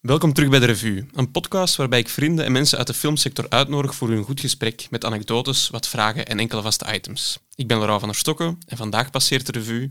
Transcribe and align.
Welkom 0.00 0.32
terug 0.32 0.50
bij 0.50 0.58
de 0.58 0.66
Revue, 0.66 1.06
een 1.14 1.30
podcast 1.30 1.76
waarbij 1.76 1.98
ik 1.98 2.08
vrienden 2.08 2.44
en 2.44 2.52
mensen 2.52 2.78
uit 2.78 2.86
de 2.86 2.94
filmsector 2.94 3.46
uitnodig 3.48 3.94
voor 3.94 4.10
een 4.10 4.24
goed 4.24 4.40
gesprek 4.40 4.86
met 4.90 5.04
anekdotes, 5.04 5.68
wat 5.68 5.88
vragen 5.88 6.26
en 6.26 6.38
enkele 6.38 6.62
vaste 6.62 6.94
items. 6.94 7.38
Ik 7.54 7.66
ben 7.66 7.76
Laurent 7.76 8.00
van 8.00 8.08
der 8.08 8.18
Stokken 8.18 8.58
en 8.66 8.76
vandaag 8.76 9.10
passeert 9.10 9.46
de 9.46 9.52
Revue... 9.52 9.90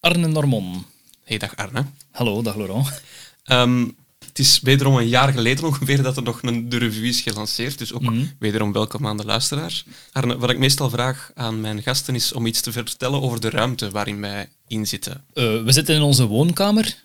Arne 0.00 0.26
Normon. 0.26 0.84
Hey, 1.24 1.38
dag 1.38 1.56
Arne. 1.56 1.84
Hallo, 2.10 2.42
dag 2.42 2.56
Laurent. 2.56 3.02
Ehm, 3.42 3.88
het 4.26 4.38
is 4.38 4.60
wederom 4.60 4.96
een 4.96 5.08
jaar 5.08 5.32
geleden 5.32 5.64
ongeveer 5.64 6.02
dat 6.02 6.16
er 6.16 6.22
nog 6.22 6.42
een 6.42 6.68
de 6.68 6.76
revue 6.76 7.08
is 7.08 7.20
gelanceerd, 7.20 7.78
dus 7.78 7.92
ook 7.92 8.02
Mhm. 8.02 8.24
wederom 8.38 8.72
welkom 8.72 9.06
aan 9.06 9.16
de 9.16 9.24
luisteraar. 9.24 9.82
Arne, 10.12 10.38
wat 10.38 10.50
ik 10.50 10.58
meestal 10.58 10.90
vraag 10.90 11.30
aan 11.34 11.60
mijn 11.60 11.82
gasten 11.82 12.14
is 12.14 12.32
om 12.32 12.46
iets 12.46 12.60
te 12.60 12.72
vertellen 12.72 13.22
over 13.22 13.40
de 13.40 13.50
ruimte 13.50 13.90
waarin 13.90 14.20
wij 14.20 14.48
in 14.66 14.86
zitten. 14.86 15.24
Eh, 15.34 15.62
we 15.62 15.72
zitten 15.72 15.94
in 15.94 16.02
onze 16.02 16.26
woonkamer 16.26 17.02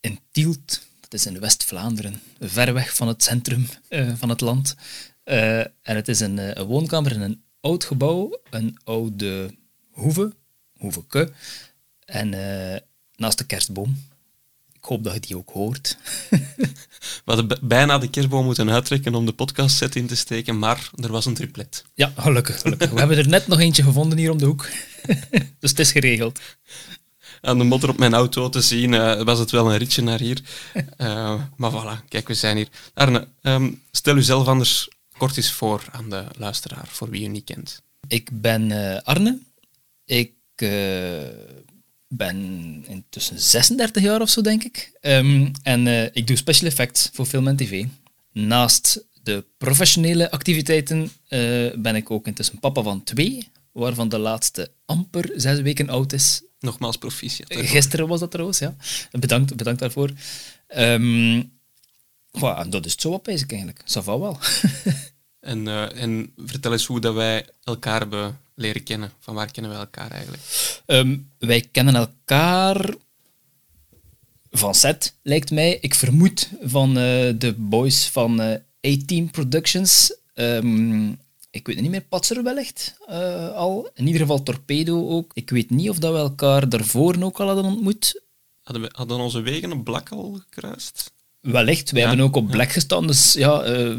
in 0.00 0.18
Tielt. 0.30 0.80
Dat 1.12 1.20
is 1.20 1.26
in 1.26 1.40
West-Vlaanderen, 1.40 2.20
ver 2.40 2.72
weg 2.72 2.94
van 2.94 3.08
het 3.08 3.22
centrum 3.22 3.68
eh, 3.88 4.12
van 4.14 4.28
het 4.28 4.40
land. 4.40 4.74
Eh, 5.24 5.58
en 5.58 5.70
het 5.82 6.08
is 6.08 6.20
een, 6.20 6.38
eh, 6.38 6.50
een 6.52 6.66
woonkamer 6.66 7.12
in 7.12 7.20
een 7.20 7.42
oud 7.60 7.84
gebouw, 7.84 8.40
een 8.50 8.78
oude 8.84 9.54
hoeve, 9.90 10.32
hoeveke, 10.78 11.32
en 12.04 12.28
naast 13.16 13.38
de 13.38 13.44
kerstboom. 13.44 14.04
Ik 14.72 14.84
hoop 14.84 15.04
dat 15.04 15.14
je 15.14 15.20
die 15.20 15.36
ook 15.36 15.50
hoort. 15.50 15.98
We 17.24 17.32
hadden 17.32 17.58
bijna 17.62 17.98
de 17.98 18.10
kerstboom 18.10 18.44
moeten 18.44 18.70
uittrekken 18.70 19.14
om 19.14 19.26
de 19.26 19.32
podcastset 19.32 19.96
in 19.96 20.06
te 20.06 20.16
steken, 20.16 20.58
maar 20.58 20.90
er 21.02 21.12
was 21.12 21.26
een 21.26 21.34
triplet. 21.34 21.84
Ja, 21.94 22.12
gelukkig, 22.16 22.60
gelukkig. 22.60 22.90
We 22.90 22.98
hebben 22.98 23.18
er 23.18 23.28
net 23.28 23.46
nog 23.46 23.60
eentje 23.60 23.82
gevonden 23.82 24.18
hier 24.18 24.30
om 24.30 24.38
de 24.38 24.46
hoek. 24.46 24.68
dus 25.60 25.70
het 25.70 25.78
is 25.78 25.92
geregeld. 25.92 26.40
Aan 27.44 27.58
de 27.58 27.64
motor 27.64 27.88
op 27.88 27.98
mijn 27.98 28.14
auto 28.14 28.48
te 28.48 28.60
zien 28.60 28.94
eh, 28.94 29.22
was 29.22 29.38
het 29.38 29.50
wel 29.50 29.72
een 29.72 29.78
ritje 29.78 30.02
naar 30.02 30.18
hier. 30.18 30.40
Eh, 30.96 31.40
maar 31.56 31.70
voilà, 31.70 32.08
kijk, 32.08 32.28
we 32.28 32.34
zijn 32.34 32.56
hier. 32.56 32.68
Arne, 32.94 33.28
ehm, 33.42 33.70
stel 33.90 34.16
u 34.16 34.22
zelf 34.22 34.46
anders 34.46 34.88
kort 35.16 35.36
eens 35.36 35.52
voor 35.52 35.84
aan 35.90 36.10
de 36.10 36.24
luisteraar, 36.38 36.86
voor 36.86 37.10
wie 37.10 37.24
u 37.24 37.28
niet 37.28 37.44
kent. 37.44 37.82
Ik 38.08 38.28
ben 38.32 38.70
eh, 38.70 39.02
Arne. 39.02 39.38
Ik 40.04 40.32
ben 42.08 42.38
intussen 42.86 43.40
36 43.40 44.02
jaar 44.02 44.20
of 44.20 44.28
zo, 44.28 44.40
denk 44.40 44.64
ik. 44.64 44.92
Ehm, 45.00 45.48
en 45.62 46.14
ik 46.14 46.26
doe 46.26 46.36
special 46.36 46.68
effects 46.68 47.10
voor 47.12 47.26
film 47.26 47.48
en 47.48 47.56
tv. 47.56 47.84
Naast 48.32 49.04
de 49.22 49.44
professionele 49.58 50.30
activiteiten 50.30 51.12
ben 51.82 51.94
ik 51.94 52.10
ook 52.10 52.26
intussen 52.26 52.58
papa 52.58 52.82
van 52.82 53.04
twee, 53.04 53.48
waarvan 53.72 54.08
de 54.08 54.18
laatste 54.18 54.70
amper 54.84 55.32
zes 55.36 55.60
weken 55.60 55.88
oud 55.88 56.12
is. 56.12 56.42
Nogmaals 56.62 56.96
proficiat. 56.96 57.54
Gisteren 57.54 58.08
was 58.08 58.20
dat 58.20 58.30
trouwens, 58.30 58.58
ja. 58.58 58.76
Bedankt, 59.10 59.56
bedankt 59.56 59.80
daarvoor. 59.80 60.10
Ehm 60.66 61.42
voilà, 62.38 62.58
en 62.58 62.70
dat 62.70 62.86
is 62.86 62.92
het 62.92 63.00
zo 63.00 63.10
op, 63.10 63.28
ik 63.28 63.52
eigenlijk. 63.52 63.80
Ça 63.80 64.02
va 64.02 64.18
wel. 64.18 64.38
En, 65.42 65.68
eh, 65.68 66.02
en 66.02 66.32
vertel 66.36 66.72
eens 66.72 66.86
hoe 66.86 67.00
dat 67.00 67.14
wij 67.14 67.46
elkaar 67.64 68.00
hebben 68.00 68.38
leren 68.54 68.82
kennen. 68.82 69.12
Van 69.18 69.34
waar 69.34 69.50
kennen 69.50 69.72
wij 69.72 69.80
elkaar 69.80 70.10
eigenlijk? 70.10 70.42
Ehm, 70.86 71.16
wij 71.38 71.68
kennen 71.72 71.94
elkaar 71.94 72.94
van 74.50 74.74
set, 74.74 75.14
lijkt 75.22 75.50
mij. 75.50 75.78
Ik 75.80 75.94
vermoed 75.94 76.50
van 76.62 76.88
eh, 76.88 77.32
de 77.38 77.54
boys 77.56 78.06
van 78.06 78.40
eh 78.40 78.92
A-Team 78.92 79.30
Productions. 79.30 80.16
Ehm, 80.34 81.12
ik 81.52 81.66
weet 81.66 81.80
niet 81.80 81.90
meer, 81.90 82.00
Patser 82.08 82.42
wellicht 82.42 82.94
eh, 83.06 83.48
al. 83.54 83.90
In 83.94 84.06
ieder 84.06 84.20
geval 84.20 84.42
Torpedo 84.42 85.08
ook. 85.08 85.30
Ik 85.34 85.50
weet 85.50 85.70
niet 85.70 85.90
of 85.90 85.98
dat 85.98 86.12
we 86.12 86.18
elkaar 86.18 86.68
daarvoor 86.68 87.22
ook 87.22 87.40
al 87.40 87.46
hadden 87.46 87.64
ontmoet. 87.64 88.22
Hadden, 88.62 88.82
we, 88.82 88.88
hadden 88.92 89.18
onze 89.18 89.40
wegen 89.40 89.72
op 89.72 89.84
Blak 89.84 90.08
al 90.08 90.40
gekruist? 90.42 91.12
Wellicht, 91.40 91.90
wij 91.90 92.00
Ja, 92.02 92.08
hebben 92.08 92.26
ook 92.26 92.36
op 92.36 92.50
Black 92.50 92.72
gestaan, 92.72 93.06
dus 93.06 93.32
ja, 93.32 93.62
eh, 93.62 93.94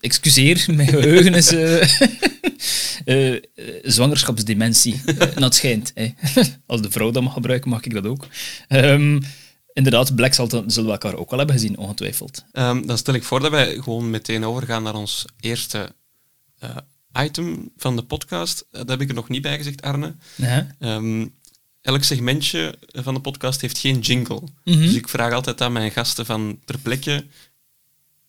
excuseer, 0.00 0.64
mijn 0.76 0.88
geheugen 0.88 1.34
is 1.34 1.52
eh, 1.52 1.82
eh, 3.34 3.42
zwangerschapsdementie, 3.82 5.00
uh, 5.06 5.36
dat 5.36 5.54
schijnt. 5.54 5.92
hè. 5.94 6.12
Als 6.66 6.82
de 6.82 6.90
vrouw 6.90 7.10
dat 7.10 7.22
mag 7.22 7.32
gebruiken, 7.32 7.70
mag 7.70 7.84
ik 7.84 7.94
dat 7.94 8.06
ook. 8.06 8.26
Ehm, 8.68 9.20
inderdaad, 9.72 10.14
Black 10.14 10.34
zal, 10.34 10.48
zullen 10.48 10.84
we 10.84 10.90
elkaar 10.90 11.14
ook 11.16 11.30
al 11.30 11.38
hebben 11.38 11.56
gezien, 11.56 11.78
ongetwijfeld. 11.78 12.44
Ehm, 12.52 12.86
dan 12.86 12.98
stel 12.98 13.14
ik 13.14 13.22
voor 13.24 13.40
dat 13.40 13.50
wij 13.50 13.74
gewoon 13.74 14.10
meteen 14.10 14.44
overgaan 14.44 14.82
naar 14.82 14.94
ons 14.94 15.24
eerste 15.40 15.94
item 17.16 17.70
van 17.76 17.96
de 17.96 18.02
podcast. 18.02 18.66
Eh, 18.70 18.78
dat 18.78 18.88
heb 18.88 19.00
ik 19.00 19.08
er 19.08 19.14
nog 19.14 19.28
niet 19.28 19.42
bij 19.42 19.56
gezegd, 19.56 19.82
Arne. 19.82 20.14
Ehm, 20.78 21.26
elk 21.80 22.02
segmentje 22.02 22.78
van 22.86 23.14
de 23.14 23.20
podcast 23.20 23.60
heeft 23.60 23.78
geen 23.78 23.98
jingle. 23.98 24.42
Mhm. 24.64 24.78
Dus 24.78 24.94
ik 24.94 25.08
vraag 25.08 25.32
altijd 25.32 25.60
aan 25.60 25.72
mijn 25.72 25.90
gasten 25.90 26.26
van 26.26 26.60
ter 26.64 26.78
plekke, 26.78 27.26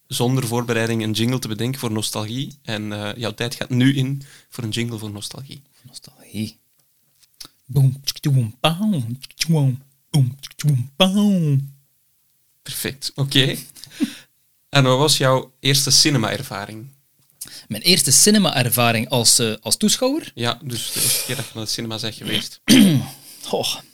zonder 0.08 0.48
voorbereiding, 0.48 1.04
een 1.04 1.12
jingle 1.12 1.40
te 1.40 1.48
bedenken 1.48 1.80
voor 1.80 1.92
nostalgie. 1.92 2.58
En 2.62 2.92
eh, 2.92 3.16
jouw 3.16 3.34
tijd 3.34 3.56
gaat 3.56 3.70
nu 3.70 3.96
in 3.96 4.22
voor 4.50 4.64
een 4.64 4.70
jingle 4.70 4.98
voor 4.98 5.12
nostalgie. 5.12 5.62
Nostalgie. 5.82 6.58
Perfect, 12.62 13.12
oké. 13.16 13.56
en 14.70 14.84
wat 14.84 14.98
was 14.98 15.18
jouw 15.18 15.54
eerste 15.60 15.92
cinema-ervaring? 15.92 16.88
Mijn 17.68 17.82
eerste 17.82 18.12
cinema-ervaring 18.12 19.10
als, 19.10 19.40
eh, 19.40 19.54
als 19.62 19.78
toeschouwer? 19.78 20.32
Ja, 20.36 20.60
dus 20.64 20.92
de 20.92 21.02
eerste 21.02 21.24
keer 21.26 21.36
dat 21.36 21.46
je 21.46 21.52
naar 21.54 21.64
de 21.64 21.70
cinema 21.70 22.00
bent 22.00 22.16
geweest. 22.16 22.62
Goh. 23.44 23.76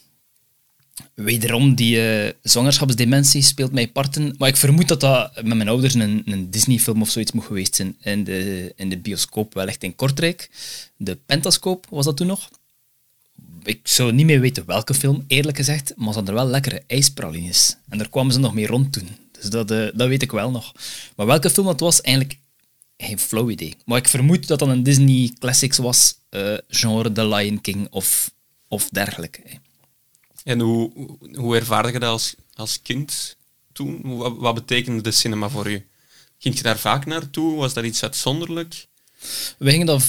Wederom, 1.13 1.75
die 1.75 2.09
eh, 2.09 2.33
zwangerschapsdementie 2.41 3.41
speelt 3.41 3.71
mij 3.71 3.87
parten. 3.87 4.35
Maar 4.37 4.49
ik 4.49 4.57
vermoed 4.57 4.87
dat 4.87 4.99
dat 4.99 5.35
met 5.35 5.55
mijn 5.55 5.67
ouders 5.67 5.93
een, 5.93 6.21
een 6.25 6.51
Disney-film 6.51 7.01
of 7.01 7.09
zoiets 7.09 7.31
moet 7.31 7.45
geweest 7.45 7.75
zijn. 7.75 7.97
In 8.01 8.23
de, 8.23 8.73
in 8.75 8.89
de 8.89 8.97
bioscoop, 8.97 9.53
wel 9.53 9.67
echt 9.67 9.83
in 9.83 9.95
Kortrijk. 9.95 10.49
De 10.97 11.17
Pentascoop 11.25 11.85
was 11.89 12.05
dat 12.05 12.17
toen 12.17 12.27
nog. 12.27 12.49
Ik 13.63 13.79
zou 13.83 14.11
niet 14.11 14.25
meer 14.25 14.39
weten 14.39 14.65
welke 14.65 14.93
film, 14.93 15.23
eerlijk 15.27 15.57
gezegd. 15.57 15.93
Maar 15.95 16.07
ze 16.07 16.13
hadden 16.13 16.33
wel 16.33 16.47
lekkere 16.47 16.83
ijspralines. 16.87 17.75
En 17.89 17.97
daar 17.97 18.09
kwamen 18.09 18.33
ze 18.33 18.39
nog 18.39 18.53
mee 18.53 18.67
rond 18.67 18.93
toen. 18.93 19.07
Dus 19.31 19.49
dat, 19.49 19.71
eh, 19.71 19.87
dat 19.93 20.07
weet 20.07 20.21
ik 20.21 20.31
wel 20.31 20.51
nog. 20.51 20.71
Maar 21.15 21.25
welke 21.25 21.49
film 21.49 21.65
dat 21.65 21.79
was, 21.79 22.01
eigenlijk 22.01 22.37
geen 22.97 23.19
flauw 23.19 23.49
idee. 23.49 23.75
Maar 23.85 23.97
ik 23.97 24.07
vermoed 24.07 24.47
dat 24.47 24.59
dat 24.59 24.67
een 24.67 24.83
Disney 24.83 25.31
Classics 25.39 25.77
was. 25.77 26.15
eh, 26.29 26.53
genre 26.67 27.11
The 27.11 27.27
Lion 27.27 27.61
King 27.61 27.87
of, 27.89 28.31
of 28.67 28.89
dergelijke. 28.89 29.41
hè. 29.45 29.55
En 30.43 30.59
hoe, 30.59 30.91
hoe- 31.35 31.55
ervaarde 31.55 31.91
je 31.91 31.99
dat 31.99 32.09
als, 32.09 32.35
als 32.53 32.81
kind 32.81 33.37
toen? 33.73 34.01
Wat, 34.17 34.33
wat 34.37 34.53
betekende 34.53 35.01
de 35.01 35.11
cinema 35.11 35.49
voor 35.49 35.71
u? 35.71 35.85
Ging 36.37 36.55
je 36.57 36.63
daar 36.63 36.79
vaak 36.79 37.05
naartoe? 37.05 37.55
Was 37.55 37.73
dat 37.73 37.83
iets 37.83 38.03
uitzonderlijk? 38.03 38.87
We 39.57 39.69
gingen 39.71 39.85
dat 39.85 40.03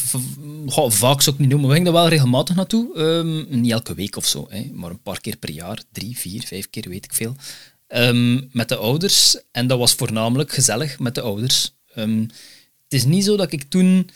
goh, 0.67 0.91
vaak 0.91 1.21
zou 1.23 1.35
ik 1.37 1.41
niet 1.41 1.51
noemen, 1.51 1.69
we 1.69 1.75
gingen 1.75 1.93
wel 1.93 2.09
regelmatig 2.09 2.57
naartoe. 2.57 2.95
Ehm, 2.95 3.61
niet 3.61 3.71
elke 3.73 3.95
week 3.95 4.17
of 4.17 4.27
zo, 4.27 4.47
hè, 4.49 4.71
maar 4.73 4.91
een 4.91 5.03
paar 5.03 5.21
keer 5.21 5.37
per 5.37 5.51
jaar. 5.51 5.83
Drie, 5.93 6.19
vier, 6.19 6.43
vijf 6.43 6.71
keer, 6.71 6.89
weet 6.89 7.05
ik 7.05 7.13
veel. 7.13 7.37
Ehm, 7.87 8.41
met 8.53 8.69
de 8.69 8.77
ouders. 8.77 9.37
En 9.53 9.67
dat 9.67 9.79
was 9.79 9.95
voornamelijk 9.95 10.53
gezellig 10.53 10.99
met 10.99 11.15
de 11.15 11.21
ouders. 11.21 11.73
Het 11.93 12.33
is 12.95 13.05
niet 13.05 13.25
zo 13.25 13.37
dat 13.37 13.53
ik 13.53 13.63
toen... 13.63 14.11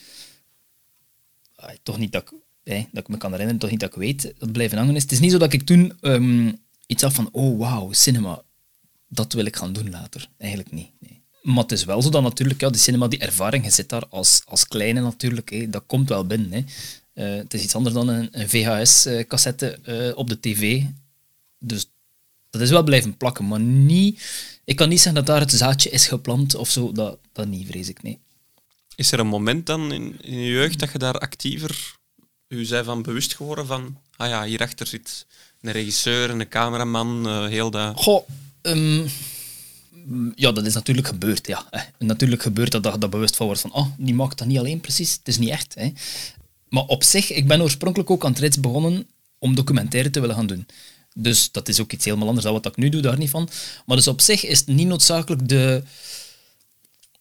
Ah, 1.54 1.70
toch 1.82 1.98
niet 1.98 2.12
dat 2.12 2.22
ik, 2.22 2.86
dat 2.92 3.02
ik 3.02 3.08
me 3.08 3.16
kan 3.16 3.30
herinneren, 3.30 3.60
toch 3.60 3.70
niet 3.70 3.80
dat 3.80 3.88
ik 3.88 3.96
weet, 3.96 4.34
dat 4.38 4.52
blijven 4.52 4.78
hangen 4.78 4.96
is. 4.96 5.02
Het 5.02 5.12
is 5.12 5.20
niet 5.20 5.30
zo 5.30 5.38
dat 5.38 5.52
ik 5.52 5.62
toen 5.62 5.92
ehm, 6.00 6.52
iets 6.86 7.02
had 7.02 7.12
van, 7.12 7.28
oh 7.32 7.58
wauw, 7.58 7.92
cinema, 7.92 8.42
dat 9.08 9.32
wil 9.32 9.44
ik 9.44 9.56
gaan 9.56 9.72
doen 9.72 9.90
later. 9.90 10.28
Eigenlijk 10.36 10.72
niet. 10.72 10.90
Nee. 10.98 11.22
Maar 11.42 11.62
het 11.62 11.72
is 11.72 11.84
wel 11.84 12.02
zo 12.02 12.10
dat 12.10 12.22
natuurlijk, 12.22 12.60
ja, 12.60 12.70
die 12.70 12.80
cinema, 12.80 13.08
die 13.08 13.18
ervaring, 13.18 13.64
je 13.64 13.70
zit 13.70 13.88
daar 13.88 14.06
als, 14.08 14.42
als 14.44 14.68
kleine 14.68 15.00
natuurlijk, 15.00 15.72
dat 15.72 15.82
komt 15.86 16.08
wel 16.08 16.26
binnen. 16.26 16.66
Eh, 17.12 17.34
het 17.34 17.54
is 17.54 17.62
iets 17.62 17.74
anders 17.74 17.94
dan 17.94 18.08
een, 18.08 18.28
een 18.30 18.48
VHS-cassette 18.48 19.78
eh, 19.82 20.16
op 20.16 20.28
de 20.28 20.40
tv. 20.40 20.82
Dus 21.58 21.90
dat 22.50 22.60
is 22.60 22.70
wel 22.70 22.82
blijven 22.82 23.16
plakken, 23.16 23.48
maar 23.48 23.60
niet... 23.60 24.22
Ik 24.64 24.76
kan 24.76 24.88
niet 24.88 25.00
zeggen 25.00 25.24
dat 25.24 25.26
daar 25.26 25.40
het 25.40 25.52
zaadje 25.52 25.90
is 25.90 26.06
geplant 26.06 26.54
of 26.54 26.70
zo, 26.70 26.92
dat, 26.92 27.18
dat 27.32 27.46
niet, 27.46 27.66
vrees 27.66 27.88
ik, 27.88 28.02
nee. 28.02 28.18
Is 28.98 29.12
er 29.12 29.18
een 29.18 29.26
moment 29.26 29.66
dan 29.66 29.92
in, 29.92 30.16
in 30.20 30.38
je 30.38 30.50
jeugd 30.50 30.78
dat 30.78 30.92
je 30.92 30.98
daar 30.98 31.18
actiever 31.18 31.96
u 32.48 32.64
zij 32.64 32.84
van 32.84 33.02
bewust 33.02 33.34
geworden 33.34 33.66
van 33.66 33.98
ah 34.16 34.28
ja, 34.28 34.44
hierachter 34.44 34.86
zit 34.86 35.26
een 35.60 35.72
regisseur 35.72 36.30
en 36.30 36.40
een 36.40 36.48
cameraman, 36.48 37.26
eh, 37.26 37.46
heel 37.46 37.70
dat... 37.70 37.96
Goh, 37.96 38.28
ehm, 38.62 39.06
ja, 40.34 40.52
dat 40.52 40.66
is 40.66 40.74
natuurlijk 40.74 41.06
gebeurd, 41.06 41.46
ja. 41.46 41.68
Natuurlijk 41.98 42.42
gebeurt 42.42 42.72
dat, 42.72 42.82
dat 42.82 42.96
je 43.00 43.08
bewust 43.08 43.36
van 43.36 43.46
wordt 43.46 43.60
van, 43.60 43.72
oh, 43.72 43.86
die 43.96 44.14
maakt 44.14 44.38
dat 44.38 44.46
niet 44.46 44.58
alleen 44.58 44.80
precies, 44.80 45.12
het 45.12 45.28
is 45.28 45.38
niet 45.38 45.48
echt. 45.48 45.74
Hè. 45.74 45.92
Maar 46.68 46.84
op 46.84 47.04
zich, 47.04 47.32
ik 47.32 47.46
ben 47.46 47.62
oorspronkelijk 47.62 48.10
ook 48.10 48.24
aan 48.24 48.30
het 48.30 48.40
reeds 48.40 48.60
begonnen 48.60 49.06
om 49.38 49.54
documentaire 49.54 50.10
te 50.10 50.20
willen 50.20 50.36
gaan 50.36 50.46
doen. 50.46 50.66
Dus 51.14 51.50
dat 51.50 51.68
is 51.68 51.80
ook 51.80 51.92
iets 51.92 52.04
helemaal 52.04 52.26
anders 52.26 52.44
dan 52.44 52.54
wat 52.54 52.66
ik 52.66 52.76
nu 52.76 52.88
doe, 52.88 53.00
daar 53.00 53.18
niet 53.18 53.30
van. 53.30 53.48
Maar 53.86 53.96
dus 53.96 54.08
op 54.08 54.20
zich 54.20 54.44
is 54.44 54.58
het 54.58 54.68
niet 54.68 54.86
noodzakelijk 54.86 55.48
de... 55.48 55.82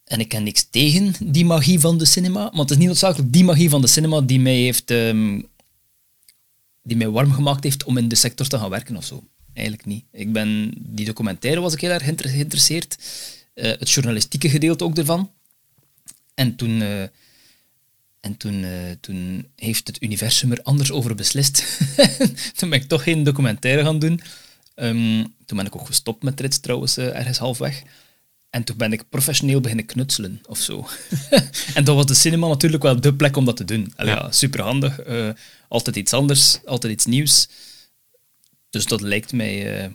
En 0.07 0.19
ik 0.19 0.27
ken 0.29 0.43
niks 0.43 0.67
tegen 0.69 1.15
die 1.19 1.45
magie 1.45 1.79
van 1.79 1.97
de 1.97 2.05
cinema, 2.05 2.49
maar 2.51 2.61
het 2.61 2.71
is 2.71 2.77
niet 2.77 2.87
noodzakelijk 2.87 3.33
die 3.33 3.43
magie 3.43 3.69
van 3.69 3.81
de 3.81 3.87
cinema 3.87 4.21
die 4.21 4.39
mij 4.39 4.55
heeft... 4.55 4.91
ehm, 4.91 5.41
die 6.83 6.97
mij 6.97 7.09
warm 7.09 7.31
gemaakt 7.31 7.63
heeft 7.63 7.83
om 7.83 7.97
in 7.97 8.07
de 8.07 8.15
sector 8.15 8.47
te 8.47 8.57
gaan 8.57 8.69
werken 8.69 8.95
of 8.97 9.05
zo. 9.05 9.23
eigenlijk 9.53 9.87
niet. 9.87 10.03
Ik 10.11 10.31
ben, 10.31 10.73
die 10.77 11.05
documentaire 11.05 11.61
was 11.61 11.73
ik 11.73 11.81
heel 11.81 11.89
erg 11.89 12.03
geïnter- 12.03 12.29
geïnteresseerd. 12.29 12.97
Eh, 13.53 13.69
het 13.79 13.91
journalistieke 13.91 14.49
gedeelte 14.49 14.83
ook 14.83 14.97
ervan. 14.97 15.31
En 16.33 16.55
toen, 16.55 16.81
eh, 16.81 17.01
en 18.19 18.37
toen, 18.37 18.63
eh, 18.63 18.71
toen 18.99 19.47
heeft 19.55 19.87
het 19.87 20.01
universum 20.01 20.51
er 20.51 20.61
anders 20.63 20.91
over 20.91 21.15
beslist. 21.15 21.77
toen 22.57 22.69
ben 22.69 22.81
ik 22.81 22.87
toch 22.87 23.03
geen 23.03 23.23
documentaire 23.23 23.83
gaan 23.83 23.99
doen. 23.99 24.21
Ehm, 24.75 25.23
toen 25.45 25.57
ben 25.57 25.65
ik 25.65 25.75
ook 25.75 25.85
gestopt 25.85 26.23
met 26.23 26.39
Rits 26.39 26.59
trouwens, 26.59 26.97
ergens 26.97 27.37
halfweg. 27.37 27.83
En 28.49 28.63
toen 28.63 28.77
ben 28.77 28.93
ik 28.93 29.09
professioneel 29.09 29.61
beginnen 29.61 29.85
knutselen 29.85 30.41
of 30.47 30.59
zo. 30.59 30.87
en 31.73 31.83
dat 31.83 31.95
was 31.95 32.05
de 32.05 32.13
cinema 32.13 32.47
natuurlijk 32.47 32.83
wel 32.83 33.01
de 33.01 33.13
plek 33.13 33.35
om 33.37 33.45
dat 33.45 33.57
te 33.57 33.65
doen. 33.65 33.93
Allee, 33.95 34.13
Ja. 34.13 34.19
ja. 34.21 34.31
superhandig. 34.31 34.99
eh, 34.99 35.29
altijd 35.67 35.95
iets 35.95 36.13
anders, 36.13 36.59
altijd 36.65 36.93
iets 36.93 37.05
nieuws. 37.05 37.47
Dus 38.69 38.85
dat 38.85 39.01
lijkt 39.01 39.33
mij, 39.33 39.81
eh, 39.83 39.89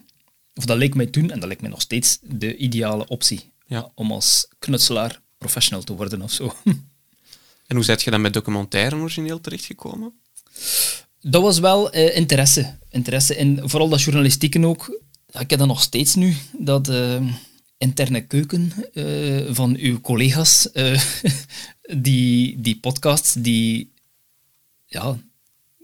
of 0.54 0.64
dat 0.64 0.76
leek 0.76 0.94
mij 0.94 1.06
toen, 1.06 1.30
en 1.30 1.38
dat 1.38 1.46
lijkt 1.46 1.60
mij 1.62 1.70
nog 1.70 1.80
steeds, 1.80 2.18
de 2.22 2.56
ideale 2.56 3.06
optie. 3.08 3.52
Ja. 3.66 3.90
Om 3.94 4.12
als 4.12 4.46
knutselaar 4.58 5.20
professional 5.38 5.82
te 5.82 5.94
worden 5.94 6.22
of 6.22 6.32
zo. 6.32 6.54
En 7.66 7.78
hoe 7.78 7.86
zet 7.86 8.02
je 8.02 8.10
dan 8.10 8.20
met 8.20 8.32
documentaire 8.32 8.96
origineel 8.96 9.40
terechtgekomen? 9.40 10.12
Dat 11.20 11.42
was 11.42 11.58
wel 11.58 11.90
eh, 11.92 12.16
interesse. 12.16 12.78
Interesse 12.90 13.36
in 13.36 13.60
vooral 13.64 13.88
dat 13.88 14.02
journalistieke 14.02 14.66
ook. 14.66 15.00
Ik 15.38 15.50
heb 15.50 15.58
dat 15.58 15.68
nog 15.68 15.82
steeds 15.82 16.14
nu, 16.14 16.36
dat 16.58 16.88
interne 17.82 18.26
keuken 18.26 18.72
eh, 18.94 19.54
van 19.54 19.76
uw 19.76 20.00
collega's, 20.00 20.70
eh, 20.72 21.02
die, 22.06 22.60
die 22.60 22.78
podcasts, 22.78 23.32
die... 23.32 23.90
Ja, 24.86 25.16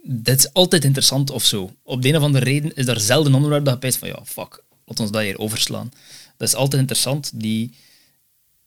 dat 0.03 0.39
is 0.39 0.53
altijd 0.53 0.85
interessant 0.85 1.31
of 1.31 1.45
zo. 1.45 1.73
Op 1.83 2.03
de 2.03 2.09
een 2.09 2.17
of 2.17 2.23
andere 2.23 2.45
reden 2.45 2.75
is 2.75 2.87
daar 2.87 3.01
zelden 3.01 3.35
onderwerp 3.35 3.65
dat 3.65 3.83
je 3.83 3.99
van 3.99 4.09
ja, 4.09 4.21
fuck, 4.25 4.63
laat 4.85 5.01
ons 5.01 5.11
dat 5.11 5.23
hier 5.23 5.39
overslaan. 5.39 5.91
Dat 6.37 6.49
is 6.49 6.55
altijd 6.55 6.81
interessant. 6.81 7.31
Die, 7.35 7.73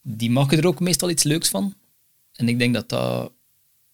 die 0.01 0.31
maken 0.31 0.57
er 0.57 0.67
ook 0.67 0.79
meestal 0.79 1.09
iets 1.09 1.23
leuks 1.23 1.49
van. 1.49 1.73
En 2.35 2.49
ik 2.49 2.59
denk 2.59 2.73
dat 2.73 2.89
dat... 2.89 3.31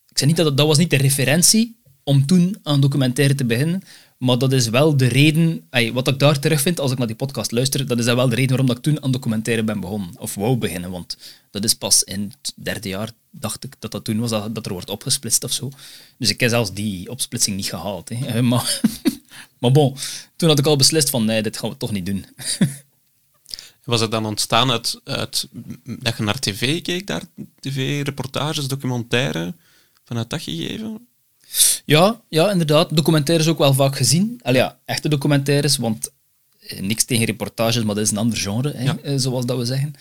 Ik 0.09 0.17
zeg 0.17 0.27
niet 0.27 0.37
dat 0.37 0.45
dat, 0.45 0.57
dat 0.57 0.67
was 0.67 0.77
niet 0.77 0.89
de 0.89 0.97
referentie 0.97 1.79
om 2.03 2.25
toen 2.25 2.57
aan 2.63 2.81
documentaire 2.81 3.35
te 3.35 3.45
beginnen, 3.45 3.81
maar 4.17 4.37
dat 4.37 4.51
is 4.51 4.69
wel 4.69 4.97
de 4.97 5.07
reden, 5.07 5.67
wat 5.93 6.07
ik 6.07 6.19
daar 6.19 6.39
terugvind 6.39 6.79
als 6.79 6.91
ik 6.91 6.97
naar 6.97 7.07
die 7.07 7.15
podcast 7.15 7.51
luister, 7.51 7.87
dat 7.87 7.99
is 7.99 8.05
wel 8.05 8.29
de 8.29 8.35
reden 8.35 8.49
waarom 8.49 8.67
dat 8.67 8.77
ik 8.77 8.83
toen 8.83 9.03
aan 9.03 9.11
documentaire 9.11 9.63
ben 9.63 9.79
begonnen, 9.79 10.09
of 10.17 10.35
wou 10.35 10.57
beginnen, 10.57 10.91
want 10.91 11.17
dat 11.51 11.63
is 11.63 11.73
pas 11.73 12.03
in 12.03 12.33
het 12.41 12.53
derde 12.55 12.89
jaar, 12.89 13.11
dacht 13.31 13.63
ik, 13.63 13.75
dat 13.79 13.91
dat 13.91 14.03
toen 14.03 14.19
was, 14.19 14.29
dat, 14.29 14.55
dat 14.55 14.65
er 14.65 14.71
wordt 14.71 14.89
opgesplitst 14.89 15.43
of 15.43 15.51
zo. 15.51 15.71
Dus 16.17 16.29
ik 16.29 16.39
heb 16.39 16.49
zelfs 16.49 16.73
die 16.73 17.09
opsplitsing 17.09 17.55
niet 17.55 17.69
gehaald. 17.69 18.09
Eh, 18.09 18.39
Maar, 18.51 18.81
maar 19.59 19.71
bon, 19.71 19.95
toen 20.35 20.49
had 20.49 20.59
ik 20.59 20.65
al 20.65 20.75
beslist 20.75 21.09
van, 21.09 21.25
nee, 21.25 21.41
dit 21.41 21.57
gaan 21.57 21.69
we 21.69 21.77
toch 21.77 21.91
niet 21.91 22.05
doen. 22.05 22.25
Was 23.83 24.01
het 24.01 24.11
dan 24.11 24.25
ontstaan 24.25 24.71
uit, 24.71 24.99
uit 25.03 25.47
dat 25.83 26.17
je 26.17 26.23
naar 26.23 26.39
tv 26.39 26.81
keek, 26.81 27.07
daar 27.07 27.23
tv, 27.59 28.03
reportages, 28.03 28.67
documentaire, 28.67 29.53
vanuit 30.05 30.29
dat 30.29 30.41
gegeven? 30.41 31.07
Ja, 31.85 32.21
ja, 32.29 32.51
inderdaad. 32.51 32.95
Documentaires 32.95 33.47
ook 33.47 33.57
wel 33.57 33.73
vaak 33.73 33.95
gezien. 33.95 34.39
Al 34.43 34.53
ja, 34.53 34.79
echte 34.85 35.09
documentaires, 35.09 35.77
want 35.77 36.11
eh, 36.59 36.79
niks 36.79 37.03
tegen 37.03 37.25
reportages, 37.25 37.83
maar 37.83 37.95
dat 37.95 38.03
is 38.03 38.11
een 38.11 38.17
ander 38.17 38.37
genre, 38.37 38.83
Ja. 38.83 38.97
eh, 38.97 39.13
zoals 39.17 39.45
dat 39.45 39.57
we 39.57 39.65
zeggen. 39.65 39.93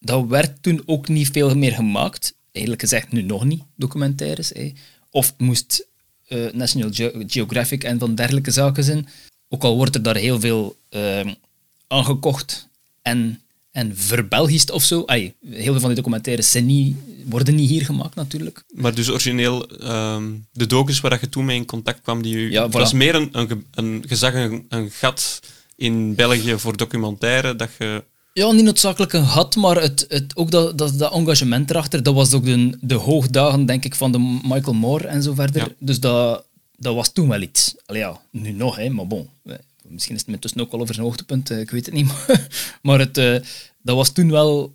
Dat 0.00 0.26
werd 0.26 0.62
toen 0.62 0.82
ook 0.86 1.08
niet 1.08 1.28
veel 1.30 1.54
meer 1.54 1.72
gemaakt. 1.72 2.34
Eigenlijk 2.52 2.82
gezegd, 2.84 3.12
nu 3.12 3.22
nog 3.22 3.44
niet, 3.44 3.62
documentaires. 3.76 4.48
Hè. 4.48 4.72
Of 5.10 5.26
het 5.26 5.40
moest 5.40 5.86
eh, 6.26 6.52
National 6.52 6.92
Ge- 6.92 7.24
Geographic 7.26 7.84
en 7.84 7.98
van 7.98 8.14
dergelijke 8.14 8.50
zaken 8.50 8.84
zijn. 8.84 9.08
Ook 9.48 9.62
al 9.64 9.76
wordt 9.76 9.94
er 9.94 10.02
daar 10.02 10.16
heel 10.16 10.40
veel 10.40 10.76
eh, 10.88 11.26
aangekocht 11.86 12.68
en, 13.02 13.40
en 13.72 13.96
verbelgist 13.96 14.70
of 14.70 14.82
zo. 14.82 15.02
Heel 15.06 15.32
veel 15.50 15.80
van 15.80 15.86
die 15.86 15.96
documentaires 15.96 16.50
zijn 16.50 16.66
niet, 16.66 16.96
worden 17.24 17.54
niet 17.54 17.68
hier 17.68 17.84
gemaakt, 17.84 18.14
natuurlijk. 18.14 18.64
Maar 18.74 18.94
dus 18.94 19.10
origineel, 19.10 19.66
ehm, 19.68 20.24
de 20.52 20.66
docus 20.66 21.00
waar 21.00 21.18
je 21.20 21.28
toen 21.28 21.44
mee 21.44 21.56
in 21.56 21.64
contact 21.64 22.00
kwam, 22.02 22.22
die 22.22 22.50
Ja, 22.50 22.68
voilà. 22.68 22.70
was 22.70 22.92
meer 22.92 23.14
een, 23.14 23.28
een, 23.32 23.66
een 23.74 24.04
gezag, 24.06 24.34
een, 24.34 24.66
een 24.68 24.90
gat 24.90 25.40
in 25.76 26.14
België 26.14 26.58
voor 26.58 26.76
documentaire, 26.76 27.56
dat 27.56 27.70
je... 27.78 28.04
Ja, 28.32 28.52
niet 28.52 28.64
noodzakelijk 28.64 29.12
een 29.12 29.26
gat, 29.26 29.56
maar 29.56 29.80
het, 29.80 30.04
het, 30.08 30.36
ook 30.36 30.50
dat, 30.50 30.78
dat, 30.78 30.98
dat 30.98 31.12
engagement 31.12 31.70
erachter, 31.70 32.02
dat 32.02 32.14
was 32.14 32.32
ook 32.32 32.44
de, 32.44 32.78
de 32.80 32.94
hoogdagen, 32.94 33.66
denk 33.66 33.84
ik, 33.84 33.94
van 33.94 34.12
de 34.12 34.40
Michael 34.42 34.74
Moore 34.74 35.06
en 35.06 35.22
zo 35.22 35.34
verder. 35.34 35.62
Ja. 35.62 35.68
Dus 35.78 36.00
dat, 36.00 36.44
dat 36.76 36.94
was 36.94 37.12
toen 37.12 37.28
wel 37.28 37.40
iets. 37.40 37.74
Allee, 37.86 38.00
ja, 38.00 38.20
nu 38.30 38.52
nog, 38.52 38.76
hè, 38.76 38.88
maar 38.88 39.06
bon. 39.06 39.28
Misschien 39.92 40.14
is 40.14 40.20
het 40.20 40.34
intussen 40.34 40.60
ook 40.60 40.72
al 40.72 40.80
over 40.80 40.94
zijn 40.94 41.06
hoogtepunt, 41.06 41.50
eh, 41.50 41.60
ik 41.60 41.70
weet 41.70 41.86
het 41.86 41.94
niet. 41.94 42.12
Maar, 42.82 42.98
het, 42.98 43.18
eh, 43.18 43.36
dat 43.82 43.96
was 43.96 44.10
toen 44.10 44.30
wel... 44.30 44.74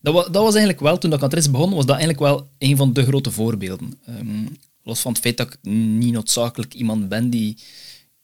Dat, 0.00 0.14
was, 0.14 0.24
dat 0.24 0.42
was 0.42 0.52
eigenlijk 0.54 0.80
wel, 0.80 0.98
toen 0.98 1.12
ik 1.12 1.22
aan 1.22 1.30
het 1.30 1.50
begon, 1.52 1.74
was 1.74 1.86
dat 1.86 1.96
eigenlijk 1.96 2.18
wel 2.18 2.48
een 2.58 2.76
van 2.76 2.92
de 2.92 3.04
grote 3.04 3.30
voorbeelden. 3.30 3.98
Ehm, 4.06 4.46
los 4.82 5.00
van 5.00 5.12
het 5.12 5.20
feit 5.20 5.36
dat 5.36 5.46
ik 5.46 5.58
niet 5.70 6.12
noodzakelijk 6.12 6.74
iemand 6.74 7.08
ben 7.08 7.30
die, 7.30 7.56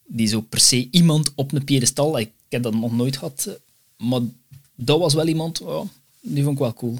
die 0.07 0.27
zo 0.27 0.41
per 0.41 0.61
se 0.61 0.89
iemand 0.91 1.33
op 1.35 1.53
een 1.53 1.65
piedestal... 1.65 2.19
Ik 2.19 2.31
heb 2.49 2.63
dat 2.63 2.75
nog 2.75 2.93
nooit 2.93 3.17
gehad, 3.17 3.45
eh, 3.49 4.07
maar 4.07 4.21
dat 4.75 4.99
was 4.99 5.15
wel 5.15 5.27
iemand, 5.27 5.63
die 6.21 6.43
vond 6.43 6.55
ik 6.55 6.63
wel 6.63 6.75
cool. 6.75 6.99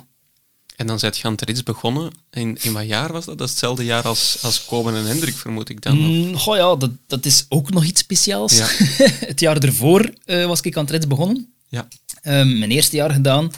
En 0.81 0.87
dan 0.87 0.99
zijt 0.99 1.19
je 1.19 1.25
aan 1.25 1.37
het 1.37 1.65
begonnen. 1.65 2.13
In, 2.31 2.59
in 2.61 2.73
wat 2.73 2.87
jaar 2.87 3.13
was 3.13 3.25
dat? 3.25 3.39
Dat 3.39 3.47
is 3.47 3.53
hetzelfde 3.53 3.85
jaar 3.85 4.03
als, 4.03 4.39
als 4.43 4.65
Koben 4.65 4.95
en 4.95 5.05
Hendrik, 5.05 5.35
vermoed 5.35 5.69
ik 5.69 5.83
dan. 5.83 5.99
Mm, 5.99 6.37
goh 6.37 6.57
ja, 6.57 6.77
dat, 6.77 6.91
dat 7.07 7.27
is 7.27 7.47
ook 7.49 7.71
nog 7.71 7.85
iets 7.85 8.01
speciaals. 8.01 8.57
Ja. 8.57 8.67
het 9.33 9.41
jaar 9.41 9.59
ervoor 9.59 10.11
eh, 10.25 10.47
was 10.47 10.61
ik 10.61 10.77
aan 10.77 10.87
het 10.87 11.09
begonnen. 11.09 11.53
Ja. 11.69 11.89
Ehm, 12.23 12.59
mijn 12.59 12.71
eerste 12.71 12.97
jaar 12.97 13.11
gedaan. 13.11 13.53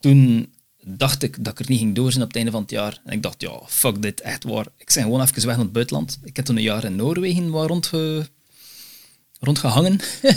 Toen 0.00 0.52
dacht 0.84 1.22
ik 1.22 1.44
dat 1.44 1.52
ik 1.52 1.58
er 1.58 1.70
niet 1.70 1.78
ging 1.78 1.94
doorzien 1.94 2.22
op 2.22 2.26
het 2.26 2.36
einde 2.36 2.50
van 2.50 2.62
het 2.62 2.70
jaar. 2.70 3.00
En 3.04 3.12
ik 3.12 3.22
dacht, 3.22 3.40
ja, 3.40 3.60
fuck 3.66 4.02
dit, 4.02 4.20
echt 4.20 4.44
waar. 4.44 4.66
Ik 4.76 4.90
ben 4.94 5.02
gewoon 5.02 5.20
even 5.20 5.34
weg 5.34 5.56
naar 5.56 5.64
het 5.64 5.72
buitenland. 5.72 6.18
Ik 6.22 6.36
heb 6.36 6.44
toen 6.44 6.56
een 6.56 6.62
jaar 6.62 6.84
in 6.84 6.96
Noorwegen 6.96 7.50
waar 7.50 7.66
rondge, 7.66 8.28
rondgehangen. 9.40 10.00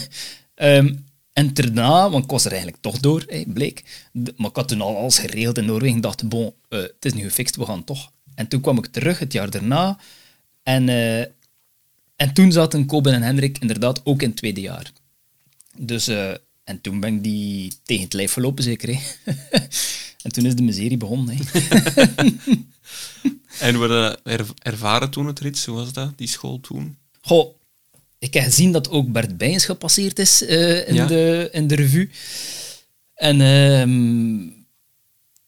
Ehm, 0.56 0.94
en 1.33 1.54
daarna, 1.54 2.10
want 2.10 2.24
ik 2.24 2.30
was 2.30 2.45
er 2.45 2.51
eigenlijk 2.51 2.81
toch 2.81 3.00
door, 3.00 3.25
bleek. 3.48 4.07
Maar 4.12 4.50
ik 4.50 4.56
had 4.56 4.68
toen 4.68 4.81
al 4.81 4.98
alles 4.98 5.19
geregeld 5.19 5.57
in 5.57 5.66
Noorwegen. 5.66 5.95
Ik 5.95 6.04
dacht, 6.04 6.28
bon, 6.28 6.54
eh, 6.69 6.80
het 6.80 7.06
is 7.06 7.13
nu 7.13 7.24
gefixt, 7.24 7.56
we 7.56 7.66
gaan 7.66 7.83
toch. 7.83 8.12
En 8.36 8.48
toen 8.48 8.62
kwam 8.62 8.78
ik 8.78 8.86
terug 8.86 9.19
het 9.19 9.33
jaar 9.33 9.50
daarna. 9.50 10.00
En, 10.63 10.89
eh, 10.89 11.19
en 12.16 12.33
toen 12.33 12.51
zaten 12.51 12.86
Koben 12.86 13.13
en 13.13 13.22
Hendrik 13.22 13.57
inderdaad 13.57 14.06
ook 14.06 14.22
in 14.22 14.28
het 14.28 14.38
tweede 14.38 14.62
jaar. 14.62 14.92
Dus, 15.78 16.07
eh, 16.07 16.31
en 16.63 16.81
toen 16.81 17.00
ben 17.00 17.16
ik 17.16 17.24
die 17.24 17.74
tegen 17.84 18.04
het 18.04 18.13
lijf 18.13 18.34
gelopen, 18.34 18.63
zeker. 18.63 18.89
Hè. 18.89 19.00
en 20.24 20.31
toen 20.31 20.45
is 20.45 20.56
de 20.56 20.63
miserie 20.63 20.98
begonnen. 20.98 21.38
En 23.60 23.79
we 23.79 24.17
er, 24.24 24.46
ervaren 24.58 25.10
toen 25.10 25.27
het 25.27 25.39
rits, 25.39 25.65
hoe 25.65 25.75
was 25.75 25.94
dat, 25.94 26.17
die 26.17 26.27
school 26.27 26.60
toen? 26.60 26.98
Goh, 27.22 27.56
ik 28.22 28.34
heb 28.34 28.44
gezien 28.44 28.72
dat 28.72 28.90
ook 28.90 29.12
Bert 29.12 29.38
Bijens 29.38 29.66
gepasseerd 29.66 30.20
is 30.20 30.46
eh, 30.46 30.88
in, 30.88 30.94
Ja. 30.94 31.06
de, 31.06 31.50
in 31.51 31.68
de 31.68 31.75
revue. 31.75 32.10
En 33.16 33.42
ehm 33.42 34.50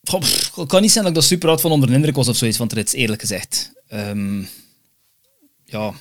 goh, 0.03 0.19
pff, 0.19 0.55
het 0.55 0.67
kan 0.67 0.81
niet 0.81 0.91
zijn 0.91 1.03
dat 1.03 1.13
ik 1.13 1.19
dat 1.19 1.29
super 1.29 1.47
hard 1.49 1.61
van 1.61 1.71
onder 1.71 1.89
de 1.89 1.95
indruk 1.95 2.15
was 2.15 2.27
of 2.27 2.35
zoiets 2.37 2.57
van 2.57 2.67
het 2.67 2.75
rits, 2.75 2.93
eerlijk 2.93 3.21
gezegd. 3.21 3.71
Ehm, 3.87 4.41
ja, 5.65 5.93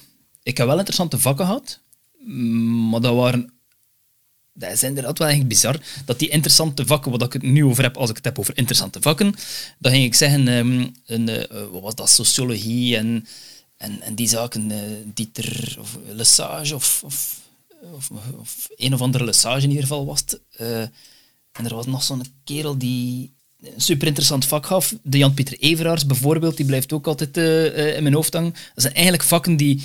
ik 0.43 0.57
heb 0.57 0.67
wel 0.67 0.77
interessante 0.77 1.19
vakken 1.19 1.47
gehad, 1.47 1.81
maar 2.91 3.01
dat 3.01 3.15
waren... 3.15 3.53
Dat 4.55 4.73
is 4.73 4.83
inderdaad 4.83 5.19
wel 5.19 5.27
eigenlijk 5.29 5.57
bizar, 5.57 5.81
dat 6.05 6.19
die 6.19 6.29
interessante 6.29 6.87
vakken, 6.87 7.11
wat 7.11 7.23
ik 7.23 7.33
het 7.33 7.43
nu 7.43 7.65
over 7.65 7.83
heb, 7.83 7.97
als 7.97 8.11
ik 8.11 8.17
het 8.17 8.25
heb 8.25 8.39
over 8.39 8.57
interessante 8.57 9.01
vakken, 9.01 9.35
dan 9.79 9.93
ging 9.93 10.05
ik 10.05 10.15
zeggen, 10.15 10.49
ehm, 10.49 10.87
een, 11.07 11.29
eh, 11.29 11.67
wat 11.71 11.83
was 11.83 11.95
dat, 11.95 12.11
sociologie 12.11 12.97
en, 12.97 13.27
en, 13.83 14.01
en 14.03 14.15
die 14.15 14.29
zaken, 14.29 14.71
eh, 14.71 14.79
Dieter 15.05 15.77
of 15.79 15.99
Lesage 16.13 16.75
of, 16.75 17.03
of, 17.05 17.41
of, 17.93 18.11
of 18.41 18.69
een 18.77 18.95
of 18.95 19.01
andere 19.01 19.25
Lesage 19.25 19.63
in 19.63 19.69
ieder 19.69 19.83
geval 19.83 20.07
was 20.07 20.21
het. 20.21 20.41
Eh, 20.51 20.81
en 21.53 21.65
er 21.65 21.75
was 21.75 21.87
nog 21.87 22.03
zo'n 22.03 22.25
kerel 22.45 22.79
die 22.79 23.31
een 23.63 23.81
super 23.81 24.07
interessant 24.07 24.45
vak 24.45 24.67
gaf. 24.67 24.95
De 25.03 25.19
Jan-Pieter 25.19 25.59
Everaars 25.59 26.07
bijvoorbeeld, 26.07 26.57
die 26.57 26.67
blijft 26.67 26.93
ook 26.93 27.07
altijd 27.07 27.37
eh, 27.37 27.97
in 27.97 28.03
mijn 28.03 28.15
hoofd 28.15 28.33
hangen. 28.33 28.53
Dat 28.53 28.83
zijn 28.83 28.95
eigenlijk 28.95 29.25
vakken 29.25 29.57
die 29.57 29.83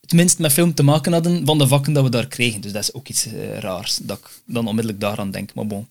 het 0.00 0.12
minst 0.12 0.38
met 0.38 0.52
film 0.52 0.74
te 0.74 0.82
maken 0.82 1.12
hadden 1.12 1.46
van 1.46 1.58
de 1.58 1.66
vakken 1.66 1.92
dat 1.92 2.04
we 2.04 2.10
daar 2.10 2.28
kregen. 2.28 2.60
Dus 2.60 2.72
dat 2.72 2.82
is 2.82 2.92
ook 2.92 3.08
iets 3.08 3.26
raars, 3.58 3.98
dat 4.02 4.18
ik 4.18 4.30
dan 4.46 4.66
onmiddellijk 4.66 5.00
daaraan 5.00 5.30
denk. 5.30 5.54
Maar 5.54 5.66
bon. 5.66 5.86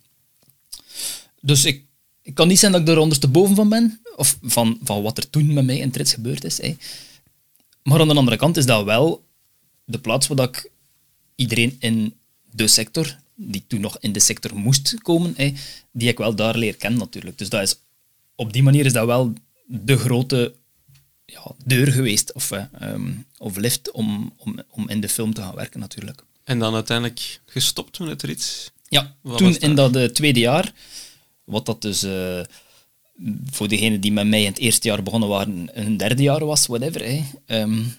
Dus 1.42 1.66
ik, 1.66 1.84
ik 2.22 2.34
kan 2.34 2.48
niet 2.48 2.60
zijn 2.60 2.72
dat 2.72 2.82
ik 2.82 2.88
er 2.88 2.98
ondersteboven 2.98 3.56
van 3.56 3.70
ben, 3.70 4.02
of 4.16 4.38
van, 4.42 4.80
van 4.84 5.02
wat 5.02 5.18
er 5.18 5.30
toen 5.30 5.54
met 5.54 5.66
mij 5.66 5.78
in 5.78 5.92
Trits 5.92 6.14
gebeurd 6.14 6.44
is. 6.44 6.60
Maar 7.84 8.00
aan 8.00 8.08
de 8.08 8.16
andere 8.16 8.38
kant 8.38 8.58
is 8.58 8.66
dat 8.66 8.86
wel 8.86 9.24
de 9.86 10.00
plaats 10.00 10.28
waar 10.28 10.38
dat 10.38 10.50
ik 10.56 10.72
iedereen 11.36 11.76
in 11.80 12.16
de 12.52 12.68
sector, 12.68 13.18
die 13.36 13.64
toen 13.68 13.82
nog 13.82 13.98
in 14.00 14.12
de 14.12 14.20
sector 14.20 14.56
moest 14.56 15.02
komen, 15.02 15.34
hè, 15.36 15.54
die 15.92 16.10
ik 16.10 16.18
wel 16.18 16.36
daar 16.36 16.58
leer 16.58 16.76
kennen 16.76 17.00
natuurlijk. 17.00 17.38
Dus 17.38 17.50
dat 17.50 17.62
is, 17.62 17.76
op 18.36 18.54
die 18.54 18.64
manier 18.64 18.86
is 18.86 18.94
dat 18.94 19.06
wel 19.06 19.34
de 19.66 19.98
grote 19.98 20.54
ja, 21.26 21.52
deur 21.66 21.92
geweest, 21.92 22.34
of, 22.34 22.52
eh, 22.52 22.64
ehm, 22.80 23.12
of 23.38 23.58
lift, 23.58 23.92
om, 23.92 24.34
om, 24.38 24.60
om 24.70 24.90
in 24.90 25.02
de 25.02 25.10
film 25.10 25.34
te 25.34 25.42
gaan 25.42 25.56
werken 25.56 25.80
natuurlijk. 25.80 26.24
En 26.44 26.60
dan 26.60 26.74
uiteindelijk 26.74 27.40
gestopt 27.46 28.00
met 28.00 28.10
het 28.10 28.24
rit. 28.24 28.72
Ja, 28.88 29.16
Wat 29.22 29.38
toen 29.38 29.58
in 29.58 29.76
dat 29.76 29.96
eh, 29.96 30.06
tweede 30.06 30.40
jaar, 30.40 30.74
wat 31.44 31.66
dat 31.66 31.82
dus 31.82 32.04
eh, 32.04 32.42
voor 33.46 33.68
degenen 33.68 34.02
die 34.02 34.12
met 34.12 34.28
mij 34.28 34.40
in 34.40 34.48
het 34.48 34.60
eerste 34.60 34.88
jaar 34.88 35.04
begonnen 35.04 35.30
waren, 35.30 35.70
een 35.74 35.98
derde 35.98 36.24
jaar 36.24 36.46
was, 36.46 36.66
whatever, 36.66 37.24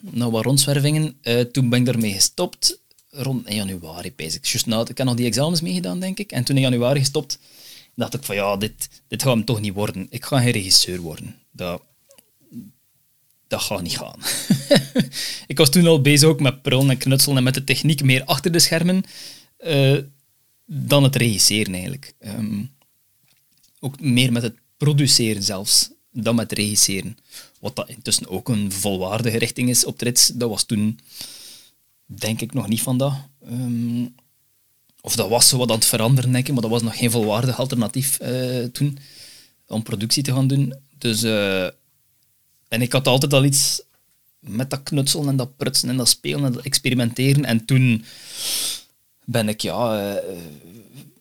nou 0.00 0.30
wat 0.30 0.44
rondzwervingen, 0.44 1.16
eh, 1.23 1.40
toen 1.40 1.68
ben 1.68 1.78
ik 1.78 1.87
daarmee 1.87 2.12
gestopt, 2.12 2.83
rond 3.11 3.52
januari, 3.52 4.12
basic. 4.16 4.44
Just 4.44 4.66
na, 4.66 4.80
ik 4.80 4.99
heb 4.99 5.06
nog 5.06 5.16
die 5.16 5.26
examens 5.26 5.61
meegedaan, 5.61 6.00
denk 6.00 6.18
ik, 6.18 6.33
en 6.33 6.44
toen 6.44 6.56
in 6.56 6.62
januari 6.62 6.99
gestopt, 6.99 7.38
dacht 7.94 8.14
ik 8.14 8.23
van 8.23 8.35
ja, 8.35 8.56
dit, 8.56 8.88
dit 9.09 9.23
gaat 9.23 9.35
hem 9.35 9.44
toch 9.44 9.61
niet 9.61 9.75
worden. 9.75 10.06
Ik 10.11 10.25
ga 10.25 10.40
geen 10.40 10.50
regisseur 10.50 11.00
worden. 11.00 11.37
Dat, 11.50 11.83
dat 13.49 13.61
gaat 13.61 13.83
niet 13.83 13.99
gaan. 13.99 14.18
ik 15.52 15.59
was 15.59 15.71
toen 15.71 15.87
al 15.87 16.00
bezig 16.00 16.28
ook 16.28 16.40
met 16.40 16.62
prullen 16.62 16.90
en 16.90 16.99
knutselen 16.99 17.37
en 17.37 17.42
met 17.42 17.54
de 17.54 17.64
techniek 17.64 18.02
meer 18.02 18.25
achter 18.25 18.52
de 18.52 18.59
schermen 18.59 19.02
eh, 19.56 19.99
dan 20.66 21.02
het 21.02 21.16
regisseren 21.16 21.73
eigenlijk. 21.73 22.14
Ehm, 22.18 22.62
ook 23.80 24.00
meer 24.00 24.33
met 24.33 24.42
het 24.42 24.54
produceren 24.76 25.43
zelfs 25.43 25.90
dan 26.11 26.35
met 26.35 26.52
regisseren. 26.52 27.19
Wat 27.61 27.76
dat 27.76 27.88
intussen 27.88 28.28
ook 28.28 28.49
een 28.49 28.73
volwaardige 28.73 29.38
richting 29.38 29.69
is 29.69 29.85
op 29.85 29.99
de 29.99 30.04
rits. 30.04 30.26
Dat 30.26 30.49
was 30.49 30.64
toen 30.64 31.00
denk 32.07 32.40
ik 32.40 32.54
nog 32.54 32.69
niet 32.69 32.83
van 32.83 32.99
dat. 32.99 33.14
Ehm, 33.45 34.07
of 35.00 35.16
dat 35.16 35.28
was 35.28 35.49
zo 35.49 35.57
wat 35.57 35.69
aan 35.71 35.75
het 35.75 35.85
veranderen, 35.85 36.33
denk 36.33 36.47
ik, 36.47 36.52
maar 36.52 36.62
dat 36.62 36.71
was 36.71 36.83
nog 36.83 36.97
geen 36.97 37.11
volwaardig 37.11 37.59
alternatief 37.59 38.19
eh, 38.19 38.64
toen 38.64 38.99
om 39.66 39.83
productie 39.83 40.23
te 40.23 40.33
gaan 40.33 40.47
doen. 40.47 40.75
Dus, 40.99 41.23
eh, 41.23 41.64
en 42.69 42.83
ik 42.83 42.93
had 42.93 43.07
altijd 43.07 43.33
al 43.33 43.45
iets 43.45 43.83
met 44.38 44.71
dat 44.71 44.83
knutselen 44.83 45.28
en 45.28 45.37
dat 45.37 45.57
prutsen 45.57 45.88
en 45.88 45.97
dat 45.97 46.09
spelen 46.09 46.45
en 46.45 46.52
dat 46.52 46.64
experimenteren. 46.64 47.45
En 47.45 47.64
toen 47.64 48.04
ben 49.25 49.49
ik 49.49 49.61
ja, 49.61 50.14
eh, 50.16 50.35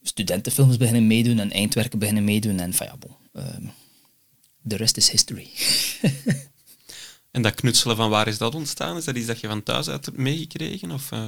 studentenfilms 0.04 0.78
beginnen 0.78 1.08
meedoen 1.08 1.40
en 1.40 1.52
eindwerken 1.52 2.00
beginnen 2.00 2.24
meedoen. 2.24 2.60
En 2.60 2.74
van 2.74 2.88
ja, 2.88 2.96
bon, 2.98 3.12
ehm, 3.34 3.66
the 4.68 4.76
rest 4.76 4.98
is 4.98 5.10
history. 5.10 5.50
En 7.32 7.42
dat 7.42 7.54
knutselen, 7.54 7.96
van 7.96 8.10
waar 8.10 8.28
is 8.28 8.38
dat 8.38 8.56
ontstaan? 8.56 8.98
Is 8.98 9.06
dat 9.06 9.16
iets 9.16 9.28
dat 9.28 9.40
je 9.40 9.48
van 9.48 9.64
thuis 9.64 9.90
uit 9.90 10.06
hebt 10.06 10.18
meegekregen? 10.18 10.92
Of, 10.92 11.12
eh? 11.12 11.26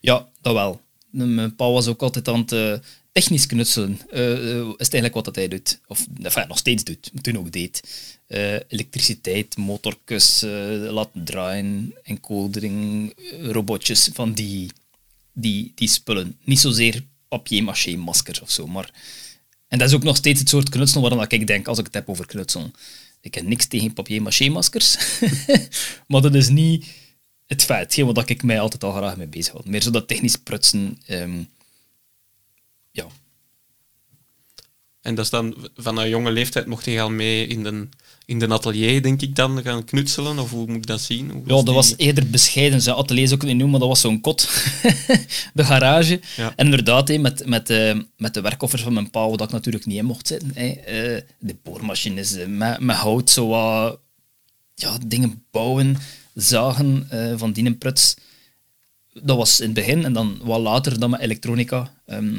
Ja, 0.00 0.28
dat 0.40 0.52
wel. 0.52 0.80
Mijn 1.10 1.56
pa 1.56 1.70
was 1.70 1.86
ook 1.86 2.02
altijd 2.02 2.28
aan 2.28 2.40
het 2.40 2.52
eh, 2.52 2.74
technisch 3.16 3.46
knutselen. 3.46 4.00
Eh, 4.10 4.56
is 4.56 4.86
het 4.86 4.92
eigenlijk 4.92 5.14
wat 5.14 5.24
dat 5.24 5.34
hij 5.34 5.48
doet. 5.48 5.80
Of 5.86 6.06
enfin, 6.22 6.48
nog 6.48 6.58
steeds 6.58 6.84
doet, 6.84 7.10
maar 7.12 7.22
toen 7.22 7.38
ook 7.38 7.52
deed. 7.52 7.82
Elektriciteit, 8.68 9.56
motorkes 9.56 10.42
eh, 10.42 10.50
laten 10.90 11.24
draaien, 11.24 11.94
enkodering, 12.02 13.12
eh, 13.16 13.50
robotjes, 13.50 14.10
van 14.12 14.32
die, 14.32 14.70
die, 15.32 15.72
die 15.74 15.88
spullen. 15.88 16.36
Niet 16.44 16.60
zozeer 16.60 17.04
papier-maché 17.28 17.96
maskers 17.96 18.40
of 18.40 18.50
zo, 18.50 18.66
maar... 18.66 18.90
En 19.76 19.82
dat 19.82 19.90
is 19.90 19.96
ook 19.96 20.02
nog 20.04 20.16
steeds 20.16 20.40
het 20.40 20.48
soort 20.48 20.68
knutselen 20.68 21.02
waaraan 21.02 21.26
ik 21.28 21.46
denk 21.46 21.68
als 21.68 21.78
ik 21.78 21.84
het 21.84 21.94
heb 21.94 22.08
over 22.08 22.26
knutselen. 22.26 22.74
Ik 23.20 23.34
heb 23.34 23.44
niks 23.44 23.66
tegen 23.66 23.92
papier-maché 23.92 24.48
maskers, 24.48 24.96
maar 26.08 26.20
dat 26.20 26.34
is 26.34 26.48
niet 26.48 26.86
het 27.46 27.64
feit, 27.64 27.82
hetgeen 27.82 28.06
wat 28.06 28.28
ik 28.28 28.42
mij 28.42 28.60
altijd 28.60 28.84
al 28.84 28.92
graag 28.92 29.16
mee 29.16 29.26
bezig 29.26 29.52
had. 29.52 29.64
Meer 29.64 29.82
zo 29.82 29.90
dat 29.90 30.08
technisch 30.08 30.36
prutsen. 30.36 30.98
ehm, 31.06 31.42
ja. 32.90 33.06
En 35.06 35.14
dat 35.14 35.24
is 35.24 35.30
dan 35.30 35.56
van 35.76 35.98
een 35.98 36.08
jonge 36.08 36.30
leeftijd 36.30 36.66
mocht 36.66 36.84
je 36.84 37.00
al 37.00 37.10
mee 37.10 37.46
in 37.46 37.62
de, 37.62 37.88
in 38.24 38.38
de 38.38 38.48
atelier, 38.48 39.02
denk 39.02 39.22
ik 39.22 39.34
dan, 39.36 39.62
gaan 39.62 39.84
knutselen? 39.84 40.38
Of 40.38 40.50
hoe 40.50 40.66
moet 40.66 40.76
ik 40.76 40.86
dat 40.86 41.00
zien? 41.00 41.30
Hoe 41.30 41.40
ja, 41.46 41.54
dat 41.54 41.64
die- 41.64 41.74
was 41.74 41.94
eerder 41.96 42.30
bescheiden. 42.30 42.82
Zijn 42.82 42.96
atelier 42.96 43.22
is 43.22 43.32
ook 43.32 43.42
niet 43.42 43.50
noemen, 43.56 43.70
maar 43.70 43.80
dat 43.80 43.88
was 43.88 44.00
zo'n 44.00 44.20
kot. 44.20 44.48
de 45.54 45.64
garage. 45.64 46.20
Ja. 46.36 46.52
En 46.56 46.64
inderdaad, 46.64 47.08
hé, 47.08 47.18
met, 47.18 47.46
met, 47.46 47.70
eh, 47.70 47.98
met 48.16 48.34
de 48.34 48.40
werkoffers 48.40 48.82
van 48.82 48.92
mijn 48.92 49.10
pa, 49.10 49.28
waar 49.28 49.40
ik 49.42 49.50
natuurlijk 49.50 49.86
niet 49.86 49.96
in 49.98 50.04
mocht 50.04 50.26
zitten. 50.26 50.50
hé, 50.54 50.66
eh, 50.68 51.22
de 51.38 51.56
boormachines, 51.62 52.32
eh, 52.32 52.46
met, 52.46 52.80
met 52.80 52.96
hout, 52.96 53.30
zo 53.30 53.46
wat 53.46 53.98
ja, 54.74 54.98
dingen 55.06 55.44
bouwen, 55.50 55.96
zagen 56.34 57.08
van 57.36 57.52
die 57.52 57.74
pruts. 57.74 58.16
Dat 59.22 59.36
was 59.36 59.60
in 59.60 59.64
het 59.66 59.74
begin 59.74 60.04
en 60.04 60.12
dan 60.12 60.38
wat 60.42 60.60
later 60.60 60.98
dan 61.00 61.10
met 61.10 61.20
elektronica. 61.20 61.92
ehm, 62.06 62.34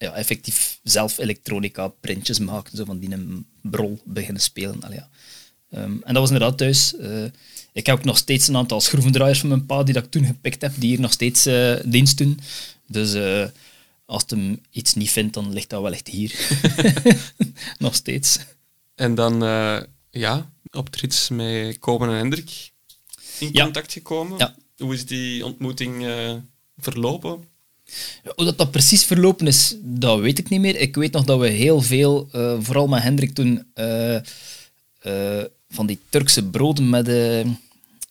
ja, 0.00 0.12
effectief 0.12 0.78
zelf 0.82 1.18
elektronica 1.18 1.88
printjes 1.88 2.38
maken, 2.38 2.76
zo 2.76 2.84
van 2.84 2.98
die 2.98 3.12
een 3.12 3.46
brol 3.62 4.00
beginnen 4.04 4.42
spelen. 4.42 4.82
Allee, 4.82 4.98
ja. 4.98 5.08
Ehm, 5.70 5.92
en 5.92 6.14
dat 6.14 6.16
was 6.16 6.30
inderdaad 6.30 6.58
thuis. 6.58 6.96
Eh, 6.96 7.24
ik 7.72 7.86
heb 7.86 7.98
ook 7.98 8.04
nog 8.04 8.16
steeds 8.16 8.48
een 8.48 8.56
aantal 8.56 8.80
schroevendraaiers 8.80 9.38
van 9.40 9.48
mijn 9.48 9.66
pa 9.66 9.82
die 9.82 9.94
dat 9.94 10.04
ik 10.04 10.10
toen 10.10 10.24
gepikt 10.24 10.62
heb, 10.62 10.72
die 10.76 10.88
hier 10.88 11.00
nog 11.00 11.12
steeds 11.12 11.46
eh, 11.46 11.76
dienst 11.84 12.18
doen. 12.18 12.40
Dus 12.86 13.14
eh, 13.14 13.44
als 14.04 14.24
hij 14.26 14.38
hem 14.38 14.60
iets 14.70 14.94
niet 14.94 15.10
vindt, 15.10 15.34
dan 15.34 15.52
ligt 15.52 15.70
dat 15.70 15.82
wel 15.82 15.92
echt 15.92 16.08
hier. 16.08 16.32
nog 17.78 17.94
steeds. 17.94 18.38
En 18.94 19.14
dan, 19.14 19.40
ja, 20.10 20.52
op 20.70 20.86
het 20.86 20.96
rits 20.96 21.28
met 21.28 21.78
Komen 21.78 22.08
en 22.08 22.14
Hendrik 22.16 22.70
in 23.38 23.48
Ja. 23.52 23.64
contact 23.64 23.92
gekomen. 23.92 24.38
Ja. 24.38 24.54
Hoe 24.76 24.94
is 24.94 25.06
die 25.06 25.44
ontmoeting 25.44 26.06
verlopen? 26.78 27.44
Hoe 28.34 28.54
dat, 28.54 28.70
precies 28.70 29.04
verlopen 29.04 29.46
is, 29.46 29.76
dat 29.82 30.20
weet 30.20 30.38
ik 30.38 30.48
niet 30.48 30.60
meer. 30.60 30.76
Ik 30.76 30.96
weet 30.96 31.12
nog 31.12 31.24
dat 31.24 31.38
we 31.38 31.48
heel 31.48 31.80
veel, 31.80 32.28
eh, 32.32 32.56
vooral 32.60 32.86
met 32.86 33.02
Hendrik 33.02 33.34
toen, 33.34 33.64
eh, 33.74 34.16
eh, 34.16 35.44
van 35.68 35.86
die 35.86 36.00
Turkse 36.08 36.44
broden 36.44 36.88
met, 36.90 37.06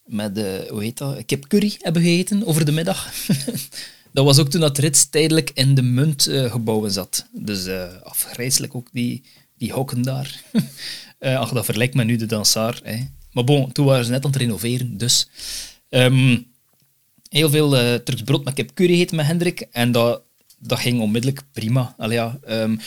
met 0.06 0.38
hoe 0.70 0.84
heet 0.84 0.98
dat, 0.98 1.26
kipcurry 1.26 1.76
hebben 1.80 2.02
gegeten 2.02 2.46
over 2.46 2.66
de 2.66 2.72
middag. 2.72 3.14
dat 4.14 4.26
was 4.26 4.40
ook 4.40 4.50
toen 4.50 4.62
dat 4.62 4.78
Rits 4.78 5.10
tijdelijk 5.10 5.52
in 5.54 5.76
de 5.76 5.82
muntgebouwen 5.82 6.92
zat. 6.92 7.26
Dus 7.32 7.68
afgrijzelijk 8.04 8.76
ook, 8.76 8.88
die, 8.92 9.24
die 9.58 9.72
hokken 9.72 10.02
daar. 10.02 10.44
Ach, 11.20 11.52
dat 11.52 11.66
verlijkt 11.66 11.94
me 11.94 12.04
nu 12.04 12.16
de 12.16 12.26
dansaar. 12.26 12.80
Hè. 12.84 13.06
Maar 13.32 13.44
bon, 13.44 13.72
toen 13.72 13.86
waren 13.86 14.06
ze 14.06 14.12
net 14.12 14.26
aan 14.26 14.32
het 14.32 14.40
renoveren, 14.40 14.98
dus... 14.98 15.28
Ehm, 15.90 16.38
heel 17.30 17.50
veel 17.50 17.78
eh 17.78 17.96
Turks 17.96 18.22
brood 18.22 18.44
met 18.44 18.54
kipcurry 18.54 18.94
gegeten 18.94 19.16
met 19.16 19.26
Hendrik. 19.26 19.68
En 19.72 19.92
dat, 19.92 20.22
dat 20.58 20.80
ging 20.80 21.02
onmiddellijk 21.02 21.42
prima. 21.52 21.96
Allee, 21.98 22.18
ja, 22.18 22.40
ehm, 22.44 22.78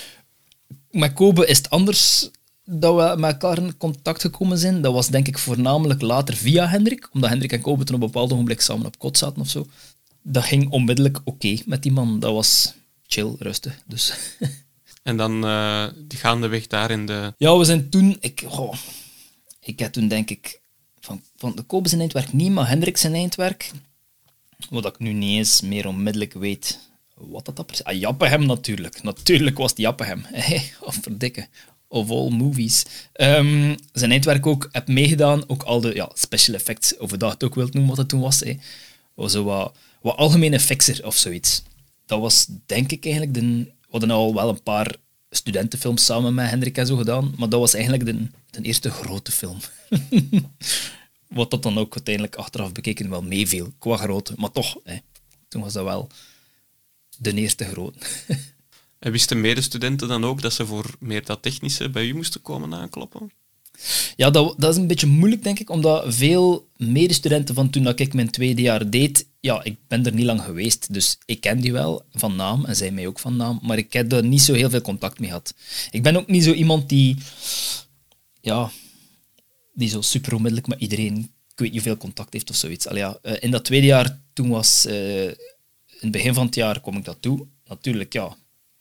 met 0.90 1.12
Kobe 1.12 1.46
is 1.46 1.56
het 1.56 1.70
anders 1.70 2.30
dat 2.64 2.94
we 2.94 3.20
met 3.20 3.32
elkaar 3.32 3.58
in 3.58 3.76
contact 3.76 4.20
gekomen 4.20 4.58
zijn. 4.58 4.82
Dat 4.82 4.92
was 4.92 5.08
denk 5.08 5.28
ik 5.28 5.38
voornamelijk 5.38 6.00
later 6.00 6.36
via 6.36 6.68
Hendrik. 6.68 7.08
Omdat 7.12 7.30
Hendrik 7.30 7.52
en 7.52 7.60
Kobe 7.60 7.84
toen 7.84 7.96
op 7.96 8.00
een 8.02 8.06
bepaald 8.06 8.32
ogenblik 8.32 8.60
samen 8.60 8.86
op 8.86 8.98
kot 8.98 9.18
zaten 9.18 9.40
of 9.40 9.48
zo. 9.48 9.66
Dat 10.22 10.44
ging 10.44 10.70
onmiddellijk 10.70 11.20
oké 11.24 11.56
met 11.66 11.82
die 11.82 11.92
man. 11.92 12.20
Dat 12.20 12.32
was 12.32 12.74
chill, 13.06 13.34
rustig. 13.38 13.82
Dus 13.86 14.12
En 15.02 15.16
dan 15.16 15.44
eh 15.44 15.86
die 16.08 16.18
gaandeweg 16.18 16.66
daar 16.66 16.90
in 16.90 17.06
de... 17.06 17.34
Ja, 17.36 17.56
we 17.56 17.64
zijn 17.64 17.90
toen... 17.90 18.16
Ik, 18.20 18.44
ik 19.60 19.78
heb 19.78 19.92
toen 19.92 20.08
denk 20.08 20.30
ik... 20.30 20.60
Van, 21.00 21.22
van 21.36 21.56
de 21.56 21.62
Kobe 21.62 21.88
zijn 21.88 22.00
eindwerk 22.00 22.32
niet, 22.32 22.50
maar 22.52 22.68
Hendrik 22.68 22.96
zijn 22.96 23.14
eindwerk... 23.14 23.70
Wat 24.70 24.86
ik 24.86 24.98
nu 24.98 25.12
niet 25.12 25.36
eens 25.36 25.60
meer 25.60 25.86
onmiddellijk 25.86 26.32
weet... 26.32 26.78
Wat 27.14 27.44
dat, 27.44 27.66
precies... 27.66 27.84
Ah, 27.84 27.98
Jappehem 27.98 28.46
natuurlijk. 28.46 29.02
Natuurlijk 29.02 29.58
was 29.58 29.70
het 29.70 29.78
Jappehem. 29.78 30.26
of 30.80 30.98
verdikke. 31.02 31.46
Of 31.88 32.10
all 32.10 32.30
movies. 32.30 32.84
Ehm, 33.12 33.76
zijn 33.92 34.10
eindwerk 34.10 34.46
ook 34.46 34.68
heb 34.72 34.88
meegedaan. 34.88 35.48
Ook 35.48 35.62
al 35.62 35.80
de 35.80 35.94
ja, 35.94 36.10
special 36.14 36.54
effects, 36.54 36.96
of 36.96 37.10
dat 37.10 37.32
het 37.32 37.44
ook 37.44 37.54
wilt 37.54 37.72
noemen 37.72 37.90
wat 37.90 37.98
het 37.98 38.08
toen 38.08 38.20
was. 38.20 38.40
Hè. 38.40 38.56
Was 39.14 39.32
zo 39.32 39.44
wat, 39.44 39.76
wat 40.00 40.16
algemene 40.16 40.60
fixer 40.60 41.06
of 41.06 41.16
zoiets. 41.16 41.62
Dat 42.06 42.20
was 42.20 42.46
denk 42.66 42.92
ik 42.92 43.04
eigenlijk 43.04 43.34
de... 43.34 43.40
We 43.40 43.98
hadden 43.98 44.10
al 44.10 44.34
wel 44.34 44.48
een 44.48 44.62
paar 44.62 44.96
studentenfilms 45.30 46.04
samen 46.04 46.34
met 46.34 46.50
Hendrik 46.50 46.78
en 46.78 46.86
zo 46.86 46.96
gedaan, 46.96 47.34
maar 47.36 47.48
dat 47.48 47.60
was 47.60 47.74
eigenlijk 47.74 48.04
de, 48.04 48.26
de 48.50 48.62
eerste 48.62 48.90
grote 48.90 49.32
film. 49.32 49.58
Wat 51.34 51.50
dat 51.50 51.62
dan 51.62 51.78
ook 51.78 51.94
uiteindelijk 51.94 52.36
achteraf 52.36 52.72
bekeken 52.72 53.10
wel 53.10 53.22
meeviel, 53.22 53.72
qua 53.78 53.96
grootte. 53.96 54.34
Maar 54.36 54.50
toch, 54.50 54.76
hè, 54.84 54.96
toen 55.48 55.62
was 55.62 55.72
dat 55.72 55.84
wel 55.84 56.08
de 57.18 57.34
eerste 57.34 57.64
grote. 57.64 57.98
En 59.02 59.12
wisten 59.12 59.40
medestudenten 59.40 60.08
dan 60.08 60.24
ook 60.24 60.42
dat 60.42 60.52
ze 60.52 60.66
voor 60.66 60.94
meer 60.98 61.24
dat 61.24 61.42
technische 61.42 61.90
bij 61.90 62.06
u 62.06 62.14
moesten 62.14 62.42
komen 62.42 62.74
aankloppen? 62.74 63.30
Ja, 64.16 64.30
dat, 64.30 64.54
dat 64.58 64.72
is 64.72 64.76
een 64.80 64.86
beetje 64.86 65.06
moeilijk, 65.06 65.42
denk 65.42 65.58
ik, 65.58 65.70
omdat 65.70 66.14
veel 66.14 66.68
medestudenten 66.76 67.54
van 67.54 67.70
toen 67.70 67.82
dat 67.82 68.00
ik 68.00 68.14
mijn 68.14 68.30
tweede 68.30 68.62
jaar 68.62 68.90
deed, 68.90 69.26
ja, 69.40 69.64
ik 69.64 69.76
ben 69.88 70.06
er 70.06 70.14
niet 70.14 70.24
lang 70.24 70.42
geweest, 70.42 70.92
dus 70.94 71.18
ik 71.24 71.40
ken 71.40 71.60
die 71.60 71.72
wel 71.72 72.04
van 72.12 72.36
naam 72.36 72.64
en 72.64 72.76
zij 72.76 72.90
mij 72.90 73.06
ook 73.06 73.18
van 73.18 73.36
naam, 73.36 73.58
maar 73.62 73.78
ik 73.78 73.92
heb 73.92 74.12
er 74.12 74.24
niet 74.24 74.42
zo 74.42 74.52
heel 74.52 74.70
veel 74.70 74.80
contact 74.80 75.18
mee 75.18 75.28
gehad. 75.28 75.54
Ik 75.90 76.02
ben 76.02 76.16
ook 76.16 76.26
niet 76.26 76.44
zo 76.44 76.52
iemand 76.52 76.88
die, 76.88 77.16
ja, 78.40 78.70
die 79.72 79.88
zo 79.88 80.00
super 80.00 80.34
onmiddellijk 80.34 80.68
met 80.68 80.80
iedereen, 80.80 81.16
ik 81.18 81.58
weet 81.58 81.72
niet 81.72 81.82
hoeveel 81.82 81.96
contact 81.96 82.32
heeft 82.32 82.50
of 82.50 82.56
zoiets. 82.56 82.86
Allee, 82.86 83.02
ja, 83.02 83.18
eh, 83.22 83.36
in 83.40 83.50
dat 83.50 83.64
tweede 83.64 83.86
jaar, 83.86 84.18
toen 84.32 84.48
was, 84.48 84.86
eh, 84.86 85.26
in 85.26 85.36
het 86.00 86.10
begin 86.10 86.34
van 86.34 86.46
het 86.46 86.54
jaar 86.54 86.80
kwam 86.80 86.96
ik 86.96 87.04
dat 87.04 87.16
toe. 87.20 87.46
Natuurlijk, 87.64 88.12
ja, 88.12 88.36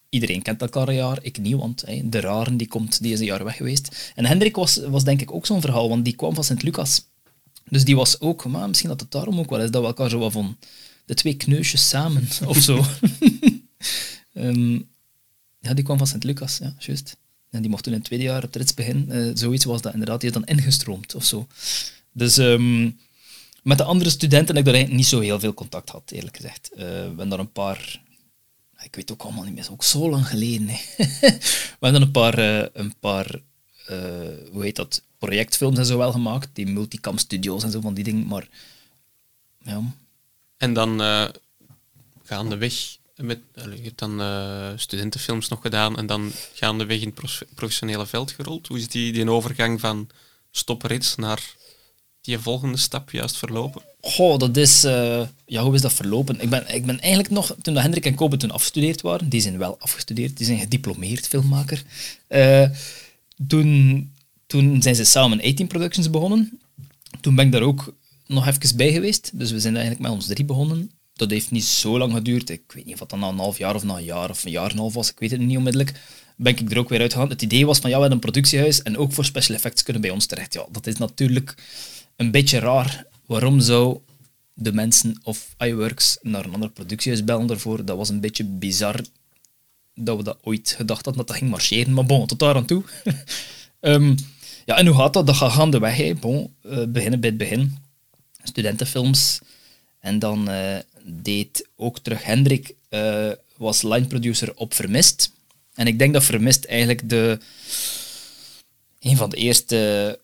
iedereen 0.10 0.42
kent 0.42 0.62
elkaar 0.62 0.88
een 0.88 0.96
jaar, 0.96 1.20
ik 1.22 1.38
niet, 1.38 1.56
want 1.56 1.84
de 2.04 2.20
raren 2.20 2.58
die 2.58 2.68
komt, 2.68 3.00
een 3.02 3.24
jaar 3.24 3.44
weg 3.44 3.56
geweest. 3.56 4.12
En 4.16 4.26
Hendrik 4.26 4.56
was, 4.56 4.76
was 4.76 5.04
denk 5.04 5.22
ik 5.22 5.32
ook 5.32 5.46
zo'n 5.46 5.62
verhaal, 5.62 5.90
want 5.90 6.06
die 6.06 6.16
kwam 6.16 6.34
van 6.34 6.44
Sint-Lucas. 6.44 7.10
Dus 7.70 7.86
die 7.86 7.96
was 7.96 8.20
ook, 8.20 8.46
maar 8.46 8.68
misschien 8.68 8.90
dat 8.90 9.00
het 9.00 9.12
daarom 9.12 9.40
ook 9.40 9.50
wel 9.50 9.62
is 9.62 9.72
dat 9.72 9.82
we 9.82 9.88
elkaar 9.88 10.10
zo 10.10 10.20
wat 10.20 10.32
van, 10.32 10.58
de 11.06 11.14
twee 11.14 11.34
kneusjes 11.34 11.90
samen, 11.90 12.28
of 12.48 12.58
zo. 12.58 12.84
Ehm, 14.34 14.74
ja, 15.60 15.74
die 15.74 15.84
kwam 15.84 15.98
van 15.98 16.08
Sint-Lucas, 16.08 16.58
ja, 16.58 16.76
juist. 16.80 17.18
En 17.52 17.62
die 17.62 17.70
mocht 17.70 17.84
toen 17.84 17.94
in 17.94 18.00
het 18.00 18.08
tweede 18.08 18.26
jaar 18.26 18.44
op 18.44 18.52
Trits 18.52 18.74
beginnen. 18.74 19.12
Eh, 19.12 19.32
zoiets 19.34 19.66
was 19.66 19.82
dat 19.82 19.94
inderdaad. 19.94 20.22
Die 20.22 20.32
dan 20.32 20.46
ingestroomd 20.46 21.16
of 21.16 21.26
zo. 21.26 21.48
Dus 22.12 22.38
ehm, 22.38 22.90
met 23.64 23.78
de 23.78 23.84
andere 23.84 24.10
studenten 24.10 24.56
heb 24.56 24.58
ik 24.58 24.66
daar 24.66 24.74
eigenlijk 24.74 25.04
niet 25.04 25.12
zo 25.12 25.20
heel 25.20 25.40
veel 25.40 25.54
contact 25.54 25.90
gehad, 25.90 26.12
eerlijk 26.12 26.36
gezegd. 26.36 26.70
Uh, 26.74 26.80
we 27.16 27.28
daar 27.28 27.40
een 27.40 27.52
paar... 27.52 28.02
Ik 28.84 28.96
weet 28.96 29.12
ook 29.12 29.22
allemaal 29.22 29.44
niet 29.44 29.54
meer, 29.54 29.68
ook 29.72 29.84
zo 29.84 30.10
lang 30.10 30.28
geleden. 30.28 30.68
Hè. 30.68 30.78
we 31.80 31.88
hebben 31.88 32.02
een 32.02 32.12
paar, 32.12 32.40
uh, 32.40 32.66
een 32.74 32.96
paar 33.00 33.42
hoe 34.52 34.64
heet 34.64 34.76
dat, 34.76 35.04
projectfilms 35.18 35.78
en 35.78 35.86
zo 35.86 35.98
wel 35.98 36.12
gemaakt. 36.12 36.50
Die 36.54 36.68
multicam 36.68 37.18
studios 37.18 37.64
en 37.64 37.72
zo 37.72 37.82
van 37.82 37.94
die 37.94 38.04
dingen. 38.04 38.28
Maar 38.28 38.48
ja. 39.64 39.82
En 40.58 40.74
dan 40.74 41.00
gaandeweg 42.24 42.98
met, 43.24 43.40
je 43.54 43.84
hebt 43.84 44.00
dan 44.00 44.22
uh, 44.22 44.70
studentenfilms 44.76 45.48
nog 45.48 45.62
gedaan 45.62 45.98
en 45.98 46.06
dan 46.06 46.32
gaandeweg 46.54 47.02
in 47.02 47.14
het 47.16 47.46
professionele 47.56 48.06
veld 48.06 48.32
gerold. 48.32 48.68
Hoe 48.68 48.78
is 48.78 48.88
die, 48.88 49.14
die 49.14 49.30
overgang 49.30 49.80
van 49.80 50.10
stoprits 50.52 51.16
naar 51.16 51.56
die 52.22 52.40
volgende 52.40 52.78
stap 52.78 53.12
juist 53.12 53.38
verlopen? 53.38 53.82
Goh, 54.02 54.38
dat 54.38 54.58
is... 54.58 54.86
Uh, 54.86 55.22
ja, 55.46 55.64
hoe 55.64 55.76
is 55.76 55.82
dat 55.82 55.94
verlopen? 55.94 56.42
Ik 56.42 56.50
ben, 56.50 56.76
ik 56.76 56.86
ben 56.86 57.00
eigenlijk 57.00 57.34
nog... 57.34 57.56
Toen 57.62 57.78
Hendrik 57.78 58.06
en 58.06 58.16
Kobe 58.16 58.38
toen 58.38 58.52
afgestudeerd 58.52 59.02
waren, 59.02 59.30
die 59.30 59.42
zijn 59.42 59.58
wel 59.58 59.78
afgestudeerd, 59.80 60.38
die 60.38 60.46
zijn 60.46 60.60
gediplomeerd 60.60 61.28
filmmaker. 61.28 61.84
Uh, 62.30 62.70
toen, 63.48 64.12
toen 64.48 64.82
zijn 64.82 64.96
ze 64.96 65.04
samen 65.04 65.42
18 65.42 65.68
Productions 65.68 66.10
begonnen. 66.10 66.60
Toen 67.22 67.36
ben 67.36 67.46
ik 67.46 67.52
daar 67.52 67.62
ook 67.62 67.94
nog 68.28 68.48
even 68.48 68.78
bij 68.78 68.92
geweest. 68.92 69.32
Dus 69.34 69.52
we 69.52 69.60
zijn 69.60 69.76
eigenlijk 69.76 70.04
met 70.04 70.12
ons 70.12 70.28
drie 70.28 70.46
begonnen 70.46 70.92
dat 71.22 71.32
heeft 71.32 71.52
niet 71.52 71.66
zo 71.66 71.98
lang 71.98 72.14
geduurd. 72.14 72.50
Ik 72.50 72.72
weet 72.72 72.86
niet 72.86 73.02
of 73.02 73.08
dat 73.08 73.20
na 73.20 73.28
een 73.28 73.38
half 73.38 73.58
jaar 73.58 73.76
of 73.76 73.84
na 73.84 73.98
een 73.98 74.04
jaar 74.04 74.30
of 74.30 74.44
een 74.44 74.52
jaar 74.52 74.66
en 74.66 74.72
een 74.72 74.78
half 74.78 74.94
was. 74.94 75.12
Ik 75.12 75.20
weet 75.20 75.32
het 75.32 75.40
niet 75.40 75.58
onmiddellijk. 75.58 76.00
Ben 76.36 76.58
ik 76.58 76.72
er 76.72 76.78
ook 76.78 76.90
weer 76.90 77.02
uitgegaan. 77.02 77.30
Het 77.30 77.42
idee 77.42 77.66
was 77.66 77.80
van 77.80 77.90
ja, 77.90 77.96
we 77.96 78.02
hebben 78.02 78.20
een 78.20 78.32
productiehuis 78.32 78.82
en 78.82 78.98
ook 78.98 79.14
voor 79.14 79.26
special 79.26 79.56
effects 79.56 79.84
kunnen 79.84 80.02
bij 80.02 80.12
ons 80.12 80.26
terecht. 80.26 80.54
Ja, 80.54 80.66
dat 80.72 80.88
is 80.88 80.98
natuurlijk 80.98 81.56
een 82.16 82.32
beetje 82.32 82.60
raar. 82.60 83.06
Waarom 83.26 83.60
zou 83.60 84.00
de 84.54 84.74
mensen 84.74 85.20
of 85.24 85.56
iWorks 85.58 86.18
naar 86.22 86.46
een 86.46 86.54
ander 86.54 86.70
productiehuis 86.70 87.24
bellen 87.24 87.48
daarvoor? 87.48 87.86
Dat 87.86 87.98
was 87.98 88.10
een 88.10 88.20
beetje 88.20 88.44
bizar 88.44 89.02
dat 89.96 90.18
we 90.18 90.24
dat 90.24 90.38
ooit 90.42 90.74
gedacht 90.78 91.06
hadden 91.06 91.26
dat 91.26 91.28
dat 91.28 91.38
ging 91.38 91.52
marcheren. 91.52 91.94
Maar 91.94 92.06
bon, 92.06 92.28
tot 92.28 92.40
daar 92.40 92.56
aan 92.56 92.66
toe. 92.66 92.84
um, 93.82 94.16
ja, 94.66 94.78
en 94.78 94.88
hoe 94.88 94.96
gaat 94.96 95.14
dat? 95.14 95.28
Dat 95.28 95.36
gaat 95.36 95.52
gaandeweg. 95.52 96.20
Bon, 96.20 96.54
uh, 96.66 96.84
beginnen 96.88 97.20
bij 97.20 97.30
het 97.30 97.38
begin. 97.38 97.78
Studentenfilms. 98.44 99.40
En 100.02 100.20
dan 100.20 100.50
uh, 100.50 100.78
deed 101.12 101.68
ook 101.76 102.00
terug 102.00 102.24
Hendrik, 102.24 102.74
uh, 102.90 103.32
was 103.58 103.82
line 103.82 104.06
producer 104.08 104.56
op 104.56 104.74
Vermist. 104.74 105.32
En 105.74 105.88
ik 105.88 106.00
denk 106.00 106.14
dat 106.14 106.24
Vermist 106.24 106.66
eigenlijk 106.66 107.10
de, 107.10 107.40
een 109.00 109.18
van 109.18 109.30
de 109.30 109.38
eerste 109.38 110.20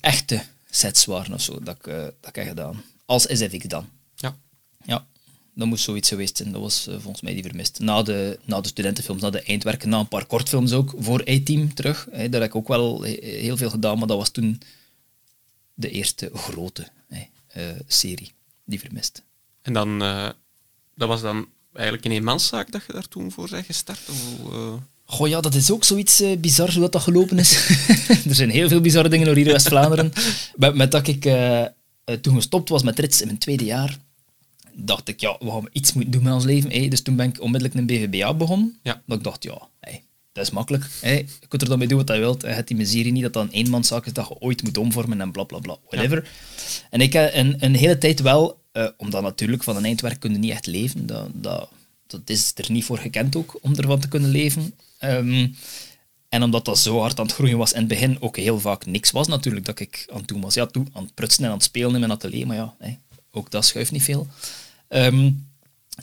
echte 0.00 0.42
sets 0.70 1.04
waren 1.04 1.34
of 1.34 1.40
zo, 1.40 1.58
dat 1.62 1.76
ik, 1.76 1.86
uh, 1.86 1.94
dat 1.94 2.28
ik 2.28 2.34
heb 2.34 2.48
gedaan. 2.48 2.82
Als 3.04 3.22
SFX 3.22 3.66
dan. 3.66 3.88
Ja. 4.14 4.36
Ja, 4.84 5.06
dat 5.54 5.66
moest 5.66 5.84
zoiets 5.84 6.08
geweest 6.08 6.36
zijn. 6.36 6.52
Dat 6.52 6.60
was 6.60 6.88
uh, 6.88 6.94
volgens 6.98 7.20
mij 7.20 7.34
die 7.34 7.42
Vermist. 7.42 7.78
Na 7.78 8.02
de, 8.02 8.38
na 8.44 8.60
de 8.60 8.68
studentenfilms, 8.68 9.22
na 9.22 9.30
de 9.30 9.42
eindwerken, 9.42 9.88
na 9.88 9.98
een 9.98 10.08
paar 10.08 10.26
kortfilms 10.26 10.72
ook, 10.72 10.94
voor 10.98 11.28
A-Team 11.28 11.74
terug. 11.74 12.08
Hè, 12.10 12.28
daar 12.28 12.40
heb 12.40 12.50
ik 12.50 12.56
ook 12.56 12.68
wel 12.68 13.02
heel 13.02 13.56
veel 13.56 13.70
gedaan, 13.70 13.98
maar 13.98 14.08
dat 14.08 14.18
was 14.18 14.30
toen 14.30 14.60
de 15.74 15.90
eerste 15.90 16.30
grote 16.34 16.88
hè, 17.08 17.76
serie, 17.86 18.32
die 18.64 18.80
Vermist. 18.80 19.22
En 19.62 19.72
dan, 19.72 20.02
uh, 20.02 20.28
dat 20.94 21.08
was 21.08 21.20
dan 21.20 21.48
eigenlijk 21.72 22.04
een 22.04 22.12
eenmanszaak 22.12 22.72
dat 22.72 22.82
je 22.86 22.92
daar 22.92 23.08
toen 23.08 23.30
voor 23.30 23.48
bent 23.50 23.66
gestart? 23.66 24.00
Of, 24.08 24.52
uh... 24.52 24.72
Goh 25.04 25.28
ja, 25.28 25.40
dat 25.40 25.54
is 25.54 25.70
ook 25.70 25.84
zoiets 25.84 26.20
uh, 26.20 26.36
bizar 26.36 26.72
hoe 26.72 26.80
dat, 26.80 26.92
dat 26.92 27.02
gelopen 27.02 27.38
is. 27.38 27.68
er 28.28 28.34
zijn 28.34 28.50
heel 28.50 28.68
veel 28.68 28.80
bizarre 28.80 29.08
dingen 29.08 29.26
door 29.26 29.34
hier 29.34 29.46
in 29.46 29.52
West-Vlaanderen. 29.52 30.12
met, 30.56 30.74
met, 30.74 30.90
dat 30.90 31.08
ik 31.08 31.22
toen 32.20 32.34
gestopt 32.34 32.68
was 32.68 32.82
met 32.82 32.98
rits 32.98 33.20
in 33.20 33.26
mijn 33.26 33.38
tweede 33.38 33.64
jaar, 33.64 33.98
dacht 34.72 35.08
ik, 35.08 35.20
ja, 35.20 35.36
we 35.38 35.50
gaan 35.50 35.68
iets 35.72 35.92
moeten 35.92 36.12
doen 36.12 36.22
met 36.22 36.32
ons 36.32 36.44
leven. 36.44 36.70
Hey. 36.70 36.88
Dus 36.88 37.02
toen 37.02 37.16
ben 37.16 37.28
ik 37.28 37.40
onmiddellijk 37.40 37.78
een 37.78 37.86
BVBA 37.86 38.34
begonnen. 38.34 38.78
Ja. 38.82 39.02
Dat 39.06 39.18
ik 39.18 39.24
dacht, 39.24 39.42
ja, 39.42 39.68
hey, 39.80 40.02
dat 40.32 40.44
is 40.44 40.50
makkelijk. 40.50 40.86
Hey. 41.00 41.26
Je 41.40 41.46
kunt 41.48 41.62
er 41.62 41.68
dan 41.68 41.78
mee 41.78 41.88
doen 41.88 41.98
wat 41.98 42.08
je 42.08 42.18
wilt. 42.18 42.42
Je 42.42 42.48
hebt 42.48 42.68
die 42.68 42.76
miserie 42.76 43.12
niet 43.12 43.22
dat 43.22 43.32
dat 43.32 43.42
een 43.42 43.50
eenmanszaak 43.50 44.06
is 44.06 44.12
dat 44.12 44.28
je 44.28 44.38
ooit 44.38 44.62
moet 44.62 44.78
omvormen 44.78 45.20
en 45.20 45.32
bla 45.32 45.44
bla 45.44 45.58
bla, 45.58 45.76
whatever. 45.88 46.28
En 46.90 47.00
ik 47.00 47.12
heb 47.12 47.34
een, 47.34 47.56
een 47.58 47.74
hele 47.74 47.98
tijd 47.98 48.20
wel 48.20 48.60
uh, 48.72 48.88
omdat 48.96 49.22
natuurlijk 49.22 49.62
van 49.62 49.76
een 49.76 49.84
eindwerk 49.84 50.20
kun 50.20 50.32
je 50.32 50.38
niet 50.38 50.50
echt 50.50 50.66
leven. 50.66 51.06
Dat, 51.06 51.28
dat, 51.32 51.70
dat 52.06 52.20
is 52.24 52.52
er 52.54 52.70
niet 52.70 52.84
voor 52.84 52.98
gekend 52.98 53.36
ook, 53.36 53.58
om 53.60 53.74
ervan 53.74 54.00
te 54.00 54.08
kunnen 54.08 54.30
leven. 54.30 54.74
Um, 55.00 55.56
en 56.28 56.42
omdat 56.42 56.64
dat 56.64 56.78
zo 56.78 57.00
hard 57.00 57.18
aan 57.18 57.26
het 57.26 57.34
groeien 57.34 57.58
was 57.58 57.72
in 57.72 57.78
het 57.78 57.88
begin, 57.88 58.20
ook 58.20 58.36
heel 58.36 58.60
vaak 58.60 58.86
niks 58.86 59.10
was 59.10 59.26
natuurlijk 59.26 59.66
dat 59.66 59.80
ik 59.80 60.06
aan 60.10 60.18
het 60.18 60.28
doen 60.28 60.40
was. 60.40 60.54
Ja, 60.54 60.66
toe, 60.66 60.86
aan 60.92 61.02
het 61.02 61.14
prutsen 61.14 61.44
en 61.44 61.50
aan 61.50 61.56
het 61.56 61.64
spelen 61.64 61.94
in 61.94 62.00
mijn 62.00 62.12
atelier, 62.12 62.46
maar 62.46 62.56
ja, 62.56 62.74
nee, 62.80 62.98
ook 63.30 63.50
dat 63.50 63.64
schuift 63.64 63.90
niet 63.90 64.02
veel. 64.02 64.26
Um, 64.88 65.48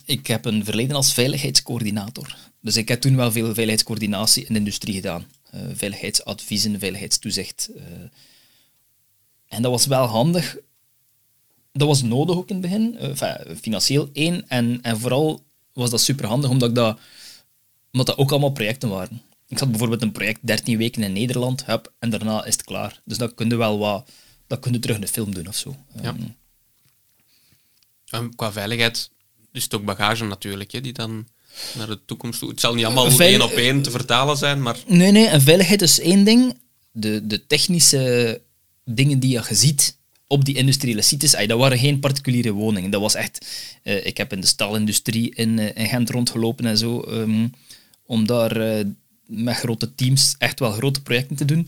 ik 0.06 0.28
heb 0.28 0.46
een 0.46 0.66
verleden 0.66 0.96
als 0.96 1.14
veiligheidscoördinator. 1.14 2.36
Dus 2.68 2.78
ik 2.78 2.88
heb 2.88 3.02
toen 3.02 3.16
wel 3.16 3.32
veel 3.32 3.46
veiligheidscoördinatie 3.46 4.46
in 4.46 4.54
de 4.54 4.60
industrie 4.60 4.94
gedaan. 4.94 5.26
Uh, 5.56 5.62
veiligheidsadviezen, 5.74 6.80
veiligheidstoezicht. 6.80 7.70
Uh, 7.76 7.84
en 9.48 9.62
dat 9.62 9.72
was 9.72 9.86
wel 9.86 10.06
handig, 10.06 10.58
dat 11.72 11.88
was 11.88 12.02
nodig 12.02 12.36
ook 12.36 12.50
in 12.50 12.56
het 12.56 12.64
begin, 12.64 12.98
eh, 12.98 13.10
enfin, 13.10 13.58
financieel 13.58 14.10
één. 14.14 14.50
En, 14.50 14.82
en 14.82 15.00
vooral 15.00 15.44
was 15.74 15.90
dat 15.90 16.02
super 16.02 16.26
handig 16.26 16.50
omdat, 16.50 16.70
ik 16.70 16.76
dat, 16.76 17.00
omdat 17.92 18.08
dat 18.08 18.18
ook 18.18 18.32
allemaal 18.32 18.52
projecten 18.52 18.90
waren. 18.90 19.22
Ik 19.48 19.60
had 19.60 19.70
bijvoorbeeld 19.70 20.02
een 20.02 20.12
project 20.12 20.40
13 20.42 20.78
weken 20.78 21.04
in 21.04 21.14
Nederland, 21.14 21.66
hup, 21.66 21.94
en 22.00 22.10
daarna 22.10 22.46
is 22.46 22.54
het 22.54 22.64
klaar. 22.64 23.02
Dus 23.06 23.18
dat 23.18 23.34
kun 23.34 23.50
je 23.50 23.56
wel 23.56 23.78
wat, 23.78 24.10
dat 24.48 24.60
kun 24.60 24.74
je 24.74 24.80
terug 24.80 24.96
in 24.96 25.02
de 25.02 25.08
film 25.08 25.34
doen 25.34 25.48
of 25.48 25.56
zo. 25.56 25.76
Ja. 26.02 26.16
Um, 28.12 28.36
qua 28.36 28.52
veiligheid, 28.52 29.12
dus 29.52 29.64
het 29.64 29.74
ook 29.74 29.86
bagage 29.86 30.26
natuurlijk, 30.26 30.72
hè, 30.72 30.82
die 30.82 30.94
dan 30.94 31.28
naar 31.78 31.88
de 31.88 32.00
toekomst 32.06 32.40
toe. 32.40 32.50
Het 32.50 32.60
zal 32.60 32.74
niet 32.74 32.86
allemaal 32.86 33.12
Veil 33.12 33.30
één 33.30 33.42
op 33.42 33.52
één 33.52 33.82
te 33.82 33.92
vertalen 33.92 34.38
zijn, 34.38 34.62
maar. 34.62 34.78
Nee, 34.88 35.12
nee, 35.12 35.26
en 35.28 35.42
veiligheid 35.42 35.82
is 35.82 36.00
één 36.00 36.24
ding. 36.24 36.58
De, 36.92 37.28
de 37.28 37.48
technische 37.48 38.42
dingen 38.86 39.20
die 39.20 39.32
je 39.32 39.56
ziet, 39.56 39.98
op 40.28 40.46
die 40.46 40.56
industriële 40.56 41.02
sites, 41.02 41.32
dat 41.32 41.60
waren 41.60 41.80
geen 41.80 42.00
particuliere 42.00 42.52
woningen. 42.52 42.90
Dat 42.90 43.02
was 43.02 43.16
echt... 43.16 43.46
Uh, 43.84 44.06
ik 44.06 44.18
heb 44.18 44.34
in 44.34 44.42
de 44.42 44.48
staalindustrie 44.48 45.36
in, 45.36 45.58
uh, 45.58 45.66
in 45.76 45.88
Gent 45.88 46.10
rondgelopen 46.10 46.66
en 46.66 46.78
zo, 46.78 47.04
um, 47.08 47.52
om 48.06 48.28
daar 48.28 48.58
uh, 48.58 48.86
met 49.26 49.56
grote 49.56 49.96
teams 49.96 50.36
echt 50.38 50.60
wel 50.60 50.72
grote 50.72 51.02
projecten 51.02 51.36
te 51.36 51.46
doen. 51.46 51.68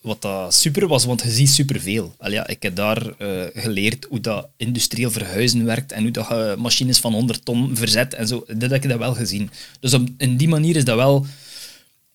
Wat 0.00 0.22
dat 0.22 0.54
super 0.54 0.88
was, 0.88 1.04
want 1.04 1.22
je 1.22 1.30
ziet 1.30 1.50
superveel. 1.50 2.14
Al 2.18 2.30
ja, 2.30 2.46
ik 2.46 2.62
heb 2.62 2.76
daar 2.76 3.14
geleerd 3.54 4.06
hoe 4.08 4.20
dat 4.20 4.48
industrieel 4.56 5.10
verhuizen 5.10 5.64
werkt 5.64 5.92
en 5.92 6.02
hoe 6.02 6.10
dat 6.10 6.28
je 6.28 6.54
machines 6.58 6.98
van 6.98 7.12
100 7.12 7.44
ton 7.44 7.76
verzet 7.76 8.14
en 8.14 8.28
zo. 8.28 8.44
Dat 8.46 8.70
heb 8.70 8.82
ik 8.82 8.88
dat 8.88 8.98
wel 8.98 9.14
gezien. 9.14 9.50
Dus 9.80 9.94
op, 9.94 10.08
in 10.16 10.36
die 10.36 10.48
manier 10.48 10.76
is 10.76 10.84
dat 10.84 10.96
wel 10.96 11.26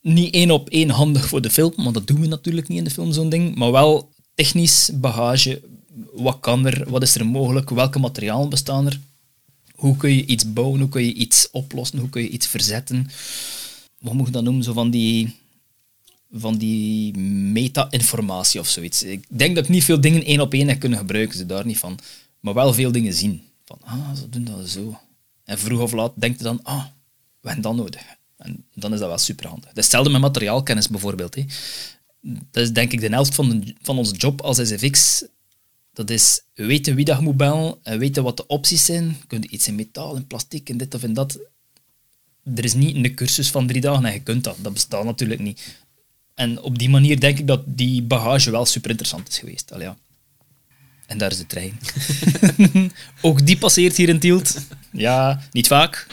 niet 0.02 0.34
één 0.34 0.52
op 0.52 0.70
één 0.70 0.90
handig 0.90 1.28
voor 1.28 1.42
de 1.42 1.50
film, 1.50 1.74
want 1.76 1.94
dat 1.94 2.08
doen 2.08 2.22
we 2.22 2.28
natuurlijk 2.28 2.68
niet 2.68 2.78
in 2.78 2.84
de 2.84 2.90
film, 2.90 3.12
zo'n 3.12 3.30
ding, 3.30 3.56
maar 3.56 3.72
wel 3.72 4.10
technisch 4.36 4.90
bagage 4.94 5.62
wat 6.14 6.40
kan 6.40 6.66
er, 6.66 6.90
wat 6.90 7.02
is 7.02 7.16
er 7.16 7.26
mogelijk, 7.26 7.70
welke 7.70 8.00
materialen 8.00 8.50
bestaan 8.50 8.86
er, 8.86 9.00
hoe 9.76 9.98
kun 9.98 10.16
je 10.16 10.26
iets 10.26 10.54
bouwen, 10.54 10.80
hoe 10.80 10.90
kun 10.90 11.06
je 11.06 11.14
iets 11.14 11.48
oplossen, 11.52 12.00
hoe 12.00 12.10
kun 12.10 12.22
je 12.22 12.30
iets 12.30 12.48
verzetten. 12.48 13.08
Wat 14.00 14.14
moet 14.14 14.26
je 14.26 14.32
dat 14.32 14.44
noemen? 14.44 14.64
Zo 14.64 14.74
van 14.74 14.90
die, 14.90 15.36
van 16.32 16.58
die 16.58 17.18
meta-informatie 17.18 18.60
of 18.60 18.68
zoiets. 18.68 19.04
Ik 19.04 19.26
denk 19.30 19.56
dat 19.56 19.64
ik 19.64 19.70
niet 19.70 19.84
veel 19.84 20.02
dingen 20.02 20.24
één 20.24 20.40
op 20.40 20.54
één 20.54 20.68
heb 20.68 20.80
kunnen 20.80 21.00
gebruiken, 21.00 21.38
ze 21.38 21.46
daar 21.46 21.66
niet 21.66 21.78
van. 21.78 22.00
Maar 22.40 22.54
wel 22.54 22.74
veel 22.74 22.92
dingen 22.92 23.14
zien. 23.14 23.42
Van, 23.66 23.78
ah, 23.82 24.16
ze 24.16 24.30
doen 24.30 24.44
dat 24.44 24.70
zo. 24.70 25.00
En 25.44 25.60
vroeg 25.60 25.82
of 25.82 25.92
laat 25.92 26.12
denkt 26.16 26.38
je 26.38 26.44
dan, 26.44 26.60
ah, 26.64 26.86
we 27.40 27.48
hebben 27.48 27.64
dat 27.64 27.76
nodig. 27.76 28.02
En 28.38 28.66
dan 28.74 28.94
is 28.94 29.00
dat 29.00 29.08
wel 29.08 29.18
superhandig. 29.18 29.70
Hetzelfde 29.74 30.12
met 30.12 30.22
materiaalkennis 30.22 30.88
bijvoorbeeld. 30.88 31.36
Hè. 31.36 31.46
Dat 32.52 32.64
is 32.64 32.74
denk 32.74 32.92
ik 32.92 33.00
de 33.00 33.08
helft 33.08 33.36
van, 33.36 33.50
de, 33.50 33.76
van 33.82 33.98
onze 33.98 34.16
job 34.16 34.42
als 34.42 34.58
SFX 34.58 35.24
dat 35.96 36.10
is 36.10 36.42
weten 36.54 36.96
wie 36.96 37.06
dat 37.06 37.22
moet 37.22 37.38
bellen 37.38 37.76
en 37.84 38.00
weten 38.00 38.24
wat 38.24 38.38
de 38.38 38.48
opties 38.48 38.86
zijn. 38.86 39.18
Kun 39.28 39.42
je 39.42 39.48
iets 39.48 39.68
in 39.68 39.76
metaal, 39.76 40.16
in 40.16 40.28
plastic, 40.28 40.70
en 40.70 40.78
dit 40.78 40.94
of 40.94 41.04
in 41.04 41.14
dat. 41.14 41.40
Er 42.56 42.64
is 42.64 42.74
niet 42.74 42.96
een 42.96 43.16
cursus 43.16 43.50
van 43.50 43.68
drie 43.68 43.82
dagen 43.82 44.06
en 44.06 44.14
je 44.14 44.20
kunt 44.20 44.44
dat. 44.44 44.58
Dat 44.62 44.74
bestaat 44.74 45.04
natuurlijk 45.04 45.40
niet. 45.40 45.85
En 46.36 46.62
op 46.62 46.80
die 46.80 46.90
manier 46.90 47.20
denk 47.20 47.40
ik 47.40 47.48
dat 47.48 47.62
die 47.66 48.02
bagage 48.02 48.52
wel 48.52 48.66
super 48.66 48.90
interessant 48.90 49.28
is 49.28 49.38
geweest. 49.38 49.74
Al 49.74 49.82
ja. 49.82 49.98
En 51.06 51.18
daar 51.18 51.32
is 51.32 51.38
de 51.38 51.48
trein. 51.48 51.80
Ook 53.22 53.46
die 53.46 53.58
passeert 53.58 53.98
hier 53.98 54.10
in 54.10 54.20
Tielt. 54.20 54.58
Ja, 54.92 55.42
niet 55.52 55.68
vaak. 55.68 56.08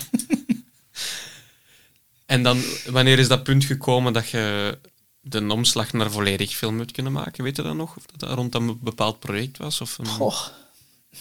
en 2.27 2.43
dan, 2.43 2.63
wanneer 2.87 3.19
is 3.19 3.29
dat 3.29 3.43
punt 3.43 3.65
gekomen 3.65 4.13
dat 4.13 4.29
je 4.29 4.79
de 5.21 5.53
omslag 5.53 5.93
naar 5.93 6.11
volledig 6.11 6.57
film 6.57 6.77
moet 6.77 6.93
kunnen 6.93 7.13
maken? 7.13 7.45
Weet 7.45 7.57
je 7.57 7.63
dat 7.63 7.75
nog? 7.75 7.97
Of 7.97 8.07
dat 8.17 8.33
rond 8.33 8.55
een 8.55 8.79
bepaald 8.81 9.19
project 9.19 9.59
was? 9.59 9.81
Of 9.81 9.99
een... 9.99 10.07
Goh, 10.07 10.47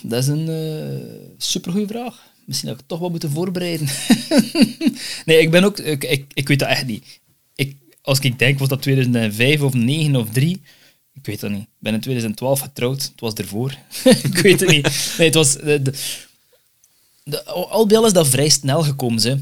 dat 0.02 0.24
is 0.24 0.28
een 0.28 0.50
uh, 0.50 1.36
supergoeie 1.38 1.88
vraag. 1.88 2.20
misschien 2.46 2.70
had 2.70 2.78
ik 2.78 2.84
het 2.84 2.90
toch 2.90 3.00
wel 3.00 3.10
moeten 3.10 3.32
voorbereiden. 3.32 3.88
nee, 5.26 5.40
ik 5.40 5.52
ben 5.52 5.64
ook... 5.64 5.80
Ik, 5.80 6.04
ik, 6.04 6.32
ik 6.34 6.48
weet 6.48 6.60
dat 6.60 6.70
echt 6.70 6.86
niet. 6.86 7.20
Als 8.02 8.20
ik 8.20 8.40
denk, 8.40 8.60
was 8.60 8.68
dat 8.68 8.82
2005 8.82 9.62
of 9.62 9.74
9 9.74 10.16
of 10.16 10.30
3... 10.30 10.62
Ik 11.14 11.26
weet 11.26 11.40
dat 11.40 11.52
niet. 11.52 11.62
Ik 11.62 11.68
ben 11.80 11.94
in 11.94 12.00
2012 12.00 12.60
getrouwd. 12.60 13.02
Het 13.02 13.20
was 13.20 13.34
ervoor. 13.34 13.78
ik 14.24 14.38
weet 14.38 14.60
het 14.60 14.70
niet. 14.70 15.14
Nee, 15.18 15.28
het 15.28 15.36
was... 15.36 15.54
De, 15.54 15.82
de, 15.82 15.94
de, 17.24 17.44
al 17.46 17.88
bij 17.88 17.98
al 17.98 18.06
is 18.06 18.14
dat 18.14 18.28
vrij 18.28 18.50
snel 18.50 18.84
gekomen. 18.84 19.20
Ze. 19.20 19.40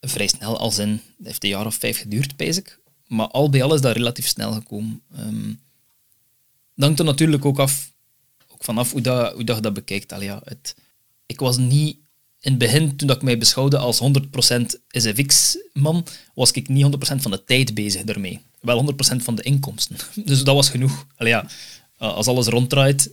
Vrij 0.00 0.26
snel, 0.26 0.58
als 0.58 0.78
in... 0.78 0.88
Het 0.88 1.26
heeft 1.26 1.44
een 1.44 1.50
jaar 1.50 1.66
of 1.66 1.74
vijf 1.74 1.98
geduurd, 1.98 2.40
ik. 2.40 2.80
Maar 3.06 3.26
al 3.28 3.50
bij 3.50 3.62
al 3.62 3.74
is 3.74 3.80
dat 3.80 3.96
relatief 3.96 4.26
snel 4.26 4.52
gekomen. 4.52 5.02
Um, 5.18 5.60
dat 6.74 6.84
hangt 6.84 6.98
er 6.98 7.04
natuurlijk 7.04 7.44
ook 7.44 7.58
af... 7.58 7.92
Ook 8.48 8.64
vanaf 8.64 8.92
hoe, 8.92 9.00
dat, 9.00 9.32
hoe 9.32 9.44
dat 9.44 9.56
je 9.56 9.62
dat 9.62 9.74
bekijkt. 9.74 10.12
Al 10.12 10.22
ja, 10.22 10.40
het, 10.44 10.76
ik 11.26 11.40
was 11.40 11.56
niet 11.58 11.96
in 12.40 12.50
het 12.50 12.58
begin, 12.58 12.96
toen 12.96 13.10
ik 13.10 13.22
mij 13.22 13.38
beschouwde 13.38 13.78
als 13.78 14.00
100% 14.00 14.62
SFX-man, 14.88 16.06
was 16.34 16.50
ik 16.50 16.68
niet 16.68 16.84
100% 16.84 17.16
van 17.16 17.30
de 17.30 17.44
tijd 17.44 17.74
bezig 17.74 18.02
daarmee. 18.02 18.40
Wel 18.60 18.92
100% 18.92 19.16
van 19.16 19.34
de 19.34 19.42
inkomsten. 19.42 19.96
Dus 20.24 20.42
dat 20.42 20.54
was 20.54 20.70
genoeg. 20.70 21.06
Allee, 21.16 21.32
ja, 21.32 21.46
als 21.96 22.26
alles 22.26 22.46
ronddraait, 22.46 23.10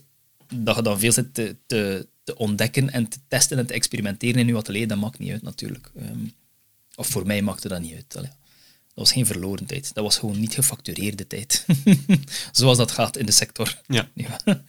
dat 0.54 0.76
je 0.76 0.82
dan 0.82 1.00
veel 1.00 1.12
zit 1.12 1.34
te, 1.34 1.56
te, 1.66 2.08
te, 2.24 2.38
ontdekken 2.38 2.90
en 2.90 3.08
te 3.08 3.18
testen 3.28 3.58
en 3.58 3.66
te 3.66 3.74
experimenteren 3.74 4.40
in 4.40 4.48
je 4.48 4.58
atelier, 4.58 4.88
dat 4.88 4.98
maakt 4.98 5.20
niet 5.20 5.32
uit 5.32 5.42
natuurlijk. 5.42 5.92
Ehm, 5.98 6.26
of 6.96 7.08
voor 7.08 7.26
mij 7.26 7.42
maakte 7.42 7.68
dat 7.68 7.82
niet 7.82 7.94
uit. 7.94 8.18
Allee. 8.18 8.32
Dat 8.98 9.06
was 9.06 9.12
geen 9.12 9.26
verloren 9.26 9.66
tijd. 9.66 9.94
Dat 9.94 10.04
was 10.04 10.18
gewoon 10.18 10.40
niet 10.40 10.54
gefactureerde 10.54 11.28
tijd. 11.28 11.66
Zoals 12.52 12.78
dat 12.78 12.92
gaat 12.92 13.18
in 13.18 13.26
de 13.26 13.32
sector. 13.32 13.82
Ja. 13.88 14.10
ja. 14.14 14.40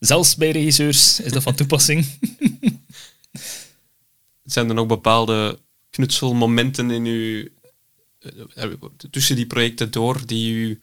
Zelfs 0.00 0.36
bij 0.36 0.50
regisseurs 0.50 1.20
is 1.20 1.32
dat 1.32 1.42
van 1.42 1.54
toepassing. 1.54 2.06
Zijn 4.52 4.68
er 4.68 4.74
nog 4.74 4.86
bepaalde 4.86 5.58
knutselmomenten 5.90 6.90
in 6.90 7.04
uw, 7.04 7.48
eh, 8.54 8.70
tussen 9.10 9.36
die 9.36 9.46
projecten 9.46 9.90
door 9.90 10.26
die 10.26 10.52
u 10.52 10.80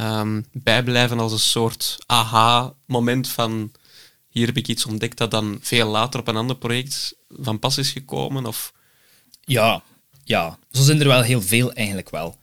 um, 0.00 0.46
bijblijven 0.52 1.18
als 1.18 1.32
een 1.32 1.38
soort 1.38 1.98
aha-moment 2.06 3.28
van 3.28 3.72
hier 4.28 4.46
heb 4.46 4.56
ik 4.56 4.68
iets 4.68 4.86
ontdekt 4.86 5.18
dat 5.18 5.30
dan 5.30 5.58
veel 5.60 5.88
later 5.88 6.20
op 6.20 6.28
een 6.28 6.36
ander 6.36 6.56
project 6.56 7.16
van 7.28 7.58
pas 7.58 7.78
is 7.78 7.90
gekomen? 7.90 8.46
Of? 8.46 8.72
Ja, 9.44 9.82
ja, 10.24 10.58
zo 10.70 10.82
zijn 10.82 11.00
er 11.00 11.06
wel 11.06 11.22
heel 11.22 11.42
veel 11.42 11.72
eigenlijk 11.72 12.10
wel. 12.10 12.38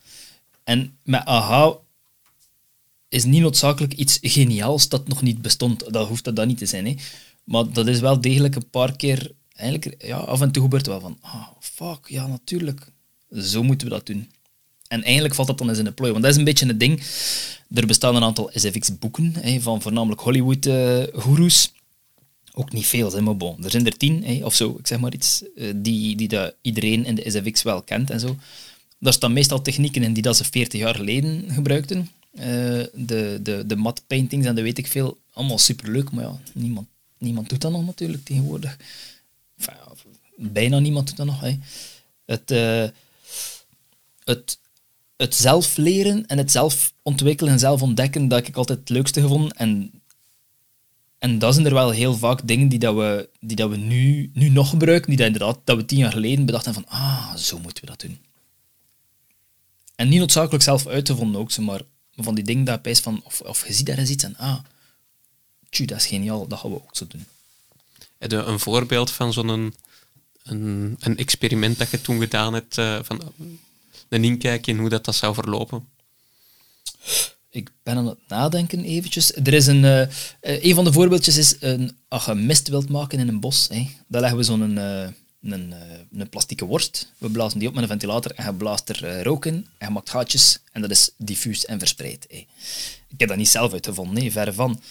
En 0.63 0.97
met 1.03 1.25
aha 1.25 1.77
is 3.09 3.23
niet 3.23 3.41
noodzakelijk 3.41 3.93
iets 3.93 4.17
geniaals 4.21 4.89
dat 4.89 5.07
nog 5.07 5.21
niet 5.21 5.41
bestond. 5.41 5.93
Dat 5.93 6.07
hoeft 6.07 6.23
dat 6.23 6.36
dan 6.36 6.47
niet 6.47 6.57
te 6.57 6.65
zijn. 6.65 6.86
Hè. 6.86 6.95
Maar 7.43 7.71
dat 7.71 7.88
is 7.88 7.99
wel 7.99 8.21
degelijk 8.21 8.55
een 8.55 8.69
paar 8.69 8.95
keer 8.95 9.31
eigenlijk, 9.55 10.03
ja, 10.05 10.17
af 10.17 10.41
en 10.41 10.51
toe 10.51 10.63
gebeurt 10.63 10.87
wel 10.87 10.99
van, 10.99 11.17
ah, 11.21 11.47
fuck, 11.59 12.07
ja, 12.07 12.27
natuurlijk. 12.27 12.91
Zo 13.31 13.63
moeten 13.63 13.87
we 13.87 13.93
dat 13.93 14.05
doen. 14.05 14.29
En 14.87 15.03
eigenlijk 15.03 15.35
valt 15.35 15.47
dat 15.47 15.57
dan 15.57 15.69
eens 15.69 15.77
in 15.77 15.83
de 15.83 15.91
plooi. 15.91 16.11
Want 16.11 16.23
dat 16.23 16.33
is 16.33 16.37
een 16.37 16.43
beetje 16.43 16.67
het 16.67 16.79
ding. 16.79 17.03
Er 17.73 17.85
bestaan 17.85 18.15
een 18.15 18.23
aantal 18.23 18.49
SFX-boeken 18.53 19.61
van 19.61 19.81
voornamelijk 19.81 20.21
Hollywood-goeroes. 20.21 21.71
ook 22.53 22.71
niet 22.71 22.85
veel, 22.85 23.09
zijn 23.09 23.23
maar 23.23 23.37
bon. 23.37 23.63
Er 23.63 23.71
zijn 23.71 23.85
er 23.85 23.97
tien, 23.97 24.45
of 24.45 24.55
zo, 24.55 24.75
ik 24.79 24.87
zeg 24.87 24.99
maar 24.99 25.13
iets, 25.13 25.43
eh, 25.55 25.71
die, 25.75 26.15
die 26.15 26.27
dat 26.27 26.55
iedereen 26.61 27.05
in 27.05 27.15
de 27.15 27.29
SFX 27.29 27.63
wel 27.63 27.81
kent 27.81 28.09
en 28.09 28.19
zo. 28.19 28.37
Daar 28.99 29.13
staan 29.13 29.33
meestal 29.33 29.61
technieken 29.61 30.03
in 30.03 30.13
die 30.13 30.23
dat 30.23 30.37
ze 30.37 30.43
40 30.43 30.79
jaar 30.79 30.95
geleden 30.95 31.45
gebruikten. 31.51 32.09
Uh, 32.35 32.43
de, 32.93 33.39
de, 33.41 33.63
de 33.65 33.75
matte 33.75 34.01
paintings 34.07 34.45
en 34.45 34.55
dat 34.55 34.63
weet 34.63 34.77
ik 34.77 34.87
veel. 34.87 35.17
Allemaal 35.33 35.57
superleuk, 35.57 36.11
maar 36.11 36.23
ja, 36.23 36.39
niemand, 36.53 36.87
niemand 37.17 37.49
doet 37.49 37.61
dat 37.61 37.71
nog 37.71 37.85
natuurlijk 37.85 38.25
tegenwoordig 38.25 38.77
bijna 40.51 40.79
niemand 40.79 41.08
doet 41.08 41.17
dat 41.17 41.25
nog. 41.25 41.41
Hè. 41.41 41.58
Het, 42.25 42.51
uh, 42.51 42.88
het, 44.23 44.60
het 45.17 45.36
zelf 45.36 45.77
leren 45.77 46.25
en 46.25 46.38
het 46.38 46.51
zelf 46.51 46.93
ontwikkelen 47.01 47.53
en 47.53 47.60
zelf 47.60 47.82
ontdekken, 47.82 48.27
dat 48.27 48.47
ik 48.47 48.56
altijd 48.56 48.79
het 48.79 48.89
leukste 48.89 49.21
gevonden. 49.21 49.51
En, 49.51 49.91
en 51.17 51.39
dat 51.39 51.53
zijn 51.53 51.65
er 51.65 51.73
wel 51.73 51.89
heel 51.89 52.15
vaak 52.15 52.47
dingen 52.47 52.67
die, 52.67 52.79
dat 52.79 52.95
we, 52.95 53.29
die 53.39 53.56
dat 53.56 53.69
we 53.69 53.77
nu, 53.77 54.32
nu 54.34 54.49
nog 54.49 54.69
gebruiken, 54.69 55.10
die 55.10 55.17
dat 55.17 55.27
inderdaad 55.27 55.60
dat 55.63 55.77
we 55.77 55.86
tien 55.86 55.97
jaar 55.97 56.12
geleden 56.12 56.45
bedachten 56.45 56.73
van, 56.73 56.88
ah, 56.88 57.36
zo 57.36 57.60
moeten 57.60 57.84
we 57.84 57.89
dat 57.89 57.99
doen. 57.99 58.19
En 59.95 60.10
niet 60.10 60.19
noodzakelijk 60.19 60.63
zelf 60.63 60.88
uitgevonden 60.88 61.41
ook, 61.41 61.58
maar 61.58 61.82
van 62.15 62.36
die 62.36 62.43
dingen 62.43 62.63
dat 62.63 62.79
je 62.84 62.95
van, 62.95 63.21
of, 63.23 63.41
of 63.41 63.67
je 63.67 63.73
ziet 63.73 63.86
daar 63.86 63.97
eens 63.97 64.10
iets 64.10 64.23
en, 64.23 64.38
ah, 64.38 64.60
tju, 65.69 65.86
dat 65.86 65.97
is 65.97 66.06
geniaal, 66.06 66.47
dat 66.47 66.60
gaan 66.60 66.69
we 66.71 66.75
ook 66.75 66.95
zo 66.95 67.08
doen. 67.08 67.25
Heb 68.17 68.32
een 68.32 68.60
voorbeeld 68.60 69.12
van 69.12 69.34
zo'n 69.34 69.73
een, 70.43 70.95
een 70.99 71.17
experiment 71.17 71.77
dat 71.77 71.89
je 71.89 72.01
toen 72.01 72.19
gedaan 72.19 72.53
hebt, 72.53 72.77
uh, 72.77 72.99
van 73.01 73.34
een 74.10 74.23
inkijk 74.23 74.67
in 74.67 74.77
hoe 74.77 74.89
dat, 74.89 75.06
dat 75.06 75.15
zou 75.15 75.34
verlopen? 75.34 75.88
Ik 77.49 77.71
ben 77.84 77.97
aan 77.97 78.08
het 78.08 78.17
nadenken 78.27 78.84
eventjes. 78.84 79.36
Er 79.36 79.53
is 79.53 79.67
een, 79.67 79.84
uh, 79.84 80.08
een 80.41 80.75
van 80.75 80.84
de 80.84 80.93
voorbeeldjes 80.93 81.38
is, 81.38 81.56
een, 81.60 81.97
als 82.08 82.25
je 82.25 82.34
mist 82.34 82.67
wilt 82.67 82.89
maken 82.89 83.19
in 83.19 83.27
een 83.27 83.39
bos, 83.39 83.67
hè, 83.69 83.89
dan 84.08 84.21
leggen 84.21 84.39
we 84.39 84.45
zo'n 84.45 84.62
een, 84.62 84.77
een, 85.41 85.73
een 86.12 86.29
plastieke 86.29 86.65
worst. 86.65 87.12
We 87.17 87.29
blazen 87.29 87.60
die 87.60 87.67
op 87.67 87.73
met 87.73 87.84
een 87.84 87.89
ventilator 87.89 88.32
en 88.32 88.45
je 88.45 88.53
blaast 88.53 88.89
er 88.89 89.23
rook 89.23 89.45
in 89.45 89.67
en 89.77 89.88
je 89.88 89.93
maakt 89.93 90.10
gaatjes 90.10 90.60
en 90.71 90.82
dat 90.82 90.91
is 90.91 91.12
diffuus 91.17 91.65
en 91.65 91.79
verspreid. 91.79 92.25
Hè. 92.29 92.45
Ik 93.08 93.19
heb 93.19 93.29
dat 93.29 93.38
niet 93.38 93.49
zelf 93.49 93.73
uitgevonden, 93.73 94.13
nee, 94.13 94.32
verre 94.32 94.53
van. 94.53 94.82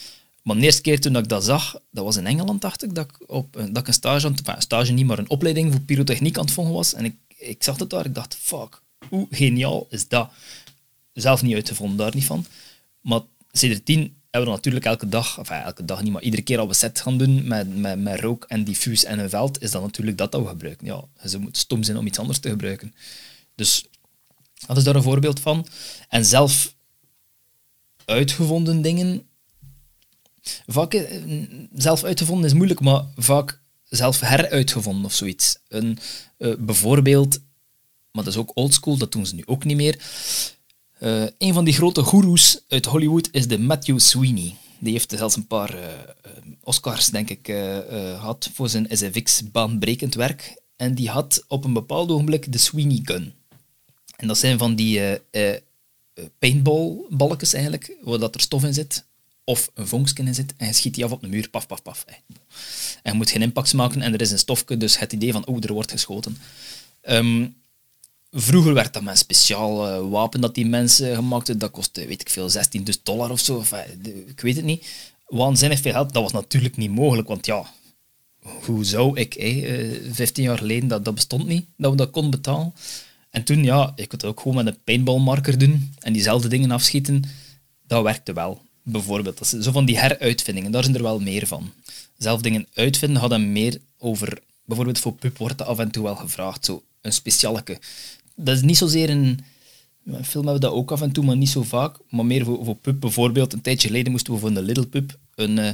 Maar 0.43 0.57
de 0.57 0.63
eerste 0.63 0.81
keer 0.81 1.01
toen 1.01 1.17
ik 1.17 1.29
dat 1.29 1.45
zag, 1.45 1.81
dat 1.91 2.05
was 2.05 2.17
in 2.17 2.27
Engeland, 2.27 2.61
dacht 2.61 2.83
ik, 2.83 2.95
dat 2.95 3.09
ik, 3.09 3.31
op, 3.31 3.53
dat 3.53 3.77
ik 3.77 3.87
een 3.87 3.93
stage, 3.93 4.27
aan, 4.27 4.63
stage 4.63 4.93
niet, 4.93 5.07
maar 5.07 5.19
een 5.19 5.31
opleiding 5.31 5.73
voor 5.73 5.81
pyrotechniek 5.81 6.39
aan 6.39 6.45
het 6.45 6.55
volgen 6.55 6.73
was. 6.73 6.95
En 6.95 7.05
ik, 7.05 7.15
ik 7.37 7.63
zag 7.63 7.79
het 7.79 7.91
daar, 7.91 8.07
ik 8.07 8.15
dacht, 8.15 8.35
fuck, 8.35 8.83
hoe 9.09 9.27
geniaal 9.31 9.87
is 9.91 10.09
dat? 10.09 10.31
Zelf 11.13 11.43
niet 11.43 11.55
uitgevonden, 11.55 11.97
daar 11.97 12.15
niet 12.15 12.25
van. 12.25 12.47
Maar 13.01 13.21
sinds 13.51 13.81
tien 13.85 14.17
hebben 14.31 14.51
we 14.51 14.57
natuurlijk 14.57 14.85
elke 14.85 15.09
dag, 15.09 15.39
enfin 15.39 15.57
elke 15.57 15.85
dag 15.85 16.03
niet, 16.03 16.13
maar 16.13 16.23
iedere 16.23 16.43
keer 16.43 16.59
als 16.59 16.69
we 16.69 16.75
set 16.75 17.01
gaan 17.01 17.19
doen 17.19 17.47
met, 17.49 17.77
met, 17.77 17.99
met 17.99 18.21
rook 18.21 18.45
en 18.45 18.65
diffuus 18.65 19.05
en 19.05 19.19
een 19.19 19.31
veld, 19.31 19.63
is 19.63 19.71
dat 19.71 19.83
natuurlijk 19.83 20.19
dat 20.19 20.33
dat 20.33 20.43
we 20.43 20.49
gebruiken. 20.49 20.87
Ja, 20.87 21.05
ze 21.29 21.39
moet 21.39 21.57
stom 21.57 21.83
zijn 21.83 21.97
om 21.97 22.07
iets 22.07 22.19
anders 22.19 22.39
te 22.39 22.49
gebruiken. 22.49 22.95
Dus 23.55 23.85
dat 24.67 24.77
is 24.77 24.85
daar 24.85 24.97
een 24.97 25.03
voorbeeld 25.03 25.41
van. 25.41 25.67
En 26.09 26.25
zelf 26.25 26.75
uitgevonden 28.05 28.83
dingen 28.83 29.27
Vaak 30.67 30.95
eh, 30.95 31.23
zelf 31.75 32.05
uitgevonden 32.05 32.47
is 32.47 32.55
moeilijk, 32.55 32.81
maar 32.81 33.05
vaak 33.17 33.61
zelf 33.85 34.21
heruitgevonden 34.21 35.05
of 35.05 35.13
zoiets. 35.15 35.59
Een, 35.69 35.99
uh, 36.39 36.55
bijvoorbeeld, 36.59 37.39
maar 38.11 38.25
dat 38.25 38.33
is 38.33 38.39
ook 38.39 38.51
oldschool, 38.55 38.97
dat 38.97 39.13
doen 39.13 39.27
ze 39.27 39.35
nu 39.35 39.43
ook 39.47 39.65
niet 39.65 39.77
meer. 39.77 40.01
Uh, 41.01 41.27
een 41.39 41.53
van 41.53 41.65
die 41.65 41.75
grote 41.75 42.03
goeroes 42.03 42.61
uit 42.69 42.85
Hollywood 42.85 43.29
is 43.33 43.47
de 43.47 43.59
Matthew 43.59 43.99
Sweeney. 43.99 44.55
Die 44.79 44.93
heeft 44.93 45.15
zelfs 45.17 45.37
een 45.37 45.47
paar 45.47 45.77
Oscars, 46.63 47.07
denk 47.07 47.31
ik, 47.31 47.47
gehad 47.47 48.51
voor 48.53 48.69
zijn 48.69 48.87
SFX-baanbrekend 48.91 50.15
werk. 50.15 50.63
En 50.77 50.95
die 50.95 51.09
had 51.09 51.45
op 51.49 51.65
een 51.65 51.73
bepaald 51.73 52.11
ogenblik 52.11 52.53
de 52.53 52.59
Sweeney 52.59 53.01
Gun. 53.03 53.35
En 54.17 54.27
dat 54.27 54.39
zijn 54.39 54.59
van 54.59 54.75
die 54.75 55.21
paintballballetjes 56.39 57.53
eigenlijk, 57.53 57.97
waar 58.01 58.19
dat 58.19 58.35
er 58.35 58.41
stof 58.41 58.65
in 58.65 58.75
zit 58.75 59.05
of 59.45 59.71
een 59.75 59.87
vonkje 59.87 60.23
in 60.23 60.35
zit 60.35 60.55
en 60.57 60.67
je 60.67 60.73
schiet 60.73 60.95
die 60.95 61.05
af 61.05 61.11
op 61.13 61.21
de 61.21 61.29
muur, 61.29 61.49
paf, 61.49 61.67
paf, 61.67 61.83
paf. 61.83 62.05
En 63.03 63.13
je 63.13 63.19
moet 63.19 63.31
geen 63.31 63.43
impact 63.43 63.73
maken 63.73 64.03
en 64.03 64.13
er 64.13 64.21
is 64.21 64.31
een 64.31 64.39
stofje, 64.39 64.77
dus 64.77 64.99
het 64.99 65.13
idee 65.13 65.33
van, 65.33 65.47
oh, 65.47 65.57
er 65.61 65.73
wordt 65.73 65.91
geschoten. 65.91 66.39
Ehm, 67.01 67.47
vroeger 68.31 68.75
werd 68.75 68.93
dat 68.93 69.03
met 69.03 69.13
een 69.13 69.19
speciaal 69.19 69.89
uh, 69.89 70.11
wapen 70.11 70.41
dat 70.41 70.55
die 70.55 70.67
mensen 70.67 71.15
gemaakt 71.15 71.47
hebben. 71.47 71.67
Dat 71.67 71.77
kostte, 71.77 72.07
weet 72.07 72.21
ik 72.21 72.31
veel, 72.31 72.51
16 72.51 72.87
dollar 73.03 73.31
of 73.31 73.41
zo. 73.41 73.57
Of, 73.57 73.73
ik 74.27 74.41
weet 74.41 74.57
het 74.57 74.65
niet. 74.65 74.87
Waanzinnig 75.27 75.81
veel 75.81 75.93
geld. 75.93 76.13
Dat 76.13 76.23
was 76.23 76.33
natuurlijk 76.33 76.77
niet 76.77 76.91
mogelijk, 76.91 77.29
want 77.29 77.47
ja, 77.47 77.67
hoe 78.65 78.85
zou 78.85 79.19
ik, 79.19 79.35
eh, 79.35 80.13
15 80.13 80.45
jaar 80.45 80.59
geleden, 80.59 80.89
dat, 80.89 81.05
dat 81.05 81.15
bestond 81.15 81.47
niet, 81.47 81.67
dat 81.77 81.91
we 81.91 81.97
dat 81.97 82.11
konden 82.11 82.31
betalen. 82.31 82.75
En 83.31 83.45
toen, 83.45 83.65
ja, 83.65 83.93
ik 83.97 84.09
kon 84.09 84.19
het 84.19 84.29
ook 84.29 84.41
gewoon 84.41 84.65
met 84.65 84.67
een 84.67 84.83
paintballmarker 84.85 85.59
doen 85.59 85.95
en 85.99 86.13
diezelfde 86.13 86.49
dingen 86.49 86.71
afschieten. 86.71 87.25
Dat 87.87 88.03
werkte 88.03 88.33
wel 88.33 88.63
bijvoorbeeld. 88.83 89.38
Dat 89.38 89.57
zo 89.61 89.73
van 89.73 89.85
die 89.85 89.99
heruitvindingen, 89.99 90.73
daar 90.73 90.83
zijn 90.83 90.97
er 90.97 91.03
wel 91.03 91.21
meer 91.21 91.47
van. 91.47 91.73
Zelf 92.18 92.40
dingen 92.40 92.66
uitvinden 92.75 93.21
hadden 93.21 93.53
meer 93.53 93.81
over... 93.99 94.38
Bijvoorbeeld 94.64 94.99
voor 94.99 95.12
Pup 95.12 95.38
wordt 95.38 95.59
dat 95.59 95.66
af 95.66 95.79
en 95.79 95.90
toe 95.90 96.03
wel 96.03 96.16
gevraagd, 96.16 96.64
zo 96.64 96.83
een 97.01 97.12
specialeke. 97.12 97.79
Dat 98.35 98.57
is 98.57 98.62
niet 98.62 98.77
zozeer 98.77 99.11
een... 99.11 99.45
een 100.05 100.25
film 100.25 100.45
hebben 100.45 100.55
we 100.55 100.68
dat 100.68 100.73
ook 100.73 100.90
af 100.90 101.01
en 101.01 101.12
toe, 101.12 101.25
maar 101.25 101.37
niet 101.37 101.49
zo 101.49 101.62
vaak. 101.62 101.97
Maar 102.09 102.27
meer 102.27 102.45
voor, 102.45 102.64
voor 102.64 102.77
Pup. 102.77 103.01
Bijvoorbeeld, 103.01 103.53
een 103.53 103.61
tijdje 103.61 103.88
geleden 103.88 104.12
moesten 104.12 104.33
we 104.33 104.38
voor 104.38 104.49
een 104.49 104.62
Little 104.62 104.87
Pup 104.87 105.18
een 105.35 105.59
uh, 105.59 105.71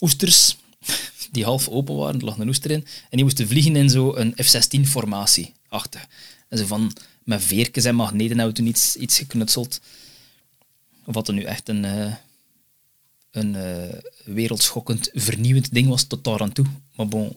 oesters 0.00 0.56
die 1.32 1.44
half 1.44 1.68
open 1.68 1.96
waren, 1.96 2.18
er 2.18 2.24
lag 2.24 2.38
een 2.38 2.48
oester 2.48 2.70
in, 2.70 2.80
en 2.80 2.86
die 3.10 3.22
moesten 3.22 3.48
vliegen 3.48 3.76
in 3.76 3.90
zo'n 3.90 4.34
F-16-formatie 4.36 5.52
achter. 5.68 6.06
En 6.48 6.58
zo 6.58 6.66
van, 6.66 6.92
met 7.24 7.44
veertjes 7.44 7.84
en 7.84 7.94
magneten 7.94 8.38
hebben 8.38 8.54
we 8.54 8.60
toen 8.60 8.70
iets, 8.70 8.96
iets 8.96 9.18
geknutseld. 9.18 9.80
Of 11.04 11.14
wat 11.14 11.28
er 11.28 11.34
nu 11.34 11.42
echt 11.42 11.68
een, 11.68 11.84
uh, 11.84 12.14
een 13.36 13.54
uh, 13.54 14.34
wereldschokkend, 14.34 15.10
vernieuwend 15.12 15.74
ding 15.74 15.88
was 15.88 16.04
tot 16.04 16.24
daar 16.24 16.40
aan 16.40 16.52
toe. 16.52 16.66
Maar 16.94 17.08
bon, 17.08 17.36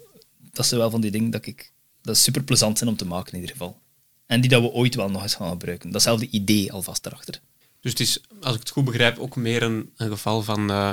dat 0.52 0.66
zijn 0.66 0.80
wel 0.80 0.90
van 0.90 1.02
die 1.02 1.12
dingen 1.12 1.30
dat 1.30 1.46
ik 1.46 1.72
dat 2.02 2.18
super 2.18 2.44
plezant 2.44 2.78
zijn 2.78 2.90
om 2.90 2.96
te 2.96 3.06
maken 3.06 3.34
in 3.34 3.40
ieder 3.40 3.56
geval. 3.56 3.80
En 4.26 4.42
die 4.42 4.50
dat 4.50 4.62
we 4.62 4.72
ooit 4.72 4.96
wel 4.96 5.10
nog 5.10 5.22
eens 5.22 5.36
gaan 5.36 5.50
gebruiken. 5.50 5.92
Datzelfde 5.92 6.30
idee 6.30 6.72
alvast 6.72 7.06
erachter. 7.06 7.42
Dus 7.82 7.92
het 7.92 8.00
is, 8.00 8.22
als 8.42 8.54
ik 8.54 8.60
het 8.60 8.70
goed 8.70 8.86
begrijp, 8.86 9.18
ook 9.18 9.36
meer 9.36 9.64
een, 9.64 9.92
een 9.96 10.10
geval 10.10 10.42
van 10.42 10.72
uh, 10.72 10.92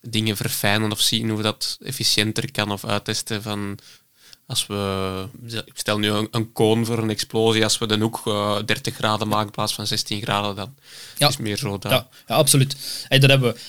dingen 0.00 0.36
verfijnen 0.36 0.92
of 0.92 1.00
zien 1.00 1.28
hoe 1.28 1.42
dat 1.42 1.78
efficiënter 1.82 2.50
kan 2.50 2.70
of 2.70 2.84
uittesten 2.84 3.42
van 3.42 3.78
als 4.48 4.66
we, 4.66 5.24
ik 5.64 5.72
stel 5.74 5.98
nu 5.98 6.08
een, 6.08 6.28
een 6.30 6.52
koon 6.52 6.86
voor 6.86 6.98
een 6.98 7.10
explosie, 7.10 7.64
als 7.64 7.78
we 7.78 7.86
de 7.86 7.98
hoek 7.98 8.22
uh, 8.26 8.58
30 8.64 8.94
graden 8.94 9.28
maken 9.28 9.46
in 9.46 9.52
plaats 9.52 9.74
van 9.74 9.86
16 9.86 10.22
graden, 10.22 10.56
dan 10.56 10.74
ja. 11.18 11.28
is 11.28 11.34
het 11.34 11.42
meer 11.42 11.56
zo. 11.56 11.78
Dat... 11.78 11.92
Ja, 11.92 12.08
ja, 12.26 12.34
absoluut. 12.34 12.76
Hey, 13.08 13.18
daar 13.18 13.30
hebben 13.30 13.52
we, 13.52 13.60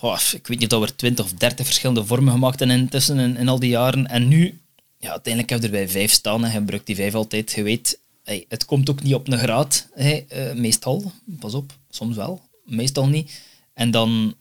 oh, 0.00 0.20
ik 0.32 0.46
weet 0.46 0.58
niet 0.58 0.72
of 0.72 0.84
we 0.84 0.94
20 0.94 1.24
of 1.24 1.32
30 1.32 1.66
verschillende 1.66 2.04
vormen 2.04 2.32
gemaakt 2.32 2.58
hebben 2.58 2.78
intussen 2.78 3.18
in, 3.18 3.36
in 3.36 3.48
al 3.48 3.58
die 3.58 3.70
jaren. 3.70 4.06
En 4.06 4.28
nu, 4.28 4.60
ja, 4.98 5.10
uiteindelijk 5.10 5.52
heb 5.52 5.60
je 5.60 5.66
er 5.66 5.72
bij 5.72 5.88
vijf 5.88 6.12
staan 6.12 6.44
en 6.44 6.50
je 6.50 6.56
gebruikt 6.56 6.86
die 6.86 6.96
vijf 6.96 7.14
altijd. 7.14 7.52
Je 7.52 7.62
weet, 7.62 7.98
hey, 8.24 8.44
het 8.48 8.64
komt 8.64 8.90
ook 8.90 9.02
niet 9.02 9.14
op 9.14 9.28
een 9.28 9.38
graad, 9.38 9.88
uh, 9.96 10.52
meestal. 10.54 11.12
Pas 11.38 11.54
op, 11.54 11.72
soms 11.90 12.16
wel, 12.16 12.42
meestal 12.64 13.08
niet. 13.08 13.40
En 13.72 13.90
dan, 13.90 14.34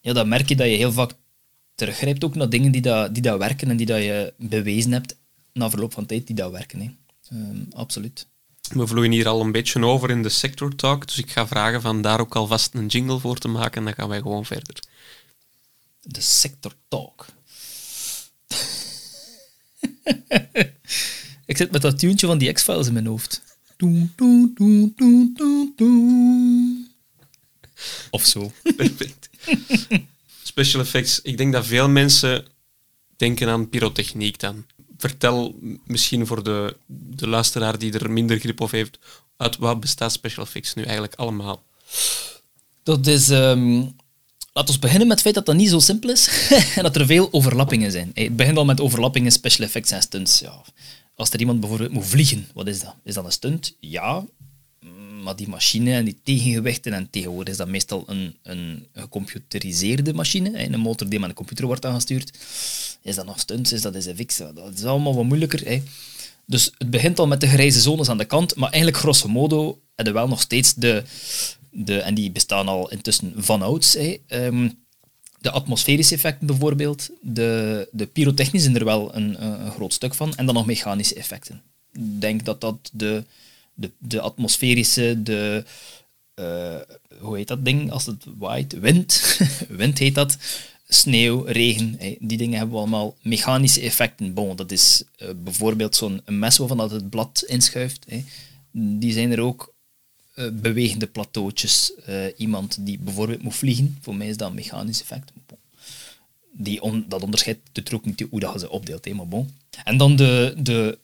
ja, 0.00 0.12
dan 0.12 0.28
merk 0.28 0.48
je 0.48 0.56
dat 0.56 0.66
je 0.66 0.76
heel 0.76 0.92
vaak 0.92 1.12
teruggrijpt 1.74 2.24
ook 2.24 2.34
naar 2.34 2.48
dingen 2.48 2.72
die, 2.72 2.80
dat, 2.80 3.14
die 3.14 3.22
dat 3.22 3.38
werken 3.38 3.70
en 3.70 3.76
die 3.76 3.86
dat 3.86 3.98
je 3.98 4.32
bewezen 4.36 4.92
hebt 4.92 5.16
na 5.52 5.70
verloop 5.70 5.92
van 5.92 6.06
tijd 6.06 6.26
die 6.26 6.36
dat 6.36 6.50
werken. 6.50 6.98
Um, 7.32 7.66
absoluut. 7.72 8.26
We 8.72 8.86
vloeien 8.86 9.12
hier 9.12 9.28
al 9.28 9.40
een 9.40 9.52
beetje 9.52 9.84
over 9.84 10.10
in 10.10 10.22
de 10.22 10.28
sector 10.28 10.74
talk, 10.74 11.06
dus 11.06 11.18
ik 11.18 11.30
ga 11.30 11.46
vragen 11.46 11.80
van 11.80 12.02
daar 12.02 12.20
ook 12.20 12.36
alvast 12.36 12.74
een 12.74 12.86
jingle 12.86 13.18
voor 13.18 13.38
te 13.38 13.48
maken 13.48 13.78
en 13.78 13.84
dan 13.84 13.94
gaan 13.94 14.08
wij 14.08 14.20
gewoon 14.20 14.44
verder. 14.44 14.78
De 16.00 16.20
sector 16.20 16.72
talk. 16.88 17.26
ik 21.46 21.56
zit 21.56 21.70
met 21.70 21.82
dat 21.82 21.98
tuentje 21.98 22.26
van 22.26 22.38
die 22.38 22.52
X-Files 22.52 22.86
in 22.86 22.92
mijn 22.92 23.06
hoofd. 23.06 23.42
Of 28.10 28.24
zo. 28.26 28.52
Perfect. 28.76 29.28
Special 30.42 30.82
effects. 30.82 31.20
Ik 31.22 31.36
denk 31.36 31.52
dat 31.52 31.66
veel 31.66 31.88
mensen 31.88 32.46
denken 33.16 33.48
aan 33.48 33.68
pyrotechniek 33.68 34.38
dan. 34.38 34.66
Vertel 34.98 35.58
misschien 35.86 36.26
voor 36.26 36.42
de, 36.42 36.76
de 36.86 37.28
luisteraar 37.28 37.78
die 37.78 37.98
er 37.98 38.10
minder 38.10 38.38
grip 38.38 38.60
op 38.60 38.70
heeft, 38.70 38.98
uit 39.36 39.56
wat 39.56 39.80
bestaat 39.80 40.12
special 40.12 40.44
effects 40.44 40.74
nu 40.74 40.82
eigenlijk 40.82 41.14
allemaal? 41.14 41.62
Dat 42.82 43.06
is... 43.06 43.28
Um, 43.28 43.96
laten 44.52 44.74
we 44.74 44.80
beginnen 44.80 45.06
met 45.06 45.16
het 45.16 45.22
feit 45.22 45.34
dat 45.34 45.46
dat 45.46 45.56
niet 45.56 45.68
zo 45.70 45.78
simpel 45.78 46.10
is 46.10 46.48
en 46.76 46.82
dat 46.82 46.96
er 46.96 47.06
veel 47.06 47.28
overlappingen 47.32 47.90
zijn. 47.90 48.10
Het 48.14 48.36
begint 48.36 48.56
al 48.56 48.64
met 48.64 48.80
overlappingen, 48.80 49.32
special 49.32 49.66
effects 49.66 49.90
en 49.90 50.02
stunts. 50.02 50.38
Ja. 50.38 50.62
Als 51.14 51.30
er 51.30 51.40
iemand 51.40 51.60
bijvoorbeeld 51.60 51.92
moet 51.92 52.06
vliegen, 52.06 52.48
wat 52.54 52.66
is 52.66 52.80
dat? 52.80 52.94
Is 53.04 53.14
dat 53.14 53.24
een 53.24 53.32
stunt? 53.32 53.76
Ja, 53.80 54.24
maar 55.24 55.36
die 55.36 55.48
machine 55.48 55.92
en 55.92 56.04
die 56.04 56.18
tegengewichten, 56.22 56.92
en 56.92 57.10
tegenwoordig 57.10 57.52
is 57.52 57.58
dat 57.58 57.68
meestal 57.68 58.04
een, 58.06 58.36
een 58.42 58.86
gecomputeriseerde 58.94 60.14
machine, 60.14 60.72
een 60.72 60.80
motor 60.80 61.08
die 61.08 61.20
met 61.20 61.28
een 61.28 61.34
computer 61.34 61.66
wordt 61.66 61.86
aangestuurd. 61.86 62.38
Is 63.02 63.14
dat 63.14 63.26
nog 63.26 63.40
stunts? 63.40 63.72
Is 63.72 63.82
dat 63.82 64.02
SFX? 64.02 64.36
Dat 64.36 64.72
is 64.74 64.84
allemaal 64.84 65.14
wat 65.14 65.24
moeilijker. 65.24 65.82
Dus 66.46 66.70
het 66.78 66.90
begint 66.90 67.18
al 67.18 67.26
met 67.26 67.40
de 67.40 67.48
grijze 67.48 67.80
zones 67.80 68.08
aan 68.08 68.18
de 68.18 68.24
kant, 68.24 68.54
maar 68.56 68.70
eigenlijk 68.70 69.02
grosso 69.02 69.28
modo 69.28 69.80
hebben 69.94 70.14
we 70.14 70.20
wel 70.20 70.28
nog 70.28 70.40
steeds 70.40 70.74
de, 70.74 71.02
de 71.70 71.98
en 72.00 72.14
die 72.14 72.30
bestaan 72.30 72.68
al 72.68 72.90
intussen 72.90 73.32
vanouds, 73.36 73.92
hè, 73.92 74.16
um, 74.28 74.82
de 75.40 75.50
atmosferische 75.50 76.14
effecten 76.14 76.46
bijvoorbeeld, 76.46 77.10
de, 77.20 77.88
de 77.92 78.06
pyrotechnische 78.06 78.68
zijn 78.68 78.78
er 78.78 78.84
wel 78.84 79.14
een, 79.14 79.44
een 79.44 79.70
groot 79.70 79.92
stuk 79.92 80.14
van, 80.14 80.34
en 80.34 80.46
dan 80.46 80.54
nog 80.54 80.66
mechanische 80.66 81.14
effecten. 81.14 81.62
Ik 81.92 82.20
denk 82.20 82.44
dat 82.44 82.60
dat 82.60 82.90
de, 82.92 83.24
de, 83.74 83.90
de 83.98 84.20
atmosferische, 84.20 85.22
de, 85.22 85.64
uh, 86.34 86.80
hoe 87.20 87.36
heet 87.36 87.48
dat 87.48 87.64
ding 87.64 87.90
als 87.90 88.06
het 88.06 88.24
waait? 88.38 88.78
Wind. 88.78 89.38
Wind 89.68 89.98
heet 89.98 90.14
dat. 90.14 90.36
Sneeuw, 90.88 91.42
regen, 91.42 91.98
die 92.18 92.38
dingen 92.38 92.58
hebben 92.58 92.74
we 92.74 92.80
allemaal 92.80 93.16
mechanische 93.22 93.80
effecten. 93.80 94.34
Bon, 94.34 94.56
dat 94.56 94.72
is 94.72 95.02
uh, 95.22 95.28
bijvoorbeeld 95.36 95.96
zo'n 95.96 96.22
mes 96.26 96.56
waarvan 96.56 96.76
dat 96.76 96.90
het 96.90 97.10
blad 97.10 97.44
inschuift. 97.46 98.06
Die 98.70 99.12
zijn 99.12 99.32
er 99.32 99.40
ook 99.40 99.74
uh, 100.34 100.50
bewegende 100.52 101.06
plateautjes. 101.06 101.92
iemand 102.36 102.86
die 102.86 102.98
bijvoorbeeld 102.98 103.42
moet 103.42 103.54
vliegen, 103.54 103.98
voor 104.00 104.16
mij 104.16 104.28
is 104.28 104.36
dat 104.36 104.48
een 104.48 104.54
mechanisch 104.54 105.00
effect. 105.00 105.32
Bon. 105.46 105.58
Die 106.52 106.82
on, 106.82 107.04
dat 107.08 107.22
onderscheidt 107.22 107.60
de 107.72 107.82
ook 107.94 108.04
niet 108.04 108.26
hoe 108.30 108.40
dat 108.40 108.52
je 108.52 108.58
ze 108.58 108.70
opdeelt, 108.70 109.14
maar 109.14 109.28
bon. 109.28 109.50
En 109.84 109.96
dan 109.96 110.16
de, 110.16 110.54
de 110.58 110.98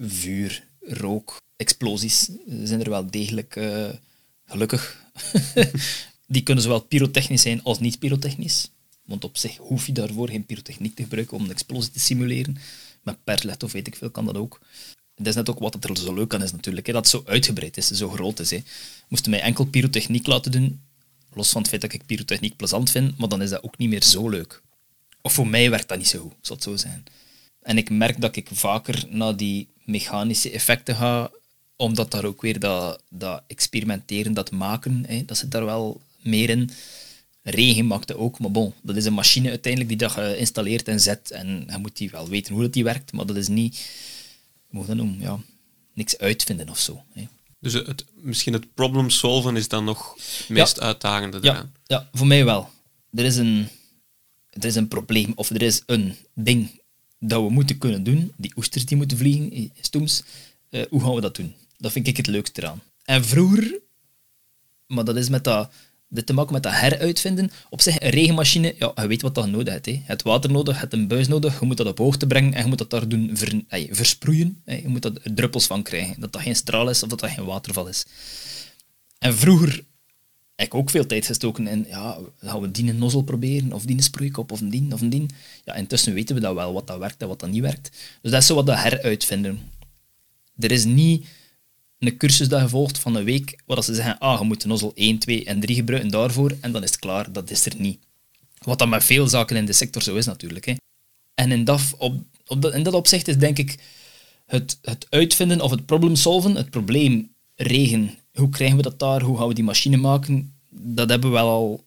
vuur, 0.00 0.65
rook, 0.86 1.40
explosies 1.56 2.28
zijn 2.62 2.80
er 2.80 2.90
wel 2.90 3.10
degelijk 3.10 3.56
uh, 3.56 3.88
gelukkig. 4.46 5.04
die 6.26 6.42
kunnen 6.42 6.62
zowel 6.62 6.80
pyrotechnisch 6.80 7.42
zijn 7.42 7.62
als 7.62 7.78
niet 7.78 7.98
pyrotechnisch. 7.98 8.70
Want 9.04 9.24
op 9.24 9.36
zich 9.36 9.56
hoef 9.56 9.86
je 9.86 9.92
daarvoor 9.92 10.28
geen 10.28 10.46
pyrotechniek 10.46 10.94
te 10.94 11.02
gebruiken 11.02 11.36
om 11.36 11.44
een 11.44 11.50
explosie 11.50 11.90
te 11.90 12.00
simuleren. 12.00 12.56
Met 13.02 13.24
perlet 13.24 13.62
of 13.62 13.72
weet 13.72 13.86
ik 13.86 13.96
veel 13.96 14.10
kan 14.10 14.24
dat 14.24 14.36
ook. 14.36 14.60
Dat 15.14 15.26
is 15.26 15.34
net 15.34 15.50
ook 15.50 15.58
wat 15.58 15.84
er 15.84 15.96
zo 15.96 16.14
leuk 16.14 16.34
aan 16.34 16.42
is 16.42 16.52
natuurlijk. 16.52 16.86
Hè, 16.86 16.92
dat 16.92 17.02
het 17.02 17.10
zo 17.10 17.30
uitgebreid 17.30 17.76
is, 17.76 17.86
zo 17.86 18.08
groot 18.08 18.40
is. 18.40 18.50
Hè. 18.50 18.62
Moesten 19.08 19.30
mij 19.30 19.40
enkel 19.40 19.64
pyrotechniek 19.64 20.26
laten 20.26 20.52
doen, 20.52 20.80
los 21.32 21.50
van 21.50 21.60
het 21.60 21.70
feit 21.70 21.82
dat 21.82 21.92
ik 21.92 22.06
pyrotechniek 22.06 22.56
plezant 22.56 22.90
vind, 22.90 23.18
maar 23.18 23.28
dan 23.28 23.42
is 23.42 23.50
dat 23.50 23.62
ook 23.62 23.78
niet 23.78 23.88
meer 23.88 24.02
zo 24.02 24.28
leuk. 24.28 24.62
Of 25.22 25.32
voor 25.32 25.48
mij 25.48 25.70
werkt 25.70 25.88
dat 25.88 25.98
niet 25.98 26.08
zo 26.08 26.20
goed, 26.20 26.34
zal 26.40 26.56
het 26.56 26.64
zo 26.64 26.76
zijn. 26.76 27.04
En 27.62 27.76
ik 27.76 27.90
merk 27.90 28.20
dat 28.20 28.36
ik 28.36 28.48
vaker 28.52 29.04
naar 29.08 29.36
die 29.36 29.68
mechanische 29.86 30.50
effecten 30.50 30.94
ga 30.94 31.30
omdat 31.76 32.10
daar 32.10 32.24
ook 32.24 32.42
weer 32.42 32.58
dat, 32.58 33.02
dat 33.10 33.42
experimenteren, 33.46 34.34
dat 34.34 34.50
maken, 34.50 35.04
hè, 35.06 35.24
dat 35.24 35.36
zit 35.36 35.50
daar 35.50 35.64
wel 35.64 36.00
meer 36.22 36.50
in. 36.50 36.70
Regen 37.42 37.86
maakte 37.86 38.16
ook, 38.16 38.38
maar 38.38 38.50
bon, 38.50 38.72
dat 38.82 38.96
is 38.96 39.04
een 39.04 39.12
machine 39.12 39.48
uiteindelijk 39.48 39.90
die 39.90 40.08
dat 40.08 40.16
geïnstalleerd 40.16 40.88
en 40.88 41.00
zet. 41.00 41.30
En 41.30 41.66
je 41.70 41.78
moet 41.78 41.96
die 41.96 42.10
wel 42.10 42.28
weten 42.28 42.52
hoe 42.52 42.62
dat 42.62 42.72
die 42.72 42.84
werkt, 42.84 43.12
maar 43.12 43.26
dat 43.26 43.36
is 43.36 43.48
niet, 43.48 43.88
hoe 44.66 44.78
moet 44.78 44.86
dat 44.86 44.96
noemen, 44.96 45.20
ja, 45.20 45.38
niks 45.92 46.18
uitvinden 46.18 46.68
of 46.68 46.78
zo. 46.78 47.02
Hè. 47.12 47.26
Dus 47.60 47.72
het, 47.72 48.04
misschien 48.14 48.52
het 48.52 48.74
problem 48.74 49.10
solven 49.10 49.56
is 49.56 49.68
dan 49.68 49.84
nog 49.84 50.14
het 50.14 50.48
meest 50.48 50.80
uitdagende 50.80 51.38
Ja, 51.42 51.70
ja, 51.86 52.08
voor 52.12 52.26
mij 52.26 52.44
wel. 52.44 52.70
Er 53.14 53.24
is, 53.24 53.36
een, 53.36 53.68
er 54.50 54.64
is 54.64 54.74
een 54.74 54.88
probleem, 54.88 55.32
of 55.34 55.50
er 55.50 55.62
is 55.62 55.82
een 55.86 56.16
ding 56.34 56.80
dat 57.28 57.42
we 57.42 57.50
moeten 57.50 57.78
kunnen 57.78 58.02
doen. 58.02 58.32
Die 58.36 58.52
oesters 58.56 58.86
die 58.86 58.96
moeten 58.96 59.18
vliegen, 59.18 59.70
stoems. 59.80 60.22
Uh, 60.70 60.84
hoe 60.90 61.00
gaan 61.00 61.14
we 61.14 61.20
dat 61.20 61.36
doen? 61.36 61.54
Dat 61.78 61.92
vind 61.92 62.06
ik 62.06 62.16
het 62.16 62.26
leukste 62.26 62.62
eraan. 62.62 62.82
En 63.04 63.24
vroeger, 63.24 63.78
maar 64.86 65.04
dat 65.04 65.16
is 65.16 65.28
met 65.28 65.44
dat, 65.44 65.72
dit 66.08 66.26
te 66.26 66.32
maken 66.32 66.52
met 66.52 66.62
dat 66.62 66.72
heruitvinden. 66.72 67.50
Op 67.70 67.80
zich, 67.80 68.00
een 68.00 68.10
regenmachine, 68.10 68.74
ja, 68.78 68.92
je 68.94 69.06
weet 69.06 69.22
wat 69.22 69.34
dat 69.34 69.48
nodig 69.48 69.72
hebt. 69.72 69.86
Hè. 69.86 69.92
Je 69.92 70.00
hebt 70.04 70.22
water 70.22 70.50
nodig, 70.50 70.74
je 70.74 70.80
hebt 70.80 70.92
een 70.92 71.08
buis 71.08 71.28
nodig, 71.28 71.60
je 71.60 71.66
moet 71.66 71.76
dat 71.76 71.86
op 71.86 71.98
hoogte 71.98 72.26
brengen 72.26 72.54
en 72.54 72.62
je 72.62 72.68
moet 72.68 72.78
dat 72.78 72.90
daar 72.90 73.08
doen 73.08 73.30
ver, 73.32 73.62
versproeien. 73.90 74.62
Je 74.64 74.88
moet 74.88 75.02
daar 75.02 75.12
druppels 75.34 75.66
van 75.66 75.82
krijgen. 75.82 76.20
Dat 76.20 76.32
dat 76.32 76.42
geen 76.42 76.56
straal 76.56 76.90
is 76.90 77.02
of 77.02 77.08
dat 77.08 77.20
dat 77.20 77.30
geen 77.30 77.44
waterval 77.44 77.88
is. 77.88 78.04
En 79.18 79.36
vroeger 79.36 79.84
heb 80.56 80.66
ik 80.66 80.74
ook 80.74 80.90
veel 80.90 81.06
tijd 81.06 81.26
gestoken 81.26 81.66
in, 81.66 81.86
ja, 81.88 82.18
gaan 82.40 82.60
we 82.60 82.70
die 82.70 82.92
nozzel 82.92 83.22
proberen, 83.22 83.72
of 83.72 83.84
die 83.84 84.02
sproeikop, 84.02 84.52
of 84.52 84.60
een 84.60 84.70
dien, 84.70 84.92
of 84.92 85.00
een 85.00 85.10
dien. 85.10 85.30
Ja, 85.64 85.74
intussen 85.74 86.14
weten 86.14 86.34
we 86.34 86.40
dat 86.40 86.54
wel, 86.54 86.72
wat 86.72 86.86
dat 86.86 86.98
werkt 86.98 87.22
en 87.22 87.28
wat 87.28 87.40
dat 87.40 87.50
niet 87.50 87.62
werkt. 87.62 87.90
Dus 88.22 88.30
dat 88.30 88.40
is 88.40 88.46
zo 88.46 88.54
wat 88.54 88.66
dat 88.66 88.78
heruitvinden. 88.78 89.60
Er 90.58 90.70
is 90.70 90.84
niet 90.84 91.26
een 91.98 92.16
cursus 92.16 92.48
dat 92.48 92.60
je 92.60 92.68
volgt 92.68 92.98
van 92.98 93.14
een 93.14 93.24
week, 93.24 93.62
waar 93.66 93.82
ze 93.82 93.94
zeggen, 93.94 94.18
ah, 94.18 94.40
je 94.40 94.46
moet 94.46 94.60
de 94.60 94.68
nozzel 94.68 94.92
1, 94.94 95.18
2 95.18 95.44
en 95.44 95.60
3 95.60 95.76
gebruiken 95.76 96.10
daarvoor, 96.10 96.56
en 96.60 96.72
dan 96.72 96.82
is 96.82 96.90
het 96.90 96.98
klaar. 96.98 97.32
Dat 97.32 97.50
is 97.50 97.66
er 97.66 97.72
niet. 97.78 97.98
Wat 98.58 98.78
dan 98.78 98.88
met 98.88 99.04
veel 99.04 99.28
zaken 99.28 99.56
in 99.56 99.64
de 99.64 99.72
sector 99.72 100.02
zo 100.02 100.16
is 100.16 100.26
natuurlijk. 100.26 100.64
Hè. 100.64 100.74
En 101.34 101.52
in 101.52 101.64
dat, 101.64 101.94
op, 101.98 102.14
op 102.46 102.62
dat, 102.62 102.84
dat 102.84 102.94
opzicht 102.94 103.28
is 103.28 103.38
denk 103.38 103.58
ik 103.58 103.78
het, 104.46 104.78
het 104.82 105.06
uitvinden 105.10 105.60
of 105.60 105.70
het 105.70 105.86
problem 105.86 106.16
solven, 106.16 106.54
het 106.54 106.70
probleem 106.70 107.34
regen, 107.54 108.18
hoe 108.38 108.48
krijgen 108.48 108.76
we 108.76 108.82
dat 108.82 108.98
daar, 108.98 109.22
hoe 109.22 109.38
gaan 109.38 109.48
we 109.48 109.54
die 109.54 109.64
machine 109.64 109.96
maken, 109.96 110.54
dat 110.68 111.08
hebben 111.08 111.30
we 111.30 111.36
wel 111.36 111.48
al 111.48 111.84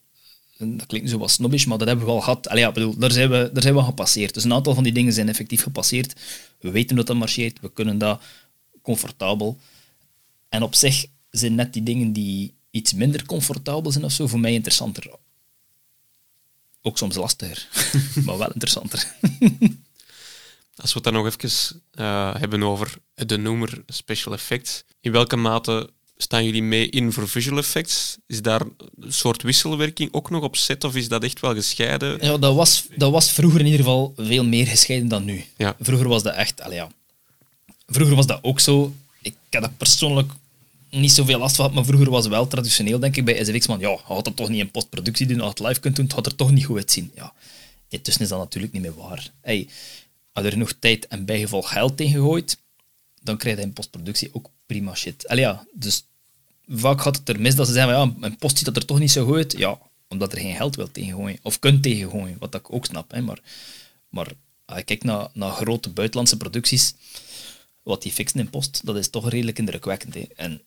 dat 0.60 0.86
klinkt 0.86 1.10
zo 1.10 1.18
wat 1.18 1.32
snobbish, 1.32 1.66
maar 1.66 1.78
dat 1.78 1.88
hebben 1.88 2.06
we 2.06 2.12
al 2.12 2.22
gehad. 2.22 2.50
Allee, 2.50 2.64
ja, 2.64 2.72
bedoel, 2.72 2.98
daar, 2.98 3.12
zijn 3.12 3.30
we, 3.30 3.50
daar 3.54 3.62
zijn 3.62 3.76
we 3.76 3.84
gepasseerd. 3.84 4.34
Dus 4.34 4.44
een 4.44 4.54
aantal 4.54 4.74
van 4.74 4.84
die 4.84 4.94
dingen 4.94 5.14
zijn 5.14 5.30
effectief 5.30 5.64
gepasseerd. 5.64 6.20
We 6.60 6.72
weten 6.72 6.96
dat 6.96 7.08
dat 7.08 7.16
marcheert, 7.16 7.60
we 7.60 7.72
kunnen 7.72 7.98
dat 7.98 8.22
comfortabel. 8.82 9.58
En 10.50 10.64
op 10.64 10.76
zich 10.76 11.06
zijn 11.30 11.56
net 11.56 11.74
die 11.74 11.84
dingen 11.84 12.14
die 12.14 12.54
iets 12.72 12.94
minder 12.94 13.26
comfortabel 13.26 13.92
zijn 13.92 14.04
of 14.04 14.12
zo, 14.12 14.28
voor 14.28 14.40
mij 14.40 14.54
interessanter. 14.54 15.12
Ook 16.82 16.98
soms 16.98 17.16
lastiger, 17.16 17.68
maar 18.26 18.38
wel 18.38 18.52
interessanter. 18.52 19.16
Als 20.82 20.94
we 20.94 21.00
het 21.00 21.04
dan 21.04 21.14
nog 21.14 21.26
even 21.26 21.82
uh, 21.94 22.36
hebben 22.36 22.64
over 22.64 22.98
de 23.14 23.38
noemer 23.38 23.84
special 23.88 24.34
effects, 24.34 24.84
in 25.00 25.12
welke 25.12 25.36
mate 25.36 25.90
staan 26.22 26.46
jullie 26.46 26.64
mee 26.64 26.90
in 26.90 27.12
voor 27.12 27.28
visual 27.28 27.58
effects? 27.58 28.18
Is 28.28 28.42
daar 28.42 28.62
een 29.00 29.14
soort 29.14 29.42
wisselwerking 29.42 30.14
ook 30.14 30.30
nog 30.30 30.44
op 30.44 30.56
set 30.56 30.84
of 30.84 30.96
is 30.96 31.08
dat 31.08 31.24
echt 31.24 31.40
wel 31.40 31.54
gescheiden? 31.54 32.18
Ja, 32.22 32.38
dat 32.38 32.56
was, 32.56 32.86
dat 32.96 33.12
was 33.12 33.32
vroeger 33.32 33.60
in 33.60 33.66
ieder 33.66 33.80
geval 33.80 34.14
veel 34.18 34.46
meer 34.46 34.68
gescheiden 34.68 35.08
dan 35.08 35.26
nu. 35.26 35.46
Ja. 35.58 35.76
Vroeger 35.80 36.08
was 36.08 36.24
dat 36.24 36.36
echt... 36.36 36.62
Allee, 36.62 36.78
ja. 36.78 36.92
Vroeger 37.88 38.16
was 38.16 38.26
dat 38.26 38.40
ook 38.42 38.60
zo. 38.60 38.94
Ik 39.22 39.36
heb 39.50 39.62
dat 39.62 39.78
persoonlijk 39.78 40.32
niet 40.90 41.12
zoveel 41.12 41.40
last 41.40 41.56
van, 41.56 41.74
maar 41.74 41.86
vroeger 41.86 42.10
was 42.10 42.24
het 42.24 42.34
wel 42.34 42.48
traditioneel, 42.48 43.00
denk 43.00 43.18
ik, 43.18 43.26
bij 43.26 43.46
SFX. 43.46 43.68
Man, 43.68 43.80
ja, 43.80 43.98
had 44.04 44.26
dat 44.26 44.36
toch 44.36 44.50
niet 44.50 44.60
in 44.60 44.72
postproductie 44.72 45.28
doen, 45.28 45.42
als 45.42 45.50
het 45.50 45.60
live 45.60 45.80
kunt 45.80 45.96
doen, 45.96 46.06
het 46.06 46.14
had 46.14 46.26
er 46.26 46.36
toch 46.36 46.52
niet 46.52 46.66
goed 46.66 46.78
uitzien. 46.78 47.12
Ja, 47.16 47.34
intussen 47.88 48.24
is 48.24 48.30
dat 48.30 48.40
natuurlijk 48.40 48.74
niet 48.74 48.82
meer 48.82 48.96
waar. 48.96 49.32
Hey, 49.42 49.68
als 50.34 50.46
er 50.46 50.52
genoeg 50.52 50.74
tijd 50.80 51.08
en 51.08 51.26
bijgevolg 51.26 51.72
geld 51.72 51.98
tegen 51.98 52.14
gegooid, 52.14 52.58
dan 53.22 53.38
krijg 53.38 53.58
je 53.58 53.62
in 53.62 53.74
postproductie 53.74 54.30
ook 54.32 54.50
prima 54.66 54.96
shit. 54.96 55.28
Allee, 55.28 55.44
ja, 55.44 55.66
dus 55.74 56.04
vaak 56.70 57.02
gaat 57.02 57.18
het 57.18 57.30
er 57.30 57.40
mis 57.40 57.56
dat 57.56 57.68
ze 57.68 57.74
zeggen, 57.74 57.94
ja, 57.94 58.14
mijn 58.18 58.38
post 58.38 58.58
ziet 58.58 58.66
dat 58.66 58.76
er 58.76 58.86
toch 58.86 59.00
niet 59.00 59.12
zo 59.12 59.26
goed 59.26 59.36
uit. 59.36 59.56
Ja, 59.58 59.78
omdat 60.08 60.32
er 60.32 60.40
geen 60.40 60.56
geld 60.56 60.76
wil 60.76 60.92
tegengooien. 60.92 61.40
Of 61.42 61.60
kunt 61.60 61.84
tegengooien, 61.84 62.38
wat 62.40 62.56
ik 62.56 62.74
ook 62.74 62.86
snap. 62.86 63.12
Hè. 63.12 63.22
Maar, 63.22 63.40
maar 64.10 64.28
als 64.66 64.78
je 64.78 64.84
kijkt 64.84 65.04
naar, 65.04 65.28
naar 65.34 65.52
grote 65.52 65.90
buitenlandse 65.90 66.38
producties, 66.38 66.94
wat 67.84 68.02
die 68.02 68.12
fixen 68.12 68.40
in 68.40 68.50
post, 68.50 68.82
dat 68.86 68.96
is 68.96 69.10
toch 69.10 69.30
redelijk 69.30 69.60
indrukwekkend. 69.60 70.14
Hè. 70.14 70.28
En, 70.36 70.62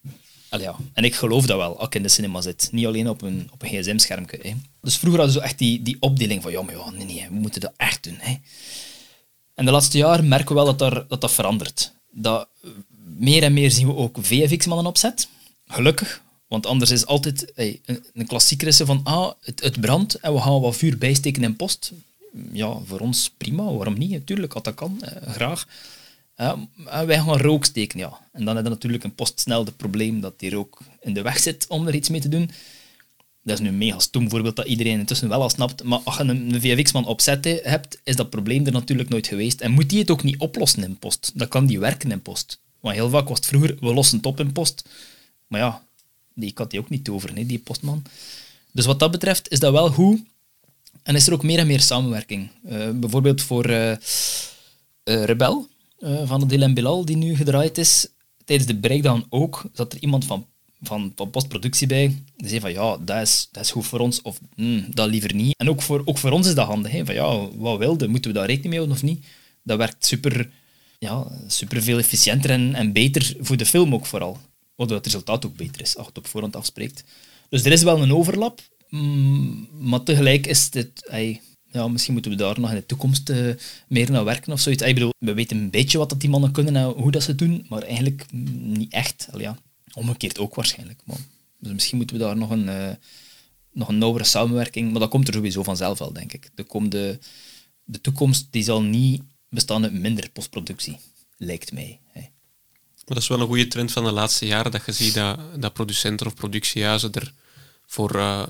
ja. 0.51 0.77
en 0.93 1.05
ik 1.05 1.15
geloof 1.15 1.47
dat 1.47 1.57
wel, 1.57 1.79
als 1.79 1.87
ik 1.87 1.95
in 1.95 2.03
de 2.03 2.09
cinema 2.09 2.41
zit. 2.41 2.69
Niet 2.73 2.87
alleen 2.87 3.09
op 3.09 3.23
een, 3.23 3.49
op 3.53 3.62
een 3.62 3.69
gsm-schermpje. 3.69 4.55
Dus 4.81 4.97
vroeger 4.97 5.21
hadden 5.21 5.41
ze 5.41 5.47
echt 5.47 5.59
die, 5.59 5.83
die 5.83 5.97
opdeling 6.01 6.43
van, 6.43 6.53
ja, 6.53 6.62
maar 6.62 6.75
ja, 6.75 6.91
nee, 6.91 7.05
nee, 7.05 7.27
we 7.29 7.35
moeten 7.35 7.61
dat 7.61 7.73
echt 7.77 8.05
doen. 8.05 8.17
Hè. 8.19 8.37
En 9.55 9.65
de 9.65 9.71
laatste 9.71 9.99
jaren 9.99 10.29
merken 10.29 10.49
we 10.49 10.55
wel 10.55 10.65
dat 10.65 10.79
daar, 10.79 11.09
dat, 11.09 11.21
dat 11.21 11.33
verandert. 11.33 11.93
Dat 12.11 12.49
meer 13.05 13.43
en 13.43 13.53
meer 13.53 13.71
zien 13.71 13.87
we 13.87 13.95
ook 13.95 14.19
VFX-mannen 14.21 14.87
opzet. 14.87 15.29
Gelukkig, 15.72 16.22
want 16.48 16.66
anders 16.66 16.90
is 16.90 17.06
altijd 17.06 17.52
een, 17.54 17.80
een 18.14 18.26
klassieker 18.26 18.68
is 18.68 18.76
van 18.76 19.00
ah, 19.04 19.32
het, 19.40 19.62
het 19.62 19.80
brandt 19.80 20.14
en 20.14 20.32
we 20.32 20.40
gaan 20.40 20.61
wat 20.61 20.76
vuur 20.76 20.98
bijsteken 20.98 21.42
in 21.42 21.56
post. 21.56 21.92
Ja, 22.52 22.78
voor 22.85 22.98
ons 22.98 23.30
prima, 23.37 23.62
waarom 23.62 23.98
niet? 23.98 24.11
Natuurlijk, 24.11 24.64
dat 24.64 24.74
kan, 24.74 25.02
eh, 25.02 25.32
graag. 25.32 25.66
En 26.35 26.68
wij 26.85 27.18
gaan 27.18 27.38
rook 27.38 27.64
steken, 27.64 27.98
ja. 27.98 28.18
En 28.32 28.44
dan 28.44 28.56
heb 28.56 28.64
je 28.64 28.70
natuurlijk 28.70 29.04
een 29.04 29.14
post 29.14 29.40
snel 29.40 29.64
het 29.64 29.76
probleem 29.76 30.20
dat 30.20 30.38
die 30.38 30.50
rook 30.50 30.78
in 31.00 31.14
de 31.14 31.22
weg 31.22 31.38
zit 31.38 31.66
om 31.68 31.87
er 31.87 31.94
iets 31.94 32.08
mee 32.08 32.20
te 32.20 32.28
doen. 32.28 32.50
Dat 33.42 33.54
is 33.54 33.61
nu 33.61 33.68
een 33.68 33.78
mega 33.78 33.98
stom 33.98 34.30
voorbeeld 34.30 34.56
dat 34.56 34.66
iedereen 34.66 34.98
intussen 34.98 35.28
wel 35.28 35.42
al 35.42 35.50
snapt. 35.50 35.82
Maar 35.82 36.00
als 36.04 36.16
je 36.16 36.22
een 36.22 36.61
VFX-man 36.61 37.06
opzet 37.06 37.61
hebt, 37.62 38.00
is 38.04 38.16
dat 38.16 38.30
probleem 38.30 38.66
er 38.66 38.72
natuurlijk 38.72 39.08
nooit 39.08 39.26
geweest. 39.26 39.61
En 39.61 39.70
moet 39.70 39.90
die 39.90 39.98
het 39.98 40.11
ook 40.11 40.22
niet 40.22 40.38
oplossen 40.38 40.82
in 40.82 40.98
post. 40.98 41.30
Dan 41.35 41.48
kan 41.48 41.66
die 41.66 41.78
werken 41.78 42.11
in 42.11 42.22
post. 42.22 42.61
Want 42.80 42.94
heel 42.94 43.11
vaak 43.11 43.28
was 43.28 43.38
het 43.38 43.46
vroeger, 43.46 43.76
we 43.80 43.94
lossen 43.94 44.16
het 44.16 44.26
op 44.26 44.40
in 44.40 44.52
post. 44.52 44.85
Maar 45.53 45.61
ja, 45.61 45.83
die 46.35 46.53
kan 46.53 46.69
die 46.69 46.81
ook 46.81 46.88
niet 46.88 47.09
over, 47.09 47.33
nee, 47.33 47.47
die 47.47 47.59
postman. 47.59 48.03
Dus 48.71 48.87
wat 48.87 48.99
dat 48.99 49.11
betreft 49.11 49.51
is 49.51 49.59
dat 49.59 49.73
wel 49.73 49.91
goed. 49.91 50.21
En 51.03 51.15
is 51.15 51.27
er 51.27 51.33
ook 51.33 51.43
meer 51.43 51.59
en 51.59 51.67
meer 51.67 51.81
samenwerking. 51.81 52.49
Uh, 52.69 52.91
bijvoorbeeld 52.91 53.43
voor 53.43 53.71
uh, 53.71 53.91
uh, 53.91 53.97
Rebel, 55.05 55.69
van 56.25 56.49
Dylan 56.49 56.75
Bilal, 56.75 57.05
die 57.05 57.17
nu 57.17 57.37
gedraaid 57.37 57.79
is. 57.79 58.09
Tijdens 58.45 58.69
de 58.69 58.77
breakdown 58.77 59.27
ook, 59.29 59.65
zat 59.73 59.93
er 59.93 60.01
iemand 60.01 60.25
van, 60.25 60.47
van, 60.83 61.12
van 61.17 61.31
postproductie 61.31 61.87
bij. 61.87 62.23
Die 62.37 62.49
zei 62.49 62.61
van, 62.61 62.73
ja, 62.73 62.97
dat 63.01 63.21
is, 63.21 63.49
dat 63.51 63.65
is 63.65 63.71
goed 63.71 63.87
voor 63.87 64.01
ons, 64.01 64.23
of 64.23 64.41
mm, 64.57 64.87
dat 64.95 65.09
liever 65.09 65.35
niet. 65.35 65.57
En 65.57 65.69
ook 65.69 65.83
voor, 65.83 66.03
ook 66.05 66.19
voor 66.19 66.31
ons 66.31 66.47
is 66.47 66.55
dat 66.55 66.67
handig. 66.67 66.93
Hè? 66.93 67.05
Van, 67.05 67.15
ja, 67.15 67.49
wat 67.57 67.79
wilde? 67.79 68.09
Moeten 68.09 68.31
we 68.31 68.37
daar 68.37 68.47
rekening 68.47 68.71
mee 68.71 68.79
houden 68.79 68.97
of 68.97 69.03
niet? 69.03 69.25
Dat 69.62 69.79
werkt 69.79 70.07
super, 70.07 70.51
ja, 70.99 71.27
super 71.47 71.83
veel 71.83 71.99
efficiënter 71.99 72.51
en, 72.51 72.75
en 72.75 72.93
beter 72.93 73.37
voor 73.41 73.57
de 73.57 73.67
film 73.67 73.95
ook 73.95 74.07
vooral 74.07 74.38
waardoor 74.83 75.03
het 75.03 75.12
resultaat 75.12 75.47
ook 75.47 75.57
beter 75.57 75.81
is, 75.81 75.97
als 75.97 76.07
het 76.07 76.18
op 76.18 76.27
voorhand 76.27 76.57
afspreekt. 76.57 77.05
Dus 77.49 77.64
er 77.64 77.73
is 77.73 77.83
wel 77.83 78.03
een 78.03 78.14
overlap, 78.14 78.61
mm, 78.88 79.68
maar 79.79 80.03
tegelijk 80.03 80.47
is 80.47 80.68
het... 80.71 81.09
ja, 81.71 81.88
misschien 81.88 82.12
moeten 82.12 82.31
we 82.31 82.37
daar 82.37 82.61
nog 82.61 82.71
in 82.71 82.77
de 82.77 82.87
toekomst 82.87 83.29
uh, 83.29 83.55
meer 83.88 84.11
naar 84.11 84.25
werken 84.25 84.53
of 84.53 84.61
zoiets. 84.61 84.83
Ik 84.83 84.95
bedoel, 84.95 85.12
we 85.18 85.35
weten 85.35 85.57
een 85.57 85.71
beetje 85.71 85.99
wat 85.99 86.09
dat 86.09 86.21
die 86.21 86.31
mannen 86.31 86.53
kunnen 86.53 86.77
en 86.77 86.85
hoe 86.85 87.11
dat 87.11 87.23
ze 87.23 87.35
doen, 87.35 87.66
maar 87.68 87.83
eigenlijk 87.83 88.33
niet 88.33 88.92
echt. 88.92 89.29
Al 89.33 89.40
ja, 89.40 89.59
omgekeerd 89.95 90.38
ook 90.38 90.55
waarschijnlijk. 90.55 91.01
Maar, 91.05 91.18
dus 91.59 91.73
misschien 91.73 91.97
moeten 91.97 92.16
we 92.16 92.23
daar 92.23 92.37
nog 92.37 92.51
een, 92.51 92.66
uh, 92.66 92.90
nog 93.73 93.88
een 93.88 93.99
nauwere 93.99 94.25
samenwerking... 94.25 94.90
Maar 94.90 95.01
dat 95.01 95.11
komt 95.11 95.29
er 95.29 95.35
sowieso 95.35 95.62
vanzelf 95.62 95.99
wel, 95.99 96.12
denk 96.12 96.33
ik. 96.33 96.51
De, 96.55 96.62
komende, 96.64 97.18
de 97.85 98.01
toekomst 98.01 98.47
die 98.51 98.62
zal 98.62 98.83
niet 98.83 99.23
bestaan 99.49 99.83
uit 99.83 99.92
minder 99.92 100.31
postproductie, 100.31 100.99
lijkt 101.37 101.73
mij. 101.73 102.01
Maar 103.07 103.15
dat 103.15 103.23
is 103.23 103.29
wel 103.29 103.41
een 103.41 103.47
goede 103.47 103.69
trend 103.69 103.93
van 103.93 104.05
de 104.05 104.12
laatste 104.12 104.47
jaren, 104.47 104.71
dat 104.71 104.87
je 104.87 104.93
ziet 104.93 105.15
dat, 105.15 105.38
dat 105.57 105.73
producenten 105.73 106.27
of 106.27 106.35
productiehuizen 106.35 107.12
er 107.12 107.33
voor, 107.87 108.17
uh, 108.17 108.47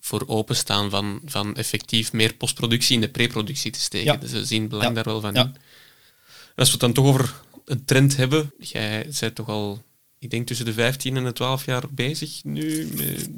voor 0.00 0.24
openstaan 0.26 0.90
van, 0.90 1.20
van 1.24 1.56
effectief 1.56 2.12
meer 2.12 2.34
postproductie 2.34 2.94
in 2.94 3.00
de 3.00 3.08
preproductie 3.08 3.70
te 3.70 3.80
steken. 3.80 4.12
Ja. 4.12 4.18
Dus 4.18 4.30
ze 4.30 4.44
zien 4.44 4.68
belang 4.68 4.94
daar 4.94 5.04
wel 5.04 5.20
van 5.20 5.36
in. 5.36 5.56
Als 6.56 6.66
we 6.66 6.72
het 6.72 6.80
dan 6.80 6.92
toch 6.92 7.06
over 7.06 7.34
een 7.64 7.84
trend 7.84 8.16
hebben, 8.16 8.52
jij 8.58 9.06
bent 9.20 9.34
toch 9.34 9.48
al, 9.48 9.82
ik 10.18 10.30
denk 10.30 10.46
tussen 10.46 10.66
de 10.66 10.72
15 10.72 11.16
en 11.16 11.24
de 11.24 11.32
12 11.32 11.64
jaar 11.64 11.84
bezig 11.90 12.44
nu 12.44 12.88
met 12.94 13.30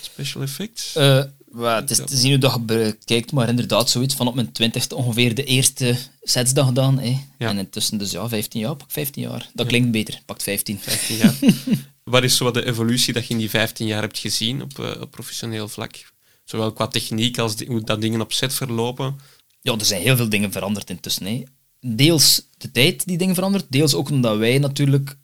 special 0.00 0.42
effects? 0.42 0.96
Uh, 0.96 1.24
well, 1.56 1.74
het 1.74 1.90
is 1.90 1.96
te 1.96 2.16
zien 2.16 2.30
hoe 2.30 2.40
dat 2.40 2.52
je 2.52 2.60
bekijkt, 2.60 3.32
maar 3.32 3.48
inderdaad 3.48 3.90
zoiets 3.90 4.14
van 4.14 4.28
op 4.28 4.34
mijn 4.34 4.52
twintigste 4.52 4.94
ongeveer 4.94 5.34
de 5.34 5.44
eerste 5.44 5.96
sets 6.22 6.52
dat 6.52 6.66
gedaan. 6.66 6.98
Hè. 6.98 7.18
En 7.38 7.58
intussen 7.58 7.98
dus 7.98 8.10
ja, 8.10 8.28
15 8.28 8.60
jaar, 8.60 8.76
pak 8.76 8.90
15 8.90 9.22
jaar. 9.22 9.50
Dat 9.54 9.66
klinkt 9.66 9.90
beter, 9.90 10.20
pakt 10.26 10.42
15. 10.42 10.78
15 10.78 11.16
jaar. 11.16 11.34
Wat 12.04 12.22
is 12.22 12.36
zo 12.36 12.50
de 12.50 12.66
evolutie 12.66 13.12
dat 13.12 13.26
je 13.26 13.32
in 13.32 13.38
die 13.38 13.50
15 13.50 13.86
jaar 13.86 14.00
hebt 14.00 14.18
gezien 14.18 14.62
op, 14.62 14.78
uh, 14.78 15.00
op 15.00 15.10
professioneel 15.10 15.68
vlak? 15.68 16.12
Zowel 16.44 16.72
qua 16.72 16.86
techniek 16.86 17.38
als 17.38 17.54
hoe 17.66 17.84
dat 17.84 18.00
dingen 18.00 18.20
op 18.20 18.32
set 18.32 18.54
verlopen? 18.54 19.20
Ja, 19.60 19.72
er 19.72 19.84
zijn 19.84 20.02
heel 20.02 20.16
veel 20.16 20.28
dingen 20.28 20.52
veranderd 20.52 20.90
intussen. 20.90 21.26
Hè. 21.26 21.42
Deels 21.80 22.42
de 22.56 22.70
tijd 22.70 23.06
die 23.06 23.18
dingen 23.18 23.34
verandert, 23.34 23.66
deels 23.68 23.94
ook 23.94 24.10
omdat 24.10 24.38
wij 24.38 24.58
natuurlijk 24.58 25.16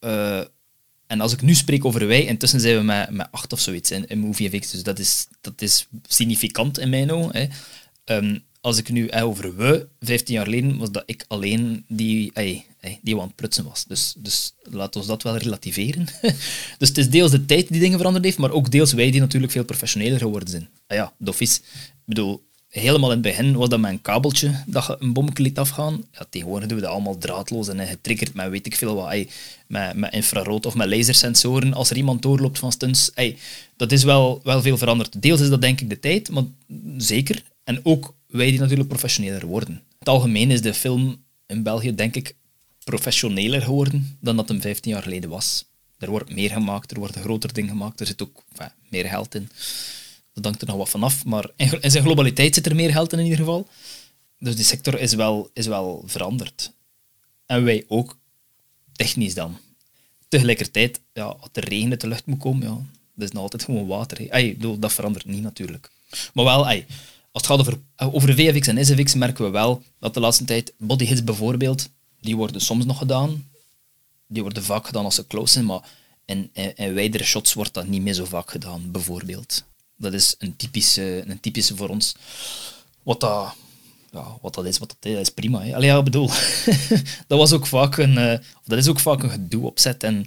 uh, 0.00 0.40
en 1.12 1.20
als 1.20 1.32
ik 1.32 1.42
nu 1.42 1.54
spreek 1.54 1.84
over 1.84 2.06
wij, 2.06 2.24
intussen 2.24 2.60
zijn 2.60 2.76
we 2.76 2.82
met, 2.82 3.10
met 3.10 3.28
acht 3.30 3.52
of 3.52 3.60
zoiets 3.60 3.90
in, 3.90 4.06
in 4.06 4.18
MovieFX. 4.18 4.70
Dus 4.70 4.82
dat 4.82 4.98
is, 4.98 5.26
dat 5.40 5.62
is 5.62 5.86
significant 6.08 6.78
in 6.78 6.88
mijn 6.90 7.12
ogen. 7.12 7.50
Um, 8.04 8.42
als 8.60 8.78
ik 8.78 8.90
nu 8.90 9.10
over 9.10 9.56
we, 9.56 9.86
15 10.00 10.34
jaar 10.34 10.44
geleden, 10.44 10.78
was 10.78 10.90
dat 10.90 11.02
ik 11.06 11.24
alleen 11.28 11.84
die, 11.88 12.30
hey, 12.34 12.66
die 13.02 13.14
aan 13.14 13.26
het 13.26 13.36
prutsen 13.36 13.64
was. 13.64 13.84
Dus, 13.84 14.14
dus 14.16 14.52
laten 14.62 15.00
we 15.00 15.06
dat 15.06 15.22
wel 15.22 15.36
relativeren. 15.36 16.06
dus 16.78 16.88
het 16.88 16.98
is 16.98 17.10
deels 17.10 17.30
de 17.30 17.44
tijd 17.44 17.68
die 17.68 17.80
dingen 17.80 17.96
veranderd 17.96 18.24
heeft, 18.24 18.38
maar 18.38 18.50
ook 18.50 18.70
deels 18.70 18.92
wij 18.92 19.10
die 19.10 19.20
natuurlijk 19.20 19.52
veel 19.52 19.64
professioneler 19.64 20.18
geworden 20.18 20.48
zijn. 20.48 20.68
Ah 20.86 20.96
ja, 20.96 21.12
dof 21.18 21.40
is. 21.40 21.56
Ik 21.56 21.62
bedoel, 22.04 22.42
helemaal 22.80 23.10
in 23.10 23.16
het 23.16 23.26
begin 23.26 23.56
was 23.56 23.68
dat 23.68 23.80
met 23.80 23.90
een 23.90 24.02
kabeltje 24.02 24.62
dat 24.66 24.86
je 24.86 24.96
een 24.98 25.12
bommetje 25.12 25.42
liet 25.42 25.58
afgaan. 25.58 26.04
Ja, 26.12 26.26
tegenwoordig 26.30 26.68
doen 26.68 26.78
we 26.78 26.84
dat 26.84 26.92
allemaal 26.92 27.18
draadloos 27.18 27.68
en 27.68 27.86
getriggerd 27.86 28.34
met 28.34 28.50
weet 28.50 28.66
ik 28.66 28.76
veel 28.76 28.94
wat. 28.94 29.10
Ey, 29.10 29.28
met, 29.66 30.12
infrarood 30.12 30.66
of 30.66 30.74
met 30.74 30.88
lasersensoren. 30.88 31.74
Als 31.74 31.90
er 31.90 31.96
iemand 31.96 32.22
doorloopt 32.22 32.58
van 32.58 32.72
stunts. 32.72 33.12
Ey, 33.14 33.36
dat 33.76 33.92
is 33.92 34.04
wel, 34.04 34.40
wel 34.44 34.62
veel 34.62 34.78
veranderd. 34.78 35.22
Deels 35.22 35.40
is 35.40 35.48
dat 35.48 35.60
denk 35.60 35.80
ik 35.80 35.88
de 35.88 36.00
tijd, 36.00 36.30
maar 36.30 36.44
zeker. 36.96 37.42
En 37.64 37.80
ook 37.82 38.14
wij 38.26 38.50
die 38.50 38.60
natuurlijk 38.60 38.88
professioneler 38.88 39.46
worden. 39.46 39.82
Het 39.98 40.08
algemeen 40.08 40.50
is 40.50 40.62
de 40.62 40.74
film 40.74 41.16
in 41.46 41.62
België 41.62 41.94
denk 41.94 42.16
ik 42.16 42.34
professioneler 42.84 43.62
geworden 43.62 44.16
dan 44.20 44.36
dat 44.36 44.48
hem 44.48 44.60
15 44.60 44.92
jaar 44.92 45.02
geleden 45.02 45.30
was. 45.30 45.64
Er 45.98 46.10
wordt 46.10 46.34
meer 46.34 46.50
gemaakt, 46.50 46.90
er 46.90 46.98
worden 46.98 47.22
groter 47.22 47.52
dingen 47.52 47.70
gemaakt, 47.70 48.00
er 48.00 48.06
zit 48.06 48.22
ook 48.22 48.42
meer 48.88 49.06
geld 49.06 49.34
in. 49.34 49.48
Dat 50.32 50.42
dankt 50.42 50.60
er 50.60 50.66
nog 50.66 50.76
wat 50.76 50.88
vanaf, 50.88 51.24
maar 51.24 51.50
in 51.56 51.90
zijn 51.90 52.04
globaliteit 52.04 52.54
zit 52.54 52.66
er 52.66 52.74
meer 52.74 52.90
geld 52.90 53.12
in 53.12 53.18
in 53.18 53.24
ieder 53.24 53.38
geval. 53.38 53.68
Dus 54.38 54.56
die 54.56 54.64
sector 54.64 55.00
is 55.00 55.14
wel, 55.14 55.50
is 55.54 55.66
wel 55.66 56.02
veranderd. 56.06 56.72
En 57.46 57.64
wij 57.64 57.84
ook, 57.88 58.18
technisch 58.92 59.34
dan. 59.34 59.58
Tegelijkertijd, 60.28 61.00
ja, 61.12 61.24
als 61.24 61.48
er 61.52 61.68
regen 61.68 61.90
uit 61.90 62.00
de 62.00 62.06
lucht 62.06 62.26
moet 62.26 62.38
komen, 62.38 62.68
ja, 62.68 62.80
dat 63.14 63.28
is 63.28 63.32
nog 63.32 63.42
altijd 63.42 63.64
gewoon 63.64 63.86
water. 63.86 64.30
Ay, 64.30 64.56
dat 64.78 64.92
verandert 64.92 65.24
niet 65.24 65.42
natuurlijk. 65.42 65.90
Maar 66.34 66.44
wel, 66.44 66.66
ay, 66.66 66.86
als 67.32 67.42
het 67.42 67.46
gaat 67.46 67.60
over, 67.60 67.78
over 67.96 68.34
VFX 68.34 68.66
en 68.66 68.86
SFX 68.86 69.14
merken 69.14 69.44
we 69.44 69.50
wel 69.50 69.82
dat 69.98 70.14
de 70.14 70.20
laatste 70.20 70.44
tijd 70.44 70.72
bodyhits 70.76 71.24
bijvoorbeeld, 71.24 71.90
die 72.20 72.36
worden 72.36 72.60
soms 72.60 72.84
nog 72.84 72.98
gedaan. 72.98 73.50
Die 74.26 74.42
worden 74.42 74.64
vaak 74.64 74.86
gedaan 74.86 75.04
als 75.04 75.14
ze 75.14 75.26
close 75.26 75.52
zijn, 75.52 75.64
maar 75.64 75.88
in, 76.24 76.50
in, 76.52 76.76
in 76.76 76.94
wijdere 76.94 77.24
shots 77.24 77.52
wordt 77.52 77.74
dat 77.74 77.86
niet 77.86 78.02
meer 78.02 78.14
zo 78.14 78.24
vaak 78.24 78.50
gedaan, 78.50 78.90
bijvoorbeeld. 78.90 79.64
Dat 80.02 80.12
is 80.12 80.34
een 80.38 80.56
typische, 80.56 81.22
een 81.26 81.40
typische 81.40 81.76
voor 81.76 81.88
ons. 81.88 82.14
Wat 83.02 83.20
dat, 83.20 83.54
ja, 84.12 84.38
wat 84.40 84.54
dat 84.54 84.64
is, 84.64 84.78
wat 84.78 84.96
dat 84.98 85.12
is, 85.12 85.18
is 85.18 85.28
prima. 85.28 85.62
Hè. 85.62 85.74
Allee, 85.74 85.88
ja, 85.88 86.02
bedoel, 86.02 86.30
dat, 87.28 87.38
was 87.38 87.52
ook 87.52 87.66
vaak 87.66 87.96
een, 87.96 88.18
uh, 88.18 88.38
dat 88.64 88.78
is 88.78 88.88
ook 88.88 89.00
vaak 89.00 89.22
een 89.22 89.30
gedoe 89.30 89.66
op 89.66 89.78
set 89.78 90.02
en, 90.02 90.26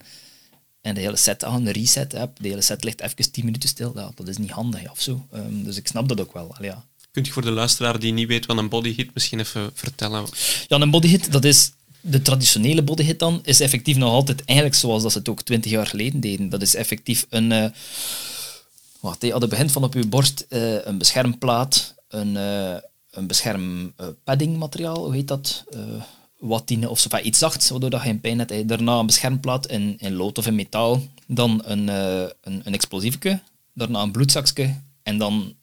en 0.82 0.96
de 0.96 1.02
hele 1.02 1.16
set 1.16 1.44
aan, 1.44 1.66
een 1.66 1.72
reset, 1.72 2.12
hè. 2.12 2.26
de 2.38 2.48
hele 2.48 2.62
set 2.62 2.84
ligt 2.84 3.02
even 3.02 3.32
10 3.32 3.46
minuten 3.46 3.70
stil. 3.70 3.92
Ja, 3.96 4.12
dat 4.16 4.28
is 4.28 4.38
niet 4.38 4.52
handig 4.52 4.92
of 4.92 5.02
zo. 5.02 5.28
Um, 5.34 5.64
dus 5.64 5.78
ik 5.78 5.88
snap 5.88 6.08
dat 6.08 6.20
ook 6.20 6.34
wel. 6.34 6.56
Allee, 6.56 6.70
ja. 6.70 6.86
Kunt 7.12 7.28
je 7.28 7.34
voor 7.34 7.42
de 7.42 7.52
luisteraar 7.52 8.00
die 8.00 8.14
niet 8.14 8.28
weet 8.28 8.46
wat 8.46 8.58
een 8.58 8.70
bodyhit 8.70 9.14
misschien 9.14 9.40
even 9.40 9.72
vertellen? 9.74 10.26
Ja, 10.68 10.80
een 10.80 10.92
bodyhit, 10.92 11.32
dat 11.32 11.46
is 11.46 11.72
de 12.02 12.22
traditionele 12.22 12.84
bodyhit 12.84 13.20
dan 13.20 13.40
is 13.44 13.60
effectief 13.60 13.98
nog 13.98 14.12
altijd 14.12 14.46
eigenlijk 14.46 14.78
zoals 14.78 15.04
dat 15.04 15.12
ze 15.12 15.18
het 15.18 15.30
ook 15.30 15.42
twintig 15.42 15.72
jaar 15.72 15.88
geleden 15.88 16.20
deden. 16.20 16.50
Dat 16.50 16.62
is 16.62 16.76
effectief 16.76 17.26
een... 17.30 17.52
Uh, 17.52 17.66
wat, 19.06 19.24
aan 19.24 19.42
het 19.42 19.50
begin 19.50 19.70
van 19.70 19.84
op 19.84 19.94
je 19.94 20.08
borst 20.08 20.46
uh, 20.50 20.86
een 20.86 20.98
beschermplaat, 20.98 21.96
een, 22.08 22.36
uh, 22.36 22.76
een 23.12 23.28
bescherm 23.28 23.94
paddingmateriaal, 24.24 25.04
hoe 25.04 25.14
heet 25.14 25.28
dat? 25.28 25.64
watine 26.40 26.90
of 26.90 27.00
zo, 27.00 27.18
iets 27.18 27.40
zachts, 27.40 27.70
waardoor 27.70 27.92
je 27.92 28.00
geen 28.00 28.20
pijn 28.20 28.40
hebt. 28.40 28.68
Daarna 28.68 29.00
een 29.00 29.06
beschermplaat 29.06 29.68
in, 29.68 29.96
in 29.98 30.14
lood 30.14 30.38
of 30.38 30.48
in 30.48 30.56
metaal. 30.56 31.02
Dan 31.28 31.62
een, 31.66 31.88
een, 31.88 32.32
een 32.42 32.74
explosiefje. 32.74 33.42
Daarna 33.74 34.02
een 34.02 34.12
bloedzakje. 34.12 34.76
En 35.04 35.18
dan, 35.18 35.56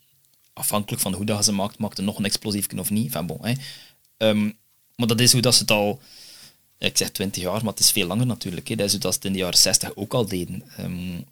afhankelijk 0.53 1.03
van 1.03 1.12
hoe 1.12 1.24
dat 1.24 1.45
ze 1.45 1.53
maakt, 1.53 1.78
maakt 1.78 1.99
nog 1.99 2.18
een 2.18 2.24
explosiefje 2.24 2.78
of 2.78 2.90
niet. 2.90 3.05
Enfin, 3.05 3.26
bon. 3.26 3.40
Ehm, 4.16 4.51
maar 4.97 5.07
dat 5.07 5.20
is 5.20 5.32
hoe 5.32 5.40
dat 5.40 5.55
ze 5.55 5.61
het 5.61 5.70
al... 5.70 6.01
Ik 6.78 6.97
zeg 6.97 7.11
20 7.11 7.43
jaar, 7.43 7.64
maar 7.64 7.72
het 7.72 7.80
is 7.80 7.90
veel 7.90 8.07
langer 8.07 8.26
natuurlijk. 8.26 8.68
Dat 8.68 8.86
is 8.86 8.93
hoe 8.93 9.01
dat 9.01 9.12
ze 9.12 9.18
het 9.18 9.26
in 9.26 9.32
de 9.32 9.38
jaren 9.38 9.59
60 9.59 9.97
ook 9.97 10.14
al 10.14 10.26
deden. 10.26 10.62
Um, 10.80 11.24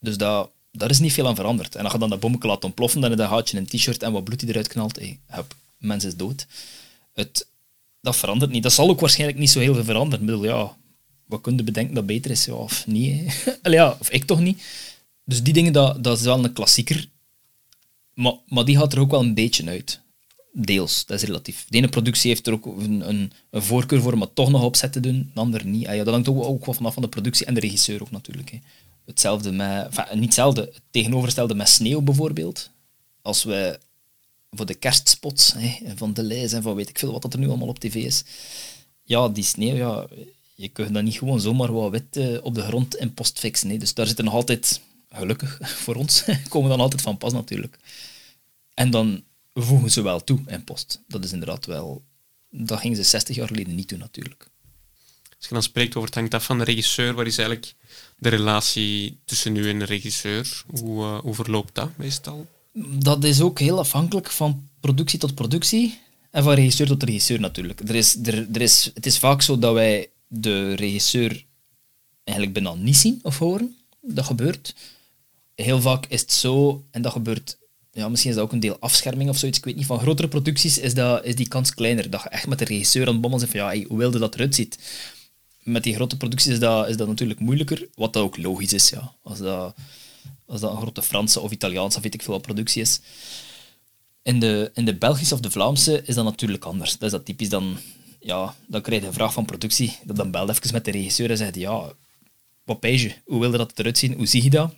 dus 0.00 0.16
dat, 0.16 0.50
daar 0.76 0.90
is 0.90 0.98
niet 0.98 1.12
veel 1.12 1.26
aan 1.26 1.34
veranderd. 1.34 1.74
En 1.74 1.84
als 1.84 1.92
je 1.92 1.98
dan 1.98 2.10
dat 2.10 2.20
bommetje 2.20 2.48
laat 2.48 2.64
ontploffen, 2.64 3.00
dan 3.00 3.16
dan 3.16 3.42
je 3.44 3.56
een 3.56 3.66
t-shirt 3.66 4.02
en 4.02 4.12
wat 4.12 4.24
bloed 4.24 4.40
die 4.40 4.48
eruit 4.48 4.68
knalt. 4.68 4.96
Hey, 4.96 5.18
mens 5.78 6.04
is 6.04 6.16
dood. 6.16 6.46
Het, 7.12 7.46
dat 8.00 8.16
verandert 8.16 8.50
niet. 8.50 8.62
Dat 8.62 8.72
zal 8.72 8.88
ook 8.88 9.00
waarschijnlijk 9.00 9.38
niet 9.38 9.50
zo 9.50 9.60
heel 9.60 9.74
veel 9.74 9.84
veranderen. 9.84 10.20
Ik 10.20 10.26
bedoel, 10.26 10.44
ja, 10.44 10.76
wat 11.26 11.40
kun 11.40 11.56
je 11.56 11.62
bedenken 11.62 11.94
dat 11.94 12.06
beter 12.06 12.30
is? 12.30 12.48
Of 12.48 12.86
niet? 12.86 13.44
ja, 13.62 13.96
of 14.00 14.10
ik 14.10 14.24
toch 14.24 14.40
niet. 14.40 14.62
Dus 15.24 15.42
die 15.42 15.52
dingen, 15.52 15.72
dat, 15.72 16.04
dat 16.04 16.18
is 16.18 16.24
wel 16.24 16.44
een 16.44 16.52
klassieker. 16.52 17.08
Maar, 18.14 18.34
maar 18.46 18.64
die 18.64 18.76
gaat 18.76 18.92
er 18.92 18.98
ook 18.98 19.10
wel 19.10 19.20
een 19.20 19.34
beetje 19.34 19.66
uit. 19.66 20.00
Deels, 20.52 21.06
dat 21.06 21.22
is 21.22 21.26
relatief. 21.26 21.66
De 21.68 21.76
ene 21.76 21.88
productie 21.88 22.30
heeft 22.30 22.46
er 22.46 22.52
ook 22.52 22.66
een, 22.66 23.08
een, 23.08 23.32
een 23.50 23.62
voorkeur 23.62 24.00
voor 24.00 24.12
om 24.12 24.20
het 24.20 24.34
toch 24.34 24.50
nog 24.50 24.62
opzet 24.62 24.92
te 24.92 25.00
doen, 25.00 25.30
de 25.34 25.40
andere 25.40 25.64
niet. 25.64 25.86
Ah 25.86 25.94
ja, 25.94 26.04
dat 26.04 26.14
hangt 26.14 26.28
ook, 26.28 26.64
wel 26.64 26.74
vanaf 26.74 26.94
van 26.94 27.02
de 27.02 27.08
productie 27.08 27.46
en 27.46 27.54
de 27.54 27.60
regisseur 27.60 28.02
ook 28.02 28.10
natuurlijk. 28.10 28.60
Hetzelfde 29.04 29.52
met, 29.52 30.14
niet 30.14 30.24
hetzelfde, 30.24 30.60
het 30.60 30.82
tegenovergestelde 30.90 31.54
met 31.54 31.68
sneeuw 31.68 32.00
bijvoorbeeld. 32.00 32.70
Als 33.22 33.44
we 33.44 33.78
voor 34.50 34.66
de 34.66 34.74
kerstspots 34.74 35.52
hè, 35.56 35.96
van 35.96 36.14
de 36.14 36.22
lijst 36.22 36.52
en 36.52 36.62
van 36.62 36.74
weet 36.74 36.88
ik 36.88 36.98
veel 36.98 37.12
wat 37.12 37.22
dat 37.22 37.32
er 37.32 37.38
nu 37.38 37.48
allemaal 37.48 37.68
op 37.68 37.78
tv 37.78 37.94
is. 37.94 38.24
Ja, 39.02 39.28
die 39.28 39.44
sneeuw, 39.44 39.74
ja, 39.74 40.06
je 40.54 40.68
kunt 40.68 40.94
dat 40.94 41.02
niet 41.02 41.18
gewoon 41.18 41.40
zomaar 41.40 41.72
wat 41.72 41.90
wit 41.90 42.16
uh, 42.16 42.38
op 42.44 42.54
de 42.54 42.62
grond 42.62 42.96
in 42.96 43.14
post 43.14 43.38
fixen. 43.38 43.70
Hè. 43.70 43.76
Dus 43.76 43.94
daar 43.94 44.06
zitten 44.06 44.24
nog 44.24 44.34
altijd, 44.34 44.80
gelukkig 45.08 45.60
voor 45.82 45.94
ons, 45.94 46.24
komen 46.48 46.70
dan 46.70 46.80
altijd 46.80 47.02
van 47.02 47.18
pas 47.18 47.32
natuurlijk. 47.32 47.78
En 48.74 48.90
dan 48.90 49.24
voegen 49.54 49.90
ze 49.90 50.02
wel 50.02 50.24
toe 50.24 50.40
in 50.46 50.64
post. 50.64 51.02
Dat 51.08 51.24
is 51.24 51.32
inderdaad 51.32 51.66
wel... 51.66 52.02
Dat 52.50 52.80
gingen 52.80 52.96
ze 52.96 53.02
60 53.02 53.36
jaar 53.36 53.46
geleden 53.46 53.74
niet 53.74 53.88
doen 53.88 53.98
natuurlijk. 53.98 54.48
Als 55.36 55.48
je 55.48 55.54
dan 55.54 55.62
spreekt 55.62 55.96
over 55.96 56.08
het 56.08 56.14
hangt 56.18 56.34
af 56.34 56.44
van 56.44 56.58
de 56.58 56.64
regisseur, 56.64 57.14
wat 57.14 57.26
is 57.26 57.38
eigenlijk 57.38 57.74
de 58.24 58.36
relatie 58.36 59.18
tussen 59.24 59.56
u 59.56 59.68
en 59.68 59.78
de 59.78 59.84
regisseur? 59.84 60.64
Hoe, 60.66 61.04
uh, 61.04 61.18
hoe 61.18 61.34
verloopt 61.34 61.74
dat 61.74 61.90
meestal? 61.96 62.46
dat 62.82 63.24
is 63.24 63.40
ook 63.40 63.58
heel 63.58 63.78
afhankelijk 63.78 64.30
van 64.30 64.68
productie 64.80 65.18
tot 65.18 65.34
productie 65.34 65.98
en 66.30 66.42
van 66.42 66.54
regisseur 66.54 66.86
tot 66.86 67.02
regisseur 67.02 67.40
natuurlijk. 67.40 67.80
Er 67.88 67.94
is, 67.94 68.16
er, 68.22 68.46
er 68.52 68.60
is, 68.60 68.90
het 68.94 69.06
is 69.06 69.18
vaak 69.18 69.42
zo 69.42 69.58
dat 69.58 69.74
wij 69.74 70.08
de 70.26 70.74
regisseur 70.74 71.44
eigenlijk 72.24 72.62
bijna 72.62 72.74
niet 72.74 72.96
zien 72.96 73.20
of 73.22 73.38
horen. 73.38 73.76
Dat 74.00 74.24
gebeurt. 74.24 74.74
Heel 75.54 75.80
vaak 75.80 76.06
is 76.06 76.20
het 76.20 76.32
zo, 76.32 76.84
en 76.90 77.02
dat 77.02 77.12
gebeurt, 77.12 77.58
ja, 77.92 78.08
misschien 78.08 78.30
is 78.30 78.36
dat 78.36 78.46
ook 78.46 78.52
een 78.52 78.60
deel 78.60 78.76
afscherming 78.80 79.30
of 79.30 79.38
zoiets, 79.38 79.58
ik 79.58 79.64
weet 79.64 79.76
niet. 79.76 79.86
Van 79.86 80.00
grotere 80.00 80.28
producties 80.28 80.78
is, 80.78 80.94
dat, 80.94 81.24
is 81.24 81.36
die 81.36 81.48
kans 81.48 81.74
kleiner. 81.74 82.10
Dat 82.10 82.22
je 82.22 82.28
echt 82.28 82.46
met 82.46 82.58
de 82.58 82.64
regisseur 82.64 83.06
aan 83.06 83.12
het 83.12 83.20
bommel 83.20 83.38
zit 83.38 83.50
van 83.50 83.60
ja, 83.60 83.86
hoe 83.86 83.98
wilde 83.98 84.18
dat 84.18 84.34
eruit 84.34 84.54
ziet. 84.54 84.78
Met 85.64 85.82
die 85.82 85.94
grote 85.94 86.16
producties 86.16 86.52
is 86.52 86.58
dat, 86.58 86.88
is 86.88 86.96
dat 86.96 87.08
natuurlijk 87.08 87.40
moeilijker, 87.40 87.88
wat 87.94 88.12
dat 88.12 88.22
ook 88.22 88.36
logisch 88.36 88.72
is. 88.72 88.88
Ja. 88.88 89.14
Als 89.22 89.38
dat 89.38 89.74
als 90.46 90.60
dat 90.60 90.70
een 90.70 90.80
grote 90.80 91.02
Franse 91.02 91.40
of 91.40 91.50
Italiaanse, 91.50 92.00
weet 92.00 92.14
ik 92.14 92.22
veel 92.22 92.34
wat 92.34 92.42
productie 92.42 92.82
is. 92.82 93.00
In 94.22 94.40
de, 94.40 94.70
in 94.74 94.84
de 94.84 94.94
Belgische 94.94 95.34
of 95.34 95.40
de 95.40 95.50
Vlaamse 95.50 96.02
is 96.04 96.14
dat 96.14 96.24
natuurlijk 96.24 96.64
anders. 96.64 96.92
Dat 96.92 97.02
is 97.02 97.10
dat 97.10 97.24
typisch 97.24 97.48
dan, 97.48 97.76
ja, 98.20 98.54
dan 98.66 98.80
krijg 98.80 99.00
je 99.00 99.06
een 99.06 99.12
vraag 99.12 99.32
van 99.32 99.44
productie. 99.44 99.96
Dat 100.04 100.16
dan 100.16 100.30
belt 100.30 100.48
even 100.48 100.72
met 100.72 100.84
de 100.84 100.90
regisseur 100.90 101.30
en 101.30 101.36
zegt, 101.36 101.54
ja, 101.54 101.92
wat 102.64 102.78
je? 102.80 103.14
Hoe 103.24 103.40
wil 103.40 103.50
je 103.50 103.58
dat 103.58 103.78
eruit 103.78 103.98
zien? 103.98 104.12
Hoe 104.12 104.26
zie 104.26 104.42
je 104.42 104.50
dat? 104.50 104.74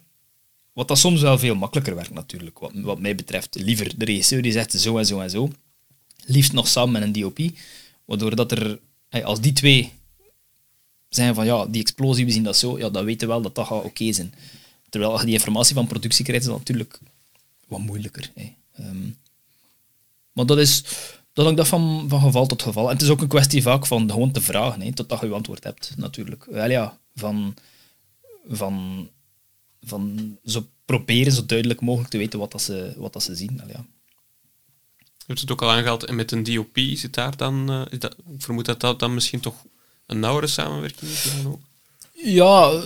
Wat 0.73 0.89
dat 0.89 0.99
soms 0.99 1.21
wel 1.21 1.39
veel 1.39 1.55
makkelijker 1.55 1.95
werkt 1.95 2.15
natuurlijk, 2.15 2.59
wat, 2.59 2.73
wat 2.75 2.99
mij 2.99 3.15
betreft. 3.15 3.55
Liever 3.55 3.99
de 3.99 4.05
regisseur 4.05 4.43
die 4.43 4.53
zegt 4.53 4.73
zo 4.73 4.99
en 4.99 5.07
zo 5.07 5.21
en 5.21 5.31
zo. 5.31 5.51
Liefst 6.25 6.53
nog 6.53 6.69
samen 6.69 6.93
met 6.93 7.03
een 7.03 7.23
DOP. 7.23 7.39
Waardoor 8.05 8.37
dat 8.37 8.53
er, 8.53 8.79
als 9.23 9.41
die 9.41 9.53
twee 9.53 9.93
zijn 11.17 11.35
van 11.35 11.47
ja, 11.47 11.67
die 11.67 11.81
explosie, 11.83 12.25
we 12.25 12.31
zien 12.31 12.43
dat 12.43 12.57
zo, 12.57 12.79
ja, 12.79 12.91
dan 12.91 13.05
weten 13.05 13.27
we 13.29 13.33
wel 13.35 13.43
dat 13.43 13.55
dat 13.55 13.67
gaat 13.67 13.85
oké 13.85 14.13
zijn. 14.13 14.35
Terwijl 14.89 15.19
je 15.19 15.25
die 15.25 15.35
informatie 15.35 15.75
van 15.75 15.87
productie 15.87 16.25
krijgt, 16.25 16.43
is 16.43 16.49
dat 16.49 16.59
natuurlijk 16.59 16.99
wat 17.67 17.81
moeilijker. 17.81 18.31
Ehm, 18.73 19.09
maar 20.33 20.47
dat 20.47 20.59
is... 20.59 20.85
Dat 21.33 21.45
hangt 21.45 21.61
dat 21.61 21.69
van, 21.69 22.05
van 22.09 22.21
geval 22.21 22.47
tot 22.47 22.63
geval. 22.63 22.87
En 22.87 22.93
het 22.93 23.03
is 23.03 23.09
ook 23.09 23.21
een 23.21 23.29
kwestie 23.29 23.63
vaak 23.63 23.87
van 23.87 24.11
gewoon 24.11 24.33
te 24.33 24.41
vragen, 24.41 24.81
hè, 24.81 24.93
totdat 24.93 25.21
je 25.21 25.27
je 25.27 25.33
antwoord 25.33 25.65
hebt, 25.65 25.93
natuurlijk. 25.97 26.45
Wel 26.45 26.71
ja, 26.71 26.99
van, 27.15 27.55
van, 28.49 29.09
van 29.83 30.37
zo 30.45 30.67
proberen 30.85 31.33
zo 31.33 31.47
duidelijk 31.47 31.81
mogelijk 31.81 32.11
te 32.11 32.19
weten 32.19 32.39
wat, 32.39 32.53
dat 32.53 32.63
ze, 32.63 32.95
wat 32.97 33.13
dat 33.13 33.23
ze 33.23 33.35
zien. 33.35 33.57
Wel 33.57 33.69
ja. 33.69 33.85
Je 34.97 35.25
hebt 35.27 35.41
het 35.41 35.51
ook 35.51 35.63
al 35.63 35.71
aangehaald, 35.71 36.05
en 36.05 36.15
met 36.15 36.33
een 36.33 36.43
DOP 36.43 36.79
zit 36.95 37.15
daar 37.15 37.37
dan... 37.37 37.67
Dat, 37.99 38.17
ik 38.35 38.43
vermoed 38.43 38.65
dat 38.65 38.81
dat 38.81 38.99
dan 38.99 39.15
misschien 39.15 39.41
toch 39.41 39.65
een 40.07 40.21
nauwere 40.21 40.47
samenwerking 40.47 41.11
is 41.11 41.23
dan 41.23 41.53
ook? 41.53 41.61
Ja, 42.25 42.83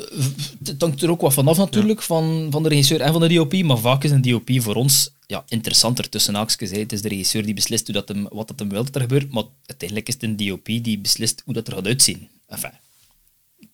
het 0.64 0.80
hangt 0.80 1.02
er 1.02 1.10
ook 1.10 1.20
wat 1.20 1.32
vanaf 1.32 1.56
natuurlijk, 1.56 2.02
van, 2.02 2.48
van 2.50 2.62
de 2.62 2.68
regisseur 2.68 3.00
en 3.00 3.12
van 3.12 3.20
de 3.20 3.34
DOP, 3.34 3.62
maar 3.62 3.78
vaak 3.78 4.04
is 4.04 4.10
een 4.10 4.22
DOP 4.22 4.50
voor 4.54 4.74
ons 4.74 5.10
ja, 5.26 5.44
interessanter 5.48 6.08
tussen 6.08 6.34
haakjes. 6.34 6.70
Het 6.70 6.92
is 6.92 7.02
de 7.02 7.08
regisseur 7.08 7.44
die 7.44 7.54
beslist 7.54 7.86
hoe 7.86 7.94
dat 7.94 8.08
hem, 8.08 8.28
wat 8.30 8.48
dat 8.48 8.58
hem 8.58 8.68
wil 8.68 8.84
dat 8.84 8.94
er 8.94 9.00
gebeurt, 9.00 9.32
maar 9.32 9.44
uiteindelijk 9.66 10.08
is 10.08 10.14
het 10.14 10.22
een 10.22 10.36
DOP 10.36 10.64
die 10.64 10.98
beslist 10.98 11.42
hoe 11.44 11.54
dat 11.54 11.66
er 11.68 11.74
gaat 11.74 11.86
uitzien. 11.86 12.28
Enfin, 12.46 12.72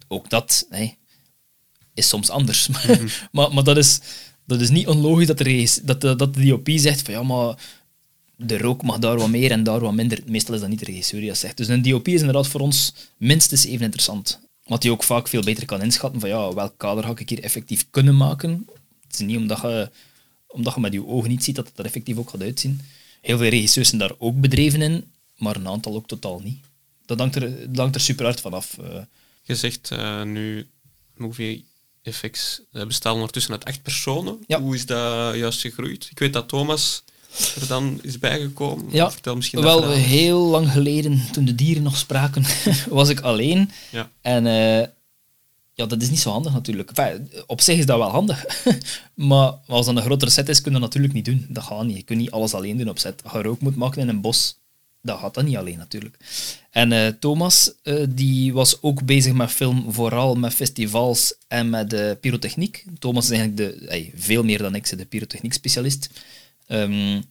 ook 0.08 0.30
dat 0.30 0.66
hè, 0.70 0.94
is 1.94 2.08
soms 2.08 2.30
anders. 2.30 2.68
Mhm. 2.68 3.06
maar, 3.32 3.54
maar 3.54 3.64
dat, 3.64 3.76
is, 3.76 4.00
dat 4.44 4.60
is 4.60 4.70
niet 4.70 4.86
onlogisch 4.86 5.26
dat 5.26 5.38
de, 5.38 5.80
dat, 5.82 6.00
de, 6.00 6.16
dat 6.16 6.34
de 6.34 6.46
DOP 6.46 6.68
zegt 6.74 7.02
van 7.02 7.14
ja, 7.14 7.22
maar 7.22 7.58
de 8.36 8.58
rook 8.58 8.82
mag 8.82 8.98
daar 8.98 9.16
wat 9.16 9.28
meer 9.28 9.50
en 9.50 9.62
daar 9.62 9.80
wat 9.80 9.92
minder. 9.92 10.18
Meestal 10.26 10.54
is 10.54 10.60
dat 10.60 10.68
niet 10.68 10.78
de 10.78 10.84
regisseur 10.84 11.20
die 11.20 11.28
dat 11.28 11.38
zegt. 11.38 11.56
Dus 11.56 11.68
een 11.68 11.82
DOP 11.82 12.08
is 12.08 12.20
inderdaad 12.20 12.48
voor 12.48 12.60
ons 12.60 12.94
minstens 13.16 13.64
even 13.64 13.84
interessant. 13.84 14.40
Wat 14.64 14.82
hij 14.82 14.92
ook 14.92 15.02
vaak 15.02 15.28
veel 15.28 15.42
beter 15.42 15.64
kan 15.64 15.82
inschatten 15.82 16.20
van 16.20 16.28
ja, 16.28 16.54
welk 16.54 16.74
kader 16.76 17.04
ga 17.04 17.14
ik 17.16 17.28
hier 17.28 17.42
effectief 17.42 17.86
kunnen 17.90 18.16
maken. 18.16 18.68
Het 19.06 19.20
is 19.20 19.26
niet 19.26 19.36
omdat 19.36 19.60
je, 19.60 19.90
omdat 20.46 20.74
je 20.74 20.80
met 20.80 20.92
je 20.92 21.06
ogen 21.06 21.30
niet 21.30 21.44
ziet 21.44 21.56
dat 21.56 21.68
het 21.68 21.78
er 21.78 21.84
effectief 21.84 22.16
ook 22.16 22.30
gaat 22.30 22.42
uitzien. 22.42 22.80
Heel 23.20 23.38
veel 23.38 23.48
regisseurs 23.48 23.88
zijn 23.88 24.00
daar 24.00 24.14
ook 24.18 24.40
bedreven 24.40 24.82
in, 24.82 25.04
maar 25.36 25.56
een 25.56 25.68
aantal 25.68 25.94
ook 25.94 26.06
totaal 26.06 26.40
niet. 26.44 26.58
Dat 27.06 27.18
hangt 27.18 27.36
er, 27.36 27.66
dat 27.66 27.76
hangt 27.76 27.94
er 27.94 28.00
super 28.00 28.24
hard 28.24 28.40
vanaf. 28.40 28.76
Uh. 28.80 28.98
Je 29.42 29.54
zegt 29.54 29.90
uh, 29.92 30.22
nu 30.22 30.66
Movie 31.14 31.64
FX 32.02 32.60
bestaan 32.72 33.14
ondertussen 33.14 33.52
uit 33.52 33.64
acht 33.64 33.82
personen. 33.82 34.38
Hoe 34.48 34.74
is 34.74 34.86
dat 34.86 35.34
juist 35.36 35.60
gegroeid? 35.60 36.08
Ik 36.10 36.18
weet 36.18 36.32
dat 36.32 36.48
Thomas 36.48 37.02
er 37.60 37.66
dan 37.66 37.98
is 38.02 38.18
bijgekomen? 38.18 38.84
Ja, 38.90 39.10
Vertel 39.10 39.36
misschien 39.36 39.60
wel 39.60 39.90
heel 39.90 40.40
lang 40.40 40.70
geleden, 40.70 41.22
toen 41.32 41.44
de 41.44 41.54
dieren 41.54 41.82
nog 41.82 41.96
spraken, 41.96 42.44
was 42.88 43.08
ik 43.08 43.20
alleen. 43.20 43.70
Ja. 43.90 44.10
En 44.20 44.46
uh, 44.46 44.86
ja, 45.76 45.86
dat 45.86 46.02
is 46.02 46.10
niet 46.10 46.20
zo 46.20 46.30
handig 46.30 46.52
natuurlijk. 46.52 46.90
op 47.46 47.60
zich 47.60 47.78
is 47.78 47.86
dat 47.86 47.98
wel 47.98 48.10
handig. 48.10 48.44
maar 49.14 49.52
als 49.66 49.86
dat 49.86 49.96
een 49.96 50.02
grotere 50.02 50.30
set 50.30 50.48
is, 50.48 50.60
kun 50.60 50.72
je 50.72 50.78
dat 50.78 50.86
natuurlijk 50.86 51.14
niet 51.14 51.24
doen. 51.24 51.46
Dat 51.48 51.64
gaat 51.64 51.84
niet. 51.84 51.96
Je 51.96 52.02
kunt 52.02 52.18
niet 52.18 52.30
alles 52.30 52.54
alleen 52.54 52.76
doen 52.76 52.88
op 52.88 52.98
set. 52.98 53.22
Als 53.24 53.32
je 53.32 53.42
rook 53.42 53.60
moet 53.60 53.76
maken 53.76 54.00
in 54.00 54.08
een 54.08 54.20
bos, 54.20 54.58
dat 55.02 55.18
gaat 55.18 55.34
dat 55.34 55.44
niet 55.44 55.56
alleen 55.56 55.78
natuurlijk. 55.78 56.16
En 56.70 56.92
uh, 56.92 57.06
Thomas, 57.06 57.72
uh, 57.82 58.04
die 58.08 58.52
was 58.52 58.82
ook 58.82 59.04
bezig 59.04 59.32
met 59.32 59.50
film, 59.50 59.92
vooral 59.92 60.34
met 60.34 60.54
festivals 60.54 61.34
en 61.48 61.70
met 61.70 62.20
pyrotechniek. 62.20 62.84
Thomas 62.98 63.30
is 63.30 63.38
eigenlijk 63.38 63.78
de, 63.78 64.10
veel 64.14 64.44
meer 64.44 64.58
dan 64.58 64.74
ik, 64.74 64.98
de 64.98 65.06
pyrotechniek 65.06 65.52
specialist. 65.52 66.10
Um, 66.66 67.24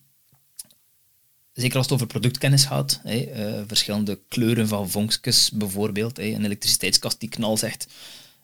zeker 1.53 1.77
als 1.77 1.86
het 1.86 1.95
over 1.95 2.07
productkennis 2.07 2.65
gaat, 2.65 3.01
uh, 3.05 3.61
verschillende 3.67 4.19
kleuren 4.27 4.67
van 4.67 4.89
vonkjes 4.89 5.51
bijvoorbeeld, 5.51 6.19
een 6.19 6.45
elektriciteitskast 6.45 7.19
die 7.19 7.29
knal 7.29 7.57
zegt, 7.57 7.88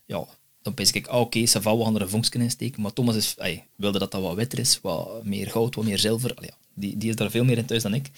ja, 0.06 0.26
dan 0.62 0.74
denk 0.74 0.94
ik, 0.94 1.08
ah, 1.08 1.20
oké, 1.20 1.26
okay, 1.26 1.46
Saval, 1.46 1.78
we 1.78 1.84
gaan 1.84 1.96
er 1.96 2.02
een 2.02 2.10
vonkje. 2.10 2.72
Maar 2.78 2.94
Thomas 2.94 3.16
is, 3.16 3.36
wilde 3.76 4.00
dat 4.00 4.12
dat 4.12 4.22
wat 4.22 4.36
witter 4.36 4.60
is, 4.60 4.80
wat 4.82 5.24
meer 5.24 5.50
goud, 5.50 5.76
wat 5.76 5.86
meer 5.86 6.00
zilver. 6.00 6.34
Ja, 6.42 6.54
die, 6.74 6.98
die 6.98 7.10
is 7.10 7.16
daar 7.16 7.32
veel 7.32 7.44
meer 7.44 7.58
in 7.58 7.66
thuis 7.66 7.84
dan 7.84 7.94
ik. 7.94 8.10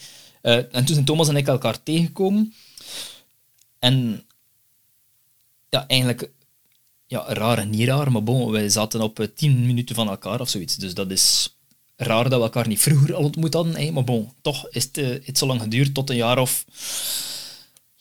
Uh, 0.42 0.54
en 0.56 0.84
toen 0.84 0.94
zijn 0.94 1.04
Thomas 1.04 1.28
en 1.28 1.36
ik 1.36 1.46
elkaar 1.46 1.82
tegengekomen. 1.82 2.54
En 3.78 4.26
ja, 5.68 5.86
eigenlijk 5.86 6.30
ja, 7.06 7.24
raar 7.34 7.58
en 7.58 7.70
niet 7.70 7.88
raar, 7.88 8.12
maar 8.12 8.22
bon, 8.22 8.50
wij 8.50 8.68
zaten 8.68 9.00
op 9.00 9.28
tien 9.34 9.66
minuten 9.66 9.94
van 9.94 10.08
elkaar 10.08 10.40
of 10.40 10.48
zoiets. 10.48 10.76
Dus 10.76 10.94
dat 10.94 11.10
is 11.10 11.53
raar 11.96 12.28
dat 12.28 12.38
we 12.38 12.44
elkaar 12.44 12.68
niet 12.68 12.80
vroeger 12.80 13.14
al 13.14 13.24
ontmoet 13.24 13.54
hadden. 13.54 13.92
Maar 13.92 14.04
bon, 14.04 14.32
toch 14.40 14.68
is 14.68 14.84
het, 14.84 14.98
uh, 14.98 15.34
zo 15.34 15.46
lang 15.46 15.60
geduurd 15.60 15.94
tot 15.94 16.10
een 16.10 16.16
jaar 16.16 16.38
of 16.38 16.64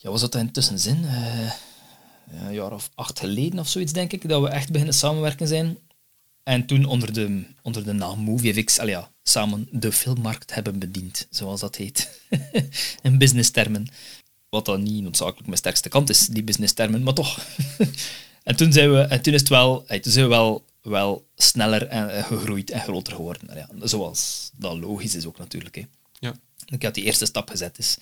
ja, 0.03 0.09
was 0.09 0.21
dat 0.21 0.35
intussen 0.35 0.79
zin? 0.79 1.05
Eh, 1.05 1.51
een 2.31 2.53
jaar 2.53 2.71
of 2.71 2.89
acht 2.95 3.19
geleden 3.19 3.59
of 3.59 3.67
zoiets, 3.67 3.93
denk 3.93 4.13
ik, 4.13 4.29
dat 4.29 4.41
we 4.41 4.49
echt 4.49 4.71
beginnen 4.71 4.95
samenwerken 4.95 5.47
zijn. 5.47 5.77
En 6.43 6.65
toen 6.65 6.85
onder 6.85 7.13
de, 7.13 7.43
onder 7.61 7.83
de 7.83 7.93
naam 7.93 8.19
MovieFX, 8.19 8.79
al 8.79 8.87
ja, 8.87 9.11
samen 9.23 9.67
de 9.71 9.91
filmmarkt 9.91 10.53
hebben 10.53 10.79
bediend, 10.79 11.27
zoals 11.29 11.59
dat 11.59 11.75
heet. 11.75 12.19
In 13.01 13.17
businesstermen. 13.17 13.87
Wat 14.49 14.65
dan 14.65 14.83
niet 14.83 15.03
noodzakelijk 15.03 15.45
mijn 15.45 15.57
sterkste 15.57 15.89
kant 15.89 16.09
is, 16.09 16.27
die 16.27 16.43
businesstermen, 16.43 17.03
maar 17.03 17.13
toch. 17.13 17.47
en 18.43 18.55
toen, 18.55 18.73
zijn 18.73 18.91
we, 18.91 18.99
en 18.99 19.21
toen 19.21 19.33
is 19.33 19.39
het 19.39 19.49
wel, 19.49 19.85
toen 19.85 20.11
zijn 20.11 20.25
we 20.25 20.31
wel, 20.31 20.65
wel 20.83 21.27
sneller 21.35 21.87
en, 21.87 22.23
gegroeid 22.23 22.69
en 22.69 22.81
groter 22.81 23.13
geworden. 23.13 23.55
Ja, 23.55 23.69
zoals 23.87 24.51
dat 24.55 24.77
logisch 24.77 25.15
is 25.15 25.25
ook 25.25 25.37
natuurlijk. 25.37 25.75
Hè. 25.75 25.83
Ja. 26.19 26.35
Ik 26.65 26.83
had 26.83 26.93
die 26.93 27.03
eerste 27.03 27.25
stap 27.25 27.49
gezet. 27.49 27.75
Dus, 27.75 27.97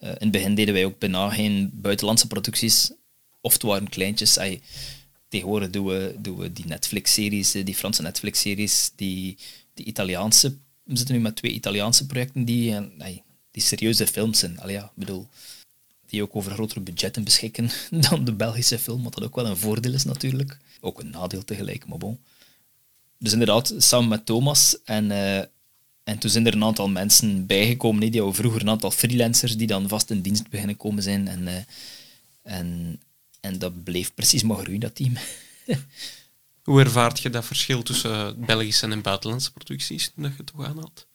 uh, 0.00 0.08
in 0.08 0.16
het 0.18 0.30
begin 0.30 0.54
deden 0.54 0.74
wij 0.74 0.84
ook 0.84 0.98
bijna 0.98 1.30
geen 1.30 1.70
buitenlandse 1.72 2.26
producties. 2.26 2.90
Of 3.40 3.52
het 3.52 3.62
waren 3.62 3.88
kleintjes. 3.88 4.38
Ay, 4.38 4.60
tegenwoordig 5.28 5.70
doen 5.70 5.86
we, 5.86 6.14
doen 6.18 6.36
we 6.36 6.52
die 6.52 6.66
Netflix-series, 6.66 7.52
die 7.52 7.74
Franse 7.74 8.02
Netflix-series, 8.02 8.90
die, 8.96 9.36
die 9.74 9.84
Italiaanse. 9.84 10.56
We 10.82 10.96
zitten 10.96 11.14
nu 11.14 11.20
met 11.20 11.36
twee 11.36 11.52
Italiaanse 11.52 12.06
projecten 12.06 12.44
die, 12.44 12.74
ay, 12.98 13.22
die 13.50 13.62
serieuze 13.62 14.06
films 14.06 14.38
zijn. 14.38 14.60
Allee, 14.60 14.74
ja, 14.74 14.92
bedoel, 14.94 15.28
die 16.06 16.22
ook 16.22 16.36
over 16.36 16.52
grotere 16.52 16.80
budgetten 16.80 17.24
beschikken 17.24 17.70
dan 18.10 18.24
de 18.24 18.32
Belgische 18.32 18.78
film, 18.78 19.02
wat 19.02 19.14
dat 19.14 19.24
ook 19.24 19.34
wel 19.34 19.46
een 19.46 19.56
voordeel 19.56 19.92
is 19.92 20.04
natuurlijk. 20.04 20.58
Ook 20.86 21.00
een 21.00 21.10
nadeel 21.10 21.44
tegelijk, 21.44 21.86
maar 21.86 21.98
bon. 21.98 22.18
Dus 23.18 23.32
inderdaad, 23.32 23.74
samen 23.78 24.08
met 24.08 24.26
Thomas 24.26 24.76
en, 24.84 25.10
uh, 25.10 25.38
en 26.04 26.18
toen 26.18 26.30
zijn 26.30 26.46
er 26.46 26.54
een 26.54 26.64
aantal 26.64 26.88
mensen 26.88 27.46
bijgekomen, 27.46 28.10
die 28.10 28.22
vroeger 28.32 28.60
een 28.60 28.70
aantal 28.70 28.90
freelancers 28.90 29.56
die 29.56 29.66
dan 29.66 29.88
vast 29.88 30.10
in 30.10 30.20
dienst 30.20 30.48
beginnen 30.48 30.76
komen 30.76 31.02
zijn. 31.02 31.28
En, 31.28 31.42
uh, 31.42 31.54
en, 32.42 33.00
en 33.40 33.58
dat 33.58 33.84
bleef 33.84 34.14
precies 34.14 34.42
maar 34.42 34.56
groeien, 34.56 34.80
dat 34.80 34.94
team. 34.94 35.12
Hoe 36.62 36.80
ervaart 36.80 37.20
je 37.20 37.30
dat 37.30 37.44
verschil 37.44 37.82
tussen 37.82 38.44
Belgische 38.44 38.86
en 38.86 39.02
buitenlandse 39.02 39.52
producties, 39.52 40.12
dat 40.14 40.32
je 40.36 40.44
toch 40.44 40.64
aanhaalt? 40.64 41.06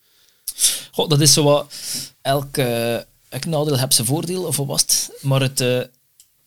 Goh, 0.91 1.09
dat 1.09 1.21
is 1.21 1.33
zo 1.33 1.43
wat... 1.43 1.73
Elke, 2.21 3.07
elk 3.29 3.45
nadeel 3.45 3.77
heeft 3.77 3.93
zijn 3.93 4.07
voordeel, 4.07 4.43
of 4.43 4.57
wat 4.57 4.67
was 4.67 4.81
het? 4.81 5.11
Maar 5.21 5.41
het, 5.41 5.61
uh, 5.61 5.81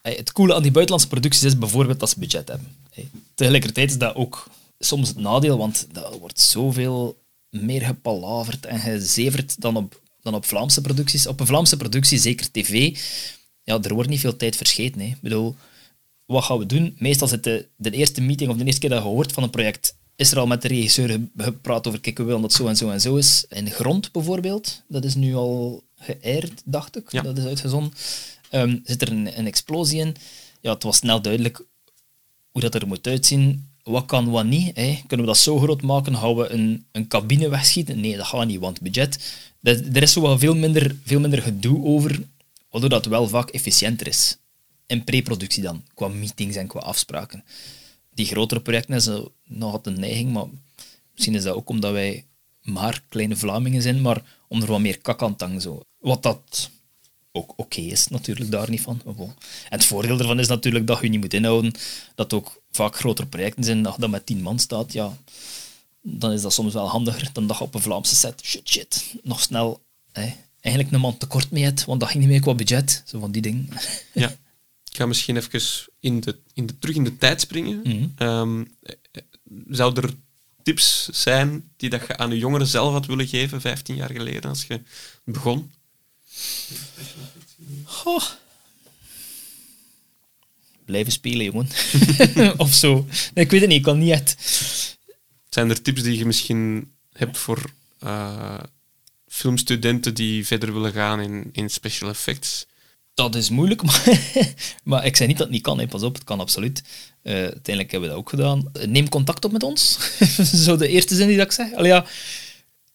het 0.03 0.33
coole 0.33 0.55
aan 0.55 0.63
die 0.63 0.71
buitenlandse 0.71 1.09
producties 1.09 1.43
is 1.43 1.59
bijvoorbeeld 1.59 2.01
dat 2.01 2.11
ze 2.11 2.19
budget 2.19 2.49
hebben. 2.49 2.84
Tegelijkertijd 3.35 3.91
is 3.91 3.99
dat 3.99 4.15
ook 4.15 4.49
soms 4.79 5.09
het 5.09 5.17
nadeel, 5.17 5.59
want 5.59 5.87
dat 5.93 6.19
wordt 6.19 6.41
zoveel 6.41 7.23
meer 7.51 7.83
gepalaverd 7.83 8.67
en 8.67 8.79
gezeverd 8.79 9.61
dan 9.61 9.77
op, 9.77 10.01
dan 10.23 10.35
op 10.35 10.45
Vlaamse 10.45 10.81
producties. 10.81 11.27
Op 11.27 11.41
een 11.41 11.47
Vlaamse 11.47 11.77
productie, 11.77 12.19
zeker 12.19 12.51
tv, 12.51 12.99
ja, 13.63 13.83
er 13.83 13.95
wordt 13.95 14.09
niet 14.09 14.21
veel 14.21 14.37
tijd 14.37 14.57
verscheten. 14.57 15.01
Hè. 15.01 15.07
Ik 15.07 15.21
bedoel, 15.21 15.57
wat 16.27 16.45
gaan 16.45 16.59
we 16.59 16.67
doen? 16.67 16.97
Meestal 16.99 17.29
zit 17.29 17.45
de, 17.45 17.69
de 17.77 17.91
eerste 17.91 18.21
meeting 18.21 18.51
of 18.51 18.57
de 18.57 18.65
eerste 18.65 18.81
keer 18.81 18.91
dat 18.91 19.03
je 19.03 19.09
hoort 19.09 19.33
van 19.33 19.43
een 19.43 19.51
project, 19.51 19.97
is 20.17 20.33
er 20.33 20.39
al 20.39 20.47
met 20.47 20.63
de 20.63 20.69
regisseur 20.69 21.21
gepraat 21.37 21.87
over, 21.87 22.01
kijk, 22.01 22.19
we 22.19 22.25
willen 22.25 22.41
dat 22.41 22.53
zo 22.53 22.67
en 22.67 22.77
zo 22.77 22.91
en 22.91 23.01
zo 23.01 23.17
is. 23.17 23.45
In 23.49 23.71
Grond 23.71 24.13
bijvoorbeeld, 24.13 24.83
dat 24.89 25.05
is 25.05 25.15
nu 25.15 25.35
al 25.35 25.83
geëerd, 25.95 26.63
dacht 26.65 26.97
ik. 26.97 27.23
Dat 27.23 27.39
is 27.39 27.45
uitgezonden. 27.45 27.93
Um, 28.51 28.81
zit 28.85 29.03
er 29.03 29.13
een, 29.13 29.39
een, 29.39 29.47
explosie 29.47 30.01
in. 30.01 30.17
Ja, 30.61 30.73
het 30.73 30.83
was 30.83 30.97
snel 30.97 31.23
duidelijk 31.23 31.65
hoe 32.55 32.63
dat 32.63 32.75
er 32.75 32.87
moet 32.87 33.07
uitzien. 33.07 33.69
Wat 33.83 34.07
kan, 34.07 34.31
wat 34.31 34.45
niet. 34.45 34.77
Hè? 34.77 35.01
Kunnen 35.07 35.27
we 35.27 35.33
dat 35.33 35.43
zo 35.43 35.59
groot 35.59 35.83
maken? 35.83 36.17
Gaan 36.17 36.37
we 36.37 36.49
een, 36.49 36.85
een 36.93 37.09
cabine 37.09 37.49
wegschieten? 37.49 38.01
Nee, 38.01 38.17
dat 38.17 38.27
gaat 38.27 38.47
niet, 38.47 38.61
want 38.61 38.81
budget. 38.81 39.35
Er 39.63 40.03
is 40.03 40.13
zo 40.13 40.21
wel 40.21 40.39
veel 40.39 40.55
minder, 40.55 40.97
veel 41.05 41.21
minder 41.21 41.43
gedoe 41.43 41.85
over, 41.85 42.21
waardoor 42.71 42.91
dat 42.91 43.07
wel 43.07 43.29
vaak 43.29 43.51
efficiënter 43.51 44.07
is. 44.07 44.37
In 44.87 45.05
preproductie 45.05 45.63
dan, 45.63 45.83
qua 45.95 46.09
meetings 46.09 46.57
en 46.57 46.67
qua 46.67 46.81
afspraken. 46.81 47.45
Die 48.15 48.27
grotere 48.27 48.61
projecten 48.61 48.95
is 48.95 49.07
nog 49.45 49.73
altijd 49.73 49.95
een 49.95 50.01
neiging, 50.01 50.33
maar 50.33 50.47
misschien 51.13 51.35
is 51.35 51.43
dat 51.43 51.55
ook 51.55 51.69
omdat 51.69 51.93
wij 51.93 52.25
maar 52.63 53.03
kleine 53.09 53.37
Vlamingen 53.37 53.83
zijn, 53.83 54.01
maar 54.01 54.23
om 54.49 54.63
er 54.63 54.69
wat 54.69 54.81
meer 54.81 54.99
kak 54.99 55.23
aan. 55.23 55.61
Zo. 55.61 55.83
Wat 55.99 56.23
dat 56.23 56.71
ook 57.37 57.53
oké 57.57 57.81
is, 57.81 58.09
natuurlijk, 58.09 58.51
daar 58.51 58.71
niet 58.71 58.81
van. 58.81 59.01
En 59.05 59.35
het 59.69 59.85
voordeel 59.85 60.19
ervan 60.19 60.39
is 60.41 60.49
natuurlijk 60.49 60.87
dat 60.87 61.01
je 61.01 61.09
niet 61.09 61.21
moet 61.21 61.35
inhouden, 61.35 61.73
dat 62.15 62.33
ook 62.33 62.63
vaak 62.71 62.97
grotere 62.97 63.29
projecten 63.29 63.65
zijn, 63.65 63.83
dat 63.83 63.97
dat 63.99 64.11
met 64.11 64.27
tien 64.27 64.43
man 64.43 64.59
staat, 64.59 64.93
ja, 64.93 65.17
dan 66.01 66.33
is 66.33 66.43
dat 66.43 66.53
soms 66.53 66.73
wel 66.73 66.89
handiger 66.89 67.31
dan 67.33 67.47
dat 67.47 67.59
je 67.59 67.65
op 67.65 67.75
een 67.75 67.81
Vlaamse 67.81 68.15
set, 68.15 68.41
shit, 68.45 68.69
shit, 68.69 69.15
nog 69.23 69.41
snel, 69.41 69.85
hè, 70.13 70.35
eigenlijk 70.61 70.95
een 70.95 71.01
man 71.01 71.19
tekort 71.19 71.51
mee 71.51 71.63
hebt, 71.63 71.85
want 71.85 72.01
dat 72.01 72.09
ging 72.09 72.21
niet 72.21 72.33
meer 72.33 72.41
qua 72.41 72.55
budget, 72.55 73.03
zo 73.07 73.21
van 73.21 73.33
die 73.33 73.43
dingen. 73.43 73.69
Ja. 74.13 74.37
Ik 74.91 75.01
ga 75.01 75.07
misschien 75.07 75.37
even 75.37 75.61
in 76.01 76.21
de, 76.21 76.39
in 76.53 76.67
de, 76.67 76.79
terug 76.79 76.97
in 76.97 77.05
de 77.05 77.19
tijd 77.19 77.41
springen. 77.41 78.13
Ehm, 78.17 78.65
zou 79.69 80.01
er 80.01 80.15
tips 80.63 81.09
zijn 81.13 81.71
die 81.77 81.91
dat 81.91 82.07
je 82.07 82.17
aan 82.17 82.31
je 82.31 82.39
jongeren 82.39 82.67
zelf 82.67 82.93
had 82.93 83.07
willen 83.07 83.27
geven, 83.27 83.61
15 83.61 83.95
jaar 83.97 84.11
geleden, 84.11 84.51
als 84.51 84.65
je 84.65 84.81
begon? 85.25 85.71
Goh. 87.85 88.23
Blijven 90.85 91.13
spelen, 91.13 91.45
jongen. 91.45 91.69
of 92.65 92.75
zo. 92.75 93.07
Nee, 93.35 93.45
ik 93.45 93.51
weet 93.51 93.61
het 93.61 93.69
niet, 93.69 93.79
ik 93.79 93.85
kan 93.85 93.99
niet 93.99 94.11
echt. 94.11 94.37
Zijn 95.49 95.71
er 95.71 95.83
tips 95.83 96.03
die 96.03 96.19
je 96.19 96.27
misschien 96.27 96.93
hebt 97.13 97.39
voor 97.39 97.73
uh, 98.03 98.59
filmstudenten 99.29 100.15
die 100.15 100.47
verder 100.47 100.73
willen 100.73 100.93
gaan 100.93 101.21
in, 101.21 101.49
in 101.53 101.71
special 101.71 102.09
effects? 102.09 102.67
Dat 103.15 103.35
is 103.35 103.51
moeilijk, 103.51 103.83
maar, 103.87 104.23
maar 104.83 105.07
ik 105.07 105.17
zei 105.17 105.29
niet 105.29 105.37
dat 105.37 105.47
het 105.47 105.55
niet 105.55 105.65
kan. 105.65 105.79
Hè. 105.79 105.87
Pas 105.87 106.03
op, 106.03 106.15
het 106.15 106.25
kan 106.25 106.41
absoluut. 106.41 106.83
Uh, 107.23 107.33
uiteindelijk 107.33 107.91
hebben 107.91 108.01
we 108.01 108.15
dat 108.15 108.25
ook 108.25 108.31
gedaan. 108.31 108.71
Neem 108.87 109.09
contact 109.09 109.45
op 109.45 109.53
met 109.53 109.63
ons. 109.63 109.99
Zo 110.65 110.77
de 110.77 110.89
eerste 110.89 111.15
zin 111.15 111.29
die 111.29 111.37
dat 111.37 111.47
ik 111.47 111.53
zeg. 111.53 111.73
Allee, 111.73 111.91
ja, 111.91 112.07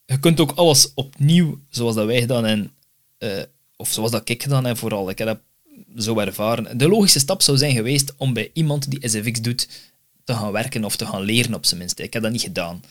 je 0.06 0.20
kunt 0.20 0.40
ook 0.40 0.50
alles 0.50 0.94
opnieuw, 0.94 1.60
zoals 1.70 1.94
dat 1.94 2.06
wij 2.06 2.20
gedaan 2.20 2.46
en 2.46 2.72
uh, 3.18 3.42
of 3.80 3.92
zoals 3.92 4.10
dat 4.10 4.28
ik 4.28 4.42
gedaan 4.42 4.64
heb 4.64 4.78
vooral. 4.78 5.10
Ik 5.10 5.18
heb 5.18 5.26
dat 5.26 5.38
zo 6.04 6.18
ervaren. 6.18 6.78
De 6.78 6.88
logische 6.88 7.18
stap 7.18 7.42
zou 7.42 7.56
zijn 7.56 7.74
geweest 7.74 8.14
om 8.16 8.32
bij 8.32 8.50
iemand 8.52 8.90
die 8.90 9.08
SFX 9.08 9.40
doet 9.40 9.68
te 10.24 10.34
gaan 10.34 10.52
werken 10.52 10.84
of 10.84 10.96
te 10.96 11.06
gaan 11.06 11.22
leren 11.22 11.54
op 11.54 11.66
zijn 11.66 11.80
minst. 11.80 11.98
Ik 11.98 12.12
heb 12.12 12.22
dat 12.22 12.32
niet 12.32 12.40
gedaan. 12.40 12.82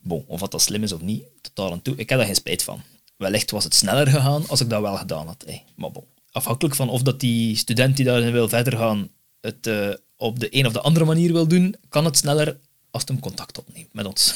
Bon, 0.00 0.24
of 0.26 0.40
dat 0.40 0.62
slim 0.62 0.82
is 0.82 0.92
of 0.92 1.00
niet, 1.00 1.22
totaal 1.40 1.72
en 1.72 1.82
toe. 1.82 1.96
Ik 1.96 2.08
heb 2.08 2.18
daar 2.18 2.26
geen 2.26 2.34
spijt 2.34 2.62
van. 2.62 2.82
Wellicht 3.16 3.50
was 3.50 3.64
het 3.64 3.74
sneller 3.74 4.06
gegaan 4.06 4.48
als 4.48 4.60
ik 4.60 4.70
dat 4.70 4.80
wel 4.80 4.96
gedaan 4.96 5.26
had. 5.26 5.44
Maar 5.74 5.90
bon. 5.90 6.04
Afhankelijk 6.32 6.74
van 6.74 6.88
of 6.88 7.02
dat 7.02 7.20
die 7.20 7.56
student 7.56 7.96
die 7.96 8.04
daarin 8.04 8.32
wil 8.32 8.48
verder 8.48 8.76
gaan 8.76 9.08
het 9.40 9.66
uh, 9.66 9.88
op 10.16 10.40
de 10.40 10.56
een 10.56 10.66
of 10.66 10.72
de 10.72 10.80
andere 10.80 11.04
manier 11.04 11.32
wil 11.32 11.48
doen, 11.48 11.74
kan 11.88 12.04
het 12.04 12.16
sneller 12.16 12.58
als 12.90 13.02
hij 13.06 13.16
contact 13.18 13.58
opneemt 13.58 13.92
met 13.92 14.06
ons. 14.06 14.34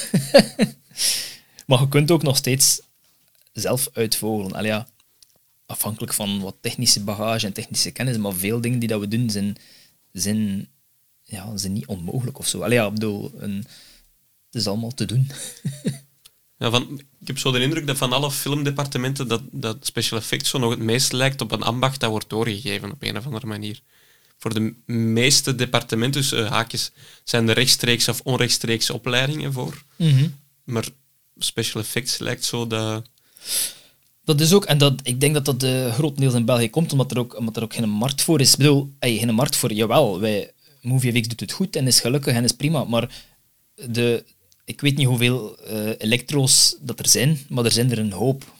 maar 1.66 1.80
je 1.80 1.88
kunt 1.88 2.10
ook 2.10 2.22
nog 2.22 2.36
steeds 2.36 2.80
zelf 3.52 3.88
uitvogelen. 3.92 4.52
Allee, 4.52 4.70
ja, 4.70 4.86
afhankelijk 5.72 6.14
van 6.14 6.40
wat 6.40 6.56
technische 6.60 7.04
bagage 7.04 7.46
en 7.46 7.52
technische 7.52 7.90
kennis, 7.90 8.16
maar 8.16 8.34
veel 8.34 8.60
dingen 8.60 8.78
die 8.78 8.88
dat 8.88 9.00
we 9.00 9.08
doen 9.08 9.30
zijn, 9.30 9.56
zijn, 10.12 10.68
ja, 11.22 11.56
zijn 11.56 11.72
niet 11.72 11.86
onmogelijk 11.86 12.38
of 12.38 12.48
zo. 12.48 12.60
Allee, 12.60 12.78
ja, 12.78 12.86
ik 12.86 12.92
bedoel, 12.92 13.32
een, 13.36 13.56
het 14.46 14.54
is 14.60 14.66
allemaal 14.66 14.94
te 14.94 15.04
doen. 15.04 15.30
ja, 16.58 16.70
van, 16.70 17.00
ik 17.20 17.26
heb 17.26 17.38
zo 17.38 17.50
de 17.50 17.60
indruk 17.60 17.86
dat 17.86 17.96
van 17.96 18.12
alle 18.12 18.30
filmdepartementen 18.30 19.28
dat, 19.28 19.42
dat 19.50 19.86
special 19.86 20.18
effects 20.18 20.50
zo 20.50 20.58
nog 20.58 20.70
het 20.70 20.78
meest 20.78 21.12
lijkt 21.12 21.40
op 21.40 21.52
een 21.52 21.62
ambacht 21.62 22.00
dat 22.00 22.10
wordt 22.10 22.30
doorgegeven 22.30 22.90
op 22.90 23.02
een 23.02 23.16
of 23.16 23.26
andere 23.26 23.46
manier. 23.46 23.80
Voor 24.38 24.54
de 24.54 24.74
meeste 24.92 25.54
departementen, 25.54 26.20
dus 26.20 26.32
uh, 26.32 26.50
haakjes, 26.50 26.90
zijn 27.24 27.48
er 27.48 27.54
rechtstreeks 27.54 28.08
of 28.08 28.20
onrechtstreekse 28.20 28.92
opleidingen 28.92 29.52
voor. 29.52 29.82
Mhm. 29.96 30.28
Maar 30.64 30.88
special 31.38 31.82
effects 31.82 32.18
lijkt 32.18 32.44
zo 32.44 32.66
dat 32.66 33.04
dat 34.24 34.40
is 34.40 34.52
ook, 34.52 34.64
en 34.64 34.78
dat, 34.78 35.00
ik 35.02 35.20
denk 35.20 35.34
dat 35.34 35.44
dat 35.44 35.62
uh, 35.62 35.92
grotendeels 35.92 36.34
in 36.34 36.44
België 36.44 36.70
komt, 36.70 36.92
omdat 36.92 37.10
er, 37.10 37.18
ook, 37.18 37.38
omdat 37.38 37.56
er 37.56 37.62
ook 37.62 37.74
geen 37.74 37.88
markt 37.88 38.22
voor 38.22 38.40
is. 38.40 38.52
Ik 38.52 38.58
bedoel, 38.58 38.92
hey, 38.98 39.16
geen 39.16 39.34
markt 39.34 39.56
voor, 39.56 39.72
jawel, 39.72 40.20
wij, 40.20 40.50
MovieFX 40.82 41.28
doet 41.28 41.40
het 41.40 41.52
goed 41.52 41.76
en 41.76 41.86
is 41.86 42.00
gelukkig 42.00 42.34
en 42.34 42.44
is 42.44 42.52
prima, 42.52 42.84
maar 42.84 43.24
de, 43.74 44.24
ik 44.64 44.80
weet 44.80 44.96
niet 44.96 45.06
hoeveel 45.06 45.56
uh, 45.72 45.90
elektro's 45.98 46.76
dat 46.80 46.98
er 46.98 47.08
zijn, 47.08 47.38
maar 47.48 47.64
er 47.64 47.72
zijn 47.72 47.90
er 47.90 47.98
een 47.98 48.12
hoop. 48.12 48.52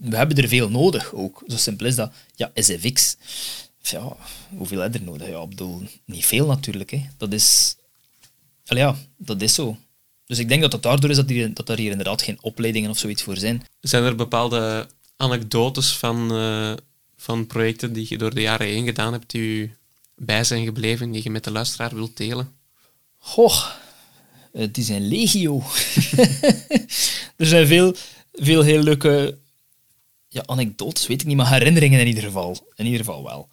We 0.00 0.16
hebben 0.16 0.36
er 0.36 0.48
veel 0.48 0.70
nodig 0.70 1.12
ook, 1.12 1.42
zo 1.46 1.56
simpel 1.56 1.86
is 1.86 1.94
dat. 1.94 2.12
Ja, 2.34 2.50
SFX, 2.54 3.16
ja, 3.80 4.16
hoeveel 4.56 4.80
heb 4.80 4.92
je 4.92 4.98
er 4.98 5.04
nodig? 5.04 5.28
Ja, 5.28 5.46
bedoel, 5.46 5.82
niet 6.04 6.26
veel 6.26 6.46
natuurlijk. 6.46 6.90
Hè. 6.90 7.06
Dat 7.16 7.32
is, 7.32 7.76
ja, 8.64 8.96
dat 9.16 9.42
is 9.42 9.54
zo. 9.54 9.76
Dus 10.26 10.38
ik 10.38 10.48
denk 10.48 10.62
dat 10.62 10.72
het 10.72 10.82
daardoor 10.82 11.10
is 11.10 11.16
dat, 11.16 11.28
die, 11.28 11.52
dat 11.52 11.68
er 11.68 11.78
hier 11.78 11.90
inderdaad 11.90 12.22
geen 12.22 12.38
opleidingen 12.40 12.90
of 12.90 12.98
zoiets 12.98 13.22
voor 13.22 13.36
zijn. 13.36 13.64
Zijn 13.80 14.04
er 14.04 14.14
bepaalde 14.14 14.88
anekdotes 15.16 15.96
van, 15.96 16.32
uh, 16.32 16.72
van 17.16 17.46
projecten 17.46 17.92
die 17.92 18.06
je 18.08 18.18
door 18.18 18.34
de 18.34 18.40
jaren 18.40 18.66
heen 18.66 18.84
gedaan 18.84 19.12
hebt, 19.12 19.30
die 19.30 19.58
je 19.58 19.70
bij 20.14 20.44
zijn 20.44 20.64
gebleven, 20.64 21.10
die 21.10 21.22
je 21.22 21.30
met 21.30 21.44
de 21.44 21.50
luisteraar 21.50 21.94
wilt 21.94 22.16
delen? 22.16 22.52
Goh, 23.16 23.66
het 24.52 24.78
is 24.78 24.88
een 24.88 25.08
legio. 25.08 25.62
er 27.36 27.46
zijn 27.46 27.66
veel, 27.66 27.94
veel 28.32 28.62
heel 28.62 28.82
leuke 28.82 29.38
ja, 30.28 30.42
anekdotes 30.46 31.06
weet 31.06 31.20
ik 31.20 31.26
niet, 31.26 31.36
maar 31.36 31.52
herinneringen 31.52 32.00
in 32.00 32.06
ieder 32.06 32.22
geval. 32.22 32.68
In 32.74 32.84
ieder 32.84 33.00
geval 33.00 33.24
wel. 33.24 33.48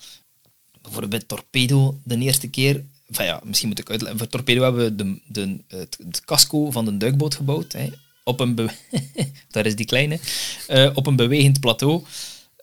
Bijvoorbeeld 0.81 1.11
bij 1.11 1.19
Torpedo, 1.19 1.99
de 2.03 2.17
eerste 2.17 2.49
keer... 2.49 2.83
Ja, 3.07 3.41
misschien 3.43 3.69
moet 3.69 3.79
ik 3.79 3.89
uitleggen. 3.89 4.19
Voor 4.19 4.27
Torpedo 4.27 4.63
hebben 4.63 4.83
we 4.83 4.95
de, 4.95 5.19
de, 5.27 5.63
het, 5.67 5.97
het 6.05 6.21
casco 6.25 6.71
van 6.71 6.85
de 6.85 6.97
duikboot 6.97 7.35
gebouwd. 7.35 7.71
Hè. 7.71 7.89
Op 8.23 8.39
een 8.39 8.55
Daar 9.51 9.65
is 9.65 9.75
die 9.75 9.85
kleine. 9.85 10.19
Eh, 10.67 10.89
op 10.93 11.07
een 11.07 11.15
bewegend 11.15 11.59
plateau. 11.59 12.03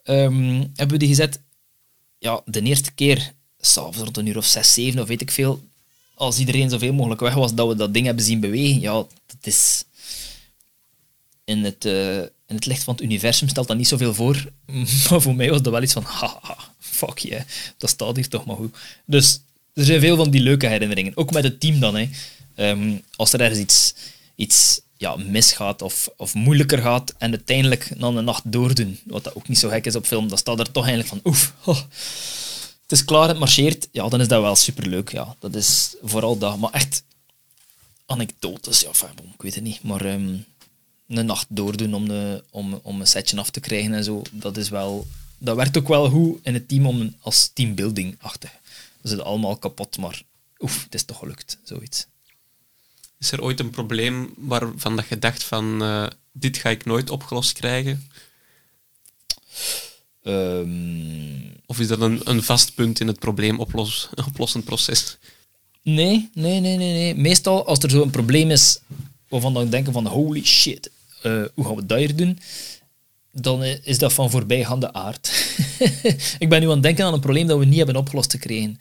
Ehm, 0.03 0.59
hebben 0.59 0.89
we 0.89 0.97
die 0.97 1.09
gezet. 1.09 1.41
Ja, 2.19 2.43
de 2.45 2.63
eerste 2.63 2.93
keer, 2.93 3.33
s'avonds 3.61 3.99
rond 3.99 4.17
een 4.17 4.27
uur 4.27 4.37
of 4.37 4.45
zes, 4.45 4.73
zeven 4.73 5.01
of 5.01 5.09
weet 5.09 5.21
ik 5.21 5.31
veel, 5.31 5.69
als 6.15 6.39
iedereen 6.39 6.71
zoveel 6.71 6.93
mogelijk 6.93 7.21
weg 7.21 7.35
was, 7.35 7.55
dat 7.55 7.69
we 7.69 7.75
dat 7.75 7.95
ding 7.95 8.07
hebben 8.07 8.25
zien 8.25 8.41
bewegen, 8.41 8.81
ja, 8.81 8.93
dat 9.27 9.37
is... 9.41 9.85
In 11.45 11.65
het, 11.65 11.85
eh, 11.85 12.19
in 12.19 12.55
het 12.55 12.67
licht 12.67 12.85
van 12.85 12.95
het 12.95 13.03
universum 13.03 13.49
stelt 13.49 13.69
dat 13.69 13.77
niet 13.77 13.89
zoveel 13.89 14.15
voor. 14.15 14.53
Maar 15.11 15.21
voor 15.21 15.35
mij 15.35 15.51
was 15.51 15.63
dat 15.63 15.73
wel 15.73 15.83
iets 15.83 15.93
van, 15.93 16.03
haha, 16.03 16.57
fuck 16.79 17.19
yeah, 17.19 17.43
dat 17.77 17.91
staat 17.91 18.17
hier 18.17 18.29
toch 18.29 18.45
maar 18.45 18.57
goed. 18.57 18.77
Dus 19.05 19.41
er 19.75 19.85
zijn 19.85 20.01
veel 20.01 20.17
van 20.17 20.31
die 20.31 20.41
leuke 20.41 20.67
herinneringen. 20.67 21.17
Ook 21.17 21.33
met 21.33 21.45
het 21.45 21.61
team 21.61 21.81
dan. 21.81 21.97
Hè. 21.97 22.09
Ehm, 22.55 22.97
als 23.17 23.33
er 23.33 23.41
ergens 23.41 23.61
iets, 23.61 23.95
iets 24.35 24.81
ja, 25.01 25.17
misgaat 25.17 25.83
of, 25.83 26.09
of 26.17 26.35
moeilijker 26.35 26.79
gaat 26.79 27.15
en 27.19 27.31
uiteindelijk 27.31 27.93
dan 27.97 28.17
een 28.17 28.25
nacht 28.25 28.53
doordoen, 28.53 29.01
wat 29.05 29.25
dat 29.25 29.35
ook 29.35 29.49
niet 29.49 29.59
zo 29.59 29.69
gek 29.69 29.87
is 29.87 29.97
op 29.97 30.07
film, 30.07 30.29
dan 30.29 30.39
staat 30.39 30.59
er 30.59 30.73
toch 30.73 30.87
eigenlijk 30.87 31.09
van, 31.09 31.33
oef, 31.33 31.55
het 32.91 32.99
is 32.99 33.05
klaar, 33.05 33.29
het 33.29 33.39
marcheert. 33.39 33.89
Ja, 33.93 34.09
dan 34.09 34.21
is 34.21 34.29
dat 34.29 34.43
wel 34.43 34.57
superleuk. 34.57 35.13
Ja. 35.13 35.37
Dat 35.39 35.55
is 35.55 35.95
vooral 36.03 36.39
dat. 36.39 36.59
Maar 36.59 36.71
echt 36.71 37.03
anekdotes, 38.07 38.81
ja, 38.81 38.91
bon, 39.15 39.33
ik 39.35 39.43
weet 39.43 39.55
het 39.55 39.65
niet. 39.65 39.83
Maar 39.83 40.05
ehm, 40.05 40.37
een 41.07 41.27
nacht 41.27 41.47
doordoen 41.49 41.95
om, 41.95 42.09
de, 42.09 42.45
om, 42.51 42.81
om 42.83 43.01
een 43.01 43.07
setje 43.07 43.39
af 43.39 43.51
te 43.51 43.61
krijgen 43.61 43.95
en 43.95 44.05
zo, 44.05 44.23
dat 44.31 44.57
is 44.57 44.69
wel... 44.69 45.07
Dat 45.39 45.57
werkt 45.57 45.79
ook 45.79 45.89
wel 45.89 46.11
goed 46.11 46.39
in 46.43 46.55
het 46.55 46.69
team 46.69 46.87
om, 46.87 47.15
als 47.21 47.51
teambuilding-achtig. 47.55 48.51
We 49.01 49.09
zitten 49.09 49.27
allemaal 49.27 49.57
kapot, 49.57 49.99
maar 49.99 50.23
oef, 50.59 50.85
het 50.85 50.95
is 50.95 51.05
toch 51.05 51.19
gelukt, 51.19 51.59
zoiets. 51.63 52.07
Is 53.21 53.33
er 53.33 53.43
ooit 53.43 53.61
een 53.61 53.71
probleem 53.71 54.35
waarvan 54.37 54.97
dat 54.97 55.09
je 55.09 55.19
dacht 55.19 55.43
van 55.45 55.83
eh, 55.83 56.07
dit 56.33 56.57
ga 56.57 56.69
ik 56.69 56.85
nooit 56.85 57.11
opgelost 57.11 57.53
krijgen? 57.53 58.09
Ehm, 60.23 61.49
Of 61.67 61.81
is 61.81 61.89
dat 61.89 62.01
een, 62.01 62.21
een 62.25 62.43
vast 62.43 62.75
punt 62.75 63.01
in 63.01 63.07
het 63.07 63.19
probleemoplossend 63.19 64.65
proces? 64.65 65.19
Nee, 65.83 66.31
nee, 66.35 66.61
nee, 66.61 66.77
nee, 66.77 66.93
nee. 66.93 67.15
Meestal 67.15 67.67
als 67.67 67.79
er 67.79 67.91
zo'n 67.91 68.11
probleem 68.11 68.51
is 68.51 68.79
waarvan 69.29 69.55
dan 69.55 69.71
denken 69.71 69.93
van 69.93 70.07
holy 70.07 70.45
shit, 70.45 70.91
eh, 71.23 71.43
hoe 71.55 71.65
gaan 71.65 71.77
we 71.77 71.87
dat 71.87 71.99
hier 71.99 72.17
doen? 72.17 72.39
Dan 73.33 73.63
is 73.65 73.99
dat 73.99 74.13
van 74.13 74.31
voorbijgaande 74.31 74.93
aard. 74.93 75.55
ik 76.39 76.49
ben 76.49 76.61
nu 76.61 76.67
aan 76.67 76.73
het 76.73 76.83
denken 76.83 77.05
aan 77.05 77.13
een 77.15 77.21
probleem 77.21 77.47
dat 77.47 77.59
we 77.59 77.65
niet 77.65 77.77
hebben 77.77 77.97
opgelost 77.97 78.31
te 78.31 78.39
krijgen. 78.39 78.79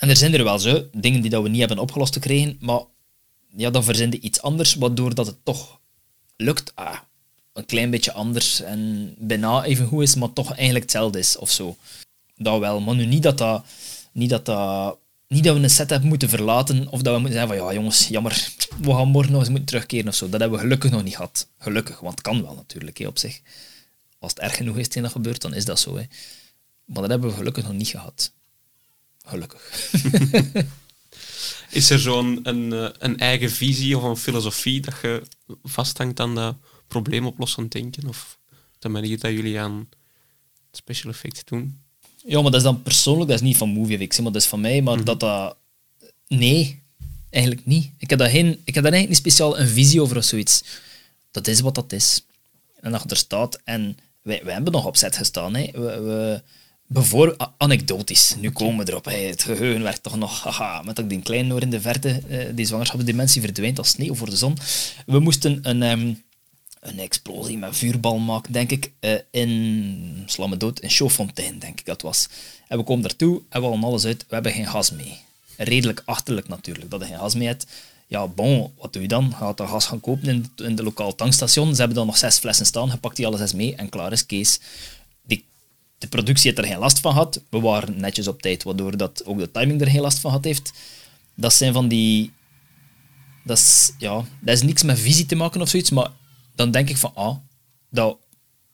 En 0.00 0.08
er 0.08 0.16
zijn 0.16 0.34
er 0.34 0.44
wel 0.44 0.58
zo, 0.58 0.84
dingen 0.92 1.20
die 1.20 1.30
dat 1.30 1.42
we 1.42 1.48
niet 1.48 1.58
hebben 1.58 1.78
opgelost 1.78 2.12
te 2.12 2.18
krijgen, 2.18 2.56
maar 2.60 2.80
ja, 3.56 3.70
dan 3.70 3.84
verzinnen 3.84 4.26
iets 4.26 4.42
anders, 4.42 4.74
waardoor 4.74 5.14
dat 5.14 5.26
het 5.26 5.44
toch 5.44 5.80
lukt. 6.36 6.72
Ah, 6.74 6.98
een 7.52 7.66
klein 7.66 7.90
beetje 7.90 8.12
anders 8.12 8.60
en 8.60 9.14
bijna 9.18 9.64
even 9.64 9.86
goed 9.86 10.02
is, 10.02 10.14
maar 10.14 10.32
toch 10.32 10.52
eigenlijk 10.54 10.82
hetzelfde 10.82 11.18
is 11.18 11.36
of 11.36 11.50
zo. 11.50 11.76
Dat 12.36 12.58
wel, 12.58 12.80
maar 12.80 12.94
nu 12.94 13.06
niet 13.06 13.22
dat 13.22 13.38
dat, 13.38 13.64
niet 14.12 14.30
dat, 14.30 14.46
dat 14.46 14.98
niet 15.26 15.44
dat 15.44 15.56
we 15.56 15.62
een 15.62 15.70
set 15.70 15.90
hebben 15.90 16.08
moeten 16.08 16.28
verlaten 16.28 16.88
of 16.88 17.02
dat 17.02 17.14
we 17.14 17.20
moeten 17.20 17.38
zeggen 17.38 17.56
van 17.56 17.66
ja 17.66 17.72
jongens, 17.74 18.08
jammer, 18.08 18.52
we 18.80 18.94
gaan 18.94 19.08
morgen 19.08 19.32
nog 19.32 19.40
eens 19.40 19.50
moeten 19.50 19.68
terugkeren 19.68 20.08
of 20.08 20.14
zo. 20.14 20.28
Dat 20.28 20.40
hebben 20.40 20.58
we 20.58 20.64
gelukkig 20.64 20.90
nog 20.90 21.02
niet 21.02 21.16
gehad. 21.16 21.48
Gelukkig, 21.58 22.00
want 22.00 22.14
het 22.14 22.22
kan 22.22 22.42
wel 22.42 22.54
natuurlijk 22.54 22.98
hè, 22.98 23.06
op 23.06 23.18
zich. 23.18 23.40
Als 24.18 24.32
het 24.32 24.40
erg 24.40 24.56
genoeg 24.56 24.76
is 24.76 24.88
dat 24.88 25.10
gebeurt, 25.10 25.40
dan 25.40 25.54
is 25.54 25.64
dat 25.64 25.80
zo. 25.80 25.92
Maar 26.84 27.02
dat 27.02 27.08
hebben 27.08 27.30
we 27.30 27.36
gelukkig 27.36 27.64
nog 27.64 27.72
niet 27.72 27.88
gehad. 27.88 28.32
Gelukkig. 29.30 29.92
Is 31.70 31.90
er 31.90 31.98
zo'n 31.98 32.40
een, 32.42 32.72
eh, 32.72 32.88
een 32.98 33.18
eigen 33.18 33.50
visie 33.50 33.96
of 33.96 34.02
een 34.02 34.16
filosofie 34.16 34.80
dat 34.80 34.94
je 35.02 35.22
vasthangt 35.62 36.20
aan 36.20 36.34
dat 36.34 36.56
probleemoplossend 36.88 37.72
denken? 37.72 38.08
Of 38.08 38.38
de 38.78 38.88
manier 38.88 39.18
dat 39.18 39.30
jullie 39.30 39.60
aan 39.60 39.88
special 40.72 41.12
effects 41.12 41.44
doen? 41.44 41.80
Ja, 42.26 42.40
maar 42.42 42.50
dat 42.50 42.60
is 42.60 42.66
dan 42.66 42.82
persoonlijk, 42.82 43.28
dat 43.30 43.40
is 43.40 43.46
niet 43.46 43.56
van 43.56 43.68
Movie 43.68 43.98
maar 43.98 44.32
dat 44.32 44.42
is 44.42 44.48
van 44.48 44.60
mij. 44.60 44.82
Maar 44.82 45.04
dat 45.04 45.20
dat... 45.20 45.56
Nee, 46.26 46.82
eigenlijk 47.30 47.66
niet. 47.66 47.90
Ik 47.98 48.10
heb, 48.10 48.18
daar 48.18 48.30
geen, 48.30 48.60
ik 48.64 48.74
heb 48.74 48.84
daar 48.84 48.92
eigenlijk 48.92 49.08
niet 49.08 49.34
speciaal 49.34 49.58
een 49.58 49.68
visie 49.68 50.02
over 50.02 50.16
of 50.16 50.24
zoiets. 50.24 50.62
Dat 51.30 51.46
is 51.46 51.60
wat 51.60 51.74
dat 51.74 51.92
is. 51.92 52.24
En 52.80 52.92
dat 52.92 53.02
je 53.02 53.08
er 53.08 53.16
staat. 53.16 53.60
En 53.64 53.98
wij, 54.22 54.40
wij 54.44 54.52
hebben 54.52 54.72
nog 54.72 54.86
op 54.86 54.96
set 54.96 55.16
gestaan. 55.16 55.54
Hè. 55.54 55.70
We, 55.72 55.80
we, 55.80 56.42
bijvoorbeeld, 56.92 57.42
a- 57.42 57.54
anekdotisch, 57.56 58.34
nu 58.38 58.50
komen 58.50 58.84
we 58.84 58.90
erop. 58.90 59.04
Hè. 59.04 59.16
Het 59.16 59.42
geheugen 59.42 59.82
werkt 59.82 60.02
toch 60.02 60.16
nog, 60.16 60.42
haha, 60.42 60.82
met 60.82 60.96
dat 60.96 61.04
ik 61.04 61.10
die 61.10 61.20
kleine 61.22 61.52
hoor 61.52 61.62
in 61.62 61.70
de 61.70 61.80
verte, 61.80 62.22
eh, 62.28 62.46
die 62.54 62.66
zwangerschapsdimensie 62.66 63.42
verdwijnt 63.42 63.78
als 63.78 63.88
sneeuw 63.88 64.14
voor 64.14 64.30
de 64.30 64.36
zon. 64.36 64.56
We 65.06 65.18
moesten 65.18 65.58
een, 65.62 65.82
ehm, 65.82 66.12
een 66.80 66.98
explosie 66.98 67.58
met 67.58 67.76
vuurbal 67.76 68.18
maken, 68.18 68.52
denk 68.52 68.70
ik, 68.70 68.90
eh, 69.00 69.12
in, 69.30 70.22
sla 70.26 70.46
me 70.46 70.56
dood, 70.56 70.80
in 70.80 70.90
Chaudfontein, 70.90 71.58
denk 71.58 71.80
ik 71.80 71.86
dat 71.86 72.02
was. 72.02 72.28
En 72.68 72.78
we 72.78 72.84
komen 72.84 73.02
daartoe 73.02 73.42
en 73.48 73.60
we 73.60 73.66
halen 73.66 73.84
alles 73.84 74.04
uit, 74.04 74.24
we 74.28 74.34
hebben 74.34 74.52
geen 74.52 74.66
gas 74.66 74.90
mee. 74.90 75.18
Redelijk 75.56 76.02
achterlijk 76.04 76.48
natuurlijk, 76.48 76.90
dat 76.90 77.00
je 77.00 77.06
geen 77.06 77.18
gas 77.18 77.34
mee 77.34 77.46
hebt. 77.46 77.66
Ja, 78.06 78.26
bon, 78.26 78.72
wat 78.78 78.92
doe 78.92 79.02
je 79.02 79.08
dan? 79.08 79.34
Gaat 79.34 79.56
dat 79.56 79.68
gas 79.68 79.86
gaan 79.86 80.00
kopen 80.00 80.28
in, 80.28 80.50
in 80.56 80.76
de 80.76 80.82
lokaal 80.82 81.14
tankstation. 81.14 81.70
Ze 81.72 81.78
hebben 81.78 81.96
dan 81.96 82.06
nog 82.06 82.16
zes 82.16 82.38
flessen 82.38 82.66
staan, 82.66 82.88
je 82.88 82.96
pakt 82.96 83.16
die 83.16 83.26
alle 83.26 83.36
zes 83.36 83.52
mee 83.52 83.74
en 83.74 83.88
klaar 83.88 84.12
is 84.12 84.26
Kees. 84.26 84.60
De 86.00 86.08
productie 86.08 86.50
heeft 86.50 86.62
er 86.62 86.70
geen 86.70 86.78
last 86.78 86.98
van 86.98 87.12
gehad. 87.12 87.42
We 87.50 87.60
waren 87.60 88.00
netjes 88.00 88.28
op 88.28 88.42
tijd, 88.42 88.62
waardoor 88.62 88.96
dat 88.96 89.24
ook 89.24 89.38
de 89.38 89.50
timing 89.50 89.80
er 89.80 89.90
geen 89.90 90.00
last 90.00 90.18
van 90.18 90.30
gehad 90.30 90.44
heeft. 90.44 90.72
Dat 91.34 91.52
zijn 91.52 91.72
van 91.72 91.88
die... 91.88 92.32
Dat 93.44 93.58
is, 93.58 93.92
ja, 93.98 94.24
dat 94.40 94.54
is 94.54 94.62
niks 94.62 94.82
met 94.82 94.98
visie 94.98 95.26
te 95.26 95.34
maken 95.34 95.60
of 95.60 95.68
zoiets, 95.68 95.90
maar 95.90 96.10
dan 96.54 96.70
denk 96.70 96.88
ik 96.88 96.96
van, 96.96 97.14
ah, 97.14 97.36
dat, 97.90 98.16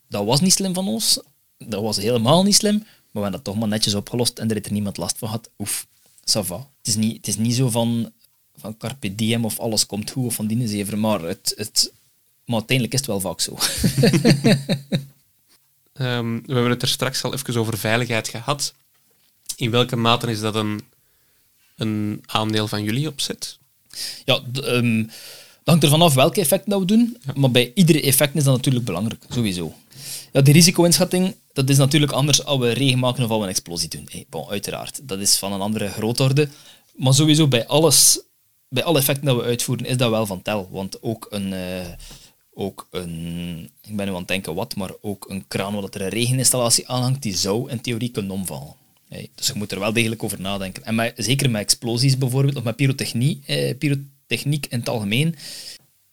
dat 0.09 0.24
was 0.24 0.41
niet 0.41 0.53
slim 0.53 0.74
van 0.74 0.89
ons. 0.89 1.20
Dat 1.59 1.83
was 1.83 1.97
helemaal 1.97 2.43
niet 2.43 2.55
slim. 2.55 2.79
Maar 2.79 2.89
we 3.11 3.20
hebben 3.20 3.33
dat 3.33 3.45
toch 3.45 3.57
maar 3.57 3.68
netjes 3.68 3.95
opgelost 3.95 4.39
en 4.39 4.49
er 4.49 4.55
heeft 4.55 4.66
er 4.66 4.72
niemand 4.72 4.97
last 4.97 5.18
van 5.18 5.29
gehad. 5.29 5.51
Oef, 5.59 5.87
ça 6.20 6.41
va. 6.45 6.57
Het 6.57 6.87
is 6.87 6.97
niet, 6.97 7.16
het 7.16 7.27
is 7.27 7.37
niet 7.37 7.55
zo 7.55 7.70
van, 7.70 8.12
van 8.57 8.77
carpe 8.77 9.14
diem 9.14 9.45
of 9.45 9.59
alles 9.59 9.87
komt 9.87 10.11
goed 10.11 10.27
of 10.27 10.35
van 10.35 10.47
die 10.47 10.68
zever, 10.68 10.99
maar, 10.99 11.20
het, 11.20 11.53
het, 11.57 11.93
maar 12.45 12.59
uiteindelijk 12.59 12.95
is 12.95 13.07
het 13.07 13.09
wel 13.09 13.20
vaak 13.20 13.41
zo. 13.41 13.57
Ehm, 15.99 16.34
we 16.34 16.53
hebben 16.53 16.70
het 16.70 16.82
er 16.82 16.88
straks 16.88 17.22
al 17.22 17.34
even 17.34 17.57
over 17.57 17.78
veiligheid 17.78 18.28
gehad. 18.28 18.74
In 19.57 19.70
welke 19.70 19.97
mate 19.97 20.30
is 20.30 20.40
dat 20.40 20.55
een, 20.55 20.80
een 21.76 22.22
aandeel 22.26 22.68
van 22.68 22.82
jullie 22.82 23.09
opzet? 23.09 23.59
Ja, 24.24 24.40
dat 25.64 25.74
hangt 25.74 25.84
ervan 25.84 26.03
af 26.03 26.14
welke 26.14 26.40
effecten 26.40 26.70
dat 26.70 26.80
we 26.80 26.86
doen, 26.86 27.16
maar 27.34 27.51
bij 27.51 27.72
iedere 27.74 28.03
effect 28.03 28.36
is 28.36 28.44
dat 28.44 28.57
natuurlijk 28.57 28.84
belangrijk, 28.84 29.22
sowieso. 29.28 29.74
Ja, 30.32 30.40
die 30.40 30.53
risico-inschatting, 30.53 31.34
dat 31.53 31.68
is 31.68 31.76
natuurlijk 31.76 32.12
anders 32.12 32.44
als 32.44 32.59
we 32.59 32.70
regen 32.70 32.99
maken 32.99 33.24
of 33.24 33.30
als 33.30 33.38
we 33.38 33.44
een 33.44 33.51
explosie 33.51 33.88
doen. 33.88 34.09
Hey, 34.11 34.26
bon, 34.30 34.49
uiteraard, 34.49 35.09
dat 35.09 35.18
is 35.18 35.38
van 35.38 35.53
een 35.53 35.61
andere 35.61 35.88
grootorde. 35.88 36.49
Maar 36.94 37.14
sowieso 37.14 37.49
bij 37.49 37.66
alles, 37.66 38.20
bij 38.68 38.84
alle 38.84 38.99
effecten 38.99 39.24
dat 39.24 39.36
we 39.36 39.42
uitvoeren, 39.42 39.86
is 39.86 39.97
dat 39.97 40.11
wel 40.11 40.26
van 40.26 40.42
tel. 40.42 40.68
Want 40.70 41.03
ook 41.03 41.26
een, 41.30 41.53
eh, 41.53 41.86
ook 42.59 42.88
een 42.90 43.70
ik 43.82 43.96
ben 43.96 44.07
nu 44.07 44.12
aan 44.12 44.18
het 44.18 44.28
denken 44.28 44.54
wat, 44.54 44.76
maar 44.76 44.90
ook 45.00 45.30
een 45.30 45.44
kraan 45.48 45.74
waar 45.74 45.84
er 45.84 46.00
een 46.00 46.09
regeninstallatie 46.09 46.88
aanhangt, 46.88 47.22
die 47.22 47.36
zou 47.36 47.70
in 47.70 47.80
theorie 47.80 48.11
kunnen 48.11 48.32
omvallen. 48.32 48.74
Dus 49.34 49.46
je 49.46 49.52
moet 49.54 49.72
er 49.72 49.78
wel 49.78 49.92
degelijk 49.92 50.22
over 50.22 50.40
nadenken. 50.40 50.84
En 50.84 50.94
met, 50.94 51.12
zeker 51.16 51.50
met 51.50 51.61
explosies 51.61 52.18
bijvoorbeeld, 52.18 52.57
of 52.57 52.62
met 52.62 52.76
pyrotechnie, 52.76 53.42
eh, 53.46 53.76
pyrotechniek 53.78 54.66
in 54.66 54.78
het 54.78 54.88
algemeen, 54.88 55.34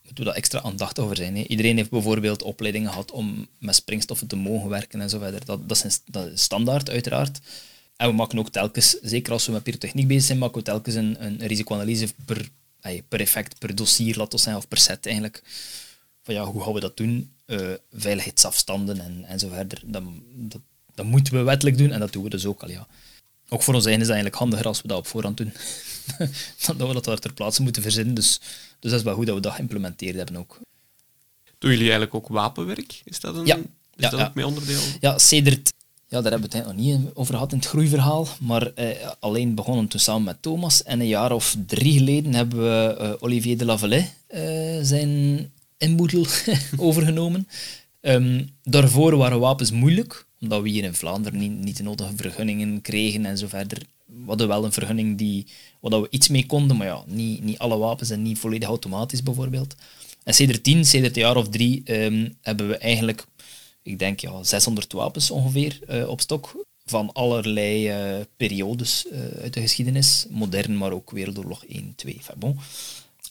moeten 0.03 0.23
we 0.23 0.23
daar 0.23 0.33
extra 0.33 0.61
aandachtig 0.61 1.03
over 1.03 1.15
zijn. 1.15 1.37
Iedereen 1.51 1.77
heeft 1.77 1.89
bijvoorbeeld 1.89 2.41
opleidingen 2.41 2.89
gehad 2.89 3.11
om 3.11 3.47
met 3.57 3.75
springstoffen 3.75 4.27
te 4.27 4.35
mogen 4.35 4.69
werken 4.69 5.01
en 5.01 5.09
zo 5.09 5.19
verder. 5.19 5.45
Dat, 5.45 5.69
dat, 5.69 5.85
is, 5.85 6.01
standaard, 6.33 6.89
uiteraard. 6.89 7.39
En 7.95 8.07
we 8.07 8.13
maken 8.13 8.39
ook 8.39 8.49
telkens, 8.49 8.97
zeker 9.01 9.33
als 9.33 9.45
we 9.45 9.51
met 9.51 9.63
pyrotechniek 9.63 10.07
bezig 10.07 10.23
zijn, 10.23 10.37
maken 10.37 10.57
we 10.57 10.63
telkens 10.63 10.95
een, 10.95 11.15
een 11.19 11.47
risicoanalyse 11.47 12.07
per, 12.25 12.49
per 13.07 13.19
effect, 13.19 13.59
per 13.59 13.75
dossier, 13.75 14.17
laten 14.17 14.55
of 14.55 14.67
per 14.67 14.77
set 14.77 15.05
eigenlijk. 15.05 15.43
Van 16.24 16.34
ja, 16.34 16.45
hoe 16.45 16.63
gaan 16.63 16.74
we 16.74 16.80
dat 16.80 16.97
doen? 16.97 17.32
Eh, 17.45 17.67
veiligheidsafstanden 17.91 18.99
en, 18.99 19.24
en 19.28 19.39
zo 19.39 19.49
verder. 19.49 19.82
Dat, 19.86 20.03
dat, 20.36 20.61
dat 20.95 21.05
moeten 21.05 21.34
we 21.34 21.41
wettelijk 21.41 21.78
doen 21.78 21.91
en 21.91 21.99
dat 21.99 22.13
doen 22.13 22.24
we 22.24 22.30
dus 22.30 22.45
ook 22.45 22.63
al, 22.63 22.69
ja. 22.69 22.88
Ook 23.49 23.63
voor 23.63 23.74
ons 23.74 23.86
eigen 23.86 24.01
is 24.01 24.07
het 24.07 24.15
eigenlijk 24.15 24.36
handiger 24.43 24.67
als 24.67 24.82
we 24.82 24.88
dat 24.88 24.97
op 24.97 25.07
voorhand 25.07 25.38
doen. 25.38 25.53
dan 26.65 26.78
dat 26.78 26.88
we 26.88 26.93
dat 26.93 27.05
daar 27.05 27.19
ter 27.19 27.34
plaatse 27.34 27.61
moeten 27.61 27.82
verzinnen. 27.82 28.13
Dus, 28.13 28.39
dus 28.80 28.91
dat 28.91 28.99
is 28.99 29.05
wel 29.05 29.15
goed 29.15 29.26
dat 29.26 29.36
we 29.36 29.41
dat 29.41 29.53
geïmplementeerd 29.53 30.15
hebben 30.15 30.36
ook. 30.36 30.59
Doen 31.57 31.71
jullie 31.71 31.91
eigenlijk 31.91 32.13
ook 32.15 32.28
wapenwerk? 32.28 33.01
Is 33.03 33.19
dat, 33.19 33.36
een, 33.36 33.45
Ja. 33.45 33.55
is 33.57 33.63
Ja, 33.95 34.09
dat 34.09 34.19
ja. 34.19 34.26
ook 34.26 34.34
mee 34.34 34.47
onderdeel? 34.47 34.82
Ja, 34.99 35.17
sedert... 35.17 35.74
Ja, 36.07 36.21
daar 36.21 36.32
hebben 36.32 36.49
we 36.49 36.57
het 36.57 36.65
nog 36.65 36.76
niet 36.76 36.99
over 37.13 37.34
gehad 37.34 37.51
in 37.51 37.57
het 37.57 37.67
groeiverhaal. 37.67 38.28
Maar 38.39 38.74
eh, 38.74 39.09
alleen 39.19 39.55
begonnen 39.55 39.88
toen 39.88 39.99
samen 39.99 40.24
met 40.24 40.41
Thomas. 40.41 40.84
En 40.84 40.99
een 40.99 41.07
jaar 41.07 41.32
of 41.32 41.55
drie 41.65 41.97
geleden 41.97 42.34
hebben 42.34 42.59
we 42.59 42.95
eh, 42.97 43.13
Olivier 43.19 43.57
de 43.57 43.65
Lavalais 43.65 44.05
eh, 44.28 44.41
zijn 44.82 45.51
inboedel 45.78 46.26
overgenomen. 46.78 47.47
Ehm, 48.01 48.43
daarvoor 48.63 49.17
waren 49.17 49.39
wapens 49.39 49.71
moeilijk, 49.71 50.26
omdat 50.39 50.61
we 50.61 50.69
hier 50.69 50.84
in 50.84 50.93
Vlaanderen 50.93 51.59
niet, 51.63 51.78
de 51.78 51.84
nodige 51.84 52.11
vergunningen 52.15 52.82
kregen 52.82 53.26
en 53.26 53.38
zo 53.38 53.47
verder. 53.47 53.78
We 54.05 54.24
hadden 54.26 54.47
wel 54.47 54.65
een 54.65 54.71
vergunning 54.71 55.17
die, 55.17 55.45
waar 55.80 56.01
we 56.01 56.07
iets 56.09 56.28
mee 56.28 56.45
konden, 56.45 56.78
maar 56.78 56.88
ja, 56.88 57.03
niet, 57.07 57.43
niet 57.43 57.57
alle 57.57 57.78
wapens 57.78 58.09
en 58.09 58.21
niet 58.21 58.39
volledig 58.39 58.67
automatisch 58.67 59.24
bijvoorbeeld. 59.24 59.76
En 60.24 60.34
sinds 60.34 60.59
tien, 60.61 60.86
sinds 60.86 61.07
een 61.07 61.21
jaar 61.21 61.36
of 61.36 61.49
drie, 61.49 61.82
ehm, 61.86 62.30
hebben 62.41 62.67
we 62.67 62.78
eigenlijk, 62.78 63.26
ik 63.82 63.99
denk 63.99 64.19
ja, 64.19 64.43
600 64.43 64.93
wapens 64.93 65.32
ongeveer 65.32 65.80
uh, 65.89 66.09
op 66.09 66.21
stok. 66.21 66.65
Van 66.86 67.13
allerlei 67.13 67.89
uh, 67.89 68.26
periodes 68.38 69.05
uh, 69.11 69.19
uit 69.41 69.53
de 69.53 69.61
geschiedenis. 69.61 70.26
Modern, 70.30 70.78
maar 70.78 70.91
ook 70.91 71.11
Wereldoorlog 71.11 71.65
1, 71.65 71.93
2. 71.95 72.13
Enfin, 72.13 72.36
bon. 72.38 72.59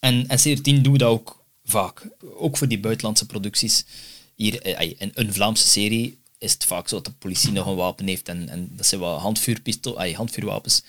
En, 0.00 0.28
en 0.28 0.38
sinds 0.38 0.60
tien 0.60 0.82
doen 0.82 0.92
we 0.92 0.98
dat 0.98 1.08
ook 1.08 1.41
vaak. 1.64 2.08
Ook 2.34 2.56
voor 2.56 2.68
die 2.68 2.80
buitenlandse 2.80 3.26
producties. 3.26 3.84
Hier 4.34 4.66
in 5.00 5.10
een 5.14 5.32
Vlaamse 5.32 5.68
serie 5.68 6.18
is 6.38 6.52
het 6.52 6.64
vaak 6.64 6.88
zo 6.88 6.94
dat 6.94 7.04
de 7.04 7.12
politie 7.12 7.52
nog 7.52 7.66
een 7.66 7.76
wapen 7.76 8.06
heeft 8.06 8.28
en, 8.28 8.48
en 8.48 8.68
dat 8.76 8.86
zijn 8.86 9.00
wat 9.00 9.20
handvuurpistool, 9.20 9.98
ay, 9.98 10.12
handvuurwapens. 10.12 10.82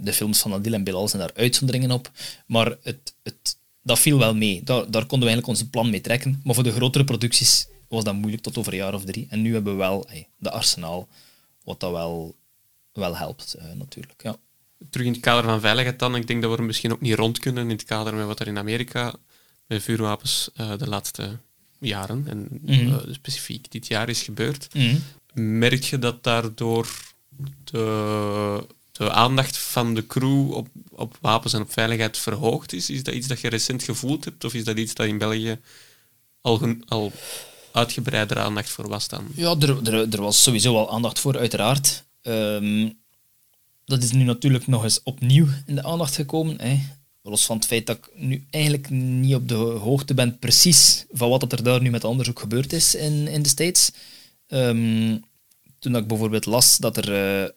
de 0.00 0.12
films 0.12 0.38
van 0.38 0.52
Adil 0.52 0.72
en 0.72 0.84
Bilal 0.84 1.08
zijn 1.08 1.22
daar 1.22 1.34
uitzonderingen 1.34 1.90
op. 1.90 2.10
Maar 2.46 2.76
het, 2.82 3.14
het, 3.22 3.56
dat 3.82 3.98
viel 3.98 4.18
wel 4.18 4.34
mee. 4.34 4.62
Daar, 4.62 4.90
daar 4.90 5.06
konden 5.06 5.28
we 5.28 5.34
eigenlijk 5.34 5.46
onze 5.46 5.68
plan 5.68 5.90
mee 5.90 6.00
trekken. 6.00 6.40
Maar 6.44 6.54
voor 6.54 6.64
de 6.64 6.72
grotere 6.72 7.04
producties 7.04 7.68
was 7.88 8.04
dat 8.04 8.14
moeilijk 8.14 8.42
tot 8.42 8.58
over 8.58 8.72
een 8.72 8.78
jaar 8.78 8.94
of 8.94 9.04
drie. 9.04 9.26
En 9.30 9.42
nu 9.42 9.52
hebben 9.52 9.72
we 9.72 9.78
wel 9.78 10.06
de 10.36 10.50
arsenaal, 10.50 11.08
wat 11.64 11.80
dat 11.80 11.90
wel, 11.90 12.34
wel 12.92 13.16
helpt, 13.16 13.56
uh, 13.58 13.72
natuurlijk. 13.74 14.22
Ja. 14.22 14.36
Terug 14.90 15.06
in 15.06 15.12
het 15.12 15.20
kader 15.20 15.44
van 15.44 15.60
veiligheid 15.60 15.98
dan. 15.98 16.16
Ik 16.16 16.26
denk 16.26 16.42
dat 16.42 16.50
we 16.50 16.56
er 16.56 16.62
misschien 16.62 16.92
ook 16.92 17.00
niet 17.00 17.14
rond 17.14 17.38
kunnen 17.38 17.62
in 17.62 17.70
het 17.70 17.84
kader 17.84 18.14
met 18.14 18.26
wat 18.26 18.40
er 18.40 18.46
in 18.46 18.58
Amerika 18.58 19.14
met 19.70 19.82
vuurwapens 19.82 20.50
uh, 20.60 20.72
de 20.78 20.88
laatste 20.88 21.38
jaren, 21.78 22.24
en 22.26 22.48
mm 22.50 22.74
-hmm. 22.74 22.88
uh, 22.88 22.96
specifiek 23.10 23.70
dit 23.70 23.86
jaar 23.86 24.08
is 24.08 24.22
gebeurd. 24.22 24.68
Mm 24.74 24.80
-hmm. 24.80 25.58
Merk 25.58 25.82
je 25.82 25.98
dat 25.98 26.24
daardoor 26.24 26.88
de 27.64 28.66
de 29.00 29.12
aandacht 29.12 29.58
van 29.58 29.94
de 29.94 30.06
crew 30.06 30.52
op, 30.52 30.68
op 30.90 31.18
wapens 31.20 31.52
en 31.52 31.60
op 31.60 31.72
veiligheid 31.72 32.18
verhoogd 32.18 32.72
is? 32.72 32.90
Is 32.90 33.02
dat 33.02 33.14
iets 33.14 33.26
dat 33.26 33.40
je 33.40 33.48
recent 33.48 33.82
gevoeld 33.82 34.24
hebt? 34.24 34.44
Of 34.44 34.54
is 34.54 34.64
dat 34.64 34.78
iets 34.78 34.94
dat 34.94 35.06
in 35.06 35.18
België 35.18 35.60
al, 36.40 36.76
al 36.86 37.12
uitgebreider 37.72 38.38
aandacht 38.38 38.70
voor 38.70 38.88
was 38.88 39.08
dan? 39.08 39.26
Ja, 39.34 39.56
er, 39.58 39.92
er, 39.92 40.12
er 40.12 40.20
was 40.20 40.42
sowieso 40.42 40.76
al 40.76 40.90
aandacht 40.90 41.18
voor, 41.18 41.38
uiteraard. 41.38 42.04
Um, 42.22 42.98
dat 43.84 44.02
is 44.02 44.12
nu 44.12 44.24
natuurlijk 44.24 44.66
nog 44.66 44.82
eens 44.82 45.02
opnieuw 45.02 45.46
in 45.66 45.74
de 45.74 45.82
aandacht 45.82 46.14
gekomen. 46.14 46.60
Hè. 46.60 46.80
Los 47.22 47.46
van 47.46 47.56
het 47.56 47.66
feit 47.66 47.86
dat 47.86 47.96
ik 47.96 48.10
nu 48.14 48.44
eigenlijk 48.50 48.90
niet 48.90 49.34
op 49.34 49.48
de 49.48 49.54
hoogte 49.54 50.14
ben 50.14 50.38
precies 50.38 51.04
van 51.10 51.28
wat 51.28 51.52
er 51.52 51.62
daar 51.62 51.82
nu 51.82 51.90
met 51.90 52.04
onderzoek 52.04 52.38
gebeurd 52.38 52.72
is 52.72 52.94
in, 52.94 53.28
in 53.28 53.42
de 53.42 53.48
States. 53.48 53.90
Um, 54.48 55.24
toen 55.78 55.96
ik 55.96 56.06
bijvoorbeeld 56.06 56.46
las 56.46 56.76
dat 56.76 56.96
er... 56.96 57.42
Uh, 57.42 57.48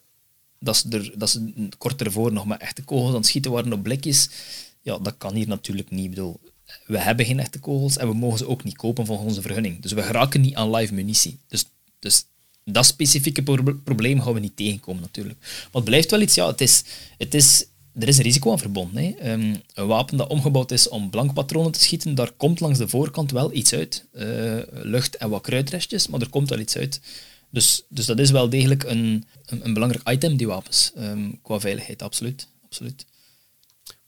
dat 0.58 0.76
ze, 0.76 0.88
er, 0.88 1.12
dat 1.18 1.40
kort 1.78 2.02
ervoor 2.02 2.32
nog 2.32 2.46
met 2.46 2.60
echte 2.60 2.82
kogels 2.82 3.08
aan 3.08 3.14
het 3.14 3.26
schieten 3.26 3.50
waren 3.50 3.72
op 3.72 3.82
blikjes. 3.82 4.28
Ja, 4.80 4.98
dat 4.98 5.14
kan 5.18 5.34
hier 5.34 5.48
natuurlijk 5.48 5.90
niet. 5.90 6.04
Ik 6.04 6.10
bedoel, 6.10 6.40
we 6.86 6.98
hebben 6.98 7.26
geen 7.26 7.40
echte 7.40 7.58
kogels 7.58 7.96
en 7.96 8.08
we 8.08 8.14
mogen 8.14 8.38
ze 8.38 8.48
ook 8.48 8.64
niet 8.64 8.76
kopen 8.76 9.06
volgens 9.06 9.28
onze 9.28 9.42
vergunning. 9.42 9.80
Dus 9.80 9.92
we 9.92 10.02
geraken 10.02 10.40
niet 10.40 10.54
aan 10.54 10.70
live 10.70 10.94
munitie. 10.94 11.38
Dus, 11.48 11.64
dus 11.98 12.24
dat 12.64 12.86
specifieke 12.86 13.42
probleem 13.84 14.20
gaan 14.20 14.34
we 14.34 14.40
niet 14.40 14.56
tegenkomen 14.56 15.02
natuurlijk. 15.02 15.38
Maar 15.40 15.68
het 15.72 15.84
blijft 15.84 16.10
wel 16.10 16.20
iets, 16.20 16.34
ja, 16.34 16.46
het 16.46 16.60
is, 16.60 16.84
het 17.18 17.34
is, 17.34 17.66
er 17.98 18.08
is 18.08 18.16
een 18.16 18.22
risico 18.22 18.50
aan 18.50 18.58
verbonden. 18.58 19.02
Hè. 19.02 19.32
Um, 19.32 19.62
een 19.74 19.86
wapen 19.86 20.16
dat 20.16 20.28
omgebouwd 20.28 20.70
is 20.70 20.88
om 20.88 21.10
blankpatronen 21.10 21.72
te 21.72 21.80
schieten, 21.80 22.14
daar 22.14 22.32
komt 22.32 22.60
langs 22.60 22.78
de 22.78 22.88
voorkant 22.88 23.30
wel 23.30 23.52
iets 23.52 23.72
uit. 23.72 24.06
Uh, 24.12 24.62
lucht 24.72 25.16
en 25.16 25.30
wat 25.30 25.42
kruidrestjes, 25.42 26.08
maar 26.08 26.20
er 26.20 26.30
komt 26.30 26.48
wel 26.48 26.58
iets 26.58 26.76
uit. 26.76 27.00
Dus, 27.50 27.82
dus 27.88 28.06
dat 28.06 28.18
is 28.18 28.30
wel 28.30 28.48
degelijk 28.48 28.82
een, 28.82 29.24
een, 29.46 29.64
een 29.64 29.74
belangrijk 29.74 30.08
item, 30.08 30.36
die 30.36 30.46
wapens, 30.46 30.92
um, 30.98 31.38
qua 31.42 31.60
veiligheid, 31.60 32.02
absoluut. 32.02 32.48
absoluut. 32.64 33.06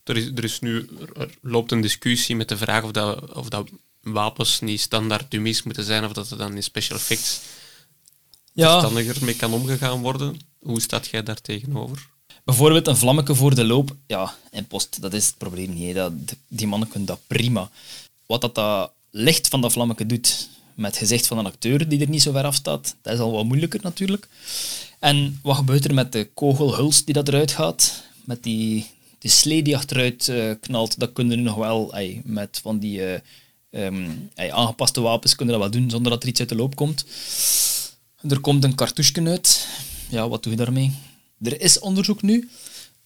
Er, 0.03 0.17
is, 0.17 0.25
er 0.35 0.43
is 0.43 0.59
nu, 0.59 0.89
er 1.15 1.29
loopt 1.41 1.71
een 1.71 1.81
discussie 1.81 2.35
met 2.35 2.49
de 2.49 2.57
vraag 2.57 2.83
of 2.83 2.91
dat, 2.91 3.33
of 3.33 3.49
dat 3.49 3.69
wapens 4.01 4.59
niet 4.59 4.81
standaard 4.81 5.31
dummies 5.31 5.63
moeten 5.63 5.83
zijn, 5.83 6.05
of 6.05 6.13
dat 6.13 6.31
er 6.31 6.37
dan 6.37 6.55
in 6.55 6.63
special 6.63 6.97
effects 6.97 7.41
ja. 8.53 8.79
verstandiger 8.79 9.25
mee 9.25 9.35
kan 9.35 9.53
omgegaan 9.53 10.01
worden. 10.01 10.39
Hoe 10.59 10.81
staat 10.81 11.07
jij 11.07 11.23
daar 11.23 11.41
tegenover? 11.41 12.09
Bijvoorbeeld 12.47 12.87
een 12.87 12.97
vlammetje 12.97 13.35
voor 13.35 13.55
de 13.55 13.63
loop, 13.63 13.95
ja, 14.05 14.33
en 14.51 14.67
post, 14.67 15.01
dat 15.01 15.13
is 15.13 15.25
het 15.25 15.37
probleem 15.37 15.73
niet. 15.73 15.97
Die 16.47 16.67
mannen 16.67 16.89
kunnen 16.89 17.07
dat 17.07 17.19
prima. 17.27 17.69
Wat 18.25 18.41
dat, 18.41 18.55
dat 18.55 18.91
licht 19.09 19.47
van 19.47 19.61
dat 19.61 19.71
vlammetje 19.71 20.05
doet, 20.05 20.49
met 20.73 20.97
gezicht 20.97 21.27
van 21.27 21.37
een 21.37 21.45
acteur 21.45 21.89
die 21.89 21.99
er 21.99 22.09
niet 22.09 22.21
zo 22.21 22.31
ver 22.31 22.43
af 22.43 22.55
staat. 22.55 22.95
Dat 23.01 23.13
is 23.13 23.19
al 23.19 23.31
wat 23.31 23.45
moeilijker 23.45 23.79
natuurlijk. 23.83 24.27
En 24.99 25.39
wat 25.43 25.55
gebeurt 25.55 25.85
er 25.85 25.93
met 25.93 26.11
de 26.11 26.29
kogelhuls 26.33 27.05
die 27.05 27.13
dat 27.13 27.27
eruit 27.27 27.51
gaat? 27.51 28.03
Met 28.23 28.43
die, 28.43 28.85
die 29.19 29.31
slee 29.31 29.63
die 29.63 29.75
achteruit 29.75 30.27
uh, 30.27 30.53
knalt, 30.61 30.99
dat 30.99 31.13
kunnen 31.13 31.37
nu 31.37 31.43
nog 31.43 31.55
wel 31.55 31.93
met 32.23 32.59
van 32.61 32.79
die 32.79 33.21
um, 33.71 34.29
ay, 34.35 34.51
aangepaste 34.51 35.01
wapens 35.01 35.35
kunnen 35.35 35.59
dat 35.59 35.63
wel 35.63 35.81
doen 35.81 35.89
zonder 35.89 36.11
dat 36.11 36.23
er 36.23 36.29
iets 36.29 36.39
uit 36.39 36.49
de 36.49 36.55
loop 36.55 36.75
komt. 36.75 37.05
Er 38.29 38.39
komt 38.39 38.63
een 38.63 38.75
cartouche 38.75 39.23
uit. 39.23 39.67
Ja, 40.09 40.29
wat 40.29 40.43
doe 40.43 40.51
je 40.51 40.57
daarmee? 40.57 40.93
Er 41.41 41.61
is 41.61 41.79
onderzoek 41.79 42.21
nu. 42.21 42.49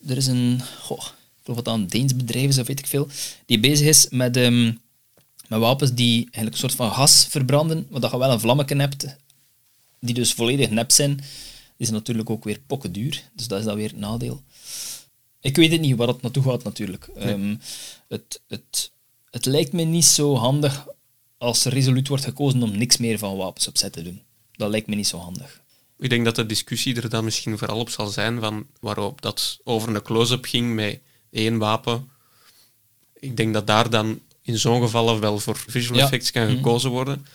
Er 0.08 0.18
is 0.18 0.28
een, 0.28 0.62
goh, 0.80 1.06
ik 1.06 1.44
geloof 1.44 1.58
dat 1.58 1.66
dat 1.66 1.74
een 1.76 1.88
Deens 1.88 2.16
bedrijf 2.16 2.50
is, 2.50 2.58
of 2.60 2.68
weet 2.68 2.80
ik 2.80 2.88
veel, 2.88 3.08
die 3.46 3.60
bezig 3.60 3.88
is 3.88 4.08
met 4.10 4.38
um, 4.38 4.80
met 5.52 5.60
wapens 5.60 5.94
die 5.94 6.24
eigenlijk 6.24 6.54
een 6.54 6.70
soort 6.70 6.76
van 6.76 6.92
gas 6.92 7.26
verbranden, 7.30 7.88
maar 7.90 8.00
dat 8.02 8.12
je 8.12 8.18
wel 8.18 8.32
een 8.32 8.40
vlammetje 8.40 8.76
hebt, 8.76 9.06
die 10.00 10.14
dus 10.14 10.34
volledig 10.34 10.70
nep 10.70 10.92
zijn, 10.92 11.20
is 11.78 11.90
natuurlijk 11.90 12.30
ook 12.30 12.44
weer 12.44 12.60
pokken 12.68 12.92
duur. 12.92 13.30
Dus 13.36 13.48
dat 13.48 13.60
is 13.60 13.66
dan 13.66 13.76
weer 13.76 13.88
het 13.88 13.98
nadeel. 13.98 14.42
Ik 15.42 15.56
weet 15.56 15.72
het 15.72 15.82
niet 15.82 15.96
waar 15.96 16.08
het 16.08 16.22
naartoe 16.22 16.44
gaat 16.44 16.64
natuurlijk. 16.64 17.08
Ehm, 17.16 17.56
het, 18.08 18.42
het, 18.48 18.92
het 19.30 19.46
lijkt 19.46 19.74
me 19.74 19.84
niet 19.84 20.06
zo 20.06 20.36
handig 20.36 20.88
als 21.38 21.66
er 21.66 21.74
resoluut 21.74 22.08
wordt 22.08 22.24
gekozen 22.24 22.64
om 22.64 22.78
niks 22.78 22.98
meer 22.98 23.18
van 23.18 23.38
wapens 23.38 23.68
opzet 23.68 23.94
te 23.94 24.04
doen. 24.04 24.22
Dat 24.52 24.70
lijkt 24.70 24.88
me 24.88 24.96
niet 24.96 25.08
zo 25.08 25.18
handig. 25.18 25.61
Ik 26.02 26.10
denk 26.10 26.26
dat 26.26 26.36
de 26.36 26.46
discussie 26.46 26.96
er 26.96 27.10
dan 27.10 27.24
misschien 27.24 27.58
vooral 27.58 27.80
op 27.80 27.90
zal 27.90 28.08
zijn 28.08 28.40
van 28.40 28.68
waarop 28.80 29.22
dat 29.22 29.60
over 29.64 29.96
een 29.96 30.02
close-up 30.02 30.46
ging 30.46 30.74
met 30.76 31.00
één 31.32 31.58
wapen. 31.58 32.10
Ik 33.20 33.38
denk 33.38 33.54
dat 33.54 33.68
daar 33.68 33.90
dan 33.90 34.20
in 34.42 34.60
zo'n 34.60 34.82
geval 34.82 35.20
wel 35.20 35.40
voor 35.40 35.58
visual 35.68 36.00
effects 36.00 36.32
kan 36.32 36.44
mhm. 36.44 36.56
gekozen 36.56 36.90
worden. 36.90 37.26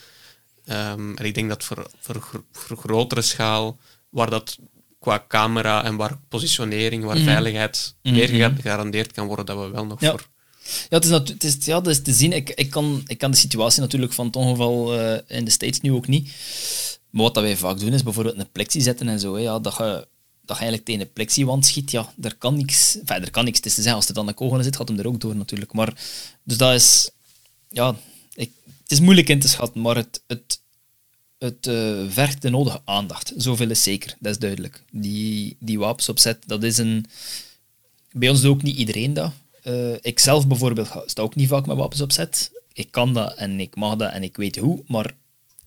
Um, 0.68 1.16
en 1.16 1.24
ik 1.24 1.34
denk 1.34 1.48
dat 1.48 1.64
voor, 1.64 1.90
voor, 2.00 2.44
voor 2.52 2.76
grotere 2.76 3.22
schaal, 3.22 3.78
waar 4.08 4.30
dat 4.30 4.58
qua 4.98 5.24
camera 5.28 5.84
en 5.84 5.96
waar 5.96 6.18
positionering, 6.28 7.04
waar 7.04 7.16
mhm. 7.16 7.24
veiligheid 7.24 7.94
mm. 8.02 8.12
meer 8.12 8.28
gegarandeerd 8.28 9.12
kan 9.12 9.26
worden, 9.26 9.46
dat 9.46 9.58
we 9.58 9.70
wel 9.70 9.86
nog 9.86 10.00
voor... 10.00 10.26
Ja, 10.88 10.98
het 10.98 11.04
is, 11.04 11.10
het 11.10 11.44
is, 11.44 11.56
ja, 11.64 11.80
dat 11.80 11.92
is 11.92 12.02
te 12.02 12.12
zien. 12.12 12.32
Ik, 12.32 12.50
ik, 12.50 12.70
kan, 12.70 13.02
ik 13.06 13.18
kan 13.18 13.30
de 13.30 13.36
situatie 13.36 13.80
natuurlijk 13.80 14.12
van 14.12 14.26
het 14.26 14.36
ongeval 14.36 14.98
uh, 14.98 15.18
in 15.26 15.44
de 15.44 15.50
States 15.50 15.80
nu 15.80 15.92
ook 15.92 16.06
niet. 16.06 16.30
Maar 17.16 17.24
wat 17.24 17.36
wij 17.36 17.56
vaak 17.56 17.78
doen, 17.78 17.92
is 17.92 18.02
bijvoorbeeld 18.02 18.38
een 18.38 18.52
plexie 18.52 18.82
zetten 18.82 19.08
en 19.08 19.20
zo. 19.20 19.34
Hè, 19.34 19.40
ja, 19.40 19.58
dat, 19.58 19.76
je, 19.76 20.06
dat 20.44 20.56
eigenlijk 20.56 20.84
tegen 20.84 21.00
een 21.00 21.12
plexiewand 21.12 21.66
schiet, 21.66 21.90
ja, 21.90 22.12
daar 22.16 22.34
kan 22.34 22.56
niks... 22.56 22.98
Enfin, 22.98 23.30
kan 23.30 23.44
niks 23.44 23.60
tussen 23.60 23.82
zijn. 23.82 23.94
Als 23.94 24.08
er 24.08 24.14
dan 24.14 24.28
een 24.28 24.34
kogel 24.34 24.56
in 24.56 24.64
zit, 24.64 24.76
gaat 24.76 24.88
hem 24.88 24.98
er 24.98 25.06
ook 25.06 25.20
door 25.20 25.36
natuurlijk. 25.36 25.72
Maar, 25.72 25.94
dus 26.42 26.56
dat 26.56 26.74
is 26.74 27.10
ja, 27.68 27.96
het 28.34 28.50
is 28.86 29.00
moeilijk 29.00 29.28
in 29.28 29.40
te 29.40 29.48
schatten, 29.48 29.80
maar 29.80 29.96
het, 29.96 30.22
het, 30.26 30.60
het 31.38 31.66
uh, 31.66 32.04
vergt 32.08 32.42
de 32.42 32.50
nodige 32.50 32.80
aandacht. 32.84 33.32
Zoveel 33.36 33.70
is 33.70 33.82
zeker, 33.82 34.16
dat 34.18 34.32
is 34.32 34.38
duidelijk. 34.38 34.82
Die, 34.90 35.56
die 35.60 35.78
wapens 35.78 36.08
opzet, 36.08 36.42
dat 36.46 36.62
is 36.62 36.78
een... 36.78 37.06
Bij 38.12 38.28
ons 38.28 38.40
doet 38.40 38.50
ook 38.50 38.62
niet 38.62 38.76
iedereen 38.76 39.14
dat. 39.14 39.32
Uh, 39.64 39.94
ik 40.00 40.18
zelf 40.18 40.46
bijvoorbeeld 40.46 40.88
sta 41.06 41.22
ook 41.22 41.34
niet 41.34 41.48
vaak 41.48 41.66
met 41.66 41.76
wapens 41.76 42.00
opzet. 42.00 42.50
Ik 42.72 42.90
kan 42.90 43.14
dat 43.14 43.34
en 43.34 43.60
ik 43.60 43.76
mag 43.76 43.96
dat 43.96 44.12
en 44.12 44.22
ik 44.22 44.36
weet 44.36 44.56
hoe, 44.56 44.82
maar 44.86 45.14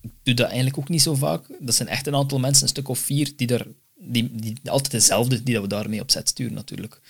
ik 0.00 0.10
doe 0.22 0.34
dat 0.34 0.46
eigenlijk 0.46 0.78
ook 0.78 0.88
niet 0.88 1.02
zo 1.02 1.14
vaak. 1.14 1.46
Dat 1.60 1.74
zijn 1.74 1.88
echt 1.88 2.06
een 2.06 2.14
aantal 2.14 2.38
mensen, 2.38 2.62
een 2.62 2.68
stuk 2.68 2.88
of 2.88 2.98
vier, 2.98 3.32
die, 3.36 3.48
er, 3.48 3.66
die, 3.94 4.30
die 4.34 4.56
altijd 4.64 4.90
dezelfde, 4.90 5.42
die 5.42 5.54
dat 5.54 5.62
we 5.62 5.68
daarmee 5.68 6.00
opzet 6.00 6.28
sturen 6.28 6.54
natuurlijk. 6.54 7.00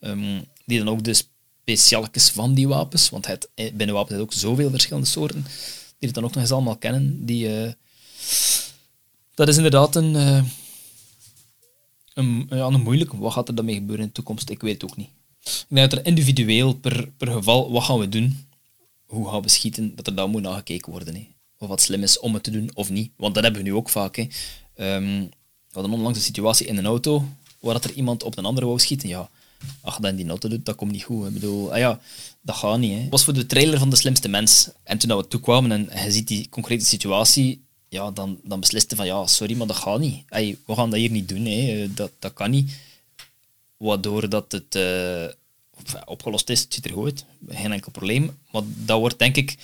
Um, 0.00 0.44
die 0.64 0.78
dan 0.78 0.88
ook 0.88 1.04
dus 1.04 1.28
specialekes 1.60 2.30
van 2.30 2.54
die 2.54 2.68
wapens, 2.68 3.10
want 3.10 3.26
het, 3.26 3.48
eh, 3.54 3.72
binnen 3.72 3.94
wapens 3.94 4.10
zijn 4.10 4.22
ook 4.22 4.32
zoveel 4.32 4.70
verschillende 4.70 5.08
soorten, 5.08 5.42
die 5.98 6.08
het 6.08 6.14
dan 6.14 6.24
ook 6.24 6.34
nog 6.34 6.42
eens 6.42 6.52
allemaal 6.52 6.76
kennen. 6.76 7.26
Die, 7.26 7.64
uh, 7.64 7.72
dat 9.34 9.48
is 9.48 9.56
inderdaad 9.56 9.96
een, 9.96 10.14
uh, 10.14 10.44
een, 12.14 12.46
ja, 12.50 12.66
een 12.66 12.82
moeilijk. 12.82 13.12
Wat 13.12 13.32
gaat 13.32 13.48
er 13.48 13.54
daarmee 13.54 13.74
gebeuren 13.74 14.00
in 14.00 14.06
de 14.06 14.14
toekomst? 14.14 14.50
Ik 14.50 14.60
weet 14.60 14.82
het 14.82 14.90
ook 14.90 14.96
niet. 14.96 15.08
Ik 15.44 15.64
denk 15.68 15.90
dat 15.90 15.98
er 15.98 16.06
individueel, 16.06 16.74
per, 16.74 17.08
per 17.16 17.32
geval, 17.32 17.72
wat 17.72 17.82
gaan 17.82 17.98
we 17.98 18.08
doen? 18.08 18.46
Hoe 19.06 19.28
gaan 19.28 19.42
we 19.42 19.48
schieten? 19.48 19.96
Dat 19.96 20.06
er 20.06 20.14
dan 20.14 20.30
moet 20.30 20.42
nagekeken 20.42 20.90
worden. 20.90 21.33
Of 21.58 21.68
wat 21.68 21.80
slim 21.80 22.02
is 22.02 22.18
om 22.18 22.34
het 22.34 22.42
te 22.42 22.50
doen 22.50 22.70
of 22.74 22.90
niet. 22.90 23.10
Want 23.16 23.34
dat 23.34 23.42
hebben 23.44 23.62
we 23.62 23.68
nu 23.68 23.74
ook 23.74 23.88
vaak. 23.88 24.16
Hè. 24.16 24.22
Um, 24.96 25.20
we 25.74 25.80
hadden 25.80 25.92
onlangs 25.92 26.18
een 26.18 26.24
situatie 26.24 26.66
in 26.66 26.76
een 26.76 26.86
auto 26.86 27.24
waar 27.60 27.84
er 27.84 27.92
iemand 27.92 28.22
op 28.22 28.38
een 28.38 28.44
andere 28.44 28.66
wou 28.66 28.78
schieten. 28.78 29.08
Ja, 29.08 29.30
je 29.84 29.90
dat 30.00 30.10
in 30.10 30.16
die 30.16 30.28
auto 30.28 30.48
doet, 30.48 30.66
dat 30.66 30.76
komt 30.76 30.92
niet 30.92 31.02
goed. 31.02 31.26
Ik 31.26 31.32
bedoel, 31.32 31.72
ah 31.72 31.78
ja, 31.78 32.00
dat 32.40 32.56
gaat 32.56 32.78
niet. 32.78 33.00
Het 33.00 33.10
was 33.10 33.24
voor 33.24 33.34
de 33.34 33.46
trailer 33.46 33.78
van 33.78 33.90
De 33.90 33.96
Slimste 33.96 34.28
Mens. 34.28 34.68
En 34.82 34.98
toen 34.98 35.16
we 35.16 35.28
toekwamen 35.28 35.90
en 35.90 36.04
je 36.04 36.12
ziet 36.12 36.28
die 36.28 36.48
concrete 36.48 36.84
situatie, 36.84 37.64
ja, 37.88 38.10
dan, 38.10 38.40
dan 38.44 38.60
besliste 38.60 38.96
van, 38.96 39.06
ja, 39.06 39.26
sorry, 39.26 39.56
maar 39.56 39.66
dat 39.66 39.76
gaat 39.76 40.00
niet. 40.00 40.24
We 40.28 40.74
gaan 40.74 40.90
dat 40.90 40.98
hier 40.98 41.10
niet 41.10 41.28
doen, 41.28 41.44
hè. 41.44 41.94
Dat, 41.94 42.10
dat 42.18 42.32
kan 42.32 42.50
niet. 42.50 42.72
Waardoor 43.76 44.28
dat 44.28 44.52
het 44.52 44.74
uh, 44.74 45.24
opgelost 46.04 46.50
is, 46.50 46.60
het 46.60 46.74
ziet 46.74 46.84
er 46.84 46.92
goed. 46.92 47.24
Geen 47.48 47.72
enkel 47.72 47.90
probleem. 47.90 48.38
Maar 48.50 48.62
dat 48.64 48.98
wordt, 48.98 49.18
denk 49.18 49.36
ik, 49.36 49.56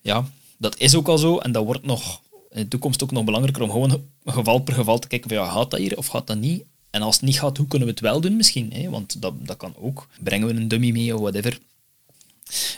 ja, 0.00 0.30
dat 0.58 0.78
is 0.78 0.94
ook 0.94 1.08
al 1.08 1.18
zo. 1.18 1.38
En 1.38 1.52
dat 1.52 1.64
wordt 1.64 1.86
nog 1.86 2.20
in 2.50 2.62
de 2.62 2.68
toekomst 2.68 3.02
ook 3.02 3.10
nog 3.10 3.24
belangrijker 3.24 3.62
om 3.62 3.70
gewoon 3.70 4.04
geval 4.24 4.58
per 4.58 4.74
geval 4.74 4.98
te 4.98 5.08
kijken 5.08 5.28
van, 5.28 5.38
ja, 5.38 5.50
gaat 5.50 5.70
dat 5.70 5.80
hier 5.80 5.96
of 5.96 6.06
gaat 6.06 6.26
dat 6.26 6.38
niet? 6.38 6.64
En 6.90 7.02
als 7.02 7.14
het 7.14 7.24
niet 7.24 7.38
gaat, 7.38 7.56
hoe 7.56 7.66
kunnen 7.66 7.88
we 7.88 7.94
het 7.94 8.02
wel 8.02 8.20
doen 8.20 8.36
misschien? 8.36 8.72
Hè? 8.72 8.90
Want 8.90 9.22
dat, 9.22 9.46
dat 9.46 9.56
kan 9.56 9.74
ook. 9.76 10.08
Brengen 10.20 10.46
we 10.46 10.54
een 10.54 10.68
dummy 10.68 10.90
mee 10.90 11.14
of 11.14 11.20
whatever. 11.20 11.58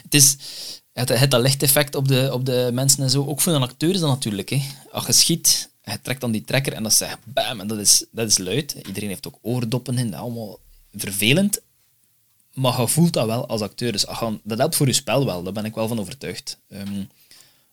Het 0.02 0.14
is 0.14 0.36
het, 0.92 1.08
het 1.08 1.32
lichteffect 1.32 1.94
op 1.94 2.08
de, 2.08 2.30
op 2.32 2.44
de 2.44 2.70
mensen 2.72 3.02
en 3.02 3.10
zo. 3.10 3.26
Ook 3.26 3.40
voor 3.40 3.52
een 3.52 3.62
acteur 3.62 3.94
is 3.94 4.00
dat 4.00 4.08
natuurlijk. 4.08 4.48
Hè. 4.48 4.62
Als 4.92 5.06
je 5.06 5.12
schiet, 5.12 5.70
je 5.84 6.00
trekt 6.02 6.20
dan 6.20 6.30
die 6.30 6.44
trekker 6.44 6.72
en 6.72 6.82
dat 6.82 6.94
zegt 6.94 7.18
bam, 7.24 7.60
en 7.60 7.66
dat 7.66 7.78
is, 7.78 8.04
dat 8.10 8.28
is 8.28 8.38
luid. 8.38 8.76
Iedereen 8.86 9.08
heeft 9.08 9.26
ook 9.26 9.38
oordoppen 9.42 9.98
in, 9.98 10.14
allemaal 10.14 10.58
vervelend. 10.94 11.60
Maar 12.54 12.80
je 12.80 12.88
voelt 12.88 13.12
dat 13.12 13.26
wel 13.26 13.46
als 13.46 13.60
acteur. 13.60 13.92
Dus 13.92 14.04
dat 14.42 14.58
helpt 14.58 14.76
voor 14.76 14.86
je 14.86 14.92
spel 14.92 15.24
wel, 15.24 15.42
daar 15.42 15.52
ben 15.52 15.64
ik 15.64 15.74
wel 15.74 15.88
van 15.88 16.00
overtuigd. 16.00 16.58
Um, 16.68 17.08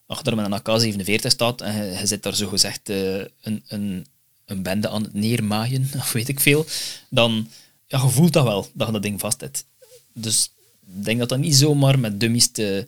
daar 0.08 0.36
met 0.36 0.46
een 0.46 0.60
AK-47 0.60 1.26
staat 1.28 1.62
en 1.62 1.86
je, 1.86 1.98
je 2.00 2.06
zit 2.06 2.24
daar 2.24 2.36
zo 2.36 2.48
gezegd 2.48 2.90
uh, 2.90 3.24
een, 3.42 3.64
een, 3.68 4.06
een 4.46 4.64
bende 4.64 4.90
aan 4.90 5.04
het 5.04 5.14
neermaaien, 5.14 5.90
of 5.98 6.12
weet 6.12 6.28
ik 6.30 6.40
veel, 6.40 6.66
dan 7.10 7.50
ja, 7.88 8.02
je 8.02 8.10
voelt 8.10 8.34
dat 8.34 8.44
wel, 8.44 8.70
dat 8.74 8.88
je 8.88 8.94
dat 8.94 9.02
ding 9.04 9.20
vast 9.20 9.42
hebt. 9.42 9.66
Dus 10.14 10.52
ik 10.98 11.04
denk 11.06 11.20
dat 11.20 11.30
dat 11.30 11.40
niet 11.40 11.56
zomaar 11.56 12.00
met 12.00 12.20
dummies 12.20 12.52
te, 12.52 12.88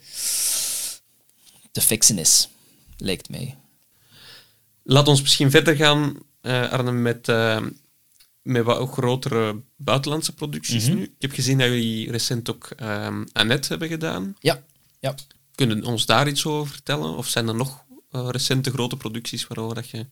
te 1.71 1.81
fixen 1.81 2.17
is, 2.17 2.49
lijkt 2.97 3.29
mij. 3.29 3.55
Laat 4.83 5.07
ons 5.07 5.21
misschien 5.21 5.51
verder 5.51 5.75
gaan, 5.75 6.17
uh, 6.41 6.71
Arne, 6.71 6.91
met, 6.91 7.27
uh, 7.27 7.61
met 8.41 8.63
wat 8.63 8.89
grotere 8.89 9.61
buitenlandse 9.75 10.33
producties 10.33 10.85
Mhm. 10.87 10.95
nu. 10.95 11.03
Ik 11.03 11.11
heb 11.19 11.31
gezien 11.31 11.57
dat 11.57 11.67
jullie 11.67 12.11
recent 12.11 12.49
ook 12.49 12.69
uh, 12.81 13.07
Annette 13.33 13.67
hebben 13.67 13.87
gedaan. 13.87 14.35
Ja, 14.39 14.63
ja. 14.99 15.15
Kunnen 15.57 15.85
ons 15.85 16.05
daar 16.05 16.27
iets 16.27 16.45
over 16.45 16.71
vertellen? 16.71 17.17
Of 17.17 17.27
zijn 17.27 17.47
er 17.47 17.55
nog 17.55 17.83
uh, 18.11 18.27
recente 18.31 18.71
grote 18.71 18.97
producties 18.97 19.47
waarover 19.47 19.75
dat 19.75 19.89
je 19.89 20.05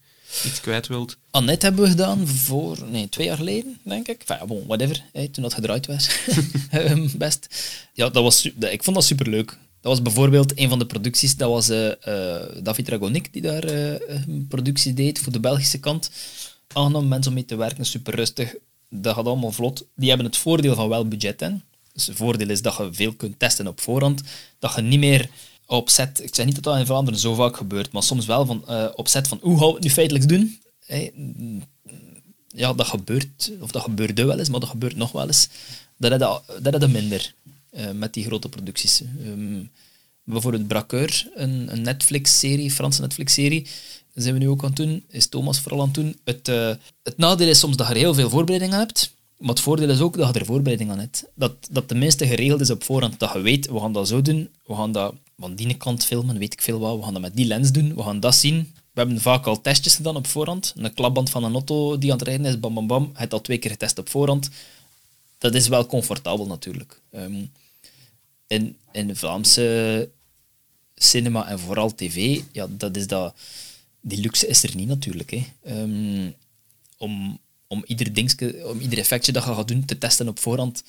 iets 0.45 0.61
kwijt 0.61 0.87
wilt? 0.87 1.17
Annette 1.31 1.65
hebben 1.65 1.83
we 1.83 1.89
gedaan 1.89 2.27
voor 2.27 2.77
nee, 2.89 3.09
twee 3.09 3.27
jaar 3.27 3.37
geleden, 3.37 3.79
denk 3.83 4.07
ik. 4.07 4.23
Enfin, 4.25 4.47
bon, 4.47 4.65
whatever, 4.67 5.03
toen 5.31 5.43
dat 5.43 5.53
gedraaid 5.53 5.85
was. 5.85 6.09
Ehm, 6.69 7.07
Best. 7.17 7.47
Ja, 7.93 8.09
dat 8.09 8.23
was, 8.23 8.45
ik 8.45 8.83
vond 8.83 8.95
dat 8.95 9.05
superleuk. 9.05 9.57
Dat 9.85 9.93
was 9.93 10.01
bijvoorbeeld 10.01 10.59
een 10.59 10.69
van 10.69 10.79
de 10.79 10.85
producties, 10.85 11.35
dat 11.35 11.49
was 11.49 11.69
eh, 11.69 11.91
eh, 11.91 12.63
David 12.63 12.85
Dragonik 12.85 13.33
die 13.33 13.41
daar 13.41 13.63
eh, 13.63 14.17
een 14.27 14.45
productie 14.49 14.93
deed 14.93 15.19
voor 15.19 15.31
de 15.31 15.39
Belgische 15.39 15.79
kant. 15.79 16.11
Aangenaam 16.73 17.07
mensen 17.07 17.31
om 17.31 17.37
mee 17.37 17.45
te 17.45 17.55
werken, 17.55 17.85
super 17.85 18.15
rustig. 18.15 18.55
Dat 18.89 19.15
gaat 19.15 19.25
allemaal 19.25 19.51
vlot. 19.51 19.85
Die 19.95 20.07
hebben 20.07 20.25
het 20.27 20.37
voordeel 20.37 20.75
van 20.75 20.89
wel 20.89 21.07
budget 21.07 21.41
in. 21.41 21.63
Dus 21.95 22.07
het 22.07 22.17
voordeel 22.17 22.49
is 22.49 22.61
dat 22.61 22.77
je 22.77 22.89
veel 22.91 23.13
kunt 23.13 23.39
testen 23.39 23.67
op 23.67 23.81
voorhand. 23.81 24.21
Dat 24.59 24.75
je 24.75 24.81
niet 24.81 24.99
meer 24.99 25.29
opzet. 25.65 26.23
Ik 26.23 26.35
zeg 26.35 26.45
niet 26.45 26.55
dat 26.55 26.63
dat 26.63 26.77
in 26.77 26.85
Vlaanderen 26.85 27.19
zo 27.19 27.33
vaak 27.33 27.57
gebeurt, 27.57 27.91
maar 27.91 28.03
soms 28.03 28.25
wel 28.25 28.45
van 28.45 28.67
eh 28.67 28.87
opzet 28.95 29.27
van 29.27 29.39
hoe 29.41 29.57
gaan 29.57 29.67
we 29.67 29.73
het 29.73 29.83
nu 29.83 29.89
feitelijk 29.89 30.27
doen? 30.27 30.59
Ja, 32.47 32.73
dat 32.73 32.87
gebeurt, 32.87 33.51
of 33.59 33.71
dat 33.71 33.81
gebeurde 33.81 34.25
wel 34.25 34.39
eens, 34.39 34.49
maar 34.49 34.59
dat 34.59 34.69
gebeurt 34.69 34.95
nog 34.95 35.11
wel 35.11 35.27
eens. 35.27 35.47
Dat 35.97 36.11
is 36.11 36.79
dat 36.79 36.89
minder 36.89 37.33
eh, 37.69 37.91
met 37.91 38.13
die 38.13 38.23
grote 38.23 38.49
producties. 38.49 39.01
Ehm, 39.01 39.63
bijvoorbeeld 40.23 40.67
Braqueur, 40.67 41.29
een, 41.35 41.71
een 41.71 41.81
Netflix-serie, 41.81 42.71
Franse 42.71 43.01
Netflix-serie, 43.01 43.67
zijn 44.13 44.33
we 44.33 44.39
nu 44.39 44.49
ook 44.49 44.61
aan 44.61 44.67
het 44.67 44.75
doen, 44.75 45.03
is 45.09 45.27
Thomas 45.27 45.59
vooral 45.59 45.79
aan 45.79 45.85
het 45.85 45.95
doen. 45.95 46.19
Het, 46.23 46.47
eh, 46.47 46.71
het 47.03 47.17
nadeel 47.17 47.47
is 47.47 47.59
soms 47.59 47.75
dat 47.75 47.87
je 47.87 47.93
heel 47.97 48.13
veel 48.13 48.29
voorbereiding 48.29 48.73
aan 48.73 48.79
hebt, 48.79 49.13
maar 49.37 49.49
het 49.49 49.59
voordeel 49.59 49.89
is 49.89 49.99
ook 49.99 50.17
dat 50.17 50.33
je 50.33 50.39
er 50.39 50.45
voorbereiding 50.45 50.91
aan 50.91 50.99
hebt. 50.99 51.25
Dat, 51.33 51.53
dat 51.71 51.87
tenminste 51.87 52.27
geregeld 52.27 52.61
is 52.61 52.69
op 52.69 52.83
voorhand, 52.83 53.19
dat 53.19 53.33
je 53.33 53.39
weet, 53.39 53.67
we 53.67 53.79
gaan 53.79 53.93
dat 53.93 54.07
zo 54.07 54.21
doen, 54.21 54.49
we 54.65 54.75
gaan 54.75 54.91
dat 54.91 55.13
van 55.37 55.55
die 55.55 55.77
kant 55.77 56.05
filmen, 56.05 56.37
weet 56.37 56.53
ik 56.53 56.61
veel 56.61 56.79
wat, 56.79 56.97
we 56.97 57.03
gaan 57.03 57.13
dat 57.13 57.21
met 57.21 57.35
die 57.35 57.45
lens 57.45 57.71
doen, 57.71 57.95
we 57.95 58.03
gaan 58.03 58.19
dat 58.19 58.35
zien. 58.35 58.73
We 58.91 59.01
hebben 59.01 59.21
vaak 59.21 59.45
al 59.45 59.61
testjes 59.61 59.95
gedaan 59.95 60.15
op 60.15 60.27
voorhand. 60.27 60.73
Een 60.77 60.93
klapband 60.93 61.29
van 61.29 61.43
een 61.43 61.53
auto 61.53 61.97
die 61.97 62.11
aan 62.11 62.17
het 62.17 62.27
rijden 62.27 62.45
is, 62.45 62.59
bam 62.59 62.73
bam 62.73 62.87
bam, 62.87 63.03
je 63.03 63.19
hebt 63.19 63.33
al 63.33 63.41
twee 63.41 63.57
keer 63.57 63.71
getest 63.71 63.97
op 63.97 64.09
voorhand. 64.09 64.49
Dat 65.37 65.55
is 65.55 65.67
wel 65.67 65.85
comfortabel 65.85 66.45
natuurlijk. 66.45 67.01
Ehm, 67.11 67.45
in, 68.47 68.77
in 68.91 69.15
Vlaamse 69.15 70.09
cinema 70.95 71.47
en 71.47 71.59
vooral 71.59 71.95
tv, 71.95 72.41
ja, 72.51 72.67
dat 72.69 72.95
is 72.95 73.07
dat, 73.07 73.35
die 74.01 74.19
luxe 74.19 74.47
is 74.47 74.63
er 74.63 74.75
niet 74.75 74.87
natuurlijk. 74.87 75.31
Hè. 75.31 75.45
Ehm, 75.63 76.31
om, 76.97 77.39
om, 77.67 77.83
ieder 77.85 78.07
om 78.71 78.79
ieder 78.79 78.97
effectje 78.97 79.31
dat 79.31 79.43
je 79.43 79.53
gaat 79.53 79.67
doen 79.67 79.85
te 79.85 79.97
testen 79.97 80.27
op 80.27 80.39
voorhand. 80.39 80.83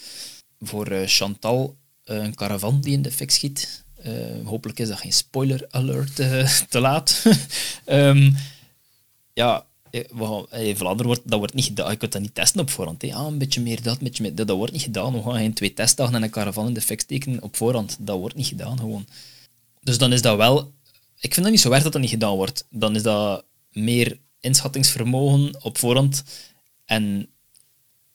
Voor 0.60 0.86
eh, 0.86 1.06
Chantal, 1.06 1.76
eh, 2.04 2.16
een 2.16 2.34
caravan 2.34 2.80
die 2.80 2.92
in 2.92 3.02
de 3.02 3.10
fik 3.10 3.30
schiet. 3.30 3.84
Eh, 3.96 4.12
hopelijk 4.44 4.78
is 4.78 4.88
dat 4.88 4.98
geen 4.98 5.12
spoiler 5.12 5.66
alert 5.70 6.16
te 6.70 6.80
laat. 6.80 7.22
Ehm, 7.84 8.30
ja, 9.32 9.66
in 9.90 10.76
Vlaanderen 10.76 11.06
wordt 11.06 11.20
dat 11.24 11.38
wordt 11.38 11.54
niet 11.54 11.64
gedaan. 11.64 11.90
Je 11.90 11.96
kunt 11.96 12.12
dat 12.12 12.20
niet 12.20 12.34
testen 12.34 12.60
op 12.60 12.70
voorhand. 12.70 13.02
hè. 13.02 13.14
Ah, 13.14 13.26
een 13.26 13.38
beetje 13.38 13.60
meer 13.60 13.82
dat, 13.82 13.98
een 13.98 14.04
beetje 14.04 14.22
meer 14.22 14.34
dat. 14.34 14.46
Dat 14.46 14.56
wordt 14.56 14.72
niet 14.72 14.82
gedaan. 14.82 15.12
We 15.12 15.22
gaan 15.22 15.34
geen 15.34 15.54
twee 15.54 15.72
testdagen 15.72 16.14
en 16.14 16.22
een 16.22 16.30
caravan 16.30 16.66
in 16.66 16.74
de 16.74 16.80
fik 16.80 17.00
steken 17.00 17.42
op 17.42 17.56
voorhand. 17.56 17.96
Dat 18.00 18.18
wordt 18.18 18.34
niet 18.34 18.46
gedaan 18.46 18.78
gewoon. 18.78 19.06
Dus 19.82 19.98
dan 19.98 20.12
is 20.12 20.22
dat 20.22 20.36
wel... 20.36 20.72
Ik 21.20 21.34
vind 21.34 21.46
dat 21.46 21.54
niet 21.54 21.60
zo 21.60 21.70
erg 21.70 21.82
dat 21.82 21.92
dat 21.92 22.00
niet 22.00 22.10
gedaan 22.10 22.36
wordt. 22.36 22.66
Dan 22.70 22.94
is 22.94 23.02
dat 23.02 23.44
meer 23.72 24.18
inschattingsvermogen 24.40 25.64
op 25.64 25.78
voorhand 25.78 26.24
en, 26.86 27.28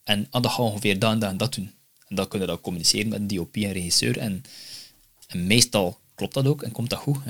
en 0.04 0.28
ah, 0.30 0.42
dat 0.42 0.52
gaan 0.52 0.66
we 0.66 0.72
ongeveer 0.72 1.00
dat 1.00 1.12
en 1.12 1.20
dat 1.20 1.30
en 1.30 1.38
dat 1.38 1.54
doen. 1.54 1.72
En 2.08 2.16
dan 2.16 2.28
kunnen 2.28 2.48
we 2.48 2.54
dat 2.54 2.64
communiceren 2.64 3.10
met 3.10 3.20
een 3.20 3.28
DOP 3.28 3.56
en 3.56 3.72
regisseur. 3.72 4.18
En, 4.18 4.44
en 5.28 5.48
meestal 5.48 6.00
klopt 6.16 6.34
dat 6.34 6.48
ook 6.48 6.64
en 6.64 6.72
komt 6.72 6.90
dat 6.90 7.00
goed. 7.00 7.18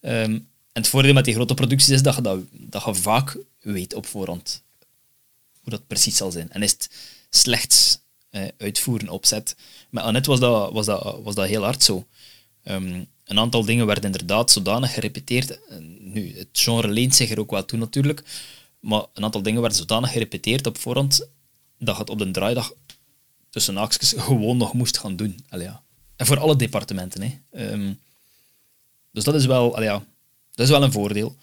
Ehm, 0.00 0.32
en 0.72 0.82
het 0.82 0.88
voordeel 0.88 1.12
met 1.12 1.24
die 1.24 1.34
grote 1.34 1.54
producties 1.54 1.90
is 1.90 2.02
dat 2.02 2.14
je, 2.14 2.22
dat, 2.22 2.40
dat 2.50 2.84
je 2.84 2.94
vaak 2.94 3.38
weet 3.60 3.94
op 3.94 4.06
voorhand 4.06 4.62
hoe 5.60 5.72
dat 5.72 5.86
precies 5.86 6.16
zal 6.16 6.30
zijn. 6.30 6.50
En 6.50 6.62
is 6.62 6.72
het 6.72 6.90
slechts 7.30 8.00
uitvoeren, 8.58 9.08
opzet. 9.08 9.56
Met 9.90 10.04
Annette 10.04 10.30
was 10.30 10.40
dat, 10.40 10.72
was 10.72 10.86
dat, 10.86 11.18
was 11.22 11.34
dat 11.34 11.46
heel 11.46 11.62
hard 11.62 11.82
zo. 11.82 12.06
Ehm, 12.62 13.04
een 13.24 13.38
aantal 13.38 13.64
dingen 13.64 13.86
werden 13.86 14.04
inderdaad 14.04 14.50
zodanig 14.50 14.94
gerepeteerd. 14.94 15.58
Nu, 16.00 16.36
het 16.36 16.48
genre 16.52 16.88
leent 16.88 17.14
zich 17.14 17.30
er 17.30 17.40
ook 17.40 17.50
wel 17.50 17.64
toe 17.64 17.78
natuurlijk. 17.78 18.22
Maar 18.82 19.04
een 19.12 19.24
aantal 19.24 19.42
dingen 19.42 19.60
werden 19.60 19.78
zodanig 19.78 20.12
gerepeteerd 20.12 20.66
op 20.66 20.78
voorhand 20.78 21.28
dat 21.78 21.94
je 21.94 22.00
het 22.00 22.10
op 22.10 22.18
de 22.18 22.30
draaidag 22.30 22.72
tussen 23.50 23.76
haakjes 23.76 24.14
gewoon 24.16 24.56
nog 24.56 24.72
moest 24.72 24.98
gaan 24.98 25.16
doen. 25.16 25.44
Allee, 25.48 25.66
ja. 25.66 25.82
En 26.16 26.26
voor 26.26 26.38
alle 26.38 26.56
departementen. 26.56 27.22
Hè. 27.22 27.38
Ehm, 27.50 27.92
dus 29.10 29.24
dat 29.24 29.34
is 29.34 29.46
wel, 29.46 29.74
allee, 29.74 29.88
ja, 29.88 30.04
dat 30.54 30.64
is 30.66 30.72
wel 30.72 30.82
een 30.82 30.92
voordeel. 30.92 31.36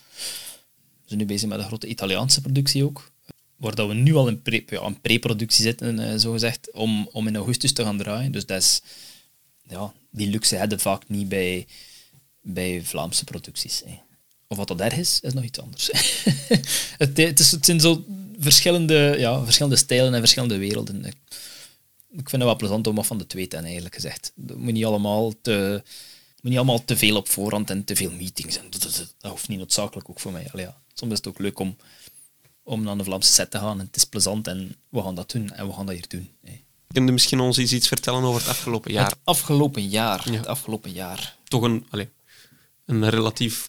We 1.01 1.05
zijn 1.05 1.19
nu 1.19 1.25
bezig 1.25 1.49
met 1.49 1.59
een 1.59 1.65
grote 1.65 1.87
Italiaanse 1.87 2.41
productie 2.41 2.83
ook. 2.83 3.11
Waar 3.55 3.75
dat 3.75 3.87
we 3.87 3.93
nu 3.93 4.15
al 4.15 4.27
in 4.27 4.41
pre-productie 5.01 5.63
zitten, 5.63 5.99
eh, 5.99 6.17
zo 6.17 6.31
gezegd, 6.31 6.71
om, 6.71 7.09
om 7.11 7.27
in 7.27 7.35
augustus 7.35 7.73
te 7.73 7.83
gaan 7.83 7.97
draaien. 7.97 8.31
Dus 8.31 8.45
dat 8.45 8.61
is, 8.61 8.81
ja, 9.63 9.93
die 10.09 10.27
luxe 10.27 10.55
hebben 10.55 10.79
vaak 10.79 11.07
niet 11.07 11.29
bij, 11.29 11.67
bij 12.41 12.81
Vlaamse 12.83 13.23
producties. 13.23 13.81
Hè. 13.85 13.99
Of 14.51 14.57
wat 14.57 14.67
dat 14.67 14.79
erg 14.79 14.97
is, 14.97 15.19
is 15.19 15.33
nog 15.33 15.43
iets 15.43 15.59
anders. 15.59 15.89
het, 16.97 17.17
het, 17.17 17.39
is, 17.39 17.51
het 17.51 17.65
zijn 17.65 17.79
zo 17.79 18.05
verschillende, 18.39 19.15
ja, 19.17 19.43
verschillende 19.43 19.77
stijlen 19.77 20.13
en 20.13 20.19
verschillende 20.19 20.57
werelden. 20.57 21.05
Ik, 21.05 21.15
vind 22.11 22.31
het 22.31 22.43
wel 22.43 22.55
plezant 22.55 22.87
om 22.87 22.95
wat 22.95 23.05
van 23.05 23.17
de 23.17 23.27
twee 23.27 23.47
te 23.47 23.57
eigenlijk 23.57 23.95
gezegd. 23.95 24.31
Dat 24.35 24.57
moet 24.57 24.73
niet 24.73 24.85
allemaal 24.85 25.33
te, 25.41 25.83
moet 26.41 26.51
niet 26.51 26.55
allemaal 26.55 26.85
te 26.85 26.97
veel 26.97 27.15
op 27.15 27.29
voorhand 27.29 27.69
en 27.69 27.83
te 27.83 27.95
veel 27.95 28.11
meetings. 28.11 28.57
En 28.57 28.69
dat, 28.69 28.81
dat, 28.81 29.13
dat 29.17 29.31
hoeft 29.31 29.47
niet 29.47 29.57
noodzakelijk 29.57 30.09
ook 30.09 30.19
voor 30.19 30.31
mij. 30.31 30.47
Allee, 30.51 30.65
ja. 30.65 30.81
Soms 30.93 31.11
is 31.11 31.17
het 31.17 31.27
ook 31.27 31.39
leuk 31.39 31.59
om, 31.59 31.75
om 32.63 32.83
naar 32.83 32.97
de 32.97 33.03
Vlaamse 33.03 33.33
set 33.33 33.51
te 33.51 33.57
gaan. 33.57 33.79
En 33.79 33.85
het 33.85 33.95
is 33.95 34.03
plezant 34.03 34.47
en 34.47 34.75
we 34.89 35.01
gaan 35.01 35.15
dat 35.15 35.31
doen 35.31 35.51
en 35.51 35.67
we 35.67 35.73
gaan 35.73 35.85
dat 35.85 35.95
hier 35.95 36.07
doen. 36.07 36.29
hè. 36.43 36.61
Kun 36.87 37.05
je 37.05 37.11
misschien 37.11 37.39
ons 37.39 37.57
eens 37.57 37.73
iets 37.73 37.87
vertellen 37.87 38.23
over 38.23 38.41
het 38.41 38.49
afgelopen 38.49 38.91
jaar? 38.91 39.05
Het 39.09 39.17
afgelopen 39.23 39.87
jaar. 39.87 40.31
Ja. 40.31 40.37
Het 40.37 40.47
afgelopen 40.47 40.91
jaar. 40.91 41.37
Toch 41.43 41.61
een, 41.61 41.85
allee, 41.89 42.09
een 42.85 43.09
relatief 43.09 43.67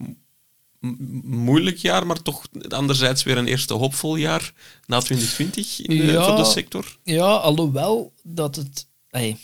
moeilijk 1.23 1.77
jaar, 1.77 2.07
maar 2.07 2.23
toch 2.23 2.47
anderzijds 2.69 3.23
weer 3.23 3.37
een 3.37 3.47
eerste 3.47 3.75
hoopvol 3.75 4.17
jaar 4.17 4.53
na 4.87 5.01
2020 5.01 5.81
in 5.81 5.97
de, 5.97 6.05
Ja. 6.05 6.25
voor 6.27 6.37
de 6.37 6.51
sector. 6.51 6.97
Ja, 7.05 7.35
alhoewel 7.35 8.13
dat 8.23 8.57
het... 8.57 8.87
ey, 9.11 9.37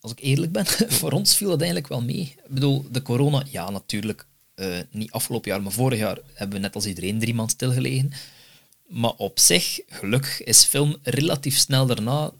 als 0.00 0.12
ik 0.12 0.20
eerlijk 0.20 0.52
ben, 0.52 0.66
voor 1.00 1.12
ons 1.12 1.36
viel 1.36 1.48
dat 1.48 1.58
eigenlijk 1.58 1.88
wel 1.88 2.02
mee. 2.02 2.20
Ik 2.20 2.48
bedoel, 2.54 2.86
de 2.90 3.02
corona, 3.02 3.42
ja, 3.50 3.70
natuurlijk. 3.70 4.26
eh, 4.54 4.78
niet 4.90 5.10
afgelopen 5.10 5.50
jaar, 5.50 5.62
maar 5.62 5.72
vorig 5.72 5.98
jaar 5.98 6.18
hebben 6.34 6.56
we 6.56 6.62
net 6.62 6.74
als 6.74 6.86
iedereen 6.86 7.18
drie 7.18 7.34
maanden 7.34 7.54
stilgelegen. 7.54 8.12
Maar 8.86 9.12
op 9.16 9.38
zich, 9.38 9.80
gelukkig, 9.88 10.42
is 10.42 10.64
film 10.64 10.96
relatief 11.02 11.58
snel 11.58 11.86
daarna 11.86 12.32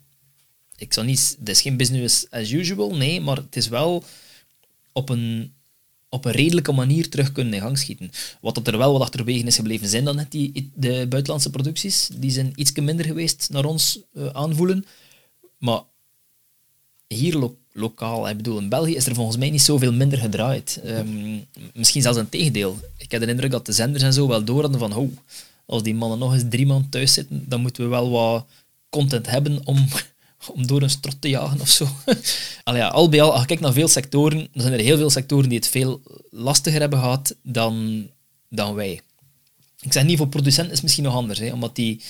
ik 0.76 0.92
zou 0.92 1.06
niet, 1.06 1.36
het 1.38 1.48
is 1.48 1.60
geen 1.60 1.76
business 1.76 2.30
as 2.30 2.50
usual, 2.50 2.96
nee, 2.96 3.20
maar 3.20 3.36
het 3.36 3.56
is 3.56 3.68
wel 3.68 4.04
op 4.92 5.08
een, 5.08 5.54
op 6.10 6.24
een 6.24 6.32
redelijke 6.32 6.72
manier 6.72 7.08
terug 7.08 7.32
kunnen 7.32 7.54
in 7.54 7.60
gang 7.60 7.78
schieten. 7.78 8.10
Wat 8.40 8.54
dat 8.54 8.66
er 8.66 8.78
wel 8.78 8.92
wat 8.92 9.02
achterwege 9.02 9.46
is 9.46 9.56
gebleven 9.56 9.88
zijn 9.88 10.04
dan 10.04 10.16
net 10.16 10.30
die, 10.30 10.70
de 10.74 11.06
buitenlandse 11.08 11.50
producties. 11.50 12.08
Die 12.14 12.30
zijn 12.30 12.52
iets 12.54 12.72
minder 12.72 13.04
geweest 13.04 13.48
naar 13.50 13.64
ons 13.64 13.98
uh, 14.12 14.26
aanvoelen. 14.26 14.84
Maar 15.58 15.80
hier 17.06 17.36
lo 17.36 17.56
lokaal, 17.72 18.28
ik 18.28 18.36
bedoel, 18.36 18.58
in 18.58 18.68
België 18.68 18.94
is 18.94 19.06
er 19.06 19.14
volgens 19.14 19.36
mij 19.36 19.50
niet 19.50 19.62
zoveel 19.62 19.92
minder 19.92 20.18
gedraaid. 20.18 20.80
Um, 20.84 21.46
misschien 21.74 22.02
zelfs 22.02 22.18
een 22.18 22.28
tegendeel. 22.28 22.78
Ik 22.96 23.10
heb 23.10 23.20
de 23.20 23.26
indruk 23.26 23.50
dat 23.50 23.66
de 23.66 23.72
zenders 23.72 24.02
en 24.02 24.12
zo 24.12 24.28
wel 24.28 24.44
door 24.44 24.60
hadden 24.60 24.80
van, 24.80 24.94
oh, 24.94 25.16
als 25.66 25.82
die 25.82 25.94
mannen 25.94 26.18
nog 26.18 26.32
eens 26.32 26.44
drie 26.48 26.66
maanden 26.66 26.90
thuis 26.90 27.12
zitten, 27.12 27.44
dan 27.48 27.60
moeten 27.60 27.82
we 27.82 27.88
wel 27.88 28.10
wat 28.10 28.46
content 28.88 29.26
hebben 29.26 29.66
om, 29.66 29.88
om 30.48 30.66
door 30.66 30.82
een 30.82 30.90
strot 30.90 31.20
te 31.20 31.28
jagen 31.28 31.60
of 31.60 31.68
zo. 31.68 31.88
al, 32.64 33.08
bij 33.08 33.22
al, 33.22 33.30
als 33.32 33.40
je 33.40 33.46
kijkt 33.46 33.62
naar 33.62 33.72
veel 33.72 33.88
sectoren, 33.88 34.48
dan 34.52 34.62
zijn 34.62 34.72
er 34.72 34.80
heel 34.80 34.96
veel 34.96 35.10
sectoren 35.10 35.48
die 35.48 35.58
het 35.58 35.68
veel 35.68 36.00
lastiger 36.30 36.80
hebben 36.80 36.98
gehad 36.98 37.36
dan, 37.42 38.06
dan 38.48 38.74
wij. 38.74 39.00
Ik 39.80 39.92
zeg 39.92 40.04
niet 40.04 40.18
voor 40.18 40.28
producenten 40.28 40.72
is 40.72 40.80
misschien 40.80 41.04
nog 41.04 41.14
anders, 41.14 41.38
hè, 41.38 41.52
omdat 41.52 41.76
die 41.76 42.02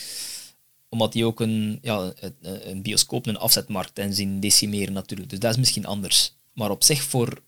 omdat 0.90 1.12
die 1.12 1.24
ook 1.24 1.40
een, 1.40 1.78
ja, 1.82 2.12
een 2.40 2.82
bioscoop 2.82 3.26
een 3.26 3.36
afzetmarkt 3.36 3.98
en 3.98 4.14
zien 4.14 4.40
decimeren 4.40 4.92
natuurlijk. 4.92 5.30
Dus 5.30 5.38
dat 5.38 5.50
is 5.50 5.56
misschien 5.56 5.86
anders. 5.86 6.32
Maar 6.52 6.70
op 6.70 6.84
zich, 6.84 7.02
voor, 7.02 7.42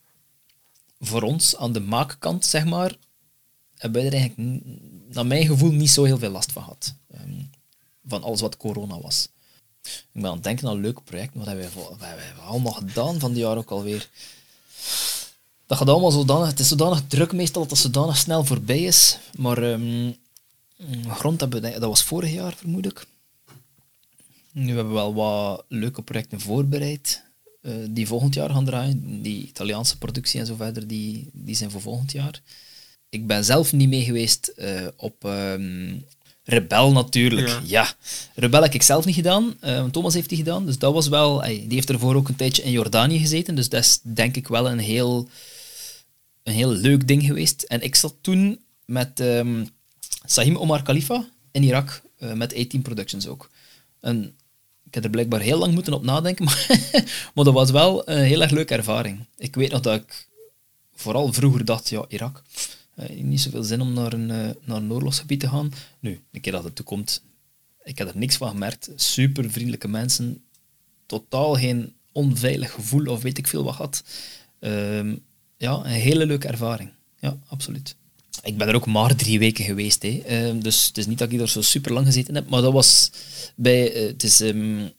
voor 1.01 1.22
ons 1.22 1.57
aan 1.57 1.72
de 1.72 1.80
maakkant, 1.80 2.45
zeg 2.47 2.64
maar, 2.64 2.97
hebben 3.76 4.03
wij 4.03 4.11
er 4.11 4.18
eigenlijk, 4.18 4.64
naar 5.09 5.26
mijn 5.26 5.47
gevoel, 5.47 5.72
niet 5.72 5.91
zo 5.91 6.05
heel 6.05 6.18
veel 6.18 6.30
last 6.30 6.53
van 6.53 6.62
gehad. 6.62 6.95
Ehm, 7.11 7.43
van 8.05 8.22
alles 8.22 8.41
wat 8.41 8.57
corona 8.57 9.01
was. 9.01 9.28
Ik 9.83 10.20
ben 10.20 10.26
aan 10.26 10.35
het 10.35 10.45
denken 10.45 10.68
aan 10.68 10.74
een 10.74 10.80
leuk 10.80 11.05
project. 11.05 11.35
Wat 11.35 11.47
hebben 11.47 11.64
we, 11.64 11.70
wat 11.74 11.97
hebben 12.01 12.24
we 12.35 12.41
allemaal 12.41 12.72
gedaan 12.72 13.18
van 13.18 13.33
die 13.33 13.43
jaar 13.43 13.57
ook 13.57 13.70
alweer? 13.70 14.09
Dat 15.66 15.78
gaat 15.78 15.89
allemaal 15.89 16.11
zodanig... 16.11 16.49
Het 16.49 16.61
is 16.61 16.68
zodanig 16.68 17.03
druk 17.07 17.33
meestal 17.33 17.62
dat 17.62 17.70
het 17.70 17.80
zodanig 17.80 18.16
snel 18.16 18.45
voorbij 18.45 18.83
is. 18.83 19.18
Maar 19.39 19.59
um, 19.62 20.16
grond 21.09 21.41
hebben 21.41 21.62
we... 21.62 21.70
Dat 21.70 21.89
was 21.89 22.03
vorig 22.03 22.33
jaar, 22.33 22.55
vermoed 22.57 22.87
ik. 22.87 23.07
Nu 24.53 24.66
hebben 24.66 24.89
we 24.89 24.93
wel 24.93 25.14
wat 25.14 25.64
leuke 25.68 26.03
projecten 26.03 26.41
voorbereid. 26.41 27.22
Uh, 27.62 27.74
die 27.91 28.07
volgend 28.07 28.35
jaar 28.35 28.51
gaan 28.51 28.64
draaien. 28.64 29.22
Die 29.22 29.47
Italiaanse 29.47 29.99
productie 29.99 30.41
en 30.41 30.47
zo 30.47 30.55
verder, 30.55 30.87
die, 30.87 31.30
die 31.33 31.55
zijn 31.55 31.70
voor 31.70 31.80
volgend 31.80 32.12
jaar. 32.12 32.43
Ik 33.09 33.26
ben 33.26 33.45
zelf 33.45 33.72
niet 33.72 33.89
mee 33.89 34.05
geweest 34.05 34.53
uh, 34.57 34.87
op 34.97 35.24
um, 35.24 36.05
Rebel 36.45 36.93
natuurlijk. 36.93 37.49
Ja. 37.49 37.61
ja. 37.64 37.95
Rebel 38.34 38.62
heb 38.62 38.74
ik 38.74 38.82
zelf 38.82 39.05
niet 39.05 39.14
gedaan. 39.14 39.57
Uh, 39.64 39.84
Thomas 39.84 40.14
heeft 40.14 40.28
die 40.28 40.38
gedaan. 40.38 40.66
Dus 40.66 40.78
dat 40.78 40.93
was 40.93 41.09
wel... 41.09 41.40
die 41.40 41.66
heeft 41.68 41.90
ervoor 41.90 42.14
ook 42.14 42.28
een 42.28 42.36
tijdje 42.36 42.62
in 42.62 42.70
Jordanië 42.70 43.18
gezeten. 43.18 43.55
Dus 43.55 43.68
dat 43.68 43.80
is 43.80 44.01
denk 44.03 44.36
ik 44.36 44.49
wel 44.49 44.70
een 44.70 44.78
heel, 44.78 45.28
een 46.43 46.55
heel 46.55 46.70
leuk 46.70 47.09
ding 47.09 47.22
geweest. 47.22 47.62
En 47.62 47.82
ik 47.82 47.95
zat 47.95 48.14
toen 48.20 48.61
met 48.84 49.20
um, 49.20 49.68
Sahim 50.24 50.57
Omar 50.57 50.82
Khalifa 50.82 51.28
in 51.51 51.62
Irak. 51.62 52.03
met 52.18 52.55
18 52.55 52.82
Productions 52.82 53.26
ook. 53.26 53.51
En 54.01 54.34
ik 54.93 54.95
heb 54.95 55.05
er 55.05 55.11
blijkbaar 55.11 55.40
heel 55.40 55.59
lang 55.59 55.74
moeten 55.74 55.93
op 55.93 56.03
nadenken, 56.03 56.45
maar, 56.47 56.66
maar 57.34 57.45
dat 57.45 57.55
was 57.55 57.70
wel 57.70 58.09
een 58.09 58.24
heel 58.24 58.43
erg 58.43 58.51
leuke 58.51 58.74
ervaring. 58.74 59.26
Ik 59.36 59.55
weet 59.55 59.70
nog 59.70 59.80
dat 59.80 60.01
ik 60.01 60.28
vooral 60.95 61.32
vroeger 61.32 61.64
dacht, 61.64 61.88
ja, 61.88 62.05
Irak, 62.09 62.43
uh, 63.11 63.23
niet 63.23 63.41
zoveel 63.41 63.63
zin 63.63 63.81
om 63.81 63.93
naar 63.93 64.13
een, 64.13 64.29
uh, 64.29 64.51
naar 64.65 64.77
een 64.77 64.93
oorlogsgebied 64.93 65.41
te 65.41 65.49
gaan. 65.49 65.73
Nu, 66.01 66.21
een 66.33 66.41
keer 66.41 66.53
dat 66.53 66.65
het 66.65 66.75
toekomt, 66.75 67.23
ik 67.83 67.99
heb 67.99 68.09
er 68.09 68.19
niks 68.19 68.37
van 68.37 68.49
gemerkt. 68.49 68.91
Super 68.97 69.51
vriendelijke 69.51 69.89
mensen, 69.89 70.45
totaal 71.07 71.55
geen 71.55 71.93
onveilig 72.13 72.73
gevoel 72.73 73.07
of 73.07 73.23
weet 73.23 73.39
ik 73.39 73.47
veel 73.47 73.65
wat 73.65 73.75
had. 73.75 74.05
Uh, 74.61 75.13
ja, 75.57 75.73
een 75.73 75.85
hele 75.85 76.27
leuke 76.27 76.49
ervaring. 76.49 76.91
Ja, 77.19 77.37
absoluut. 77.47 77.97
Ik 78.43 78.57
ben 78.57 78.69
er 78.69 78.75
ook 78.75 78.87
maar 78.87 79.17
drie 79.17 79.39
weken 79.39 79.65
geweest. 79.65 80.03
Hè. 80.03 80.23
Ehm, 80.27 80.61
dus 80.61 80.87
het 80.87 80.99
is 80.99 81.07
niet 81.07 81.19
dat 81.19 81.33
ik 81.33 81.41
er 81.41 81.49
zo 81.49 81.61
super 81.61 81.93
lang 81.93 82.07
gezeten 82.07 82.35
heb. 82.35 82.49
Maar 82.49 82.63
dat 82.63 82.73
was 82.73 83.11
bij. 83.55 83.95
Uh, 83.95 84.07
het 84.07 84.23
is 84.23 84.41
um, 84.41 84.91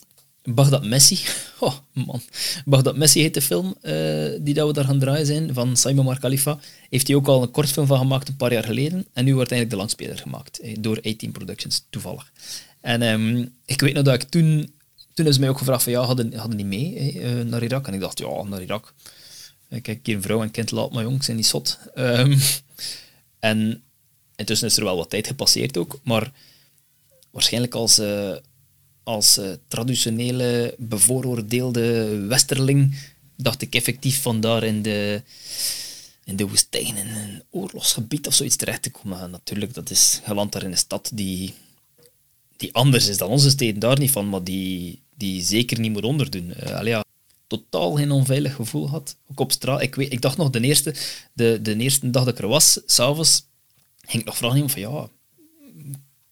Baghdad 0.44 0.86
Messi. 0.86 1.20
Oh 1.64 1.74
man. 1.92 2.22
Baghdad 2.66 2.98
Messi 2.98 3.22
heet 3.22 3.34
de 3.34 3.42
film 3.42 3.76
uh, 3.82 3.92
die 4.40 4.54
dat 4.54 4.68
we 4.68 4.74
daar 4.74 4.86
gaan 4.86 5.00
draaien 5.00 5.26
zijn. 5.26 5.54
Van 5.54 5.78
Simon 5.78 6.06
Mar 6.06 6.20
Khalifa. 6.20 6.60
Heeft 6.90 7.08
hij 7.08 7.16
ook 7.16 7.28
al 7.28 7.42
een 7.42 7.52
kortfilm 7.52 7.88
van 7.88 7.98
gemaakt 7.98 8.28
een 8.28 8.36
paar 8.36 8.54
jaar 8.54 8.64
geleden. 8.64 9.08
En 9.14 9.26
nu 9.26 9.36
wordt 9.36 9.52
eigenlijk 9.52 9.70
de 9.70 9.76
langspeler 9.76 10.18
gemaakt. 10.18 10.84
door 10.84 11.02
18 11.02 11.32
Productions, 11.32 11.86
toevallig. 11.90 12.32
En 12.82 13.02
um, 13.02 13.54
ik 13.66 13.82
weet 13.82 13.94
nog 13.94 14.04
dat 14.04 14.14
ik 14.14 14.24
toen. 14.24 14.74
Toen 15.14 15.28
is 15.28 15.38
mij 15.38 15.50
ook 15.50 15.58
gevraagd 15.58 15.84
van 15.84 15.92
ja, 15.92 16.02
hadden, 16.02 16.34
hadden 16.34 16.58
die 16.58 16.66
mee 16.66 17.14
uh, 17.14 17.42
naar 17.42 17.64
Irak? 17.64 17.88
En 17.88 17.94
ik 17.94 18.00
dacht, 18.00 18.20
ja, 18.20 18.44
naar 18.44 18.62
Irak. 18.62 18.94
Kijk, 19.82 20.06
hier 20.06 20.16
een 20.16 20.22
vrouw 20.22 20.42
en 20.42 20.52
kind 20.52 20.72
laat 20.72 20.92
maar 20.92 21.04
jong, 21.04 21.24
zijn 21.24 21.38
die 21.38 21.46
zot. 21.46 21.80
Um, 21.96 22.40
en 23.40 23.84
intussen 24.36 24.68
is 24.68 24.78
er 24.78 24.84
wel 24.84 24.98
wat 24.98 25.10
tijd 25.10 25.28
gepasseerd 25.28 25.78
ook, 25.78 26.00
maar 26.04 26.32
waarschijnlijk 27.32 27.74
als, 27.74 28.00
uh, 28.00 28.36
als 29.04 29.38
uh, 29.38 29.52
traditionele 29.68 30.76
bevooroordeelde 30.78 32.18
westerling 32.28 32.96
dacht 33.36 33.62
ik 33.62 33.76
effectief 33.76 34.22
van 34.22 34.42
daar 34.42 34.64
in 34.64 34.82
de, 34.82 35.22
in 36.24 36.36
de 36.36 36.48
woestijn, 36.48 36.98
in 36.98 37.08
een 37.08 37.44
oorlogsgebied 37.50 38.28
of 38.28 38.34
zoiets 38.34 38.56
terecht 38.56 38.82
te 38.82 38.92
komen. 38.92 39.32
natuurlijk, 39.32 39.74
dat 39.74 39.90
is 39.90 40.22
geland 40.24 40.52
daar 40.52 40.64
in 40.64 40.72
een 40.72 40.78
stad 40.78 41.12
die, 41.14 41.54
die 42.58 42.74
anders 42.74 43.08
is 43.08 43.18
dan 43.18 43.30
onze 43.30 43.50
steden, 43.50 43.80
daar 43.80 44.00
niet 44.00 44.12
van, 44.12 44.30
maar 44.30 44.44
die, 44.44 45.02
die 45.18 45.44
zeker 45.44 45.80
niet 45.80 45.92
moet 45.92 46.04
onderdoen. 46.04 46.54
Uh, 46.64 46.84
ja, 46.84 47.04
totaal 47.48 47.92
geen 47.92 48.12
onveilig 48.12 48.56
gevoel 48.56 48.90
had. 48.90 49.16
Ook 49.32 49.40
op 49.40 49.52
straat. 49.52 49.82
Ik, 49.82 49.96
weet, 49.96 50.14
ik 50.14 50.22
dacht 50.22 50.38
nog, 50.38 50.50
de 50.50 50.62
eerste, 50.62 50.96
de, 51.34 51.60
de 51.62 51.76
eerste 51.76 52.10
dag 52.10 52.24
dat 52.24 52.34
ik 52.34 52.40
er 52.40 52.48
was, 52.48 52.80
s'avonds, 52.86 53.46
ging 54.02 54.22
ik 54.22 54.26
nog 54.26 54.38
vragen 54.38 54.70
van 54.70 54.82
ja, 54.82 55.10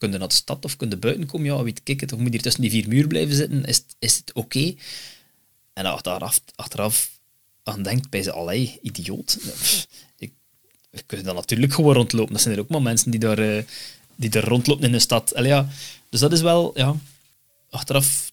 kun 0.02 0.12
je 0.12 0.18
naar 0.18 0.28
de 0.28 0.34
stad 0.34 0.66
of 0.66 0.76
kun 0.76 0.90
je 0.90 0.98
buiten 0.98 1.26
komen? 1.26 1.46
Ja, 1.46 1.64
weet 1.64 1.82
ik 1.84 2.00
het. 2.00 2.12
Of 2.12 2.18
moet 2.18 2.28
je 2.28 2.34
hier 2.34 2.42
tussen 2.42 2.62
die 2.62 2.72
vier 2.72 2.88
muur 2.88 3.08
blijven 3.08 3.36
zitten? 3.36 3.66
Is, 3.66 3.84
is 4.00 4.18
het 4.18 4.34
oké? 4.34 4.74
En 5.74 5.86
achteraf, 5.86 6.42
achteraf 6.56 7.20
aan 7.64 7.84
denkt 7.84 8.10
bij 8.10 8.24
ze, 8.24 8.32
allerlei 8.32 8.80
idioot. 8.82 9.38
Ik, 10.18 10.32
ik 10.92 11.04
kun 11.06 11.24
dan 11.24 11.36
natuurlijk 11.36 11.74
gewoon 11.74 11.94
rondlopen. 11.94 12.34
Dat 12.34 12.42
zijn 12.42 12.56
er 12.56 12.62
ook 12.62 12.70
maar 12.70 12.82
mensen 12.82 13.12
die 13.12 13.20
daar, 13.20 13.40
uh, 13.40 13.64
die 14.16 14.30
daar 14.30 14.44
rondlopen 14.44 14.84
in 14.84 14.92
de 14.92 15.00
stad. 15.00 15.36
Allee. 15.36 15.64
Dus 16.10 16.20
dat 16.20 16.32
is 16.32 16.42
wel, 16.42 16.72
ja, 16.78 16.96
achteraf 17.70 18.32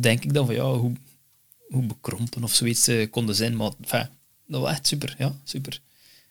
denk 0.00 0.24
ik 0.24 0.34
dan 0.34 0.46
van 0.46 0.54
ja, 0.54 0.72
hoe, 0.72 0.92
hoe 1.68 1.82
bekrompen 1.82 2.44
of 2.44 2.54
zoiets 2.54 2.88
uh, 2.88 3.10
konden 3.10 3.34
zijn. 3.34 3.56
Maar 3.56 3.70
enfin, 3.80 4.08
dat 4.46 4.60
was 4.60 4.70
echt 4.70 4.86
super, 4.86 5.14
ja, 5.18 5.34
super. 5.44 5.80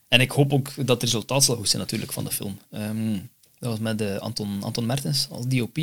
En 0.07 0.21
ik 0.21 0.31
hoop 0.31 0.53
ook 0.53 0.75
dat 0.75 0.87
het 0.87 1.03
resultaat 1.03 1.43
zal 1.43 1.55
goed 1.55 1.69
zijn 1.69 1.81
natuurlijk 1.81 2.11
van 2.11 2.23
de 2.23 2.31
film. 2.31 2.59
Um, 2.71 3.29
dat 3.65 3.79
was 3.79 3.95
met 3.95 4.01
uh, 4.01 4.17
Anton, 4.17 4.63
Anton 4.63 4.85
Mertens 4.85 5.27
als 5.29 5.47
DOP. 5.47 5.77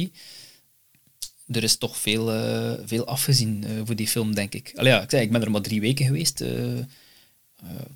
Er 1.46 1.62
is 1.62 1.76
toch 1.76 1.96
veel, 1.96 2.34
uh, 2.34 2.72
veel 2.84 3.06
afgezien 3.06 3.64
voor 3.84 3.96
die 3.96 4.08
film, 4.08 4.34
denk 4.34 4.54
ik. 4.54 4.72
Allee, 4.74 4.92
ja, 4.92 5.02
ik, 5.02 5.10
zei, 5.10 5.22
ik 5.22 5.32
ben 5.32 5.42
er 5.42 5.50
maar 5.50 5.60
drie 5.60 5.80
weken 5.80 6.06
geweest. 6.06 6.36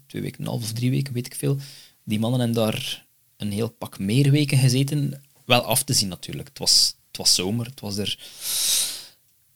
twee 0.07 0.23
weken, 0.23 0.41
een 0.41 0.47
half 0.47 0.63
of 0.63 0.73
drie 0.73 0.91
weken, 0.91 1.13
weet 1.13 1.27
ik 1.27 1.35
veel. 1.35 1.59
Die 2.05 2.19
mannen 2.19 2.41
hebben 2.41 2.63
daar 2.63 3.07
een 3.37 3.53
heel 3.53 3.69
pak 3.69 3.99
meer 3.99 4.31
weken 4.31 4.59
gezeten. 4.59 5.23
Wel 5.45 5.63
af 5.63 5.83
te 5.83 5.93
zien 5.93 6.09
natuurlijk. 6.09 6.49
Het 6.49 6.59
was, 6.59 6.97
het 7.09 7.17
was 7.17 7.35
zomer, 7.35 7.67
het 7.67 7.81
was 7.81 7.97
er 7.97 8.19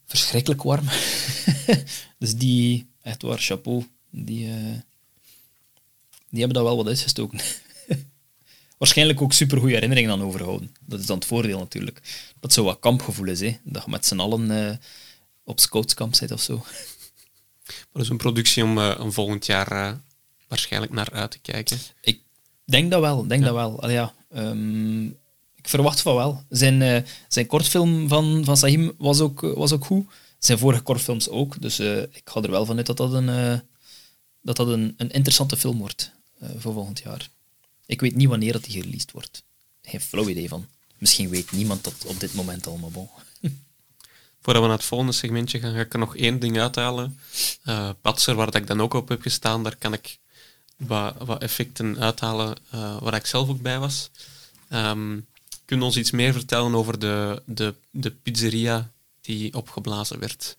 verschrikkelijk 0.07 0.62
warm. 0.62 0.89
dus 2.18 2.35
die, 2.35 2.87
echt 3.03 3.22
waar, 3.22 3.39
chapeau, 3.39 3.87
die, 4.11 4.47
die 6.28 6.39
hebben 6.39 6.55
daar 6.55 6.64
wel 6.64 6.76
wat 6.76 6.87
uitgestoken. 6.87 7.41
Waarschijnlijk 8.81 9.22
ook 9.22 9.33
super 9.33 9.59
goede 9.59 9.74
herinneringen 9.74 10.11
aan 10.11 10.22
overhouden. 10.22 10.74
Dat 10.81 11.01
is 11.01 11.07
dan 11.07 11.16
het 11.16 11.26
voordeel 11.26 11.59
natuurlijk. 11.59 12.01
Dat 12.41 12.53
zo 12.53 12.64
wat 12.64 12.78
kampgevoel 12.78 13.26
is, 13.26 13.41
hè? 13.41 13.57
dat 13.64 13.85
je 13.85 13.91
met 13.91 14.07
z'n 14.07 14.18
allen 14.18 14.51
uh, 14.51 14.76
op 15.45 15.61
scoutskamp 15.61 16.14
zit 16.14 16.31
of 16.33 16.41
zo. 16.41 16.64
Dat 17.93 18.03
is 18.03 18.09
een 18.09 18.16
productie 18.16 18.64
om 18.64 18.78
uh, 18.78 18.95
een 18.99 19.12
volgend 19.12 19.47
jaar 19.47 20.01
waarschijnlijk 20.49 20.93
naar 20.93 21.11
uit 21.12 21.31
te 21.31 21.39
kijken. 21.39 21.78
Ik 22.01 22.20
denk 22.64 22.91
dat 22.91 23.01
wel, 23.01 23.26
denk 23.26 23.43
dat 23.43 23.55
wel. 23.55 23.83
Allee, 23.83 23.95
ja, 23.95 24.14
um, 24.35 25.07
ik 25.55 25.68
verwacht 25.68 26.01
van 26.01 26.14
wel. 26.14 26.45
Zijn, 26.49 27.07
zijn 27.28 27.47
kortfilm 27.47 28.09
van, 28.09 28.45
van 28.45 28.57
Sahim 28.57 28.93
was 28.99 29.20
ook, 29.20 29.43
eh, 29.43 29.53
was 29.53 29.72
ook 29.72 29.85
goed. 29.85 30.07
Zijn 30.39 30.59
vorige 30.59 30.83
kortfilms 30.83 31.28
ook. 31.28 31.61
Dus 31.61 31.81
ik 31.81 32.22
ga 32.24 32.43
er 32.43 32.51
wel 32.51 32.66
vanuit 32.66 32.87
dat 32.87 32.97
dat 32.97 33.12
een, 33.12 33.62
dat 34.43 34.57
dat 34.57 34.68
een, 34.68 34.95
een 34.97 35.11
interessante 35.11 35.57
film 35.57 35.78
wordt 35.78 36.12
voor 36.59 36.72
volgend 36.72 36.99
jaar. 36.99 37.31
Ik 37.91 38.01
weet 38.01 38.14
niet 38.14 38.28
wanneer 38.28 38.53
dat 38.53 38.64
die 38.64 38.72
gereleased 38.72 39.11
wordt. 39.12 39.43
Geen 39.82 40.01
flauw 40.01 40.28
idee 40.28 40.49
van. 40.49 40.66
Misschien 40.99 41.28
weet 41.28 41.53
niemand 41.53 41.84
dat 41.84 42.05
op 42.07 42.20
dit 42.20 42.34
moment 42.34 42.66
al, 42.66 42.76
maar 42.76 42.91
bon. 42.91 43.09
Voordat 44.43 44.62
we 44.62 44.68
naar 44.68 44.78
het 44.78 44.86
volgende 44.86 45.12
segmentje 45.12 45.59
gaan, 45.59 45.74
ga 45.74 45.80
ik 45.80 45.93
er 45.93 45.99
nog 45.99 46.16
één 46.16 46.38
ding 46.38 46.61
uithalen. 46.61 47.18
Uh, 47.64 47.91
Patser, 48.01 48.34
waar 48.34 48.57
ik 48.57 48.66
dan 48.66 48.80
ook 48.80 48.95
op 48.95 49.09
heb 49.09 49.22
gestaan, 49.22 49.62
daar 49.62 49.76
kan 49.76 49.93
ik 49.93 50.18
wat, 50.76 51.14
wat 51.18 51.43
effecten 51.43 51.99
uithalen 51.99 52.57
waar 53.01 53.14
ik 53.14 53.26
zelf 53.26 53.49
ook 53.49 53.61
bij 53.61 53.78
was. 53.78 54.11
Um, 54.72 55.26
Kun 55.64 55.78
je 55.78 55.84
ons 55.84 55.97
iets 55.97 56.11
meer 56.11 56.32
vertellen 56.32 56.74
over 56.74 56.99
de, 56.99 57.43
de, 57.47 57.74
de 57.91 58.11
pizzeria 58.11 58.91
die 59.20 59.55
opgeblazen 59.55 60.18
werd? 60.18 60.57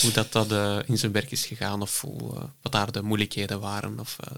hoe 0.00 0.12
dat, 0.12 0.32
dat 0.32 0.52
eh, 0.52 0.78
in 0.86 0.98
zijn 0.98 1.12
werk 1.12 1.30
is 1.30 1.46
gegaan 1.46 1.82
of 1.82 2.00
hoe, 2.00 2.36
eh, 2.36 2.42
wat 2.62 2.72
daar 2.72 2.92
de 2.92 3.02
moeilijkheden 3.02 3.60
waren. 3.60 4.00
Of, 4.00 4.16
eh, 4.20 4.32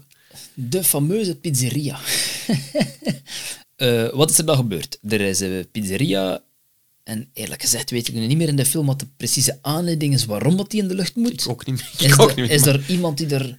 De 0.53 0.83
fameuze 0.83 1.35
pizzeria. 1.35 1.99
Eh, 3.75 4.09
wat 4.09 4.29
is 4.29 4.37
er 4.37 4.45
dan 4.45 4.55
gebeurd? 4.55 4.99
Er 5.07 5.21
is 5.21 5.39
een 5.39 5.67
pizzeria 5.71 6.41
en 7.03 7.29
eerlijk 7.33 7.61
gezegd 7.61 7.89
weet 7.89 8.07
ik 8.07 8.13
nu 8.13 8.27
niet 8.27 8.37
meer 8.37 8.47
in 8.47 8.55
de 8.55 8.65
film 8.65 8.85
wat 8.85 8.99
de 8.99 9.07
precieze 9.17 9.59
aanleiding 9.61 10.13
is 10.13 10.25
waarom 10.25 10.57
dat 10.57 10.71
die 10.71 10.81
in 10.81 10.87
de 10.87 10.95
lucht 10.95 11.15
moet. 11.15 11.41
ik 11.41 11.49
ook 11.49 11.65
niet 11.65 11.75
meer. 11.75 12.09
Is, 12.09 12.13
Ik 12.13 12.21
ook 12.21 12.29
er, 12.29 12.41
niet 12.41 12.51
is 12.51 12.65
er 12.65 12.83
iemand 12.87 13.17
die 13.17 13.27
er 13.27 13.57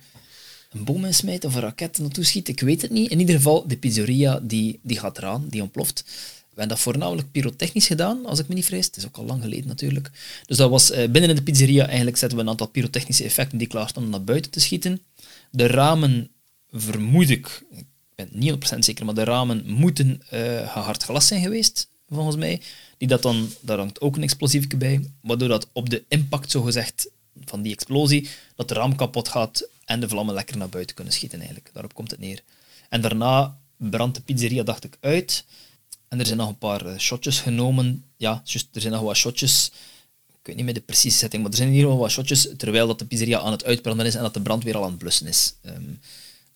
een 0.70 0.84
bom 0.84 1.04
in 1.04 1.14
smijt 1.14 1.44
of 1.44 1.54
een 1.54 1.60
raket 1.60 1.98
naartoe 1.98 2.24
schiet? 2.24 2.48
Ik 2.48 2.60
weet 2.60 2.82
het 2.82 2.90
niet. 2.90 3.10
In 3.10 3.20
ieder 3.20 3.34
geval, 3.34 3.66
de 3.66 3.76
pizzeria 3.76 4.40
die, 4.42 4.78
die 4.82 4.98
gaat 4.98 5.18
eraan, 5.18 5.46
die 5.48 5.62
ontploft. 5.62 6.02
We 6.06 6.62
hebben 6.62 6.68
dat 6.68 6.78
voornamelijk 6.78 7.30
pyrotechnisch 7.32 7.86
gedaan, 7.86 8.26
als 8.26 8.38
ik 8.38 8.48
me 8.48 8.54
niet 8.54 8.64
vrees. 8.64 8.86
Het 8.86 8.96
is 8.96 9.06
ook 9.06 9.16
al 9.16 9.24
lang 9.24 9.42
geleden 9.42 9.66
natuurlijk. 9.66 10.10
Dus 10.46 10.56
dat 10.56 10.70
was 10.70 10.90
eh, 10.90 11.10
binnen 11.10 11.30
in 11.30 11.36
de 11.36 11.42
pizzeria 11.42 11.86
eigenlijk 11.86 12.16
zetten 12.16 12.38
we 12.38 12.44
een 12.44 12.50
aantal 12.50 12.66
pyrotechnische 12.68 13.24
effecten 13.24 13.58
die 13.58 13.66
klaar 13.66 13.88
stonden 13.88 14.10
naar 14.10 14.24
buiten 14.24 14.50
te 14.50 14.60
schieten. 14.60 15.02
De 15.50 15.66
ramen, 15.66 16.30
vermoed 16.72 17.30
ik, 17.30 17.64
ik 17.70 17.86
ben 18.14 18.28
niet 18.30 18.74
100% 18.74 18.78
zeker, 18.78 19.04
maar 19.04 19.14
de 19.14 19.24
ramen 19.24 19.62
moeten 19.66 20.22
eh 20.28 20.72
gehard 20.72 21.02
glas 21.02 21.26
zijn 21.26 21.42
geweest, 21.42 21.88
volgens 22.08 22.36
mij. 22.36 22.60
Die 22.98 23.08
dat 23.08 23.22
dan, 23.22 23.48
daar 23.60 23.78
hangt 23.78 24.00
ook 24.00 24.16
een 24.16 24.22
explosiefje 24.22 24.76
bij, 24.76 25.10
waardoor 25.20 25.48
dat 25.48 25.68
op 25.72 25.90
de 25.90 26.04
impact, 26.08 26.50
zogezegd, 26.50 27.10
van 27.44 27.62
die 27.62 27.72
explosie, 27.72 28.28
dat 28.54 28.68
de 28.68 28.74
raam 28.74 28.96
kapot 28.96 29.28
gaat 29.28 29.68
en 29.84 30.00
de 30.00 30.08
vlammen 30.08 30.34
lekker 30.34 30.56
naar 30.56 30.68
buiten 30.68 30.94
kunnen 30.94 31.12
schieten 31.12 31.38
eigenlijk. 31.38 31.70
Daarop 31.72 31.94
komt 31.94 32.10
het 32.10 32.20
neer. 32.20 32.42
En 32.88 33.00
daarna 33.00 33.58
brandt 33.76 34.16
de 34.16 34.22
pizzeria, 34.22 34.62
dacht 34.62 34.84
ik, 34.84 34.96
uit. 35.00 35.44
En 36.08 36.18
er 36.18 36.26
zijn 36.26 36.38
nog 36.38 36.48
een 36.48 36.58
paar 36.58 36.86
eh, 36.86 36.98
shotjes 36.98 37.40
genomen. 37.40 38.04
Ja, 38.16 38.42
er 38.72 38.80
zijn 38.80 38.92
nog 38.92 39.02
wat 39.02 39.16
shotjes. 39.16 39.70
Ik 40.28 40.46
weet 40.52 40.56
niet 40.56 40.64
meer 40.64 40.74
de 40.74 40.80
precieze 40.80 41.18
setting, 41.18 41.42
maar 41.42 41.50
er 41.50 41.56
zijn 41.56 41.68
ieder 41.68 41.84
geval 41.84 42.00
wat 42.00 42.10
shotjes 42.10 42.48
terwijl 42.56 42.86
dat 42.86 42.98
de 42.98 43.06
pizzeria 43.06 43.38
aan 43.38 43.52
het 43.52 43.64
uitbranden 43.64 44.06
is 44.06 44.14
en 44.14 44.22
dat 44.22 44.34
de 44.34 44.40
brand 44.40 44.64
weer 44.64 44.76
al 44.76 44.82
aan 44.82 44.90
het 44.90 44.98
blussen 44.98 45.26
is. 45.26 45.54
Ehm, 45.62 45.92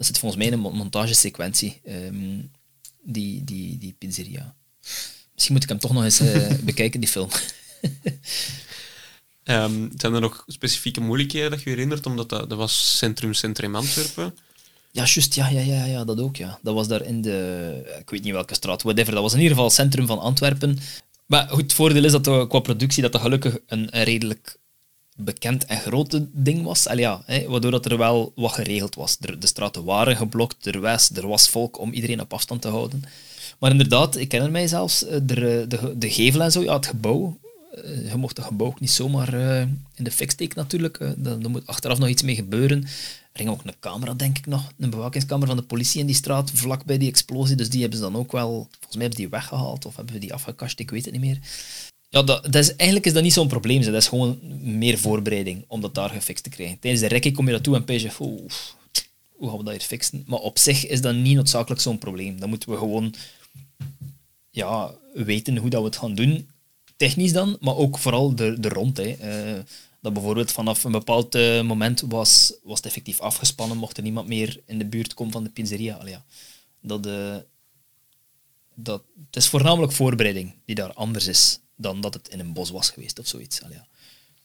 dat 0.00 0.08
zit 0.08 0.18
volgens 0.18 0.40
mij 0.40 0.50
in 0.50 0.56
een 0.56 0.64
mon- 0.64 0.76
montagesequentie, 0.76 1.80
ehm, 1.84 2.38
die, 3.02 3.44
die, 3.44 3.78
die 3.78 3.94
pizzeria. 3.98 4.54
Misschien 5.32 5.54
moet 5.54 5.62
ik 5.62 5.68
hem 5.68 5.78
toch 5.78 5.92
nog 5.92 6.04
eens 6.04 6.20
eh, 6.20 6.52
bekijken, 6.70 7.00
die 7.00 7.08
film. 7.08 7.28
Ehm, 9.42 9.88
zijn 9.96 10.14
er 10.14 10.20
nog 10.20 10.44
specifieke 10.46 11.00
moeilijkheden 11.00 11.50
dat 11.50 11.62
je 11.62 11.70
herinnert? 11.70 12.06
Omdat 12.06 12.28
dat, 12.28 12.48
dat 12.48 12.58
was 12.58 12.96
Centrum 12.96 13.34
Centrum 13.34 13.76
Antwerpen. 13.76 14.36
Ja, 14.90 15.04
juist, 15.04 15.34
ja, 15.34 15.48
ja, 15.48 15.60
ja, 15.60 15.84
ja, 15.84 16.04
dat 16.04 16.20
ook, 16.20 16.36
ja. 16.36 16.58
Dat 16.62 16.74
was 16.74 16.88
daar 16.88 17.02
in 17.02 17.22
de, 17.22 17.96
ik 18.00 18.10
weet 18.10 18.22
niet 18.22 18.32
welke 18.32 18.54
straat, 18.54 18.82
whatever, 18.82 19.12
dat 19.12 19.22
was 19.22 19.32
in 19.32 19.38
ieder 19.38 19.52
geval 19.52 19.66
het 19.68 19.78
centrum 19.78 20.06
van 20.06 20.18
Antwerpen. 20.18 20.78
Maar 21.26 21.48
goed, 21.48 21.62
het 21.62 21.72
voordeel 21.72 22.04
is 22.04 22.12
dat 22.12 22.26
er, 22.26 22.46
qua 22.46 22.58
productie 22.58 23.02
dat 23.02 23.12
dat 23.12 23.20
gelukkig 23.20 23.58
een, 23.66 23.96
een 23.96 24.04
redelijk 24.04 24.56
bekend 25.24 25.64
en 25.64 25.78
grote 25.80 26.26
ding 26.32 26.62
was. 26.64 26.86
Allee, 26.86 27.00
ja, 27.04 27.22
waardoor 27.48 27.70
dat 27.70 27.86
er 27.86 27.98
wel 27.98 28.32
wat 28.34 28.52
geregeld 28.52 28.94
was. 28.94 29.16
De, 29.18 29.36
straten 29.46 29.84
waren 29.84 30.16
geblokt, 30.16 30.66
er 30.66 30.80
was, 30.80 31.10
er 31.14 31.28
was 31.28 31.48
volk 31.48 31.78
om 31.78 31.92
iedereen 31.92 32.20
op 32.20 32.32
afstand 32.32 32.62
te 32.62 32.68
houden. 32.68 33.02
Maar 33.58 33.70
inderdaad, 33.70 34.16
ik 34.16 34.28
ken 34.28 34.42
er 34.42 34.50
mij 34.50 34.66
zelfs, 34.66 35.04
eh, 35.04 35.18
de, 35.22 35.64
de, 35.68 35.94
de 35.98 36.10
gevel 36.10 36.42
en 36.42 36.52
zo, 36.52 36.62
ja, 36.62 36.74
het 36.74 36.86
gebouw. 36.86 37.38
eh, 37.84 38.10
Je 38.10 38.16
mocht 38.16 38.36
het 38.36 38.46
gebouw 38.46 38.66
ook 38.66 38.80
niet 38.80 38.90
zomaar 38.90 39.34
eh, 39.34 39.60
in 39.94 40.04
de 40.04 40.10
fik 40.10 40.30
steken 40.30 40.58
natuurlijk. 40.58 40.98
daar 41.16 41.50
moet 41.50 41.66
achteraf 41.66 41.98
nog 41.98 42.08
iets 42.08 42.22
mee 42.22 42.34
gebeuren. 42.34 42.82
Er 43.32 43.38
ging 43.46 43.48
ook 43.50 43.64
een 43.64 43.74
camera, 43.80 44.14
denk 44.14 44.38
ik 44.38 44.46
nog, 44.46 44.72
een 44.78 44.90
bewakingscamera 44.90 45.46
van 45.46 45.56
de 45.56 45.62
politie 45.62 46.00
in 46.00 46.06
die 46.06 46.14
straat, 46.14 46.50
vlak 46.54 46.84
bij 46.84 46.98
die 46.98 47.08
explosie. 47.08 47.56
Dus 47.56 47.68
die 47.68 47.80
hebben 47.80 47.98
ze 47.98 48.04
dan 48.04 48.16
ook 48.16 48.32
wel, 48.32 48.50
volgens 48.52 48.96
mij 48.96 49.00
hebben 49.02 49.12
ze 49.12 49.20
die 49.22 49.28
weggehaald 49.28 49.84
of 49.86 49.96
hebben 49.96 50.14
we 50.14 50.20
die 50.20 50.34
afgekast, 50.34 50.78
ik 50.78 50.90
weet 50.90 51.04
het 51.04 51.12
niet 51.12 51.22
meer. 51.22 51.38
Ja, 52.10 52.22
dat, 52.22 52.42
dat 52.42 52.54
is, 52.54 52.76
eigenlijk 52.76 53.06
is 53.06 53.12
dat 53.12 53.22
niet 53.22 53.32
zo'n 53.32 53.48
probleem. 53.48 53.82
Dat 53.82 53.94
is 53.94 54.08
gewoon 54.08 54.38
meer 54.78 54.98
voorbereiding 54.98 55.64
om 55.66 55.80
dat 55.80 55.94
daar 55.94 56.10
gefixt 56.10 56.44
te 56.44 56.50
krijgen. 56.50 56.78
Tijdens 56.78 57.02
de 57.02 57.08
rekking 57.08 57.34
kom 57.34 57.46
je 57.46 57.52
dat 57.52 57.62
toe 57.62 57.74
en 57.74 57.84
pees 57.84 58.02
je, 58.02 58.10
hoe 58.16 59.48
gaan 59.48 59.58
we 59.58 59.64
dat 59.64 59.72
hier 59.72 59.82
fixen? 59.82 60.24
Maar 60.26 60.38
op 60.38 60.58
zich 60.58 60.86
is 60.86 61.00
dat 61.00 61.14
niet 61.14 61.34
noodzakelijk 61.34 61.80
zo'n 61.80 61.98
probleem. 61.98 62.40
Dan 62.40 62.48
moeten 62.48 62.70
we 62.70 62.76
gewoon 62.76 63.14
ja, 64.50 64.94
weten 65.14 65.56
hoe 65.56 65.70
dat 65.70 65.80
we 65.80 65.86
het 65.86 65.96
gaan 65.96 66.14
doen. 66.14 66.48
Technisch 66.96 67.32
dan, 67.32 67.56
maar 67.60 67.76
ook 67.76 67.98
vooral 67.98 68.34
de, 68.34 68.60
de 68.60 68.68
rond. 68.68 68.96
Hè. 68.96 69.10
Eh, 69.10 69.60
dat 70.00 70.12
bijvoorbeeld 70.12 70.52
vanaf 70.52 70.84
een 70.84 70.92
bepaald 70.92 71.34
eh, 71.34 71.62
moment 71.62 72.00
was, 72.00 72.54
was 72.62 72.76
het 72.76 72.86
effectief 72.86 73.20
afgespannen, 73.20 73.76
mocht 73.76 73.96
er 73.96 74.02
niemand 74.02 74.28
meer 74.28 74.60
in 74.66 74.78
de 74.78 74.86
buurt 74.86 75.14
komen 75.14 75.32
van 75.32 75.44
de 75.44 75.50
pizzeria. 75.50 75.96
Allee, 75.96 76.12
ja. 76.12 76.24
dat, 76.80 77.06
eh, 77.06 77.36
dat, 78.74 79.02
het 79.26 79.36
is 79.36 79.48
voornamelijk 79.48 79.92
voorbereiding 79.92 80.54
die 80.64 80.74
daar 80.74 80.92
anders 80.92 81.26
is 81.26 81.60
dan 81.80 82.00
dat 82.00 82.14
het 82.14 82.28
in 82.28 82.40
een 82.40 82.52
bos 82.52 82.70
was 82.70 82.90
geweest 82.90 83.18
of 83.18 83.26
zoiets. 83.26 83.60
Ja. 83.70 83.86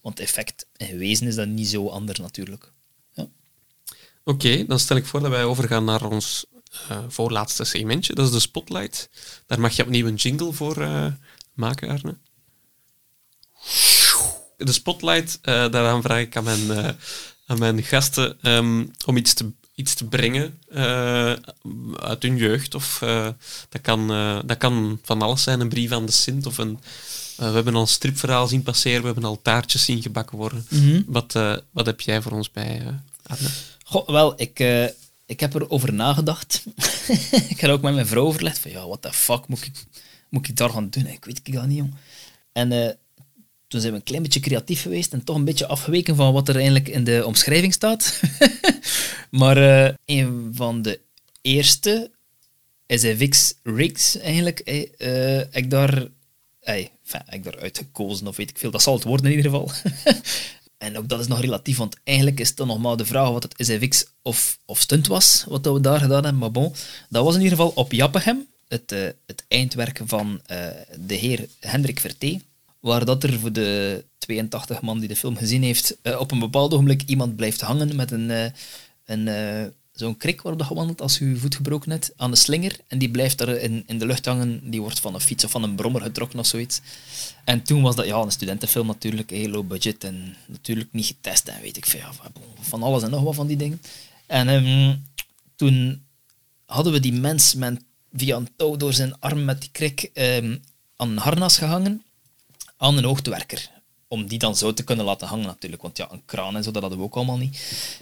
Want 0.01 0.19
effect 0.19 0.65
in 0.77 0.97
wezen 0.97 1.27
is 1.27 1.35
dat 1.35 1.47
niet 1.47 1.67
zo 1.67 1.87
anders 1.87 2.19
natuurlijk. 2.19 2.71
Ja. 3.13 3.27
Oké, 4.23 4.65
dan 4.65 4.79
stel 4.79 4.97
ik 4.97 5.05
voor 5.05 5.19
dat 5.19 5.29
wij 5.29 5.43
overgaan 5.43 5.83
naar 5.85 6.05
ons 6.05 6.45
eh, 6.89 6.97
voorlaatste 7.07 7.63
segmentje. 7.63 8.15
Dat 8.15 8.25
is 8.25 8.31
de 8.31 8.39
Spotlight. 8.39 9.09
Daar 9.47 9.59
mag 9.59 9.75
je 9.75 9.83
opnieuw 9.83 10.07
een 10.07 10.15
jingle 10.15 10.53
voor 10.53 10.81
eh, 10.81 11.07
maken, 11.53 11.89
Arne. 11.89 12.17
De 14.57 14.71
Spotlight, 14.71 15.39
eh, 15.41 15.53
daaraan 15.71 16.01
vraag 16.01 16.19
ik 16.19 16.37
aan 16.37 16.43
mijn, 16.43 16.95
aan 17.45 17.59
mijn 17.59 17.83
gasten 17.83 18.41
ehm, 18.41 18.85
om 19.05 19.17
iets 19.17 19.33
te, 19.33 19.51
iets 19.75 19.93
te 19.93 20.05
brengen 20.05 20.61
uit 21.99 22.21
hun 22.21 22.37
jeugd. 22.37 22.75
Of, 22.75 22.97
dat, 23.69 23.81
kan, 23.81 24.07
dat 24.45 24.57
kan 24.57 24.99
van 25.03 25.21
alles 25.21 25.43
zijn, 25.43 25.59
een 25.59 25.69
brief 25.69 25.91
aan 25.91 26.05
de 26.05 26.11
Sint 26.11 26.45
of 26.45 26.57
een... 26.57 26.79
eh, 27.37 27.47
we 27.47 27.55
hebben 27.55 27.75
al 27.75 27.81
een 27.81 27.87
stripverhaal 27.87 28.47
zien 28.47 28.63
passeren, 28.63 28.99
we 28.99 29.05
hebben 29.05 29.23
al 29.23 29.41
taartjes 29.41 29.85
zien 29.85 30.01
gebakken 30.01 30.37
worden. 30.37 30.67
wat, 31.07 31.35
eh, 31.35 31.57
wat 31.71 31.85
heb 31.85 32.01
jij 32.01 32.21
voor 32.21 32.31
ons 32.31 32.51
bij, 32.51 32.81
Arne? 33.23 33.49
Goh, 33.83 34.07
wel, 34.07 34.41
ik, 34.41 34.59
ik 35.25 35.39
heb 35.39 35.53
erover 35.53 35.93
nagedacht. 35.93 36.63
ik 37.49 37.59
heb 37.59 37.71
ook 37.71 37.81
met 37.81 37.93
mijn 37.93 38.07
vrouw 38.07 38.25
overlegd 38.25 38.59
van, 38.59 38.71
ja, 38.71 38.87
what 38.87 39.01
the 39.01 39.13
fuck 39.13 39.47
moet 39.47 39.65
ik, 39.65 39.85
moet 40.29 40.47
ik 40.47 40.55
daar 40.55 40.69
gaan 40.69 40.89
doen? 40.89 41.07
Ik 41.07 41.25
weet 41.25 41.39
ik 41.43 41.53
dat 41.53 41.67
niet, 41.67 41.77
jong. 41.77 41.93
En 42.51 42.97
toen 43.67 43.79
zijn 43.79 43.91
we 43.93 43.99
een 43.99 44.05
klein 44.05 44.23
beetje 44.23 44.39
creatief 44.39 44.81
geweest 44.81 45.13
en 45.13 45.23
toch 45.23 45.35
een 45.35 45.45
beetje 45.45 45.67
afgeweken 45.67 46.15
van 46.15 46.33
wat 46.33 46.49
er 46.49 46.55
eigenlijk 46.55 46.87
in 46.87 47.03
de 47.03 47.23
omschrijving 47.25 47.73
staat. 47.73 48.21
maar 49.29 49.57
een 50.05 50.51
van 50.53 50.81
de 50.81 50.99
eerste 51.41 52.11
SFX 52.87 53.53
rigs 53.63 54.17
eigenlijk, 54.17 54.59
eh, 54.59 55.39
eh, 55.39 55.47
ik 55.51 55.69
daar, 55.69 56.07
enfin, 56.65 57.21
ik 57.29 57.43
daar 57.43 57.59
uitgekozen 57.59 58.27
of 58.27 58.35
weet 58.35 58.49
ik 58.49 58.57
veel. 58.57 58.71
Dat 58.71 58.81
zal 58.81 58.93
het 58.93 59.03
worden 59.03 59.25
in 59.31 59.37
ieder 59.37 59.51
geval. 59.51 59.71
En 60.77 60.97
ook 60.97 61.09
dat 61.09 61.19
is 61.19 61.27
nog 61.27 61.41
relatief, 61.41 61.77
want 61.77 61.97
eigenlijk 62.03 62.39
is 62.39 62.47
het 62.47 62.57
dan 62.57 62.67
nog 62.67 62.79
maar 62.79 62.97
de 62.97 63.05
vraag 63.05 63.29
wat 63.29 63.43
het 63.43 63.53
SFX 63.57 64.05
of, 64.21 64.57
of 64.65 64.79
stunt 64.79 65.07
was, 65.07 65.45
wat 65.47 65.65
we 65.65 65.79
daar 65.79 65.99
gedaan 65.99 66.23
hebben. 66.23 66.37
Maar 66.37 66.51
bon, 66.51 66.73
dat 67.09 67.23
was 67.23 67.35
in 67.35 67.41
ieder 67.41 67.57
geval 67.57 67.73
op 67.75 67.91
Jappegem, 67.91 68.47
het, 68.67 68.91
eh, 68.91 69.07
het 69.25 69.45
eindwerk 69.47 70.01
van 70.05 70.41
eh, 70.45 70.67
de 70.99 71.13
heer 71.13 71.47
Hendrik 71.59 71.99
Verté, 71.99 72.39
waar 72.79 73.05
dat 73.05 73.23
er 73.23 73.39
voor 73.39 73.51
de 73.51 74.03
82 74.17 74.81
man 74.81 74.99
die 74.99 75.07
de 75.07 75.15
film 75.15 75.37
gezien 75.37 75.63
heeft, 75.63 75.97
eh, 76.01 76.19
op 76.19 76.31
een 76.31 76.39
bepaald 76.39 76.73
ogenblik 76.73 77.03
iemand 77.05 77.35
blijft 77.35 77.61
hangen 77.61 77.95
met 77.95 78.11
een, 78.11 78.53
een, 79.05 79.27
zo'n 79.95 80.17
krik 80.17 80.41
waarop 80.41 80.59
dat 80.59 80.67
gewandeld 80.67 81.01
als 81.01 81.17
je 81.17 81.29
je 81.29 81.35
voet 81.35 81.55
gebroken 81.55 81.91
hebt, 81.91 82.11
aan 82.17 82.31
de 82.31 82.37
slinger. 82.37 82.77
En 82.87 82.97
die 82.97 83.09
blijft 83.09 83.37
daar 83.37 83.49
in, 83.49 83.83
in 83.87 83.99
de 83.99 84.05
lucht 84.05 84.25
hangen. 84.25 84.69
Die 84.69 84.81
wordt 84.81 84.99
van 84.99 85.13
een 85.13 85.19
fiets 85.21 85.43
of 85.43 85.51
van 85.51 85.63
een 85.63 85.75
brommer 85.75 86.01
getrokken 86.01 86.39
of 86.39 86.45
zoiets. 86.45 86.81
En 87.43 87.61
toen 87.61 87.81
was 87.81 87.95
dat 87.95 88.05
ja, 88.05 88.17
een 88.17 88.31
studentenfilm 88.31 88.87
natuurlijk, 88.87 89.29
heel 89.29 89.49
low 89.49 89.67
budget 89.67 90.03
en 90.03 90.35
natuurlijk 90.47 90.93
niet 90.93 91.05
getest 91.05 91.47
en 91.47 91.61
weet 91.61 91.77
ik 91.77 91.85
veel. 91.85 92.09
van 92.61 92.83
alles 92.83 93.03
en 93.03 93.09
nog 93.09 93.23
wat 93.23 93.35
van 93.35 93.47
die 93.47 93.57
dingen. 93.57 93.81
En 94.25 94.47
ehm, 94.49 94.95
toen 95.55 96.03
hadden 96.65 96.93
we 96.93 96.99
die 96.99 97.13
mens 97.13 97.53
met, 97.53 97.81
via 98.13 98.35
een 98.35 98.49
touw 98.55 98.77
door 98.77 98.93
zijn 98.93 99.19
arm 99.19 99.45
met 99.45 99.61
die 99.61 99.69
krik 99.71 100.09
ehm, 100.13 100.57
aan 100.95 101.09
een 101.09 101.17
harnas 101.17 101.57
gehangen 101.57 102.03
aan 102.77 102.97
een 102.97 103.03
hoogtewerker. 103.03 103.69
Om 104.07 104.27
die 104.27 104.39
dan 104.39 104.55
zo 104.55 104.73
te 104.73 104.83
kunnen 104.83 105.05
laten 105.05 105.27
hangen 105.27 105.45
natuurlijk. 105.45 105.81
Want 105.81 105.97
ja, 105.97 106.11
een 106.11 106.25
kraan 106.25 106.55
en 106.55 106.63
zo, 106.63 106.71
dat 106.71 106.81
hadden 106.81 106.99
we 106.99 107.05
ook 107.05 107.15
allemaal 107.15 107.37
niet. 107.37 107.57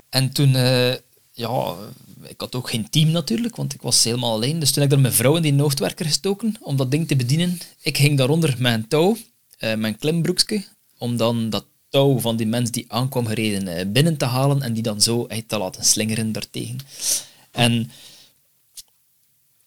En 0.10 0.32
toen, 0.32 0.56
eh, 0.56 0.94
ja, 1.34 1.76
ik 2.28 2.42
had 2.42 2.56
ook 2.56 2.70
geen 2.70 2.90
team 2.90 3.12
natuurlijk, 3.12 3.56
want 3.56 3.74
ik 3.74 3.82
was 3.82 4.04
helemaal 4.04 4.34
alleen. 4.34 4.60
Dus 4.60 4.72
toen 4.72 4.84
heb 4.84 4.94
ik 4.94 5.00
mijn 5.00 5.14
vrouw 5.14 5.36
in 5.36 5.42
die 5.42 5.62
hoogtewerker 5.62 6.06
gestoken 6.06 6.56
om 6.60 6.76
dat 6.76 6.92
ding 6.92 7.08
te 7.08 7.16
bedienen. 7.16 7.60
Ik 7.82 7.98
ging 7.98 8.18
daaronder 8.18 8.66
een 8.66 8.88
touw, 8.88 9.18
eh, 9.58 9.76
mijn 9.76 9.98
klimbroekje, 9.98 10.66
om 10.98 11.18
dan 11.18 11.50
dat 11.50 11.66
touw 11.90 12.20
van 12.20 12.36
die 12.36 12.48
mens 12.48 12.72
die 12.72 12.86
aankwam 12.88 13.26
gereden 13.26 13.68
eh, 13.68 13.86
binnen 13.88 14.18
te 14.18 14.26
halen 14.26 14.62
en 14.62 14.74
die 14.74 14.84
dan 14.84 15.02
zo 15.02 15.26
uit 15.28 15.50
te 15.50 15.58
laten 15.58 15.86
slingeren 15.86 16.32
daartegen. 16.32 16.78
En 17.52 17.92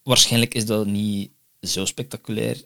waarschijnlijk 0.03 0.53
is 0.53 0.65
dat 0.65 0.85
niet 0.85 1.29
zo 1.61 1.85
spectaculair 1.85 2.63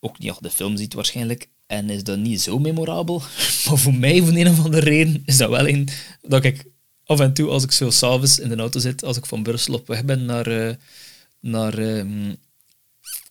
ook 0.00 0.18
niet 0.18 0.28
als 0.28 0.38
de 0.38 0.50
film 0.50 0.76
ziet 0.76 0.94
waarschijnlijk. 0.94 1.48
En 1.66 1.90
is 1.90 2.04
dat 2.04 2.18
niet 2.18 2.40
zo 2.40 2.58
memorabel. 2.58 3.22
Maar 3.66 3.78
voor 3.78 3.94
mij, 3.94 4.22
van 4.22 4.36
een 4.36 4.48
of 4.48 4.64
andere 4.64 4.84
reden, 4.84 5.22
is 5.24 5.36
dat 5.36 5.50
wel 5.50 5.68
een 5.68 5.88
dat 6.22 6.44
ik 6.44 6.64
af 7.10 7.20
en 7.20 7.32
toe, 7.32 7.48
als 7.48 7.62
ik 7.62 7.72
zo 7.72 7.90
s'avonds 7.90 8.38
in 8.38 8.48
de 8.48 8.56
auto 8.56 8.78
zit, 8.78 9.04
als 9.04 9.16
ik 9.16 9.26
van 9.26 9.42
Brussel 9.42 9.74
op 9.74 9.86
weg 9.86 10.04
ben 10.04 10.24
naar, 10.24 10.46
eh, 10.46 10.74
naar, 11.40 11.78
ehm, 11.78 12.26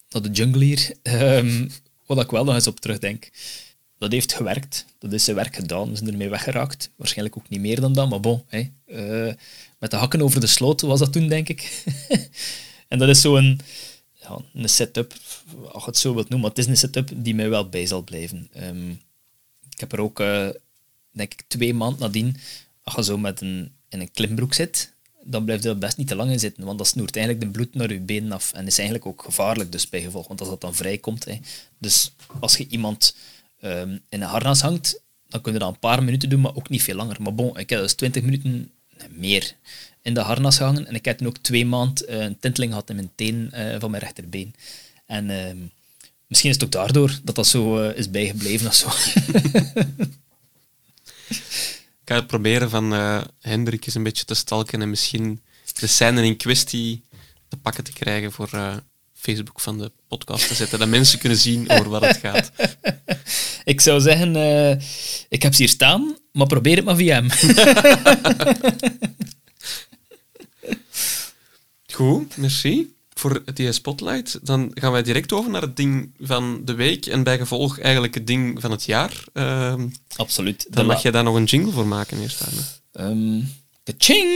naar 0.10 0.22
de 0.22 0.30
jungle 0.32 0.64
hier, 0.64 0.94
ehm, 1.04 1.68
wat 2.06 2.22
ik 2.22 2.32
wel 2.32 2.44
nog 2.44 2.56
eens 2.56 2.68
op 2.68 2.80
terugdenk. 2.80 3.30
dat 3.98 4.12
heeft 4.12 4.34
gewerkt. 4.34 4.86
Dat 5.00 5.14
is 5.14 5.24
zijn 5.24 5.36
werk 5.36 5.56
gedaan. 5.56 5.90
We 5.90 5.96
zijn 5.96 6.10
ermee 6.10 6.30
weggeraakt. 6.30 6.90
Waarschijnlijk 6.96 7.38
ook 7.38 7.50
niet 7.50 7.60
meer 7.60 7.80
dan 7.80 7.94
dat, 7.94 8.10
maar 8.10 8.20
bon. 8.20 8.44
Hè. 8.48 8.70
Eh, 8.86 9.34
met 9.80 9.92
de 9.92 9.98
hakken 9.98 10.22
over 10.22 10.40
de 10.40 10.48
sloot 10.48 10.82
was 10.82 11.00
dat 11.00 11.14
toen, 11.14 11.28
denk 11.28 11.50
ik. 11.50 11.84
en 12.88 13.00
dat 13.00 13.10
is 13.10 13.22
zo'n 13.22 13.60
ja, 14.14 14.38
een 14.54 14.70
setup, 14.70 15.14
als 15.72 15.84
je 15.84 15.90
het 15.90 15.98
zo 15.98 16.14
wilt 16.14 16.30
noemen, 16.30 16.40
maar 16.40 16.58
het 16.58 16.66
is 16.66 16.66
een 16.66 16.78
setup 16.78 17.12
die 17.16 17.36
mij 17.36 17.50
wel 17.50 17.70
bij 17.70 17.86
zal 17.86 18.04
blijven. 18.04 18.50
Ehm, 18.54 18.90
ik 19.70 19.80
heb 19.80 19.92
er 19.92 20.00
ook, 20.02 20.20
uh, 20.20 20.50
denk 21.12 21.34
ik, 21.34 21.44
twee 21.48 21.74
maanden 21.74 22.00
nadien, 22.00 22.38
als 22.96 23.06
je 23.06 23.12
zo 23.12 23.18
met 23.18 23.42
een, 23.42 23.72
in 23.90 24.00
een 24.00 24.12
klimbroek 24.12 24.54
zit, 24.54 24.94
dan 25.24 25.46
blijft 25.46 25.66
er 25.66 25.78
best 25.78 25.98
niet 25.98 26.08
te 26.08 26.16
lang 26.16 26.32
in 26.32 26.40
zitten, 26.40 26.64
want 26.66 26.78
dat 26.78 26.88
snoert 26.88 27.16
eigenlijk 27.16 27.46
de 27.46 27.52
bloed 27.52 27.74
naar 27.74 27.94
je 27.94 28.00
benen 28.00 28.32
af 28.32 28.54
en 28.54 28.68
is 28.68 28.78
eigenlijk 28.78 29.08
ook 29.08 29.24
gevaarlijk 29.24 29.72
dus 29.72 29.90
bij 29.90 30.02
gevolg, 30.02 30.28
want 30.28 30.40
als 30.40 30.50
dat 30.50 30.62
dan 30.62 30.76
vrijkomt. 30.76 31.26
Hè. 31.26 31.40
Dus 31.78 32.12
als 32.40 32.58
je 32.58 32.68
iemand 32.70 33.16
um, 33.62 33.92
in 34.10 34.22
een 34.22 34.28
harnas 34.28 34.62
hangt, 34.62 35.02
dan 35.28 35.42
kun 35.42 35.54
je 35.54 35.60
dat 35.60 35.70
een 35.70 35.80
paar 35.80 36.04
minuten 36.04 36.30
doen, 36.30 36.42
maar 36.42 36.56
ook 36.56 36.70
niet 36.70 36.84
veel 36.84 36.96
langer. 36.96 37.22
Maar 37.22 37.36
bon, 37.36 37.58
ik 37.58 37.70
heb 37.70 37.82
dus 37.82 37.94
20 37.94 38.24
minuten 38.24 38.72
meer 39.10 39.56
in 40.02 40.14
de 40.14 40.20
harnas 40.20 40.58
gehangen 40.58 40.88
en 40.88 40.96
ik 40.96 41.06
heb 41.06 41.18
toen 41.18 41.28
ook 41.28 41.38
twee 41.38 41.66
maanden 41.66 42.12
uh, 42.14 42.20
een 42.24 42.40
tinteling 42.40 42.72
gehad 42.72 42.90
in 42.90 42.96
mijn 42.96 43.12
teen 43.16 43.52
uh, 43.54 43.76
van 43.80 43.92
mijn 43.92 44.04
rechterbeen. 44.04 44.54
En 45.06 45.30
uh, 45.30 45.46
misschien 46.28 46.50
is 46.50 46.56
het 46.56 46.66
ook 46.66 46.72
daardoor 46.72 47.20
dat 47.24 47.36
dat 47.36 47.48
zo 47.48 47.84
uh, 47.84 47.98
is 47.98 48.10
bijgebleven 48.10 48.68
of 48.68 48.74
zo. 48.74 48.88
ik 52.10 52.16
ga 52.16 52.22
het 52.22 52.32
proberen 52.32 52.70
van 52.70 52.94
uh, 52.94 53.22
Hendrik 53.40 53.86
eens 53.86 53.96
een 53.96 54.04
beetje 54.04 54.26
te 54.26 54.34
stalken 54.34 54.82
en 54.82 54.90
misschien 54.90 55.42
de 55.80 55.88
scène 55.88 56.26
in 56.26 56.38
kwestie 56.38 57.04
te 57.48 57.58
pakken 57.58 57.84
te 57.84 57.92
krijgen 57.92 58.32
voor 58.32 58.50
uh, 58.56 58.76
Facebook 59.14 59.60
van 59.60 59.78
de 59.78 59.92
podcast 60.08 60.48
te 60.48 60.54
zetten, 60.54 60.80
dat 60.80 60.88
mensen 60.88 61.20
kunnen 61.20 61.38
zien 61.38 61.70
over 61.70 61.90
wat 61.90 62.06
het 62.06 62.18
gaat. 62.18 62.52
Ik 63.64 63.82
zou 63.82 64.02
zeggen, 64.02 64.36
uh, 64.36 64.72
ik 65.30 65.42
heb 65.42 65.54
ze 65.54 65.62
hier 65.62 65.72
staan, 65.72 66.18
maar 66.32 66.48
probeer 66.48 66.76
het 66.76 66.86
maar 66.86 66.96
via 66.96 67.16
hem. 67.16 67.30
Goed, 71.94 72.38
merci 72.38 72.94
voor 73.20 73.44
die 73.54 73.72
spotlight. 73.72 74.40
Dan 74.42 74.72
gaan 74.74 74.92
wij 74.92 75.04
direct 75.04 75.34
over 75.34 75.52
naar 75.52 75.62
het 75.62 75.76
ding 75.76 76.12
van 76.20 76.62
de 76.66 76.74
week 76.74 77.06
en 77.06 77.24
bij 77.24 77.38
gevolg 77.38 77.80
eigenlijk 77.80 78.14
het 78.14 78.28
ding 78.28 78.62
van 78.62 78.72
het 78.72 78.84
jaar. 78.84 79.24
Uh, 79.34 79.74
Absoluut. 80.16 80.68
Dan 80.70 80.86
mag 80.86 81.02
je 81.02 81.12
daar 81.12 81.24
nog 81.24 81.36
een 81.36 81.44
jingle 81.44 81.72
voor 81.72 81.88
maken 81.88 82.22
eerst. 82.22 82.42
Um, 82.94 83.54
de 83.84 83.94
ching! 83.98 84.30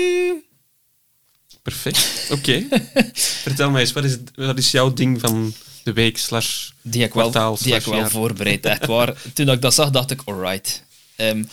Perfect, 1.62 2.30
oké. 2.32 2.68
Vertel 3.44 3.72
mij 3.72 3.82
eens, 3.82 3.92
wat 3.92 4.04
is, 4.04 4.18
wat 4.36 4.58
is 4.58 4.72
jouw 4.72 4.94
ding 4.94 5.20
van 5.20 5.54
de 5.84 5.94
week 5.94 6.18
slash 6.18 6.70
die 6.82 7.04
ik 7.04 7.14
wel, 7.14 7.58
Die 7.58 7.76
ik 7.76 7.84
wel 7.84 8.10
voorbereid, 8.10 8.66
echt 8.66 8.86
waar. 8.86 9.22
Toen 9.34 9.50
ik 9.50 9.62
dat 9.62 9.74
zag, 9.74 9.90
dacht 9.90 10.12
ik, 10.12 10.22
alright. 10.26 10.84
Um, 11.18 11.48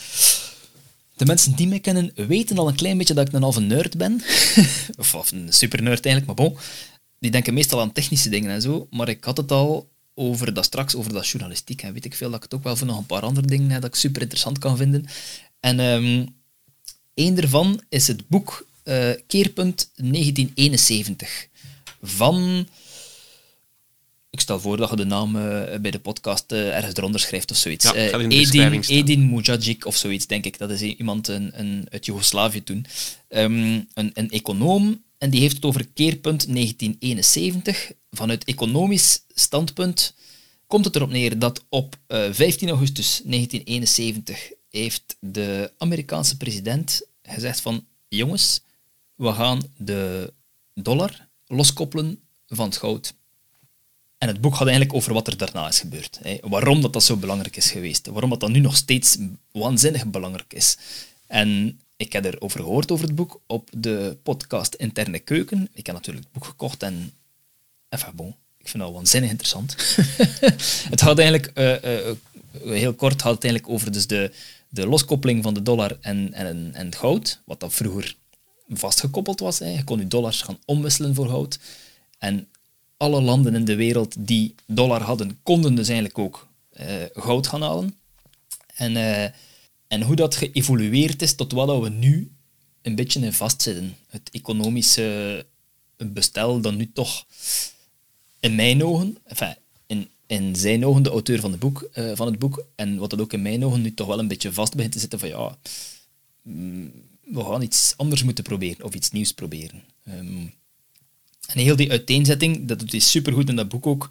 de 1.21 1.27
mensen 1.27 1.55
die 1.55 1.67
mij 1.67 1.79
kennen 1.79 2.11
weten 2.15 2.57
al 2.57 2.67
een 2.67 2.75
klein 2.75 2.97
beetje 2.97 3.13
dat 3.13 3.27
ik 3.27 3.33
een 3.33 3.41
halve 3.41 3.59
nerd 3.59 3.97
ben. 3.97 4.23
of, 4.97 5.15
of, 5.15 5.31
een 5.31 5.53
super 5.53 5.81
nerd 5.81 6.05
eigenlijk, 6.05 6.25
maar 6.25 6.47
bon. 6.47 6.57
Die 7.21 7.31
denken 7.31 7.53
meestal 7.53 7.79
aan 7.79 7.91
technische 7.91 8.29
dingen 8.29 8.51
en 8.51 8.61
zo. 8.61 8.87
Maar 8.91 9.09
ik 9.09 9.23
had 9.23 9.37
het 9.37 9.51
al 9.51 9.89
over 10.13 10.53
dat 10.53 10.65
straks, 10.65 10.95
over 10.95 11.13
dat 11.13 11.27
journalistiek. 11.27 11.81
En 11.81 11.93
weet 11.93 12.05
ik 12.05 12.15
veel 12.15 12.27
dat 12.29 12.37
ik 12.37 12.43
het 12.43 12.53
ook 12.53 12.63
wel 12.63 12.75
voor 12.75 12.87
nog 12.87 12.97
een 12.97 13.05
paar 13.05 13.21
andere 13.21 13.47
dingen 13.47 13.69
heb 13.69 13.81
dat 13.81 13.89
ik 13.89 13.99
super 13.99 14.21
interessant 14.21 14.57
kan 14.57 14.77
vinden. 14.77 15.05
En 15.59 15.79
um, 15.79 16.35
één 17.13 17.35
daarvan 17.35 17.81
is 17.89 18.07
het 18.07 18.27
boek 18.27 18.67
uh, 18.83 19.09
Keerpunt 19.27 19.89
1971 19.95 21.47
van 22.01 22.67
ik 24.29 24.39
stel 24.39 24.59
voor 24.59 24.77
dat 24.77 24.89
je 24.89 24.95
de 24.95 25.05
naam 25.05 25.35
uh, 25.35 25.41
bij 25.81 25.91
de 25.91 25.99
podcast 25.99 26.51
uh, 26.51 26.75
ergens 26.75 26.95
eronder 26.95 27.19
schrijft 27.19 27.51
of 27.51 27.57
zoiets. 27.57 27.85
Ja, 27.85 27.93
Edin, 27.93 28.81
Edin 28.87 29.29
Mujagic 29.29 29.85
of 29.85 29.95
zoiets, 29.95 30.27
denk 30.27 30.45
ik. 30.45 30.57
Dat 30.57 30.69
is 30.69 30.81
iemand 30.81 31.27
een, 31.27 31.51
een, 31.53 31.87
uit 31.89 32.05
Joegoslavië 32.05 32.63
toen. 32.63 32.85
Um, 33.29 33.87
een, 33.93 34.11
een 34.13 34.29
econoom, 34.29 35.03
en 35.21 35.29
die 35.29 35.39
heeft 35.39 35.55
het 35.55 35.65
over 35.65 35.87
keerpunt 35.87 36.53
1971. 36.53 37.91
Vanuit 38.11 38.43
economisch 38.43 39.23
standpunt 39.33 40.13
komt 40.67 40.85
het 40.85 40.95
erop 40.95 41.09
neer 41.09 41.39
dat 41.39 41.63
op 41.69 41.97
15 42.07 42.69
augustus 42.69 43.21
1971 43.23 44.51
heeft 44.69 45.17
de 45.19 45.71
Amerikaanse 45.77 46.37
president 46.37 47.01
gezegd 47.23 47.61
van 47.61 47.85
jongens, 48.07 48.61
we 49.15 49.33
gaan 49.33 49.61
de 49.77 50.33
dollar 50.73 51.27
loskoppelen 51.47 52.19
van 52.47 52.65
het 52.65 52.77
goud. 52.77 53.13
En 54.17 54.27
het 54.27 54.41
boek 54.41 54.55
gaat 54.55 54.67
eigenlijk 54.67 54.95
over 54.95 55.13
wat 55.13 55.27
er 55.27 55.37
daarna 55.37 55.67
is 55.67 55.79
gebeurd. 55.79 56.19
Hè. 56.21 56.37
Waarom 56.41 56.81
dat, 56.81 56.93
dat 56.93 57.03
zo 57.03 57.17
belangrijk 57.17 57.57
is 57.57 57.71
geweest. 57.71 58.07
Waarom 58.07 58.29
dat, 58.29 58.39
dat 58.39 58.49
nu 58.49 58.59
nog 58.59 58.75
steeds 58.75 59.17
waanzinnig 59.51 60.05
belangrijk 60.05 60.53
is. 60.53 60.77
En 61.27 61.80
ik 62.01 62.13
heb 62.13 62.25
erover 62.25 62.59
gehoord 62.59 62.91
over 62.91 63.05
het 63.05 63.15
boek 63.15 63.39
op 63.47 63.69
de 63.77 64.17
podcast 64.23 64.73
Interne 64.73 65.19
Keuken. 65.19 65.69
Ik 65.73 65.85
heb 65.85 65.95
natuurlijk 65.95 66.25
het 66.25 66.33
boek 66.33 66.45
gekocht 66.45 66.83
en... 66.83 67.13
Enfin 67.89 68.15
bon, 68.15 68.35
ik 68.57 68.69
vind 68.69 68.83
dat 68.83 68.93
waanzinnig 68.93 69.29
interessant. 69.29 69.75
het 70.89 71.01
gaat 71.01 71.19
eigenlijk... 71.19 71.51
Uh, 71.55 71.83
uh, 71.83 72.15
heel 72.63 72.93
kort 72.93 73.21
gaat 73.21 73.33
het 73.33 73.43
eigenlijk 73.43 73.73
over 73.73 73.91
dus 73.91 74.07
de, 74.07 74.31
de 74.69 74.87
loskoppeling 74.87 75.43
van 75.43 75.53
de 75.53 75.61
dollar 75.61 75.97
en, 76.01 76.33
en, 76.33 76.71
en 76.73 76.95
goud. 76.95 77.41
Wat 77.45 77.59
dat 77.59 77.73
vroeger 77.73 78.15
vastgekoppeld 78.69 79.39
was. 79.39 79.59
Hè. 79.59 79.69
Je 79.69 79.83
kon 79.83 79.99
je 79.99 80.07
dollars 80.07 80.41
gaan 80.41 80.59
omwisselen 80.65 81.15
voor 81.15 81.27
goud. 81.27 81.59
En 82.17 82.47
alle 82.97 83.21
landen 83.21 83.55
in 83.55 83.65
de 83.65 83.75
wereld 83.75 84.15
die 84.19 84.55
dollar 84.65 85.01
hadden, 85.01 85.39
konden 85.43 85.75
dus 85.75 85.87
eigenlijk 85.87 86.17
ook 86.17 86.47
uh, 86.79 86.85
goud 87.13 87.47
gaan 87.47 87.61
halen. 87.61 87.95
En, 88.75 88.95
en 89.91 90.01
hoe 90.01 90.15
dat 90.15 90.35
geëvolueerd 90.35 91.21
is 91.21 91.35
tot 91.35 91.51
wat 91.51 91.81
we 91.81 91.89
nu 91.89 92.31
een 92.81 92.95
beetje 92.95 93.19
in 93.19 93.33
vastzitten. 93.33 93.95
Het 94.07 94.29
economische 94.31 95.45
bestel 95.97 96.61
dat 96.61 96.75
nu 96.75 96.91
toch 96.91 97.25
in 98.39 98.55
mijn 98.55 98.83
ogen, 98.83 99.17
enfin, 99.23 99.55
in, 99.85 100.09
in 100.27 100.55
zijn 100.55 100.85
ogen, 100.85 101.03
de 101.03 101.09
auteur 101.09 101.39
van, 101.39 101.51
de 101.51 101.57
boek, 101.57 101.89
uh, 101.93 102.11
van 102.15 102.27
het 102.27 102.39
boek, 102.39 102.65
en 102.75 102.97
wat 102.97 103.09
dat 103.09 103.21
ook 103.21 103.33
in 103.33 103.41
mijn 103.41 103.65
ogen 103.65 103.81
nu 103.81 103.93
toch 103.93 104.07
wel 104.07 104.19
een 104.19 104.27
beetje 104.27 104.53
vast 104.53 104.75
begint 104.75 104.93
te 104.93 104.99
zitten 104.99 105.19
van 105.19 105.29
ja, 105.29 105.57
mm, 106.41 106.91
we 107.21 107.43
gaan 107.43 107.61
iets 107.61 107.93
anders 107.97 108.23
moeten 108.23 108.43
proberen, 108.43 108.85
of 108.85 108.93
iets 108.93 109.11
nieuws 109.11 109.31
proberen. 109.31 109.83
Um, 110.07 110.53
en 111.47 111.59
heel 111.59 111.75
die 111.75 111.91
uiteenzetting, 111.91 112.67
dat 112.67 112.79
doet 112.79 112.91
hij 112.91 112.99
supergoed 112.99 113.49
in 113.49 113.55
dat 113.55 113.69
boek 113.69 113.87
ook, 113.87 114.09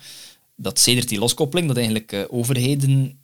dat 0.55 0.79
sedert 0.79 1.09
die 1.09 1.19
loskoppeling, 1.19 1.69
dat 1.69 1.77
eigenlijk 1.77 2.13
uh, 2.13 2.25
overheden 2.29 3.20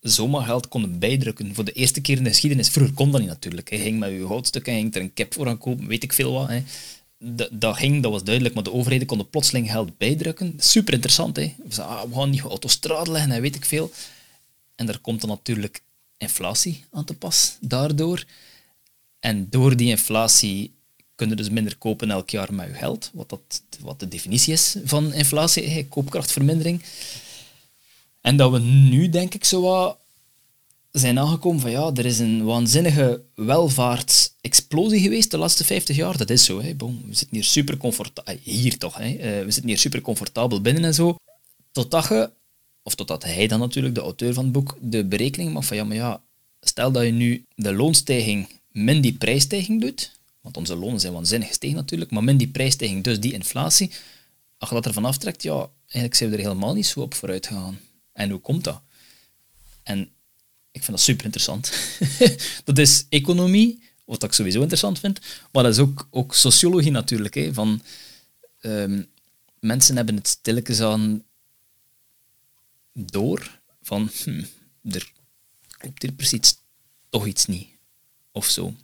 zomaar 0.00 0.44
geld 0.44 0.68
konden 0.68 0.98
bijdrukken. 0.98 1.54
Voor 1.54 1.64
de 1.64 1.72
eerste 1.72 2.00
keer 2.00 2.16
in 2.16 2.24
de 2.24 2.30
geschiedenis. 2.30 2.68
Vroeger 2.68 2.94
kon 2.94 3.10
dat 3.10 3.20
niet 3.20 3.28
natuurlijk. 3.28 3.70
Hij 3.70 3.78
ging 3.78 3.98
met 3.98 4.10
je 4.10 4.26
goudstukken, 4.26 4.72
hij 4.72 4.80
ging 4.80 4.94
er 4.94 5.00
een 5.00 5.14
cap 5.14 5.34
voor 5.34 5.48
aan 5.48 5.58
kopen, 5.58 5.86
weet 5.86 6.02
ik 6.02 6.12
veel 6.12 6.32
wat. 6.32 6.48
Hè. 6.48 6.62
Dat, 7.18 7.48
dat 7.52 7.76
ging, 7.76 8.02
dat 8.02 8.12
was 8.12 8.24
duidelijk, 8.24 8.54
maar 8.54 8.64
de 8.64 8.72
overheden 8.72 9.06
konden 9.06 9.28
plotseling 9.28 9.70
geld 9.70 9.98
bijdrukken. 9.98 10.54
Super 10.58 10.92
interessant. 10.94 11.36
Hè. 11.36 11.54
We, 11.68 11.74
zeiden, 11.74 11.96
ah, 11.96 12.08
we 12.08 12.14
gaan 12.14 12.30
niet 12.30 12.40
autostrade 12.40 13.10
leggen 13.10 13.30
en 13.30 13.40
weet 13.40 13.56
ik 13.56 13.64
veel. 13.64 13.90
En 14.74 14.86
daar 14.86 14.98
komt 14.98 15.20
dan 15.20 15.30
natuurlijk 15.30 15.82
inflatie 16.16 16.84
aan 16.90 17.04
te 17.04 17.14
pas 17.14 17.56
daardoor. 17.60 18.24
En 19.20 19.46
door 19.50 19.76
die 19.76 19.88
inflatie 19.88 20.72
kunnen 21.14 21.36
dus 21.36 21.50
minder 21.50 21.76
kopen 21.76 22.10
elk 22.10 22.30
jaar 22.30 22.54
met 22.54 22.66
je 22.66 22.74
geld, 22.74 23.10
wat, 23.14 23.28
dat, 23.28 23.62
wat 23.80 24.00
de 24.00 24.08
definitie 24.08 24.52
is 24.52 24.76
van 24.84 25.12
inflatie, 25.12 25.86
koopkrachtvermindering. 25.86 26.82
En 28.20 28.36
dat 28.36 28.50
we 28.50 28.58
nu, 28.58 29.08
denk 29.08 29.34
ik, 29.34 29.44
zo 29.44 29.60
wat 29.60 29.98
zijn 30.90 31.18
aangekomen 31.18 31.60
van 31.60 31.70
ja, 31.70 31.90
er 31.94 32.06
is 32.06 32.18
een 32.18 32.44
waanzinnige 32.44 33.22
welvaartsexplosie 33.34 35.00
geweest 35.00 35.30
de 35.30 35.38
laatste 35.38 35.64
50 35.64 35.96
jaar. 35.96 36.16
Dat 36.16 36.30
is 36.30 36.44
zo. 36.44 36.60
Hè. 36.62 36.74
Bon, 36.74 37.02
we 37.06 37.14
zitten 37.14 37.36
hier 37.36 37.44
super 37.44 37.76
comfortabel, 37.76 38.34
ah, 38.34 38.40
hier 38.42 38.78
toch, 38.78 38.96
hè. 38.96 39.14
Eh, 39.14 39.44
we 39.44 39.50
zitten 39.50 39.66
hier 39.66 39.78
super 39.78 40.00
comfortabel 40.00 40.60
binnen 40.60 40.84
en 40.84 40.94
zo. 40.94 41.16
Totdat 41.72 42.08
je, 42.08 42.30
of 42.82 42.94
totdat 42.94 43.24
hij 43.24 43.46
dan 43.46 43.58
natuurlijk, 43.58 43.94
de 43.94 44.00
auteur 44.00 44.34
van 44.34 44.44
het 44.44 44.52
boek, 44.52 44.76
de 44.80 45.04
berekening 45.04 45.52
maakt 45.52 45.66
van 45.66 45.76
ja, 45.76 45.84
maar 45.84 45.96
ja, 45.96 46.22
stel 46.60 46.92
dat 46.92 47.04
je 47.04 47.10
nu 47.10 47.44
de 47.54 47.72
loonstijging 47.72 48.48
min 48.70 49.00
die 49.00 49.12
prijsstijging 49.12 49.80
doet, 49.80 50.18
want 50.40 50.56
onze 50.56 50.76
lonen 50.76 51.00
zijn 51.00 51.12
waanzinnig 51.12 51.48
gestegen 51.48 51.76
natuurlijk, 51.76 52.10
maar 52.10 52.24
min 52.24 52.36
die 52.36 52.48
prijsstijging, 52.48 53.04
dus 53.04 53.20
die 53.20 53.32
inflatie, 53.32 53.90
als 54.58 54.68
je 54.68 54.74
dat 54.74 54.86
ervan 54.86 55.04
aftrekt, 55.04 55.42
ja, 55.42 55.68
eigenlijk 55.80 56.14
zijn 56.14 56.30
we 56.30 56.36
er 56.36 56.42
helemaal 56.42 56.74
niet 56.74 56.86
zo 56.86 57.00
op 57.00 57.14
vooruit 57.14 57.46
gegaan. 57.46 57.78
En 58.18 58.30
hoe 58.30 58.40
komt 58.40 58.64
dat? 58.64 58.82
En 59.82 60.00
ik 60.70 60.82
vind 60.84 60.96
dat 60.96 61.00
super 61.00 61.24
interessant. 61.24 61.72
dat 62.64 62.78
is 62.78 63.06
economie, 63.08 63.82
wat 64.04 64.22
ik 64.22 64.32
sowieso 64.32 64.58
interessant 64.58 64.98
vind, 64.98 65.20
maar 65.52 65.62
dat 65.62 65.72
is 65.72 65.78
ook, 65.78 66.08
ook 66.10 66.34
sociologie 66.34 66.90
natuurlijk. 66.90 67.34
Hè, 67.34 67.54
van, 67.54 67.82
um, 68.60 69.10
mensen 69.60 69.96
hebben 69.96 70.16
het 70.16 70.28
stilletjes 70.28 70.80
aan 70.80 71.24
door 72.92 73.60
van 73.82 74.10
hm, 74.24 74.44
er 74.82 75.12
klopt 75.68 76.02
hier 76.02 76.12
precies 76.12 76.56
toch 77.08 77.26
iets 77.26 77.46
niet. 77.46 77.68
Of 78.32 78.46
zo. 78.46 78.74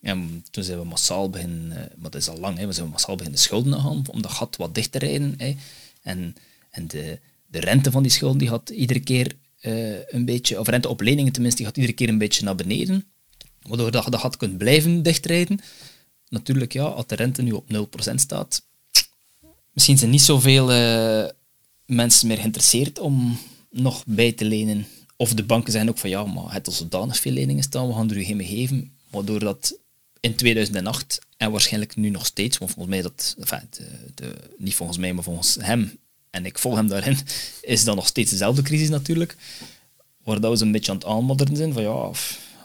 Ja, 0.00 0.16
toen 0.50 0.64
zijn 0.64 0.78
we 0.78 0.84
massaal 0.84 1.30
beginnen, 1.30 1.78
uh, 1.78 1.96
maar 1.96 2.10
dat 2.10 2.20
is 2.20 2.28
al 2.28 2.38
lang, 2.38 2.58
hè, 2.58 2.66
we 2.66 2.72
zijn 2.72 2.88
massaal 2.88 3.16
beginnen 3.16 3.40
schulden 3.40 3.80
gaan 3.80 4.06
om 4.06 4.22
dat 4.22 4.30
gat 4.30 4.56
wat 4.56 4.74
dicht 4.74 4.92
te 4.92 4.98
rijden. 4.98 5.34
Hè. 5.36 5.56
En, 6.02 6.36
en 6.70 6.88
de, 6.88 7.20
de 7.50 7.60
rente 7.60 7.90
van 7.90 8.02
die 8.02 8.12
schulden 8.12 8.38
die 8.38 8.48
had 8.48 8.70
iedere 8.70 9.00
keer 9.00 9.32
eh, 9.60 10.06
een 10.06 10.24
beetje, 10.24 10.60
of 10.60 10.68
rente 10.68 10.88
op 10.88 11.00
leningen 11.00 11.32
tenminste, 11.32 11.58
die 11.58 11.66
gaat 11.66 11.76
iedere 11.76 11.96
keer 11.96 12.08
een 12.08 12.18
beetje 12.18 12.44
naar 12.44 12.54
beneden. 12.54 13.04
Waardoor 13.62 13.90
dat 13.90 14.04
je 14.04 14.10
dat 14.10 14.20
gat 14.20 14.36
kunt 14.36 14.58
blijven 14.58 15.02
dichtrijden. 15.02 15.60
Natuurlijk, 16.28 16.72
ja, 16.72 16.84
als 16.84 17.06
de 17.06 17.14
rente 17.14 17.42
nu 17.42 17.52
op 17.52 17.90
0% 18.10 18.14
staat, 18.14 18.62
misschien 19.72 19.98
zijn 19.98 20.10
niet 20.10 20.22
zoveel 20.22 20.72
uh, 20.72 21.28
mensen 21.86 22.28
meer 22.28 22.36
geïnteresseerd 22.36 22.98
om 22.98 23.38
nog 23.70 24.04
bij 24.06 24.32
te 24.32 24.44
lenen. 24.44 24.86
Of 25.16 25.34
de 25.34 25.44
banken 25.44 25.72
zeggen 25.72 25.90
ook 25.90 25.98
van 25.98 26.10
ja, 26.10 26.24
maar 26.24 26.52
het 26.52 26.66
al 26.66 26.72
zodanig 26.72 27.18
veel 27.18 27.32
leningen 27.32 27.62
staan, 27.62 27.86
we 27.88 27.94
gaan 27.94 28.10
er 28.10 28.16
u 28.16 28.24
geen 28.24 28.36
mee 28.36 28.46
geven. 28.46 28.96
Waardoor 29.10 29.38
dat 29.38 29.78
in 30.20 30.34
2008 30.34 31.18
en 31.36 31.50
waarschijnlijk 31.50 31.96
nu 31.96 32.10
nog 32.10 32.26
steeds, 32.26 32.58
want 32.58 32.70
volgens 32.70 32.94
mij 32.94 33.02
dat, 33.02 33.36
enfin, 33.38 33.68
de, 33.70 33.88
de, 34.14 34.34
niet 34.58 34.74
volgens 34.74 34.98
mij, 34.98 35.12
maar 35.12 35.24
volgens 35.24 35.56
hem, 35.60 35.98
en 36.30 36.46
ik 36.46 36.58
volg 36.58 36.74
hem 36.74 36.88
daarin, 36.88 37.18
is 37.60 37.84
dat 37.84 37.96
nog 37.96 38.06
steeds 38.06 38.30
dezelfde 38.30 38.62
crisis 38.62 38.88
natuurlijk. 38.88 39.36
Waar 40.24 40.40
dat 40.40 40.50
we 40.50 40.56
zo'n 40.56 40.72
beetje 40.72 40.90
aan 40.90 40.98
het 40.98 41.06
aanmodderen 41.06 41.56
zijn 41.56 41.72
van 41.72 41.82
ja, 41.82 42.10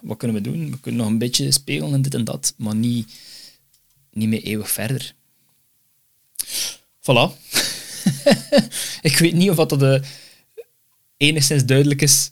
wat 0.02 0.18
kunnen 0.18 0.38
we 0.38 0.50
doen? 0.50 0.72
We 0.72 0.80
kunnen 0.80 1.02
nog 1.02 1.10
een 1.10 1.18
beetje 1.18 1.52
spelen 1.52 1.94
en 1.94 2.02
dit 2.02 2.14
en 2.14 2.24
dat, 2.24 2.54
maar 2.58 2.76
niet, 2.76 3.14
niet 4.12 4.30
meer 4.30 4.44
eeuwig 4.44 4.72
verder. 4.72 5.14
Voilà. 7.00 7.32
ik 9.02 9.18
weet 9.18 9.34
niet 9.34 9.50
of 9.50 9.56
dat 9.56 9.80
de 9.80 10.02
enigszins 11.18 11.66
duidelijk 11.66 12.02
is 12.02 12.32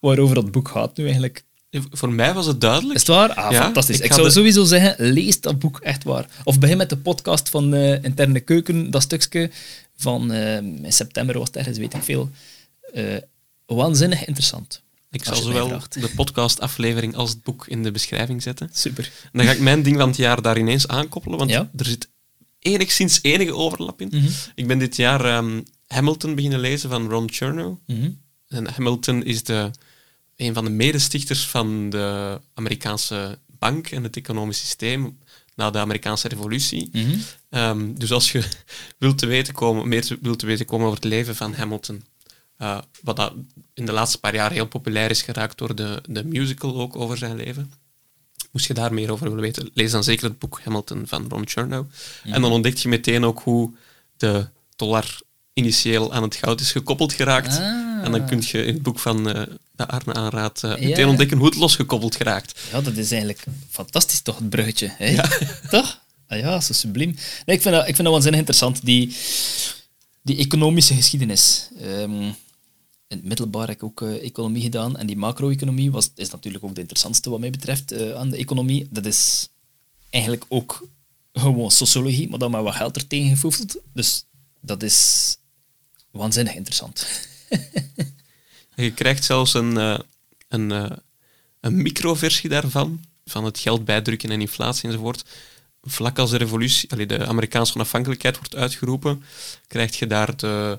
waarover 0.00 0.34
dat 0.34 0.50
boek 0.50 0.68
gaat 0.68 0.96
nu 0.96 1.04
eigenlijk. 1.04 1.44
Voor 1.90 2.12
mij 2.12 2.34
was 2.34 2.46
het 2.46 2.60
duidelijk. 2.60 2.94
Is 2.94 3.06
het 3.06 3.16
waar? 3.16 3.34
Ah, 3.34 3.52
fantastisch. 3.52 4.00
Ik, 4.00 4.12
zou 4.12 4.30
sowieso 4.30 4.64
zeggen, 4.64 5.12
lees 5.12 5.40
dat 5.40 5.58
boek 5.58 5.80
echt 5.80 6.04
waar. 6.04 6.26
Of 6.44 6.58
begin 6.58 6.76
met 6.76 6.88
de 6.88 6.96
podcast 6.96 7.48
van 7.48 7.74
uh, 7.74 8.04
Interne 8.04 8.40
Keuken, 8.40 8.90
dat 8.90 9.02
stukje 9.02 9.50
van 10.02 10.32
uh, 10.32 10.56
in 10.56 10.92
september 10.92 11.38
was 11.38 11.46
het 11.46 11.56
ergens, 11.56 11.78
weet 11.78 11.94
ik 11.94 12.02
veel. 12.02 12.30
Uh, 12.94 13.16
waanzinnig 13.66 14.24
interessant. 14.24 14.82
Ik 15.10 15.24
zal 15.24 15.36
zowel 15.36 15.80
de 15.90 16.10
podcastaflevering 16.16 17.14
als 17.14 17.30
het 17.30 17.42
boek 17.42 17.66
in 17.66 17.82
de 17.82 17.90
beschrijving 17.90 18.42
zetten. 18.42 18.70
Super. 18.72 19.04
En 19.04 19.30
dan 19.32 19.46
ga 19.46 19.52
ik 19.52 19.60
mijn 19.60 19.82
ding 19.82 19.96
van 19.96 20.08
het 20.08 20.16
jaar 20.16 20.42
daar 20.42 20.58
ineens 20.58 20.88
aankoppelen, 20.88 21.38
want 21.38 21.50
er 21.50 21.68
zit 21.76 22.08
enigszins 22.58 23.18
enige 23.22 23.54
overlap 23.54 24.00
in. 24.00 24.08
Mhm. 24.12 24.28
Ik 24.54 24.66
ben 24.66 24.78
dit 24.78 24.96
jaar 24.96 25.36
um, 25.36 25.62
Hamilton 25.86 26.34
beginnen 26.34 26.60
lezen 26.60 26.90
van 26.90 27.08
Ron 27.08 27.30
Chernow. 27.32 27.78
Mhm. 27.86 28.10
En 28.48 28.66
Hamilton 28.66 29.24
is 29.24 29.44
de, 29.44 29.70
een 30.36 30.54
van 30.54 30.64
de 30.64 30.70
medestichters 30.70 31.46
van 31.46 31.90
de 31.90 32.40
Amerikaanse 32.54 33.38
bank 33.46 33.88
en 33.88 34.02
het 34.02 34.16
economisch 34.16 34.58
systeem 34.58 35.18
na 35.54 35.70
de 35.70 35.78
Amerikaanse 35.78 36.28
revolutie. 36.28 36.88
Mhm. 36.92 37.18
Ehm, 37.48 37.94
dus 37.94 38.12
als 38.12 38.32
je 38.32 38.44
wilt 38.98 39.18
te 39.18 39.26
weten 39.26 39.54
komen, 39.54 39.88
meer 39.88 40.18
wilt 40.20 40.38
te 40.38 40.46
weten 40.46 40.66
komen 40.66 40.86
over 40.86 40.98
het 40.98 41.08
leven 41.08 41.36
van 41.36 41.54
Hamilton, 41.54 42.04
uh, 42.58 42.78
wat 43.00 43.16
dat 43.16 43.32
in 43.74 43.86
de 43.86 43.92
laatste 43.92 44.20
paar 44.20 44.34
jaar 44.34 44.52
heel 44.52 44.66
populair 44.66 45.10
is 45.10 45.22
geraakt 45.22 45.58
door 45.58 45.74
de, 45.74 46.02
de 46.08 46.24
musical 46.24 46.80
ook 46.80 46.96
over 46.96 47.16
zijn 47.16 47.36
leven. 47.36 47.72
Moest 48.50 48.66
je 48.66 48.74
daar 48.74 48.94
meer 48.94 49.12
over 49.12 49.26
willen 49.26 49.42
weten, 49.42 49.70
lees 49.74 49.90
dan 49.90 50.04
zeker 50.04 50.24
het 50.24 50.38
boek 50.38 50.60
Hamilton 50.64 51.02
van 51.06 51.26
Ron 51.28 51.48
Chernow. 51.48 51.86
En 52.22 52.42
dan 52.42 52.52
ontdek 52.52 52.76
je 52.76 52.88
meteen 52.88 53.24
ook 53.24 53.40
hoe 53.40 53.70
de 54.16 54.46
dollar 54.76 55.20
initieel 55.52 56.12
aan 56.12 56.22
het 56.22 56.34
goud 56.34 56.60
is 56.60 56.72
gekoppeld 56.72 57.12
geraakt. 57.12 57.58
Ah. 57.58 58.04
En 58.04 58.12
dan 58.12 58.26
kun 58.26 58.42
je 58.44 58.64
in 58.64 58.74
het 58.74 58.82
boek 58.82 58.98
van 58.98 59.28
uh, 59.36 59.42
Arne 59.86 60.14
aanraad 60.14 60.62
uh, 60.64 60.70
meteen 60.70 61.06
ontdekken 61.06 61.36
hoe 61.38 61.46
het 61.46 61.56
losgekoppeld 61.56 62.16
geraakt. 62.16 62.60
Ja, 62.72 62.80
dat 62.80 62.96
is 62.96 63.10
eigenlijk 63.10 63.44
fantastisch 63.70 64.20
toch, 64.20 64.38
het 64.38 64.50
bruggetje. 64.50 64.94
Hè? 64.96 65.08
Ja. 65.08 65.28
Toch? 65.70 66.00
Ah 66.26 66.38
ja, 66.38 66.60
zo 66.60 66.72
subliem. 66.72 67.16
Nee, 67.46 67.56
ik, 67.56 67.62
vind 67.62 67.74
dat, 67.74 67.88
ik 67.88 67.94
vind 67.94 68.02
dat 68.02 68.12
waanzinnig 68.12 68.40
interessant, 68.40 68.84
die, 68.84 69.16
die 70.22 70.36
economische 70.36 70.94
geschiedenis. 70.94 71.68
Um, 71.82 72.34
in 73.12 73.18
het 73.18 73.26
middelbaar 73.26 73.66
heb 73.66 73.76
ik 73.76 73.82
ook 73.82 74.00
uh, 74.00 74.24
economie 74.24 74.62
gedaan. 74.62 74.96
En 74.96 75.06
die 75.06 75.16
macro-economie 75.16 75.90
was, 75.90 76.10
is 76.14 76.30
natuurlijk 76.30 76.64
ook 76.64 76.74
de 76.74 76.80
interessantste 76.80 77.30
wat 77.30 77.40
mij 77.40 77.50
betreft 77.50 77.92
uh, 77.92 78.14
aan 78.14 78.30
de 78.30 78.36
economie. 78.36 78.86
Dat 78.90 79.06
is 79.06 79.48
eigenlijk 80.10 80.44
ook 80.48 80.88
gewoon 81.32 81.70
sociologie, 81.70 82.28
maar 82.28 82.38
dan 82.38 82.50
met 82.50 82.62
wat 82.62 82.74
geld 82.74 82.96
er 82.96 83.06
tegen 83.06 83.28
gevoefeld. 83.28 83.76
Dus 83.92 84.24
dat 84.60 84.82
is 84.82 85.36
waanzinnig 86.10 86.54
interessant. 86.54 87.06
je 88.74 88.92
krijgt 88.92 89.24
zelfs 89.24 89.54
een, 89.54 89.78
uh, 89.78 89.98
een, 90.48 90.70
een 91.60 91.82
microversie 91.82 92.50
daarvan, 92.50 93.04
van 93.24 93.44
het 93.44 93.58
geld 93.58 93.84
bijdrukken 93.84 94.30
en 94.30 94.40
inflatie 94.40 94.88
enzovoort. 94.88 95.24
Vlak 95.82 96.18
als 96.18 96.30
de 96.30 96.36
revolutie, 96.36 96.90
allee, 96.90 97.06
de 97.06 97.26
Amerikaanse 97.26 97.74
onafhankelijkheid 97.74 98.36
wordt 98.36 98.56
uitgeroepen, 98.56 99.24
krijg 99.66 99.98
je 99.98 100.06
daar 100.06 100.36
de 100.36 100.78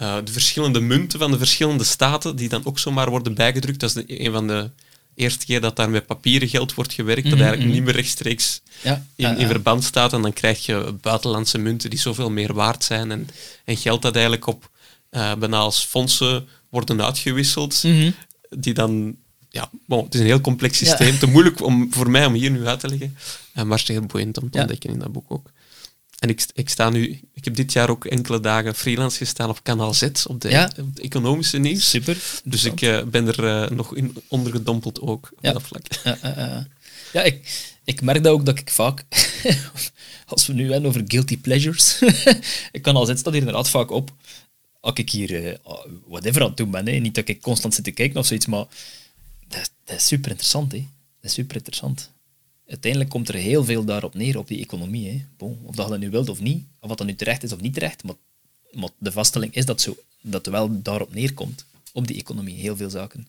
uh, 0.00 0.16
de 0.24 0.32
verschillende 0.32 0.80
munten 0.80 1.18
van 1.18 1.30
de 1.30 1.38
verschillende 1.38 1.84
staten, 1.84 2.36
die 2.36 2.48
dan 2.48 2.64
ook 2.64 2.78
zomaar 2.78 3.10
worden 3.10 3.34
bijgedrukt. 3.34 3.80
Dat 3.80 3.88
is 3.88 4.04
de, 4.04 4.24
een 4.24 4.32
van 4.32 4.46
de 4.46 4.70
eerste 5.14 5.46
keer 5.46 5.60
dat 5.60 5.76
daar 5.76 5.90
met 5.90 6.06
papieren 6.06 6.48
geld 6.48 6.74
wordt 6.74 6.92
gewerkt, 6.92 7.22
dat 7.22 7.32
mhm, 7.32 7.42
eigenlijk 7.42 7.70
mhm. 7.70 7.78
niet 7.78 7.86
meer 7.86 8.02
rechtstreeks 8.02 8.60
ja, 8.82 9.06
in, 9.14 9.38
in, 9.38 9.46
verband 9.46 9.84
staat. 9.84 10.12
En 10.12 10.22
dan 10.22 10.32
krijg 10.32 10.66
je 10.66 10.94
buitenlandse 11.00 11.58
munten 11.58 11.90
die 11.90 11.98
zoveel 11.98 12.30
meer 12.30 12.54
waard 12.54 12.84
zijn. 12.84 13.10
En, 13.10 13.28
en 13.64 13.76
geld 13.76 14.02
dat 14.02 14.14
eigenlijk 14.14 14.46
op 14.46 14.70
uh, 15.10 15.34
bijna 15.34 15.56
als 15.56 15.84
fondsen 15.84 16.48
worden 16.68 17.04
uitgewisseld, 17.04 17.82
mhm. 17.82 18.10
die 18.50 18.74
dan... 18.74 19.16
Ja, 19.50 19.70
bon, 19.86 20.04
het 20.04 20.14
is 20.14 20.20
een 20.20 20.26
heel 20.26 20.40
complex 20.40 20.78
systeem. 20.78 21.18
Te 21.18 21.26
moeilijk 21.26 21.62
om, 21.62 21.92
voor 21.92 22.10
mij 22.10 22.26
om 22.26 22.32
hier 22.32 22.50
nu 22.50 22.66
uit 22.66 22.80
te 22.80 22.88
leggen. 22.88 23.16
Uh, 23.54 23.62
maar 23.62 23.78
het 23.78 23.88
is 23.88 23.96
heel 23.96 24.06
boeiend 24.06 24.42
om 24.42 24.50
te 24.50 24.58
ontdekken 24.58 24.90
in 24.90 24.98
dat 24.98 25.12
boek 25.12 25.30
ook. 25.30 25.50
En 26.18 26.28
ik, 26.28 26.46
ik, 26.54 26.68
sta 26.68 26.90
nu, 26.90 27.20
ik 27.34 27.44
heb 27.44 27.54
dit 27.54 27.72
jaar 27.72 27.90
ook 27.90 28.04
enkele 28.04 28.40
dagen 28.40 28.74
freelance 28.74 29.18
gestaan 29.18 29.48
op 29.48 29.62
kanaal 29.62 29.94
Z, 29.94 30.08
op 30.26 30.40
de, 30.40 30.68
economische 30.94 31.58
nieuws. 31.58 31.88
Super. 31.88 32.16
Dus 32.44 32.64
ik 32.64 32.80
uh, 32.80 33.02
ben 33.02 33.26
er 33.26 33.44
uh, 33.44 33.76
nog 33.76 33.94
in 33.94 34.16
ondergedompeld 34.28 35.00
ook 35.00 35.30
op 35.36 35.42
dat 35.42 35.62
vlak. 35.62 35.82
Ja, 36.04 36.66
ja 37.12 37.22
ik, 37.22 37.68
ik 37.84 38.00
merk 38.00 38.22
dat 38.22 38.32
ook 38.32 38.46
dat 38.46 38.58
ik 38.58 38.70
vaak, 38.70 39.04
als 40.26 40.46
we 40.46 40.52
nu 40.52 40.72
hebben 40.72 40.88
over 40.88 41.04
guilty 41.06 41.38
pleasures, 41.38 42.02
ik 42.72 42.82
kan 42.82 42.96
al 42.96 43.06
Z 43.06 43.10
staat 43.14 43.32
hier 43.32 43.42
inderdaad 43.42 43.70
vaak 43.70 43.90
op. 43.90 44.12
Als 44.80 44.94
ik 44.94 45.10
hier 45.10 45.44
uh, 45.44 45.54
whatever 46.06 46.42
aan 46.42 46.48
het 46.48 46.56
doen 46.56 46.70
ben, 46.70 46.86
hè. 46.86 46.92
niet 46.92 47.14
dat 47.14 47.28
ik 47.28 47.40
constant 47.40 47.74
zit 47.74 47.84
te 47.84 47.90
kijken 47.90 48.18
of 48.18 48.26
zoiets, 48.26 48.46
maar 48.46 48.66
dat, 49.48 49.70
is 49.84 50.06
super 50.06 50.30
interessant. 50.30 50.72
Hè. 50.72 50.78
Dat 51.20 51.30
is 51.30 51.32
super 51.32 51.56
interessant 51.56 52.10
uiteindelijk 52.68 53.10
komt 53.10 53.28
er 53.28 53.34
heel 53.34 53.64
veel 53.64 53.84
daarop 53.84 54.14
neer, 54.14 54.38
op 54.38 54.48
die 54.48 54.60
economie. 54.60 55.08
Hè. 55.08 55.46
Of 55.64 55.74
dat 55.74 55.84
je 55.84 55.90
dat 55.90 56.00
nu 56.00 56.10
wilt 56.10 56.28
of 56.28 56.40
niet, 56.40 56.64
of 56.80 56.88
wat 56.88 56.98
dat 56.98 57.06
nu 57.06 57.14
terecht 57.14 57.42
is 57.42 57.52
of 57.52 57.60
niet 57.60 57.74
terecht, 57.74 58.04
maar, 58.04 58.14
de 58.98 59.12
vaststelling 59.12 59.54
is 59.54 59.64
dat, 59.64 59.80
zo, 59.80 59.96
dat 60.20 60.46
wel 60.46 60.82
daarop 60.82 61.14
neerkomt, 61.14 61.64
op 61.92 62.06
die 62.06 62.16
economie, 62.16 62.54
heel 62.54 62.76
veel 62.76 62.90
zaken. 62.90 63.28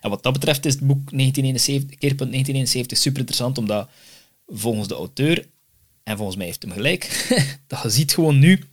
En 0.00 0.10
wat 0.10 0.22
dat 0.22 0.32
betreft 0.32 0.64
is 0.64 0.72
het 0.74 0.86
boek 0.86 1.10
1971, 1.10 1.98
Keerpunt 1.98 2.30
1971 2.30 2.98
super 2.98 3.18
interessant, 3.18 3.58
omdat 3.58 3.88
volgens 4.46 4.88
de 4.88 4.94
auteur, 4.94 5.46
en 6.02 6.16
volgens 6.16 6.36
mij 6.36 6.46
heeft 6.46 6.62
hem 6.62 6.72
gelijk, 6.72 7.26
dat 7.66 7.82
je 7.82 7.90
ziet 7.90 8.14
gewoon 8.14 8.38
nu, 8.38 8.64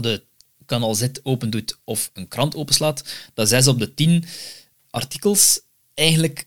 je 0.00 0.22
kanaal 0.66 0.94
Z 0.94 1.08
open 1.22 1.50
doet 1.50 1.78
of 1.84 2.10
een 2.12 2.28
krant 2.28 2.54
openslaat, 2.54 3.04
dat 3.34 3.48
zes 3.48 3.66
op 3.66 3.78
de 3.78 3.94
tien 3.94 4.24
artikels 4.90 5.60
eigenlijk 5.94 6.46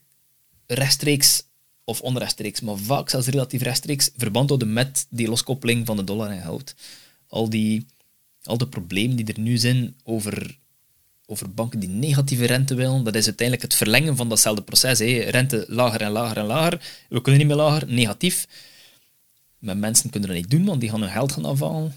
rechtstreeks 0.66 1.44
of 1.84 2.02
onrechtstreeks, 2.02 2.62
maar 2.62 2.78
vaak 2.78 3.10
zelfs 3.10 3.28
relatief 3.28 3.62
rechtstreeks 3.62 4.10
verband 4.18 4.50
houden 4.50 4.74
met 4.74 5.06
die 5.10 5.28
loskoppeling 5.28 5.86
van 5.86 5.98
de 5.98 6.04
dollar 6.04 6.30
en 6.30 6.42
goud. 6.42 6.76
Al 7.28 7.50
die 7.50 7.86
al 8.44 8.58
de 8.58 8.68
problemen 8.68 9.16
die 9.16 9.26
er 9.26 9.40
nu 9.40 9.58
zijn 9.58 9.96
over, 10.04 10.58
over 11.26 11.54
banken 11.54 11.80
die 11.80 11.90
negatieve 11.90 12.46
rente 12.46 12.76
willen, 12.76 13.04
dat 13.04 13.16
is 13.16 13.26
uiteindelijk 13.26 13.68
het 13.68 13.76
verlengen 13.76 14.16
van 14.16 14.30
datzelfde 14.30 14.62
proces. 14.62 15.00
Hè. 15.00 15.20
Rente 15.20 15.66
lager 15.68 16.02
en 16.02 16.12
lager 16.12 16.38
en 16.38 16.46
lager. 16.46 17.06
We 17.10 17.22
kunnen 17.22 17.40
niet 17.40 17.50
meer 17.50 17.60
lager, 17.66 17.88
negatief. 17.88 18.48
Maar 19.60 19.78
mensen 19.78 20.10
kunnen 20.10 20.30
dat 20.30 20.38
niet 20.38 20.50
doen, 20.50 20.66
want 20.66 20.82
die 20.82 20.90
gaan 20.90 21.02
hun 21.02 21.12
geld 21.12 21.32
gaan 21.32 21.46
afhalen. 21.46 21.96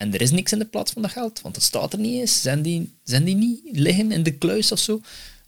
En 0.00 0.14
er 0.14 0.20
is 0.20 0.30
niks 0.30 0.52
in 0.52 0.58
de 0.58 0.64
plaats 0.64 0.92
van 0.92 1.02
dat 1.02 1.10
geld, 1.10 1.40
want 1.40 1.54
het 1.54 1.64
staat 1.64 1.92
er 1.92 1.98
niet 1.98 2.20
eens. 2.20 2.42
Zijn 2.42 2.62
die, 2.62 2.92
zijn 3.04 3.24
die 3.24 3.34
niet 3.34 3.60
liggen 3.72 4.12
in 4.12 4.22
de 4.22 4.32
kluis 4.32 4.72
of 4.72 4.78
zo? 4.78 5.00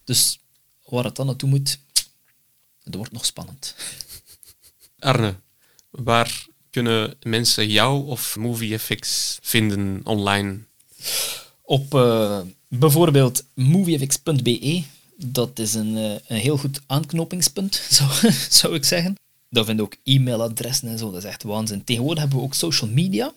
Dus 0.04 0.38
waar 0.84 1.04
het 1.04 1.16
dan 1.16 1.26
naartoe 1.26 1.48
moet, 1.48 1.78
het 2.82 2.94
wordt 2.94 3.12
nog 3.12 3.24
spannend. 3.24 3.74
Arne, 4.98 5.34
waar 5.90 6.46
kunnen 6.70 7.14
mensen 7.22 7.68
jou 7.68 8.06
of 8.06 8.36
MovieFX 8.36 9.38
vinden 9.42 10.00
online? 10.04 10.58
Op 11.62 11.94
uh, 11.94 12.40
bijvoorbeeld 12.68 13.44
moviefx.be. 13.54 14.82
Dat 15.16 15.58
is 15.58 15.74
een, 15.74 15.96
uh, 15.96 16.10
een 16.26 16.36
heel 16.36 16.58
goed 16.58 16.80
aanknopingspunt, 16.86 17.82
zou, 17.90 18.32
zou 18.48 18.74
ik 18.74 18.84
zeggen. 18.84 19.16
Daar 19.48 19.64
vind 19.64 19.78
je 19.78 19.84
ook 19.84 19.96
e-mailadressen 20.04 20.88
en 20.88 20.98
zo. 20.98 21.10
Dat 21.10 21.24
is 21.24 21.30
echt 21.30 21.42
waanzin. 21.42 21.84
Tegenwoordig 21.84 22.20
hebben 22.20 22.38
we 22.38 22.44
ook 22.44 22.54
social 22.54 22.90
media 22.90 23.32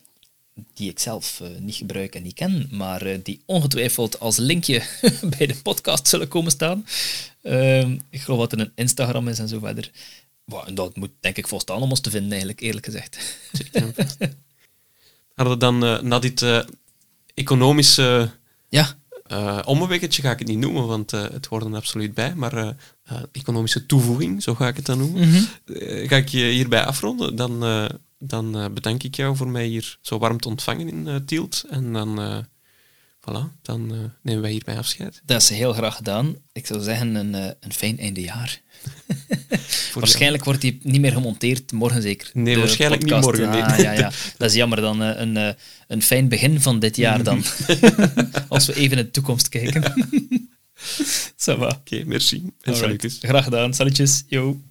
die 0.74 0.90
ik 0.90 1.00
zelf 1.00 1.40
uh, 1.42 1.48
niet 1.60 1.76
gebruik 1.76 2.16
en 2.16 2.24
niet 2.24 2.34
ken, 2.34 2.68
maar 2.72 3.08
uh, 3.08 3.18
die 3.24 3.42
ongetwijfeld 3.46 4.20
als 4.20 4.38
linkje 4.38 4.82
bij 5.38 5.48
de 5.48 5.56
podcast 5.56 6.08
zullen 6.08 6.28
komen 6.28 6.52
staan. 6.52 6.86
Uh, 7.44 7.90
ik 8.10 8.22
geloof 8.22 8.40
dat 8.40 8.52
er 8.52 8.60
een 8.60 8.72
Instagram 8.76 9.28
is 9.28 9.40
en 9.40 9.48
zo 9.48 9.60
verder. 9.60 9.92
Wow, 10.44 10.64
en 10.68 10.76
dat 10.76 10.96
moet 10.96 11.12
denk 11.20 11.38
ik 11.38 11.48
volstaan 11.48 11.82
om 11.82 11.90
ons 11.90 12.00
te 12.02 12.10
vinden, 12.10 12.30
eigenlijk, 12.32 12.62
eerlijk 12.62 12.86
gezegd. 12.86 13.18
Hadden 15.34 15.54
we 15.54 15.60
dan 15.60 15.84
uh, 15.84 16.02
na 16.02 16.20
dit 16.20 16.46
economische 17.34 18.32
ja. 18.70 18.96
ommewekketje 19.66 20.22
ga 20.22 20.32
ik 20.32 20.40
het 20.40 20.48
niet 20.48 20.58
noemen, 20.58 20.88
want 20.88 21.12
het 21.12 21.46
hoort 21.46 21.64
er 21.64 21.76
absoluut 21.76 22.14
bij, 22.14 22.36
maar 22.36 22.76
economische 23.32 23.86
toevoeging, 23.86 24.44
zo 24.44 24.56
ga 24.56 24.68
ik 24.68 24.76
het 24.76 24.86
dan 24.86 24.98
noemen, 24.98 25.30
Mhm. 25.30 25.44
ga 26.08 26.16
ik 26.16 26.28
je 26.28 26.46
hierbij 26.46 26.86
afronden. 26.86 27.36
Dan, 27.36 27.64
dan 28.18 28.74
bedank 28.74 29.04
ik 29.04 29.16
jou 29.16 29.36
voor 29.36 29.50
mij 29.50 29.66
hier 29.66 29.98
zo 30.02 30.18
warm 30.18 30.40
te 30.40 30.48
ontvangen 30.48 30.90
in 30.90 31.26
Tielt. 31.26 31.64
En 31.70 31.94
dan, 31.94 32.46
voilà, 33.22 33.62
dan 33.62 34.12
nemen 34.22 34.42
wij 34.42 34.52
hierbij 34.52 34.78
afscheid. 34.78 35.22
Dat 35.26 35.42
is 35.42 35.50
heel 35.50 35.74
graag 35.74 35.96
gedaan. 35.96 36.36
Ik 36.52 36.68
zou 36.68 36.82
zeggen, 36.82 37.16
een, 37.16 37.34
een 37.34 37.74
fijn 37.74 38.00
eindejaar. 38.00 38.62
waarschijnlijk 39.94 40.44
wordt 40.44 40.62
die 40.62 40.80
niet 40.84 41.02
meer 41.02 41.12
gemonteerd, 41.12 41.72
morgen 41.72 42.02
zeker. 42.02 42.30
Nee, 42.34 42.58
waarschijnlijk 42.58 43.04
niet 43.04 43.22
morgen. 43.22 43.50
Nee. 43.50 43.64
Ah, 43.64 43.80
ja, 43.80 43.92
ja. 43.92 44.12
Dat 44.38 44.50
is 44.50 44.56
jammer 44.56 44.82
dan. 44.82 45.00
Een, 45.00 45.36
een, 45.36 45.56
een 45.88 46.02
fijn 46.02 46.28
begin 46.28 46.62
van 46.62 46.80
dit 46.80 46.96
jaar 46.96 47.24
dan. 47.24 47.44
Als 48.48 48.66
we 48.66 48.76
even 48.76 48.98
in 48.98 49.04
de 49.04 49.12
toekomst 49.12 49.50
kijken. 49.50 49.84
Ça 51.36 51.58
va. 51.58 51.68
Oké, 51.68 51.76
okay, 51.76 52.04
merci. 52.04 52.44
En 52.62 53.00
Graag 53.20 53.44
gedaan. 53.44 53.74
Salutjes. 53.74 54.24
Yo. 54.28 54.62